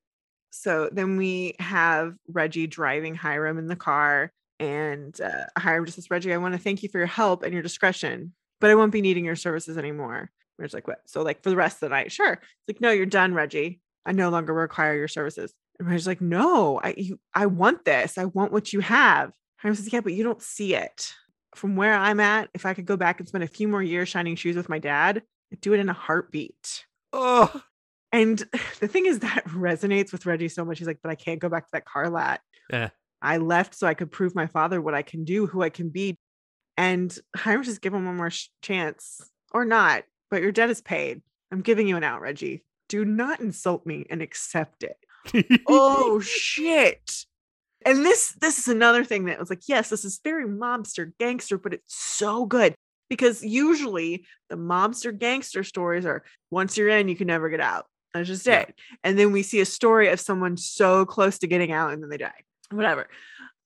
So 0.51 0.89
then 0.89 1.17
we 1.17 1.55
have 1.59 2.13
Reggie 2.29 2.67
driving 2.67 3.15
Hiram 3.15 3.57
in 3.57 3.67
the 3.67 3.75
car, 3.75 4.31
and 4.63 5.19
uh, 5.19 5.45
Hiram 5.57 5.85
just 5.85 5.95
says, 5.95 6.09
Reggie, 6.09 6.33
I 6.33 6.37
want 6.37 6.53
to 6.53 6.59
thank 6.59 6.83
you 6.83 6.89
for 6.89 6.97
your 6.97 7.07
help 7.07 7.43
and 7.43 7.53
your 7.53 7.61
discretion, 7.61 8.33
but 8.61 8.69
I 8.69 8.75
won't 8.75 8.91
be 8.93 9.01
needing 9.01 9.25
your 9.25 9.35
services 9.35 9.77
anymore. 9.77 10.31
Reggie's 10.57 10.73
like, 10.73 10.87
what? 10.87 10.99
So, 11.05 11.21
like, 11.21 11.43
for 11.43 11.49
the 11.49 11.55
rest 11.55 11.77
of 11.77 11.89
the 11.89 11.89
night, 11.89 12.11
sure. 12.11 12.33
It's 12.33 12.67
like, 12.67 12.81
no, 12.81 12.91
you're 12.91 13.05
done, 13.05 13.33
Reggie. 13.33 13.81
I 14.05 14.11
no 14.13 14.29
longer 14.29 14.53
require 14.53 14.95
your 14.95 15.07
services. 15.07 15.53
And 15.79 15.87
Reggie's 15.87 16.07
like, 16.07 16.21
no, 16.21 16.79
I, 16.81 16.93
you, 16.95 17.19
I 17.33 17.47
want 17.47 17.83
this. 17.85 18.17
I 18.17 18.25
want 18.25 18.51
what 18.51 18.71
you 18.71 18.79
have. 18.79 19.31
Hiram 19.57 19.75
says, 19.75 19.91
yeah, 19.91 20.01
but 20.01 20.13
you 20.13 20.23
don't 20.23 20.41
see 20.41 20.75
it. 20.75 21.13
From 21.55 21.75
where 21.75 21.93
I'm 21.93 22.19
at, 22.19 22.49
if 22.53 22.65
I 22.65 22.73
could 22.73 22.85
go 22.85 22.97
back 22.97 23.19
and 23.19 23.27
spend 23.27 23.43
a 23.43 23.47
few 23.47 23.67
more 23.67 23.83
years 23.83 24.09
shining 24.09 24.35
shoes 24.35 24.55
with 24.55 24.69
my 24.69 24.79
dad, 24.79 25.21
I'd 25.51 25.61
do 25.61 25.73
it 25.73 25.79
in 25.79 25.89
a 25.89 25.93
heartbeat. 25.93 26.85
oh, 27.11 27.61
And 28.11 28.37
the 28.79 28.87
thing 28.87 29.05
is 29.07 29.19
that 29.19 29.45
resonates 29.47 30.11
with 30.11 30.25
Reggie 30.25 30.49
so 30.49 30.63
much. 30.63 30.77
He's 30.77 30.87
like, 30.87 30.99
but 31.03 31.11
I 31.11 31.15
can't 31.15 31.39
go 31.39 31.49
back 31.49 31.65
to 31.65 31.69
that 31.73 31.85
car 31.85 32.09
lot. 32.09 32.41
Eh. 32.71 32.89
I 33.23 33.37
left 33.37 33.73
so 33.73 33.87
I 33.87 33.93
could 33.93 34.11
prove 34.11 34.35
my 34.35 34.47
father 34.47 34.81
what 34.81 34.93
I 34.93 35.01
can 35.01 35.23
do, 35.23 35.47
who 35.47 35.61
I 35.63 35.69
can 35.69 35.89
be. 35.89 36.15
And 36.77 37.17
Hiram 37.35 37.63
just 37.63 37.81
give 37.81 37.93
him 37.93 38.05
one 38.05 38.17
more 38.17 38.29
sh- 38.29 38.49
chance 38.61 39.21
or 39.53 39.63
not, 39.65 40.03
but 40.29 40.41
your 40.41 40.51
debt 40.51 40.69
is 40.69 40.81
paid. 40.81 41.21
I'm 41.51 41.61
giving 41.61 41.87
you 41.87 41.95
an 41.97 42.03
out, 42.03 42.21
Reggie. 42.21 42.63
Do 42.89 43.05
not 43.05 43.39
insult 43.39 43.85
me 43.85 44.05
and 44.09 44.21
accept 44.21 44.83
it. 44.83 44.97
oh 45.67 46.19
shit. 46.19 47.25
And 47.85 48.03
this 48.05 48.33
this 48.41 48.59
is 48.59 48.67
another 48.67 49.03
thing 49.03 49.25
that 49.25 49.39
was 49.39 49.49
like, 49.49 49.61
yes, 49.67 49.89
this 49.89 50.03
is 50.05 50.19
very 50.23 50.45
mobster 50.47 51.11
gangster, 51.19 51.57
but 51.57 51.73
it's 51.73 51.95
so 51.95 52.45
good 52.45 52.75
because 53.09 53.43
usually 53.43 54.25
the 54.49 54.55
mobster 54.55 55.17
gangster 55.17 55.63
stories 55.63 56.05
are 56.05 56.23
once 56.51 56.77
you're 56.77 56.89
in, 56.89 57.07
you 57.07 57.15
can 57.15 57.27
never 57.27 57.49
get 57.49 57.59
out. 57.61 57.85
That's 58.13 58.27
just 58.27 58.45
Yeah. 58.45 58.61
it. 58.61 58.75
And 59.03 59.17
then 59.17 59.31
we 59.31 59.43
see 59.43 59.59
a 59.59 59.65
story 59.65 60.09
of 60.09 60.19
someone 60.19 60.57
so 60.57 61.05
close 61.05 61.39
to 61.39 61.47
getting 61.47 61.71
out 61.71 61.93
and 61.93 62.01
then 62.01 62.09
they 62.09 62.17
die. 62.17 62.41
Whatever. 62.75 63.07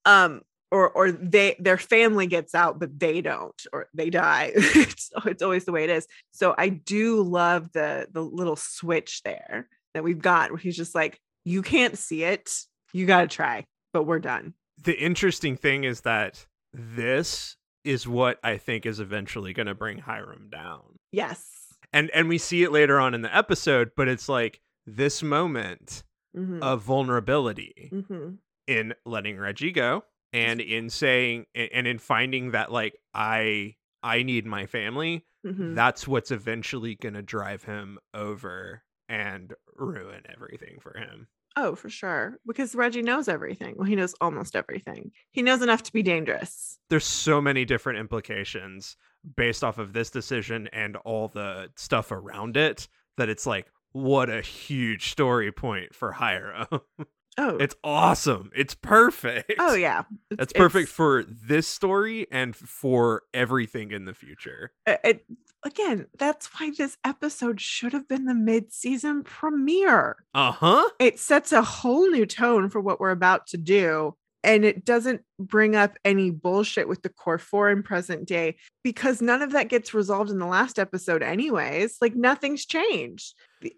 Um, 0.04 0.42
or 0.70 0.90
or 0.90 1.10
they 1.10 1.56
their 1.58 1.78
family 1.78 2.26
gets 2.26 2.54
out, 2.54 2.78
but 2.78 2.98
they 2.98 3.20
don't, 3.22 3.60
or 3.72 3.88
they 3.94 4.10
die. 4.10 4.52
it's, 4.54 5.10
it's 5.24 5.42
always 5.42 5.64
the 5.64 5.72
way 5.72 5.84
it 5.84 5.90
is. 5.90 6.06
So 6.32 6.54
I 6.58 6.68
do 6.68 7.22
love 7.22 7.72
the 7.72 8.06
the 8.12 8.22
little 8.22 8.56
switch 8.56 9.22
there 9.22 9.68
that 9.94 10.04
we've 10.04 10.20
got 10.20 10.50
where 10.50 10.58
he's 10.58 10.76
just 10.76 10.94
like, 10.94 11.18
you 11.44 11.62
can't 11.62 11.96
see 11.96 12.22
it, 12.24 12.52
you 12.92 13.06
gotta 13.06 13.26
try, 13.28 13.64
but 13.94 14.04
we're 14.04 14.18
done. 14.18 14.52
the 14.84 14.98
interesting 14.98 15.56
thing 15.56 15.84
is 15.84 16.02
that 16.02 16.46
this 16.72 17.56
is 17.84 18.06
what 18.06 18.38
I 18.44 18.58
think 18.58 18.84
is 18.84 19.00
eventually 19.00 19.54
going 19.54 19.66
to 19.66 19.74
bring 19.74 19.98
Hiram 19.98 20.50
down. 20.52 20.82
Yes. 21.10 21.46
And 21.92 22.10
and 22.10 22.28
we 22.28 22.36
see 22.36 22.62
it 22.62 22.70
later 22.72 23.00
on 23.00 23.14
in 23.14 23.22
the 23.22 23.34
episode, 23.34 23.92
but 23.96 24.06
it's 24.08 24.28
like 24.28 24.60
this 24.86 25.22
moment 25.22 26.02
Mhm. 26.36 26.60
of 26.60 26.82
vulnerability 26.82 27.88
Mhm. 27.92 28.36
In 28.68 28.94
letting 29.04 29.36
Reggie 29.38 29.72
go 29.72 30.04
and 30.32 30.60
in 30.60 30.90
saying 30.90 31.46
and 31.54 31.86
in 31.86 31.98
finding 31.98 32.52
that 32.52 32.70
like 32.70 32.96
I 33.14 33.74
I 34.02 34.22
need 34.22 34.46
my 34.46 34.66
family, 34.66 35.24
Mhm. 35.44 35.74
that's 35.74 36.06
what's 36.06 36.30
eventually 36.30 36.94
going 36.94 37.14
to 37.14 37.22
drive 37.22 37.64
him 37.64 37.98
over 38.14 38.82
and 39.08 39.54
ruin 39.74 40.22
everything 40.32 40.78
for 40.80 40.96
him. 40.96 41.26
Oh, 41.56 41.74
for 41.74 41.88
sure. 41.88 42.38
Because 42.46 42.74
Reggie 42.76 43.02
knows 43.02 43.26
everything. 43.26 43.74
Well, 43.76 43.86
he 43.86 43.96
knows 43.96 44.14
almost 44.20 44.54
everything. 44.54 45.10
He 45.32 45.42
knows 45.42 45.62
enough 45.62 45.82
to 45.84 45.92
be 45.92 46.02
dangerous. 46.02 46.78
there's 46.90 47.04
so 47.06 47.40
many 47.40 47.64
different 47.64 47.98
implications 47.98 48.96
based 49.36 49.64
off 49.64 49.78
of 49.78 49.92
this 49.92 50.10
decision 50.10 50.68
and 50.72 50.96
all 50.98 51.28
the 51.28 51.70
stuff 51.76 52.12
around 52.12 52.56
it 52.56 52.86
that 53.16 53.28
it's 53.28 53.46
like 53.46 53.66
what 53.92 54.30
a 54.30 54.40
huge 54.42 55.10
story 55.10 55.50
point 55.50 55.94
for 55.94 56.12
Hiram. 56.12 56.66
Oh, 57.38 57.56
it's 57.56 57.76
awesome. 57.84 58.50
It's 58.54 58.74
perfect. 58.74 59.54
oh 59.58 59.74
yeah. 59.74 60.00
It's- 60.30 60.38
That's 60.38 60.52
perfect 60.52 60.84
it's- 60.88 60.94
for 60.94 61.24
this 61.24 61.66
story 61.68 62.26
and 62.32 62.54
for 62.54 63.22
everything 63.32 63.92
in 63.92 64.04
the 64.04 64.12
future. 64.14 64.72
it, 64.86 65.00
it- 65.04 65.24
again, 65.64 66.06
that's 66.18 66.46
why 66.58 66.70
this 66.76 66.96
episode 67.04 67.60
should 67.60 67.92
have 67.92 68.06
been 68.08 68.24
the 68.26 68.34
mid-season 68.34 69.22
premiere. 69.24 70.16
Uh-huh. 70.34 70.88
It 71.00 71.18
sets 71.18 71.52
a 71.52 71.62
whole 71.62 72.08
new 72.10 72.26
tone 72.26 72.70
for 72.70 72.80
what 72.80 73.00
we're 73.00 73.10
about 73.10 73.46
to 73.48 73.56
do. 73.56 74.14
And 74.44 74.64
it 74.64 74.84
doesn't 74.84 75.22
bring 75.40 75.74
up 75.74 75.96
any 76.04 76.30
bullshit 76.30 76.86
with 76.88 77.02
the 77.02 77.08
core 77.08 77.38
four 77.38 77.70
in 77.70 77.82
present 77.82 78.26
day 78.28 78.56
because 78.84 79.20
none 79.20 79.42
of 79.42 79.50
that 79.52 79.68
gets 79.68 79.92
resolved 79.92 80.30
in 80.30 80.38
the 80.38 80.46
last 80.46 80.78
episode, 80.78 81.24
anyways. 81.24 81.96
Like 82.00 82.14
nothing's 82.14 82.64
changed. 82.64 83.34
The- 83.62 83.74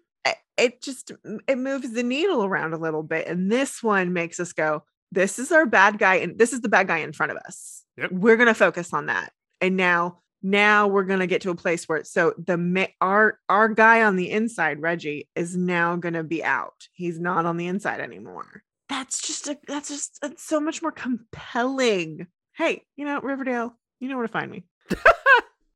it- 0.57 0.63
It 0.63 0.81
just 0.81 1.11
it 1.47 1.57
moves 1.57 1.93
the 1.93 2.03
needle 2.03 2.43
around 2.43 2.73
a 2.73 2.77
little 2.77 3.03
bit. 3.03 3.27
And 3.27 3.51
this 3.51 3.81
one 3.81 4.13
makes 4.13 4.39
us 4.39 4.53
go, 4.53 4.83
this 5.11 5.39
is 5.39 5.51
our 5.51 5.65
bad 5.65 5.97
guy, 5.99 6.15
and 6.15 6.37
this 6.37 6.53
is 6.53 6.61
the 6.61 6.69
bad 6.69 6.87
guy 6.87 6.99
in 6.99 7.13
front 7.13 7.31
of 7.31 7.37
us. 7.39 7.83
Yep. 7.97 8.11
We're 8.11 8.37
gonna 8.37 8.53
focus 8.53 8.93
on 8.93 9.07
that. 9.07 9.33
And 9.59 9.75
now 9.77 10.19
now 10.43 10.87
we're 10.87 11.03
going 11.03 11.19
to 11.19 11.27
get 11.27 11.41
to 11.43 11.51
a 11.51 11.55
place 11.55 11.87
where 11.87 12.03
so 12.03 12.33
the 12.35 12.87
our 12.99 13.39
our 13.47 13.67
guy 13.69 14.01
on 14.01 14.15
the 14.15 14.31
inside 14.31 14.81
reggie 14.81 15.29
is 15.35 15.55
now 15.55 15.95
going 15.95 16.15
to 16.15 16.23
be 16.23 16.43
out 16.43 16.87
he's 16.93 17.19
not 17.19 17.45
on 17.45 17.57
the 17.57 17.67
inside 17.67 17.99
anymore 17.99 18.63
that's 18.89 19.21
just 19.21 19.47
a 19.47 19.57
that's 19.67 19.89
just 19.89 20.17
that's 20.19 20.43
so 20.43 20.59
much 20.59 20.81
more 20.81 20.91
compelling 20.91 22.25
hey 22.53 22.83
you 22.95 23.05
know 23.05 23.19
riverdale 23.21 23.77
you 23.99 24.09
know 24.09 24.17
where 24.17 24.25
to 24.25 24.33
find 24.33 24.49
me 24.49 24.63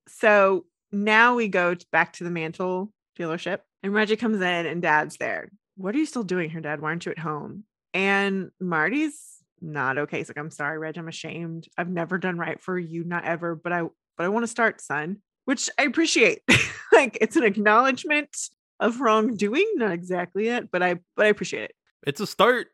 so 0.08 0.66
now 0.92 1.36
we 1.36 1.48
go 1.48 1.76
back 1.92 2.14
to 2.14 2.24
the 2.24 2.32
mantle 2.32 2.92
dealership 3.20 3.60
and 3.86 3.94
reggie 3.94 4.16
comes 4.16 4.38
in 4.38 4.66
and 4.66 4.82
dad's 4.82 5.18
there 5.18 5.50
what 5.78 5.96
are 5.96 5.98
you 5.98 6.06
still 6.06 6.24
doing 6.24 6.50
here 6.50 6.62
dad 6.62 6.82
why 6.82 6.90
aren't 6.90 7.06
you 7.06 7.12
at 7.12 7.20
home 7.20 7.64
and 7.94 8.52
marty's 8.60 9.38
not 9.62 9.98
okay 9.98 10.18
he's 10.18 10.30
like 10.30 10.38
i'm 10.38 10.52
sorry 10.52 10.78
reg 10.78 10.98
i'm 10.98 11.08
ashamed 11.08 11.68
i've 11.78 11.90
never 11.90 12.18
done 12.18 12.38
right 12.38 12.62
for 12.62 12.78
you 12.78 13.04
not 13.04 13.24
ever 13.24 13.56
but 13.56 13.72
i 13.72 13.84
but 14.18 14.26
I 14.26 14.30
want 14.30 14.44
to 14.44 14.48
start, 14.48 14.82
son, 14.82 15.18
which 15.46 15.70
I 15.78 15.84
appreciate. 15.84 16.42
like 16.92 17.18
it's 17.22 17.36
an 17.36 17.44
acknowledgement 17.44 18.36
of 18.80 19.02
wrongdoing, 19.02 19.70
not 19.76 19.92
exactly 19.92 20.48
it, 20.48 20.72
but 20.72 20.82
I 20.82 21.00
but 21.16 21.26
I 21.26 21.30
appreciate 21.30 21.64
it. 21.64 21.76
It's 22.06 22.22
a 22.22 22.28
start. 22.28 22.68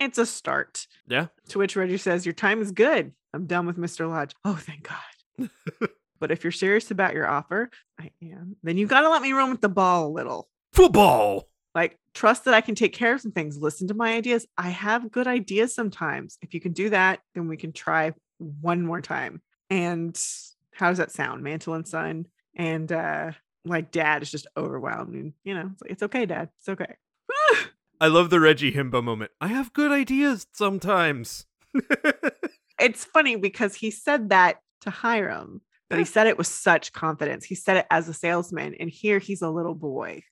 It's 0.00 0.18
a 0.18 0.26
start. 0.26 0.86
Yeah. 1.06 1.28
To 1.50 1.58
which 1.58 1.76
Reggie 1.76 1.98
says, 1.98 2.26
Your 2.26 2.32
time 2.32 2.60
is 2.60 2.72
good. 2.72 3.12
I'm 3.32 3.46
done 3.46 3.66
with 3.66 3.76
Mr. 3.76 4.08
Lodge. 4.08 4.34
Oh, 4.44 4.56
thank 4.56 4.88
God. 4.88 5.50
but 6.20 6.30
if 6.30 6.44
you're 6.44 6.52
serious 6.52 6.90
about 6.90 7.14
your 7.14 7.28
offer, 7.28 7.70
I 7.98 8.10
am, 8.22 8.56
then 8.62 8.76
you 8.76 8.86
gotta 8.86 9.08
let 9.08 9.22
me 9.22 9.32
run 9.32 9.50
with 9.50 9.60
the 9.60 9.68
ball 9.68 10.08
a 10.08 10.10
little. 10.10 10.48
Football. 10.74 11.48
Like, 11.74 11.98
trust 12.14 12.44
that 12.44 12.54
I 12.54 12.60
can 12.60 12.74
take 12.74 12.92
care 12.92 13.14
of 13.14 13.20
some 13.20 13.32
things. 13.32 13.58
Listen 13.58 13.88
to 13.88 13.94
my 13.94 14.14
ideas. 14.14 14.46
I 14.58 14.70
have 14.70 15.10
good 15.10 15.26
ideas 15.26 15.74
sometimes. 15.74 16.36
If 16.42 16.52
you 16.52 16.60
can 16.60 16.72
do 16.72 16.90
that, 16.90 17.20
then 17.34 17.48
we 17.48 17.56
can 17.56 17.72
try 17.72 18.12
one 18.38 18.82
more 18.82 19.00
time. 19.00 19.40
And 19.70 20.20
how 20.74 20.88
does 20.88 20.98
that 20.98 21.12
sound? 21.12 21.42
Mantle 21.42 21.74
and 21.74 21.86
son. 21.86 22.26
And 22.56 22.90
uh 22.92 23.32
like 23.64 23.90
dad 23.90 24.22
is 24.22 24.30
just 24.30 24.46
overwhelmed. 24.56 25.14
And 25.14 25.32
you 25.44 25.54
know, 25.54 25.70
it's, 25.72 25.82
like, 25.82 25.90
it's 25.92 26.02
okay, 26.02 26.26
dad. 26.26 26.50
It's 26.58 26.68
okay. 26.68 26.94
I 28.00 28.08
love 28.08 28.30
the 28.30 28.40
Reggie 28.40 28.72
Himbo 28.72 29.02
moment. 29.02 29.30
I 29.40 29.48
have 29.48 29.72
good 29.72 29.92
ideas 29.92 30.46
sometimes. 30.52 31.46
it's 32.80 33.04
funny 33.04 33.36
because 33.36 33.76
he 33.76 33.90
said 33.90 34.30
that 34.30 34.58
to 34.82 34.90
Hiram, 34.90 35.62
but 35.88 35.98
he 35.98 36.04
said 36.04 36.26
it 36.26 36.36
with 36.36 36.46
such 36.46 36.92
confidence. 36.92 37.44
He 37.44 37.54
said 37.54 37.78
it 37.78 37.86
as 37.90 38.08
a 38.08 38.14
salesman, 38.14 38.74
and 38.74 38.90
here 38.90 39.18
he's 39.18 39.42
a 39.42 39.48
little 39.48 39.74
boy. 39.74 40.22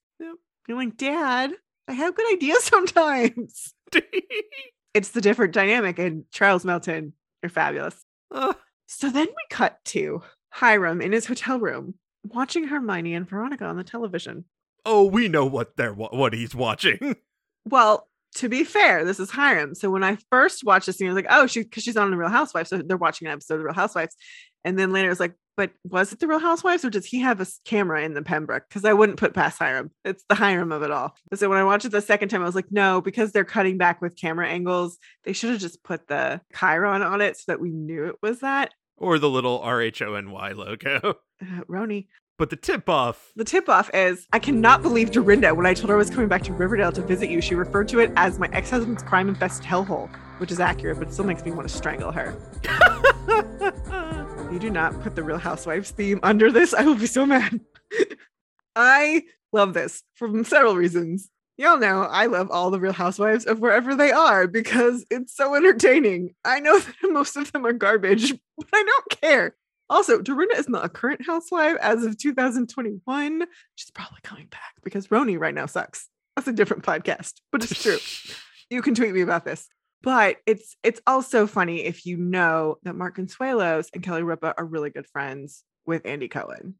Yep. 0.62 0.74
Feeling, 0.74 0.90
Dad, 0.90 1.52
I 1.88 1.92
have 1.92 2.14
good 2.14 2.32
ideas 2.32 2.64
sometimes. 2.64 3.74
it's 4.94 5.10
the 5.10 5.20
different 5.20 5.52
dynamic, 5.52 5.98
and 5.98 6.24
Charles 6.30 6.64
Melton, 6.64 7.12
you're 7.42 7.50
fabulous. 7.50 7.96
Uh, 8.30 8.54
So 8.86 9.10
then 9.10 9.26
we 9.26 9.42
cut 9.50 9.78
to 9.86 10.22
Hiram 10.50 11.00
in 11.00 11.12
his 11.12 11.26
hotel 11.26 11.58
room 11.58 11.94
watching 12.24 12.64
Hermione 12.64 13.14
and 13.14 13.28
Veronica 13.28 13.64
on 13.64 13.76
the 13.76 13.84
television. 13.84 14.44
Oh, 14.84 15.04
we 15.04 15.28
know 15.28 15.46
what 15.46 15.76
they're 15.76 15.94
what 15.94 16.32
he's 16.32 16.54
watching. 16.54 17.16
Well, 17.64 18.08
to 18.36 18.48
be 18.48 18.64
fair, 18.64 19.04
this 19.04 19.20
is 19.20 19.30
Hiram. 19.30 19.76
So 19.76 19.88
when 19.88 20.02
I 20.02 20.16
first 20.30 20.64
watched 20.64 20.86
the 20.86 20.92
scene, 20.92 21.06
I 21.06 21.12
was 21.12 21.22
like, 21.22 21.30
oh, 21.30 21.46
she 21.46 21.62
because 21.62 21.84
she's 21.84 21.96
on 21.96 22.10
the 22.10 22.16
Real 22.16 22.28
Housewives, 22.28 22.70
so 22.70 22.78
they're 22.78 22.96
watching 22.96 23.28
an 23.28 23.32
episode 23.34 23.60
of 23.60 23.62
Real 23.62 23.72
Housewives. 23.72 24.16
And 24.64 24.76
then 24.76 24.90
later, 24.92 25.06
I 25.06 25.10
was 25.10 25.20
like, 25.20 25.34
but 25.56 25.70
was 25.84 26.12
it 26.12 26.20
the 26.20 26.26
Real 26.26 26.38
Housewives 26.38 26.84
or 26.84 26.90
does 26.90 27.06
he 27.06 27.20
have 27.20 27.40
a 27.40 27.46
camera 27.64 28.02
in 28.02 28.14
the 28.14 28.22
Pembroke? 28.22 28.64
Because 28.68 28.84
I 28.84 28.92
wouldn't 28.92 29.18
put 29.18 29.34
past 29.34 29.58
Hiram. 29.58 29.90
It's 30.04 30.24
the 30.28 30.34
Hiram 30.34 30.72
of 30.72 30.82
it 30.82 30.90
all. 30.90 31.16
So 31.34 31.48
when 31.48 31.58
I 31.58 31.64
watched 31.64 31.84
it 31.84 31.92
the 31.92 32.00
second 32.00 32.28
time, 32.28 32.42
I 32.42 32.46
was 32.46 32.54
like, 32.54 32.70
no, 32.70 33.00
because 33.00 33.32
they're 33.32 33.44
cutting 33.44 33.78
back 33.78 34.00
with 34.00 34.16
camera 34.16 34.48
angles, 34.48 34.98
they 35.24 35.32
should 35.32 35.50
have 35.50 35.60
just 35.60 35.82
put 35.82 36.08
the 36.08 36.40
chyron 36.54 37.04
on 37.06 37.20
it 37.20 37.36
so 37.36 37.44
that 37.48 37.60
we 37.60 37.70
knew 37.70 38.06
it 38.06 38.16
was 38.22 38.40
that. 38.40 38.72
Or 38.96 39.18
the 39.18 39.30
little 39.30 39.58
R 39.60 39.82
H 39.82 40.00
O 40.02 40.14
N 40.14 40.30
Y 40.30 40.52
logo. 40.52 41.18
Uh, 41.42 41.64
Roni. 41.68 42.06
But 42.38 42.50
the 42.50 42.56
tip 42.56 42.88
off. 42.88 43.32
The 43.34 43.44
tip 43.44 43.68
off 43.68 43.90
is 43.92 44.28
I 44.32 44.38
cannot 44.38 44.80
believe 44.80 45.10
Dorinda, 45.10 45.54
when 45.54 45.66
I 45.66 45.74
told 45.74 45.90
her 45.90 45.96
I 45.96 45.98
was 45.98 46.08
coming 46.08 46.28
back 46.28 46.44
to 46.44 46.52
Riverdale 46.52 46.92
to 46.92 47.02
visit 47.02 47.30
you, 47.30 47.40
she 47.40 47.56
referred 47.56 47.88
to 47.88 47.98
it 47.98 48.12
as 48.14 48.38
my 48.38 48.48
ex 48.52 48.70
husband's 48.70 49.02
crime 49.02 49.28
infested 49.28 49.66
hellhole, 49.66 50.08
which 50.38 50.52
is 50.52 50.60
accurate, 50.60 51.00
but 51.00 51.08
it 51.08 51.12
still 51.12 51.24
makes 51.24 51.44
me 51.44 51.50
want 51.50 51.68
to 51.68 51.74
strangle 51.74 52.12
her. 52.12 52.36
you 54.52 54.58
do 54.58 54.70
not 54.70 55.00
put 55.00 55.16
the 55.16 55.22
Real 55.22 55.38
Housewives 55.38 55.92
theme 55.92 56.20
under 56.22 56.52
this, 56.52 56.74
I 56.74 56.84
will 56.84 56.94
be 56.94 57.06
so 57.06 57.24
mad. 57.24 57.60
I 58.76 59.22
love 59.52 59.72
this 59.72 60.02
for 60.14 60.44
several 60.44 60.76
reasons. 60.76 61.30
Y'all 61.56 61.78
know 61.78 62.02
I 62.02 62.26
love 62.26 62.50
all 62.50 62.70
the 62.70 62.80
Real 62.80 62.92
Housewives 62.92 63.46
of 63.46 63.60
wherever 63.60 63.94
they 63.94 64.12
are 64.12 64.46
because 64.46 65.06
it's 65.10 65.34
so 65.34 65.54
entertaining. 65.54 66.34
I 66.44 66.60
know 66.60 66.78
that 67.02 67.10
most 67.10 67.36
of 67.36 67.50
them 67.52 67.64
are 67.64 67.72
garbage, 67.72 68.34
but 68.58 68.68
I 68.74 68.82
don't 68.82 69.20
care. 69.22 69.56
Also, 69.88 70.20
Dorinda 70.20 70.56
is 70.56 70.68
not 70.68 70.84
a 70.84 70.90
current 70.90 71.24
housewife 71.26 71.76
as 71.80 72.04
of 72.04 72.18
2021. 72.18 73.46
She's 73.74 73.90
probably 73.90 74.20
coming 74.22 74.46
back 74.46 74.74
because 74.82 75.08
Roni 75.08 75.38
right 75.38 75.54
now 75.54 75.66
sucks. 75.66 76.08
That's 76.36 76.48
a 76.48 76.52
different 76.52 76.84
podcast, 76.84 77.34
but 77.50 77.62
it's 77.62 77.82
true. 77.82 77.98
you 78.70 78.82
can 78.82 78.94
tweet 78.94 79.14
me 79.14 79.22
about 79.22 79.44
this. 79.44 79.68
But 80.02 80.38
it's 80.46 80.76
it's 80.82 81.00
also 81.06 81.46
funny 81.46 81.84
if 81.84 82.04
you 82.06 82.16
know 82.16 82.78
that 82.82 82.94
Mark 82.94 83.16
Consuelos 83.16 83.88
and 83.94 84.02
Kelly 84.02 84.22
Ripa 84.22 84.54
are 84.58 84.64
really 84.64 84.90
good 84.90 85.06
friends 85.06 85.64
with 85.86 86.04
Andy 86.04 86.28
Cohen. 86.28 86.74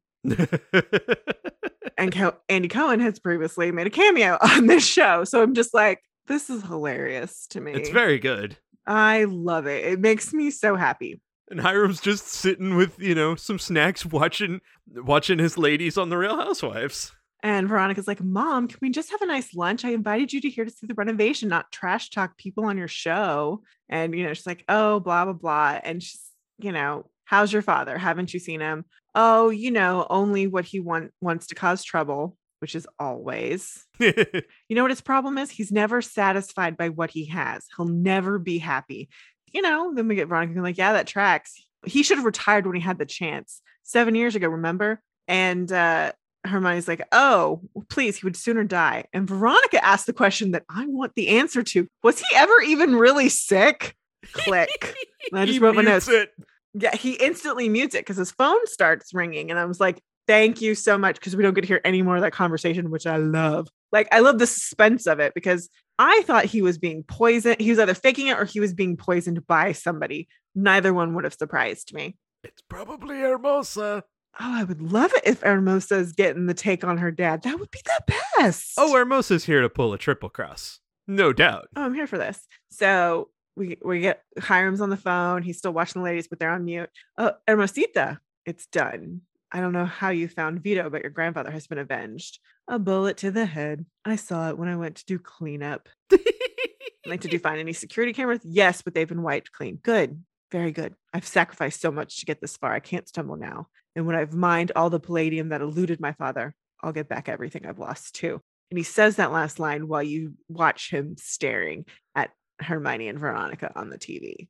and 1.99 2.13
Co- 2.13 2.37
Andy 2.49 2.69
Cohen 2.69 3.01
has 3.01 3.19
previously 3.19 3.71
made 3.73 3.87
a 3.87 3.91
cameo 3.91 4.39
on 4.43 4.67
this 4.67 4.87
show. 4.87 5.25
So 5.25 5.43
I'm 5.43 5.55
just 5.55 5.75
like, 5.75 6.01
this 6.27 6.51
is 6.51 6.63
hilarious 6.63 7.47
to 7.51 7.61
me. 7.61 7.73
it's 7.73 7.91
very 7.91 8.19
good. 8.19 8.57
I 8.87 9.25
love 9.25 9.67
it. 9.67 9.85
It 9.85 10.01
makes 10.01 10.33
me 10.33 10.51
so 10.51 10.75
happy. 10.77 11.21
And 11.51 11.61
Hiram's 11.61 12.01
just 12.01 12.27
sitting 12.27 12.77
with, 12.77 12.99
you 12.99 13.15
know, 13.15 13.35
some 13.37 13.59
snacks 13.59 14.07
watching 14.07 14.61
watching 14.95 15.39
his 15.39 15.59
ladies 15.59 15.99
on 15.99 16.09
the 16.09 16.17
Real 16.17 16.37
Housewives. 16.37 17.13
And 17.43 17.69
Veronica's 17.69 18.07
like, 18.07 18.23
Mom, 18.23 18.69
can 18.69 18.79
we 18.81 18.91
just 18.91 19.11
have 19.11 19.21
a 19.21 19.27
nice 19.27 19.55
lunch? 19.55 19.85
I 19.85 19.91
invited 19.91 20.33
you 20.33 20.41
to 20.43 20.49
here 20.49 20.65
to 20.65 20.71
see 20.71 20.87
the 20.87 20.95
renovation, 20.95 21.49
not 21.49 21.73
trash 21.73 22.11
talk 22.11 22.37
people 22.37 22.67
on 22.67 22.79
your 22.79 22.89
show. 22.89 23.63
And, 23.89 24.15
you 24.15 24.25
know, 24.25 24.33
she's 24.33 24.47
like, 24.47 24.65
Oh, 24.69 25.01
blah, 25.01 25.25
blah, 25.25 25.35
blah. 25.35 25.81
And 25.83 26.03
she's, 26.03 26.23
you 26.59 26.71
know, 26.71 27.07
how's 27.25 27.53
your 27.53 27.63
father? 27.63 27.99
Haven't 27.99 28.33
you 28.33 28.39
seen 28.39 28.61
him? 28.61 28.85
Oh, 29.15 29.51
you 29.51 29.71
know, 29.71 30.07
only 30.09 30.47
what 30.47 30.65
he 30.65 30.79
want, 30.79 31.11
wants 31.21 31.49
to 31.49 31.55
cause 31.57 31.83
trouble, 31.83 32.37
which 32.61 32.77
is 32.77 32.87
always. 32.99 33.87
you 33.99 34.45
know 34.71 34.83
what 34.83 34.93
his 34.93 35.01
problem 35.01 35.37
is? 35.37 35.51
He's 35.51 35.73
never 35.73 36.01
satisfied 36.01 36.77
by 36.77 36.91
what 36.91 37.11
he 37.11 37.27
has. 37.27 37.67
He'll 37.77 37.87
never 37.87 38.39
be 38.39 38.59
happy. 38.59 39.09
You 39.53 39.63
know, 39.63 39.93
then 39.95 40.07
we 40.07 40.15
get 40.15 40.29
Veronica 40.29 40.61
like, 40.61 40.79
Yeah, 40.79 40.93
that 40.93 41.09
tracks. 41.09 41.61
He 41.85 42.05
should 42.05 42.19
have 42.19 42.25
retired 42.25 42.67
when 42.67 42.77
he 42.77 42.81
had 42.81 42.99
the 42.99 43.05
chance 43.05 43.61
seven 43.83 44.15
years 44.15 44.37
ago, 44.37 44.49
remember? 44.49 45.03
And 45.27 45.71
uh 45.71 46.13
Hermione's 46.45 46.89
like, 46.89 47.03
oh, 47.13 47.61
please, 47.89 48.17
he 48.19 48.27
would 48.27 48.37
sooner 48.37 48.65
die. 48.65 49.05
And 49.13 49.29
Veronica 49.29 49.85
asked 49.85 50.07
the 50.07 50.13
question 50.13 50.51
that 50.53 50.65
I 50.69 50.87
want 50.87 51.15
the 51.15 51.29
answer 51.29 51.63
to. 51.63 51.89
Was 52.03 52.19
he 52.19 52.27
ever 52.37 52.61
even 52.63 52.97
really 52.97 53.29
sick? 53.29 53.95
Click. 54.33 54.95
And 55.31 55.41
I 55.41 55.45
just 55.47 55.55
He 55.55 55.59
wrote 55.61 55.77
my 55.77 55.83
notes. 55.83 56.09
it. 56.09 56.31
Yeah, 56.75 56.97
he 56.97 57.13
instantly 57.15 57.69
mutes 57.69 57.95
it 57.95 58.01
because 58.01 58.17
his 58.17 58.31
phone 58.33 58.67
starts 58.67 59.13
ringing. 59.13 59.51
And 59.51 59.59
I 59.61 59.67
was 59.67 59.79
like, 59.79 60.01
thank 60.27 60.61
you 60.63 60.75
so 60.75 60.97
much 60.97 61.17
because 61.17 61.37
we 61.37 61.43
don't 61.43 61.55
get 61.55 61.63
to 61.63 61.67
hear 61.67 61.81
any 61.85 62.03
more 62.03 62.17
of 62.17 62.23
that 62.23 62.33
conversation, 62.33 62.91
which 62.91 63.07
I 63.07 63.17
love. 63.17 63.69
Like, 63.93 64.09
I 64.11 64.21
love 64.21 64.39
the 64.39 64.47
suspense 64.47 65.07
of 65.07 65.21
it 65.21 65.35
because 65.35 65.69
I 65.99 66.23
thought 66.23 66.47
he 66.47 66.63
was 66.63 66.79
being 66.79 67.03
poisoned. 67.03 67.61
He 67.61 67.71
was 67.71 67.79
either 67.79 67.95
faking 67.95 68.29
it 68.29 68.39
or 68.39 68.47
he 68.47 68.59
was 68.59 68.73
being 68.73 68.97
poisoned 68.97 69.47
by 69.47 69.73
somebody. 69.73 70.29
Neither 70.55 70.95
one 70.95 71.15
would 71.15 71.25
have 71.25 71.35
surprised 71.35 71.93
me. 71.95 72.17
It's 72.43 72.63
probably 72.69 73.19
Hermosa. 73.19 74.03
Oh, 74.41 74.55
I 74.59 74.65
would 74.65 74.81
love 74.81 75.13
it 75.15 75.23
if 75.25 75.43
Hermosa 75.43 75.97
is 75.97 76.13
getting 76.13 76.47
the 76.47 76.55
take 76.55 76.85
on 76.85 76.99
her 76.99 77.11
dad. 77.11 77.43
That 77.43 77.59
would 77.59 77.71
be 77.71 77.81
the 77.85 78.03
oh, 78.11 78.15
best. 78.39 78.75
Oh, 78.79 78.93
Hermosa's 78.93 79.45
here 79.45 79.61
to 79.61 79.69
pull 79.69 79.93
a 79.93 79.99
triple 79.99 80.31
cross. 80.31 80.81
No 81.07 81.33
doubt. 81.33 81.69
oh, 81.77 81.83
I'm 81.83 81.95
here 81.95 82.07
for 82.07 82.19
this. 82.19 82.47
So 82.71 83.29
we 83.57 83.77
we 83.85 84.01
get 84.01 84.23
Hiram's 84.39 84.81
on 84.81 84.91
the 84.91 84.97
phone. 84.97 85.43
He's 85.43 85.59
still 85.59 85.73
watching 85.73 86.01
the 86.01 86.05
ladies, 86.05 86.29
but 86.29 86.39
they're 86.39 86.51
on 86.51 86.65
mute. 86.65 86.89
Oh, 87.19 87.33
Hermosita, 87.47 88.21
it's 88.47 88.67
done. 88.67 89.23
I 89.53 89.61
don't 89.61 89.75
know 89.75 89.85
how 89.85 90.09
you 90.09 90.29
found 90.29 90.63
Vito, 90.63 90.89
but 90.89 91.03
your 91.03 91.11
grandfather 91.11 91.51
has 91.51 91.67
been 91.67 91.79
avenged. 91.79 92.39
A 92.69 92.79
bullet 92.79 93.19
to 93.19 93.31
the 93.31 93.45
head. 93.45 93.85
I 94.05 94.17
saw 94.17 94.49
it 94.49 94.57
when 94.57 94.69
I 94.69 94.77
went 94.77 94.97
to 94.97 95.05
do 95.05 95.19
cleanup. 95.19 95.91
like, 97.07 97.21
did 97.21 97.35
you 97.35 97.39
find 97.39 97.61
any 97.61 97.75
security 97.75 98.15
cameras? 98.15 98.41
Yes, 98.45 98.81
but 98.81 98.95
they've 98.95 99.09
been 99.09 99.23
wiped 99.23 99.53
clean. 99.53 99.77
Good. 99.77 100.23
Very 100.51 100.73
good. 100.73 100.95
I've 101.13 101.27
sacrificed 101.27 101.83
so 101.83 101.91
much 101.91 102.21
to 102.21 102.27
get 102.27 102.41
this 102.41 102.57
far. 102.57 102.73
I 102.73 102.81
can't 102.81 103.09
stumble 103.09 103.37
now. 103.37 103.69
And 103.95 104.07
when 104.07 104.17
I've 104.17 104.35
mined 104.35 104.73
all 104.75 104.91
the 104.91 105.01
palladium 105.01 105.51
that 105.51 105.61
eluded 105.61 106.01
my 106.01 106.13
father, 106.13 106.55
I'll 106.83 106.93
get 106.93 107.09
back 107.09 107.29
everything 107.29 107.67
I've 107.67 107.79
lost 107.79 108.15
too. 108.15 108.41
And 108.71 108.79
he 108.79 108.85
says 108.85 109.17
that 109.17 109.33
last 109.33 109.59
line 109.59 109.87
while 109.87 110.03
you 110.03 110.35
watch 110.49 110.91
him 110.91 111.17
staring 111.19 111.85
at 112.15 112.31
Hermione 112.61 113.09
and 113.09 113.19
Veronica 113.19 113.71
on 113.77 113.91
the 113.91 113.99
TV. 113.99 114.49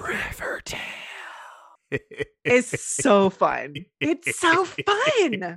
Riverdale. 0.00 0.80
It's 2.44 2.82
so 3.02 3.30
fun. 3.30 3.74
It's 4.00 4.38
so 4.38 4.64
fun. 4.64 4.76
I 4.88 5.56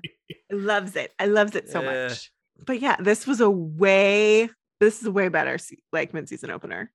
loves 0.52 0.96
it. 0.96 1.12
I 1.20 1.26
loves 1.26 1.56
it 1.56 1.70
so 1.70 1.82
much. 1.82 2.32
But 2.66 2.80
yeah, 2.80 2.96
this 3.00 3.28
was 3.28 3.42
a 3.42 3.50
way 3.50 4.50
this 4.80 5.00
is 5.00 5.08
a 5.08 5.12
way 5.12 5.30
better 5.30 5.58
like 5.92 6.14
mid-season 6.14 6.52
opener. 6.52 6.92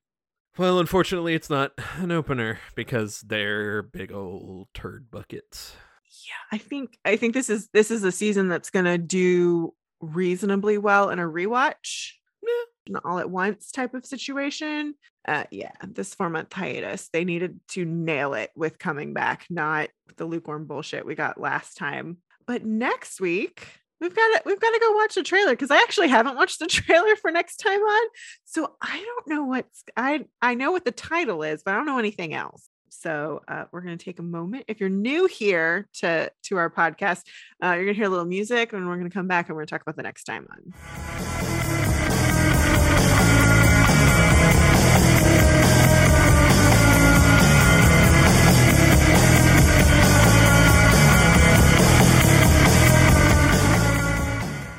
Well, 0.58 0.78
unfortunately, 0.78 1.34
it's 1.34 1.50
not 1.50 1.72
an 1.96 2.10
opener 2.10 2.58
because 2.74 3.20
they're 3.20 3.82
big 3.82 4.12
old 4.12 4.68
turd 4.74 5.10
buckets. 5.10 5.76
Yeah, 6.26 6.56
I 6.56 6.58
think 6.58 6.98
I 7.04 7.16
think 7.16 7.34
this 7.34 7.50
is 7.50 7.68
this 7.72 7.90
is 7.90 8.04
a 8.04 8.12
season 8.12 8.48
that's 8.48 8.70
gonna 8.70 8.98
do 8.98 9.74
reasonably 10.00 10.78
well 10.78 11.10
in 11.10 11.18
a 11.18 11.24
rewatch. 11.24 12.12
Yeah. 12.42 12.94
An 12.94 13.00
all 13.04 13.18
at 13.18 13.30
once 13.30 13.70
type 13.70 13.94
of 13.94 14.04
situation. 14.06 14.94
Uh 15.26 15.44
yeah, 15.50 15.72
this 15.86 16.14
four 16.14 16.30
month 16.30 16.52
hiatus. 16.52 17.08
They 17.12 17.24
needed 17.24 17.60
to 17.68 17.84
nail 17.84 18.34
it 18.34 18.50
with 18.56 18.78
coming 18.78 19.12
back, 19.12 19.46
not 19.50 19.90
the 20.16 20.24
lukewarm 20.24 20.66
bullshit 20.66 21.06
we 21.06 21.14
got 21.14 21.40
last 21.40 21.76
time. 21.76 22.18
But 22.46 22.64
next 22.64 23.20
week, 23.20 23.68
we've 24.00 24.14
got 24.14 24.26
to 24.28 24.42
we've 24.46 24.60
got 24.60 24.70
to 24.70 24.80
go 24.80 24.92
watch 24.92 25.14
the 25.14 25.22
trailer 25.22 25.50
because 25.52 25.70
I 25.70 25.76
actually 25.76 26.08
haven't 26.08 26.36
watched 26.36 26.58
the 26.58 26.66
trailer 26.68 27.14
for 27.16 27.30
next 27.30 27.56
time 27.58 27.80
on. 27.80 28.08
So 28.44 28.74
I 28.82 28.98
don't 28.98 29.28
know 29.28 29.44
what's 29.44 29.84
I 29.96 30.24
I 30.42 30.54
know 30.54 30.72
what 30.72 30.84
the 30.84 30.92
title 30.92 31.42
is, 31.42 31.62
but 31.62 31.74
I 31.74 31.76
don't 31.76 31.86
know 31.86 31.98
anything 31.98 32.34
else. 32.34 32.68
So 32.90 33.42
uh, 33.48 33.64
we're 33.70 33.80
going 33.80 33.96
to 33.96 34.04
take 34.04 34.18
a 34.18 34.22
moment. 34.22 34.64
If 34.68 34.80
you're 34.80 34.88
new 34.88 35.26
here 35.26 35.88
to 35.94 36.30
to 36.44 36.56
our 36.56 36.68
podcast, 36.68 37.22
uh, 37.62 37.72
you're 37.74 37.84
going 37.84 37.94
to 37.94 37.94
hear 37.94 38.06
a 38.06 38.10
little 38.10 38.26
music, 38.26 38.72
and 38.72 38.86
we're 38.86 38.96
going 38.96 39.08
to 39.08 39.14
come 39.14 39.28
back 39.28 39.48
and 39.48 39.56
we're 39.56 39.62
going 39.62 39.68
to 39.68 39.70
talk 39.70 39.82
about 39.82 39.96
the 39.96 40.02
next 40.02 40.24
time 40.24 40.46
on. 40.50 40.74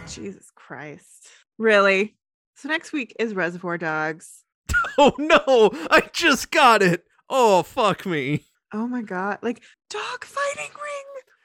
Jesus 0.07 0.51
Christ! 0.53 1.29
Really? 1.57 2.17
So 2.55 2.67
next 2.67 2.91
week 2.91 3.15
is 3.17 3.33
Reservoir 3.33 3.77
Dogs. 3.77 4.43
Oh 4.97 5.13
no! 5.17 5.71
I 5.89 6.01
just 6.11 6.51
got 6.51 6.83
it! 6.83 7.05
Oh, 7.33 7.63
fuck 7.63 8.05
me. 8.05 8.45
Oh 8.73 8.87
my 8.87 9.01
god! 9.01 9.39
Like 9.41 9.61
dog 9.89 10.23
fighting 10.25 10.71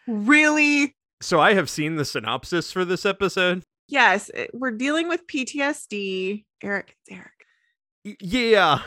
ring? 0.09 0.27
Really? 0.27 0.95
So 1.21 1.41
I 1.41 1.55
have 1.55 1.71
seen 1.71 1.97
the 1.97 2.05
synopsis 2.05 2.71
for 2.73 2.85
this 2.85 3.07
episode. 3.07 3.63
Yes, 3.89 4.29
it- 4.35 4.51
we're 4.53 4.73
dealing 4.73 5.09
with 5.09 5.27
PTSD. 5.27 6.45
Eric, 6.63 6.97
it's 7.07 7.17
Eric. 7.17 7.33
Y- 8.05 8.17
yeah. 8.21 8.81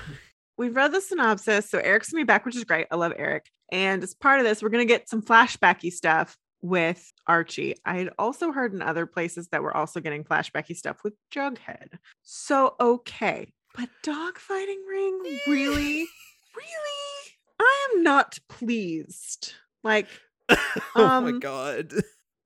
We've 0.57 0.75
read 0.75 0.91
the 0.91 0.99
synopsis, 1.01 1.69
so 1.69 1.79
Eric's 1.79 2.11
gonna 2.11 2.21
be 2.23 2.27
back, 2.27 2.45
which 2.45 2.55
is 2.55 2.65
great. 2.65 2.87
I 2.91 2.95
love 2.97 3.13
Eric. 3.17 3.45
And 3.71 4.03
as 4.03 4.13
part 4.13 4.39
of 4.39 4.45
this, 4.45 4.61
we're 4.61 4.69
gonna 4.69 4.85
get 4.85 5.07
some 5.09 5.21
flashbacky 5.21 5.91
stuff 5.91 6.35
with 6.61 7.11
Archie. 7.27 7.75
I 7.85 7.97
had 7.97 8.09
also 8.19 8.51
heard 8.51 8.73
in 8.73 8.81
other 8.81 9.05
places 9.05 9.47
that 9.49 9.63
we're 9.63 9.71
also 9.73 9.99
getting 10.01 10.23
flashbacky 10.25 10.75
stuff 10.75 10.97
with 11.03 11.13
Jughead. 11.33 11.97
So 12.23 12.75
okay, 12.79 13.53
but 13.75 13.89
dog 14.03 14.37
fighting 14.37 14.83
ring, 14.89 15.39
really, 15.47 16.05
really? 16.55 17.33
I 17.59 17.87
am 17.95 18.03
not 18.03 18.39
pleased. 18.47 19.53
Like, 19.83 20.07
oh 20.49 20.57
my 20.95 21.29
Um, 21.29 21.39
god. 21.39 21.93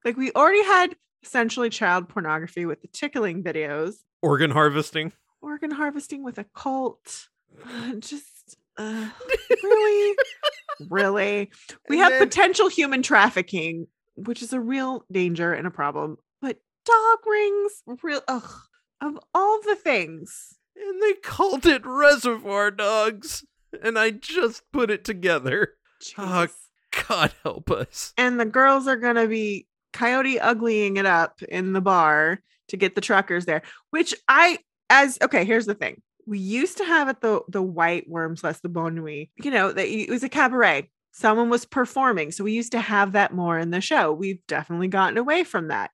like 0.06 0.18
we 0.18 0.32
already 0.34 0.64
had 0.64 0.96
essentially 1.24 1.70
child 1.70 2.10
pornography 2.10 2.66
with 2.66 2.82
the 2.82 2.88
tickling 2.90 3.44
videos, 3.44 3.96
Organ 4.22 4.52
harvesting. 4.52 5.14
organ 5.42 5.72
harvesting 5.72 6.24
with 6.24 6.38
a 6.38 6.46
cult. 6.56 7.28
Uh, 7.66 7.94
just 7.96 8.58
uh, 8.78 9.10
really, 9.64 10.16
really. 10.90 11.52
We 11.90 11.98
And 11.98 12.04
have 12.04 12.12
then- 12.14 12.28
potential 12.28 12.68
human 12.70 13.04
trafficking, 13.04 13.88
which 14.16 14.42
is 14.42 14.54
a 14.54 14.60
real 14.60 15.06
danger 15.12 15.54
and 15.54 15.68
a 15.68 15.72
problem. 15.72 16.18
But 16.42 16.58
dog 16.86 17.20
rings, 17.26 17.84
real. 18.02 18.22
Ugh, 18.28 18.50
of 19.02 19.20
all 19.34 19.60
the 19.62 19.76
things, 19.76 20.56
And 20.76 21.02
they 21.02 21.14
called 21.14 21.66
it 21.66 21.84
Reservoir 21.86 22.72
Dogs. 22.72 23.46
And 23.82 23.98
I 23.98 24.12
just 24.12 24.64
put 24.72 24.92
it 24.92 25.04
together. 25.04 25.74
Oh, 26.18 26.48
God 27.08 27.32
help 27.44 27.72
us. 27.72 28.14
and 28.18 28.40
the 28.40 28.46
girls 28.46 28.88
are 28.88 28.96
gonna 28.98 29.28
be 29.28 29.68
coyote 29.94 30.38
uglying 30.40 30.98
it 30.98 31.06
up 31.06 31.42
in 31.44 31.74
the 31.74 31.82
bar 31.82 32.42
to 32.68 32.78
get 32.78 32.96
the 32.96 33.02
truckers 33.02 33.46
there 33.46 33.62
which 33.92 34.14
i 34.28 34.58
as 34.90 35.18
okay 35.22 35.46
here's 35.46 35.66
the 35.66 35.76
thing. 35.76 36.02
We 36.26 36.40
used 36.40 36.78
to 36.78 36.86
have 36.86 37.10
at 37.10 37.22
the 37.22 37.42
the 37.48 37.62
Whyte 37.62 38.10
Wyrms 38.10 38.44
less 38.44 38.60
the 38.60 38.70
Bonne 38.70 38.96
Nuit 38.96 39.30
you 39.38 39.52
know 39.52 39.72
that 39.72 39.88
it 39.88 40.10
was 40.10 40.24
a 40.24 40.30
cabaret. 40.30 40.90
Someone 41.12 41.50
was 41.50 41.66
performing 41.66 42.32
so 42.32 42.44
we 42.44 42.54
used 42.54 42.72
to 42.74 42.82
have 42.82 43.14
that 43.14 43.34
more 43.34 43.58
in 43.58 43.72
the 43.72 43.82
show. 43.82 44.12
We've 44.12 44.46
definitely 44.48 44.88
gotten 44.88 45.18
away 45.18 45.44
from 45.44 45.70
that. 45.70 45.92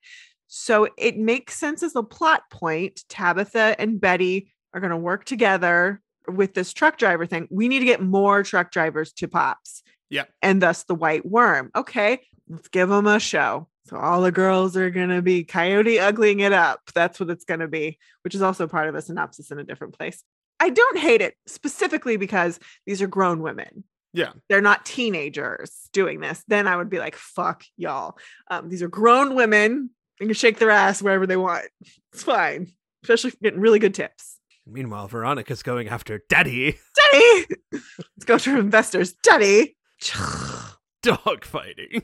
So 0.47 0.87
it 0.97 1.17
makes 1.17 1.55
sense 1.55 1.83
as 1.83 1.95
a 1.95 2.03
plot 2.03 2.43
point. 2.51 3.03
Tabitha 3.09 3.75
and 3.79 4.01
betty 4.01 4.51
are 4.73 4.79
going 4.79 4.91
to 4.91 4.97
work 4.97 5.25
together 5.25 6.01
with 6.27 6.53
this 6.53 6.73
truck 6.73 6.97
driver 6.97 7.25
thing 7.25 7.47
we 7.49 7.67
need 7.67 7.79
to 7.79 7.85
get 7.85 8.01
more 8.01 8.43
truck 8.43 8.71
drivers 8.71 9.11
to 9.13 9.27
pops 9.27 9.81
Yeah. 10.09 10.25
and 10.41 10.61
thus 10.61 10.83
the 10.83 10.95
Whyte 10.95 11.23
Wyrm. 11.25 11.69
Okay, 11.75 12.21
let's 12.47 12.67
give 12.67 12.89
them 12.89 13.07
a 13.07 13.19
show. 13.19 13.67
So 13.87 13.97
all 13.97 14.21
the 14.21 14.31
girls 14.31 14.77
are 14.77 14.89
gonna 14.91 15.21
be 15.21 15.43
coyote 15.43 15.97
uglying 15.97 16.41
it 16.41 16.53
up. 16.53 16.81
That's 16.93 17.19
what 17.19 17.29
it's 17.31 17.45
gonna 17.45 17.67
be, 17.67 17.97
which 18.23 18.35
is 18.35 18.41
also 18.41 18.67
part 18.67 18.87
of 18.87 18.95
a 18.95 19.01
synopsis 19.01 19.49
in 19.51 19.57
a 19.59 19.63
different 19.63 19.97
place. 19.97 20.23
I 20.59 20.69
don't 20.69 20.97
hate 20.97 21.21
it 21.21 21.35
specifically 21.47 22.17
because 22.17 22.59
these 22.85 23.01
are 23.01 23.07
grown 23.07 23.41
women. 23.41 23.83
Yeah. 24.11 24.33
They're 24.49 24.61
not 24.61 24.85
teenagers 24.85 25.87
doing 25.93 26.19
this. 26.19 26.43
Then 26.47 26.67
I 26.67 26.75
would 26.75 26.89
be 26.89 26.99
like, 26.99 27.15
fuck 27.15 27.63
y'all. 27.77 28.17
Um, 28.49 28.69
these 28.69 28.81
are 28.83 28.87
grown 28.89 29.35
women. 29.35 29.91
They 30.19 30.25
can 30.25 30.33
shake 30.33 30.57
their 30.59 30.71
ass 30.71 31.01
wherever 31.01 31.25
they 31.25 31.37
want. 31.37 31.65
It's 32.13 32.23
fine, 32.23 32.71
especially 33.03 33.29
if 33.29 33.37
you're 33.39 33.51
getting 33.51 33.61
really 33.61 33.79
good 33.79 33.93
tips. 33.93 34.38
Meanwhile, 34.71 35.07
Veronica's 35.07 35.63
going 35.63 35.87
after 35.87 36.21
Daddy. 36.29 36.77
Daddy, 37.11 37.45
let's 37.71 38.25
go 38.25 38.37
to 38.37 38.59
investors. 38.59 39.13
Daddy, 39.23 39.75
Dog 41.01 41.45
fighting. 41.45 42.03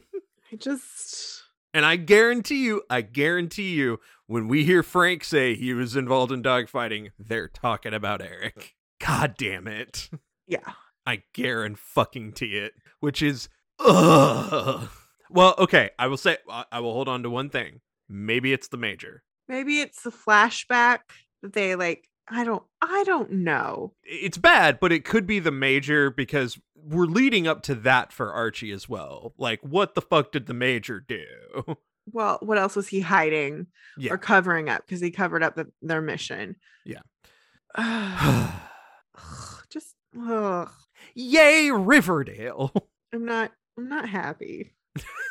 I 0.51 0.55
just 0.57 1.43
And 1.73 1.85
I 1.85 1.95
guarantee 1.97 2.63
you, 2.63 2.83
I 2.89 3.01
guarantee 3.01 3.73
you, 3.73 3.99
when 4.27 4.47
we 4.47 4.63
hear 4.63 4.83
Frank 4.83 5.23
say 5.23 5.55
he 5.55 5.73
was 5.73 5.95
involved 5.95 6.31
in 6.31 6.41
dogfighting, 6.41 7.11
they're 7.19 7.47
talking 7.47 7.93
about 7.93 8.21
Eric. 8.21 8.75
God 8.99 9.35
damn 9.37 9.67
it. 9.67 10.09
yeah. 10.47 10.73
I 11.05 11.23
guarantee 11.33 11.79
fucking 11.83 12.33
it. 12.41 12.73
Which 12.99 13.21
is 13.21 13.49
ugh. 13.79 14.89
Well, 15.29 15.55
okay, 15.59 15.89
I 15.99 16.07
will 16.07 16.17
say 16.17 16.37
I 16.71 16.79
will 16.79 16.93
hold 16.93 17.07
on 17.09 17.23
to 17.23 17.29
one 17.29 17.49
thing. 17.49 17.81
Maybe 18.07 18.53
it's 18.53 18.67
the 18.69 18.77
major. 18.77 19.23
maybe 19.47 19.81
it's 19.81 20.03
the 20.03 20.11
flashback 20.11 20.99
that 21.41 21.53
they 21.53 21.75
like 21.75 22.07
i 22.29 22.43
don't 22.43 22.63
i 22.81 23.03
don't 23.05 23.31
know 23.31 23.93
It's 24.03 24.37
bad, 24.37 24.79
but 24.79 24.91
it 24.91 25.05
could 25.05 25.25
be 25.27 25.39
the 25.39 25.51
major 25.51 26.09
because 26.09 26.59
we're 26.75 27.05
leading 27.05 27.47
up 27.47 27.61
to 27.63 27.73
that 27.75 28.13
for 28.13 28.31
Archie 28.31 28.71
as 28.71 28.87
well. 28.87 29.33
Like, 29.39 29.59
what 29.61 29.95
the 29.95 30.01
fuck 30.01 30.31
did 30.31 30.45
the 30.45 30.53
major 30.53 30.99
do? 30.99 31.23
well 32.11 32.37
what 32.41 32.57
else 32.59 32.75
was 32.75 32.87
he 32.89 32.99
hiding 33.01 33.65
Yeah. 33.97 34.13
or 34.13 34.17
covering 34.19 34.69
up 34.69 34.85
because 34.85 35.01
he 35.01 35.09
covered 35.11 35.41
up 35.43 35.55
the, 35.55 35.71
their 35.81 36.01
mission 36.01 36.55
Yeah. 36.85 37.01
Just 39.69 39.95
ugh. 40.19 40.69
Yay, 41.15 41.71
Riverdale. 41.71 42.71
i'm 43.13 43.25
not 43.25 43.51
i'm 43.77 43.87
not 43.89 44.07
happy 44.09 44.73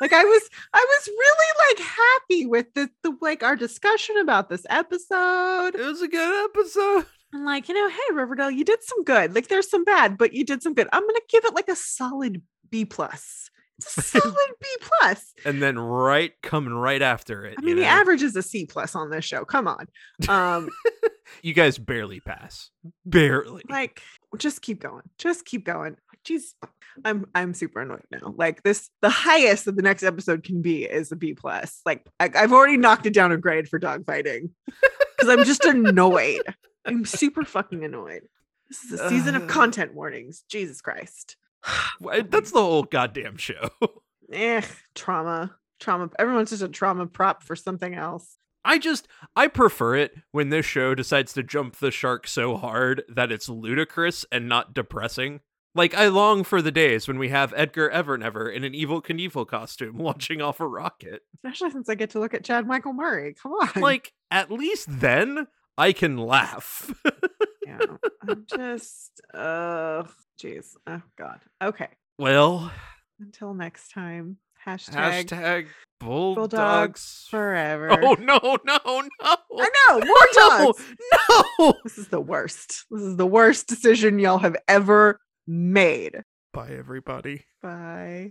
like 0.01 0.12
i 0.12 0.24
was 0.24 0.51
i 0.73 0.86
was 0.89 1.09
really 1.09 1.69
like 1.69 1.86
happy 1.86 2.47
with 2.47 2.66
the, 2.74 2.91
the 3.03 3.16
like 3.20 3.43
our 3.43 3.57
discussion 3.57 4.16
about 4.19 4.49
this 4.49 4.66
episode. 4.69 5.74
It 5.74 5.81
was 5.81 6.03
a 6.03 6.09
good 6.09 6.51
episode. 6.51 7.07
i'm 7.35 7.45
like 7.45 7.69
you 7.69 7.74
know 7.74 7.89
hey 7.89 8.15
riverdale 8.15 8.51
you 8.51 8.65
did 8.65 8.82
some 8.82 9.05
good. 9.05 9.35
Like 9.35 9.49
there's 9.49 9.70
some 9.70 9.85
bad 9.85 10.19
but 10.19 10.35
you 10.35 10.45
did 10.45 10.62
some 10.62 10.74
good. 10.74 10.89
I'm 10.93 11.03
gonna 11.03 11.20
give 11.28 11.45
it 11.45 11.55
like 11.55 11.69
a 11.69 11.77
solid 11.77 12.43
b 12.70 12.85
plus 12.85 13.51
solid 13.81 14.35
b 14.61 14.67
plus 14.81 15.33
And 15.45 15.63
then 15.63 15.79
right 15.79 16.33
coming 16.43 16.73
right 16.75 17.03
after 17.03 17.45
it. 17.47 17.57
I 17.59 17.63
mean, 17.63 17.77
the 17.77 17.83
know? 17.83 17.89
average 17.89 18.23
is 18.23 18.37
a 18.37 18.43
C 18.43 18.67
plus 18.67 18.95
on 18.95 19.11
this 19.11 19.25
show. 19.25 19.45
Come 19.45 19.69
on. 19.69 19.87
Um, 20.29 20.69
You 21.43 21.55
guys 21.55 21.79
barely 21.79 22.21
pass. 22.21 22.71
Barely. 23.07 23.63
like 23.69 24.03
just 24.37 24.61
keep 24.63 24.81
going. 24.81 25.03
Just 25.19 25.45
keep 25.47 25.65
going. 25.65 25.97
Jeez. 26.25 26.53
I'm 27.05 27.27
I'm 27.35 27.55
super 27.55 27.81
annoyed 27.81 28.05
now. 28.11 28.35
Like 28.37 28.63
this, 28.63 28.91
the 29.01 29.09
highest 29.11 29.65
that 29.65 29.75
the 29.77 29.83
next 29.83 30.03
episode 30.03 30.45
can 30.45 30.61
be 30.63 30.85
is 30.85 31.11
a 31.13 31.17
B 31.17 31.33
plus. 31.35 31.81
Like 31.87 32.07
I, 32.21 32.31
I've 32.35 32.53
already 32.53 32.77
knocked 32.77 33.07
it 33.07 33.15
down 33.15 33.33
a 33.33 33.39
grade 33.39 33.69
for 33.69 33.81
dogfighting 33.81 34.51
because 34.67 35.29
I'm 35.29 35.45
just 35.45 35.65
annoyed. 35.65 36.43
I'm 36.85 37.05
super 37.07 37.45
fucking 37.45 37.85
annoyed. 37.85 38.23
This 38.69 38.85
is 38.85 39.01
a 39.01 39.09
season 39.09 39.35
of 39.35 39.45
Uh. 39.45 39.47
content 39.47 39.95
warnings. 39.95 40.45
Jesus 40.49 40.81
Christ. 40.83 41.37
That's 42.01 42.51
the 42.51 42.61
whole 42.61 42.85
goddamn 42.85 43.36
show. 43.36 43.70
Eh, 44.32 44.62
trauma. 44.95 45.55
Trauma. 45.78 46.09
Everyone's 46.19 46.49
just 46.49 46.62
a 46.62 46.69
trauma 46.69 47.07
prop 47.07 47.43
for 47.43 47.55
something 47.55 47.95
else. 47.95 48.39
I 48.65 48.78
just 48.78 49.07
I 49.36 49.49
prefer 49.49 49.97
it 49.97 50.15
when 50.32 50.49
this 50.49 50.65
show 50.65 50.95
decides 50.95 51.35
to 51.35 51.43
jump 51.43 51.77
the 51.77 51.91
shark 51.91 52.27
so 52.27 52.57
hard 52.57 53.03
that 53.07 53.31
it's 53.31 53.51
ludicrous 53.51 54.24
and 54.32 54.49
not 54.49 54.73
depressing. 54.73 55.41
Like 55.74 55.95
I 55.95 56.09
long 56.09 56.43
for 56.43 56.62
the 56.62 56.73
days 56.73 57.07
when 57.07 57.19
we 57.19 57.28
have 57.28 57.53
Edgar 57.55 57.91
Evernever 57.91 58.53
in 58.53 58.65
an 58.65 58.73
Evel 58.73 59.05
Knievel 59.05 59.47
costume 59.47 59.99
launching 59.99 60.41
off 60.41 60.59
a 60.59 60.66
rocket. 60.66 61.20
Especially 61.35 61.70
since 61.70 61.91
I 61.91 61.95
get 61.95 62.11
to 62.11 62.19
look 62.19 62.32
at 62.32 62.45
Chad 62.45 62.66
Michael 62.66 62.95
Murray. 62.95 63.35
Come 63.35 63.53
on. 63.53 63.82
Like 63.82 64.15
at 64.31 64.51
least 64.51 64.86
then 64.89 65.49
I 65.77 65.93
can 65.93 66.16
laugh. 66.16 66.91
yeah 67.66 67.78
i'm 68.28 68.45
just 68.47 69.20
uh 69.32 70.03
jeez 70.43 70.74
oh 70.86 71.02
god 71.19 71.40
okay 71.62 71.89
well, 72.19 72.70
until 73.20 73.55
next 73.55 73.90
time 73.90 74.36
hashtag, 74.66 75.27
hashtag 75.27 75.66
bulldogs. 76.01 76.51
Bulldogs 76.52 77.27
forever 77.31 77.90
Oh 77.90 78.15
no, 78.15 78.39
no, 78.43 78.59
no. 78.65 79.09
i 79.24 79.39
know 79.59 80.01
more 80.01 80.27
No, 80.36 80.73
dogs 80.73 80.85
no. 81.59 81.74
this 81.85 81.98
is 81.98 82.09
the 82.09 82.20
worst 82.20 82.85
this 82.90 83.02
is 83.02 83.16
the 83.16 83.27
worst 83.27 83.66
decision 83.69 84.19
y'all 84.19 84.39
have 84.39 84.56
ever 84.69 85.19
made 85.47 86.23
Bye 86.52 86.70
everybody. 86.78 87.44
bye 87.62 88.31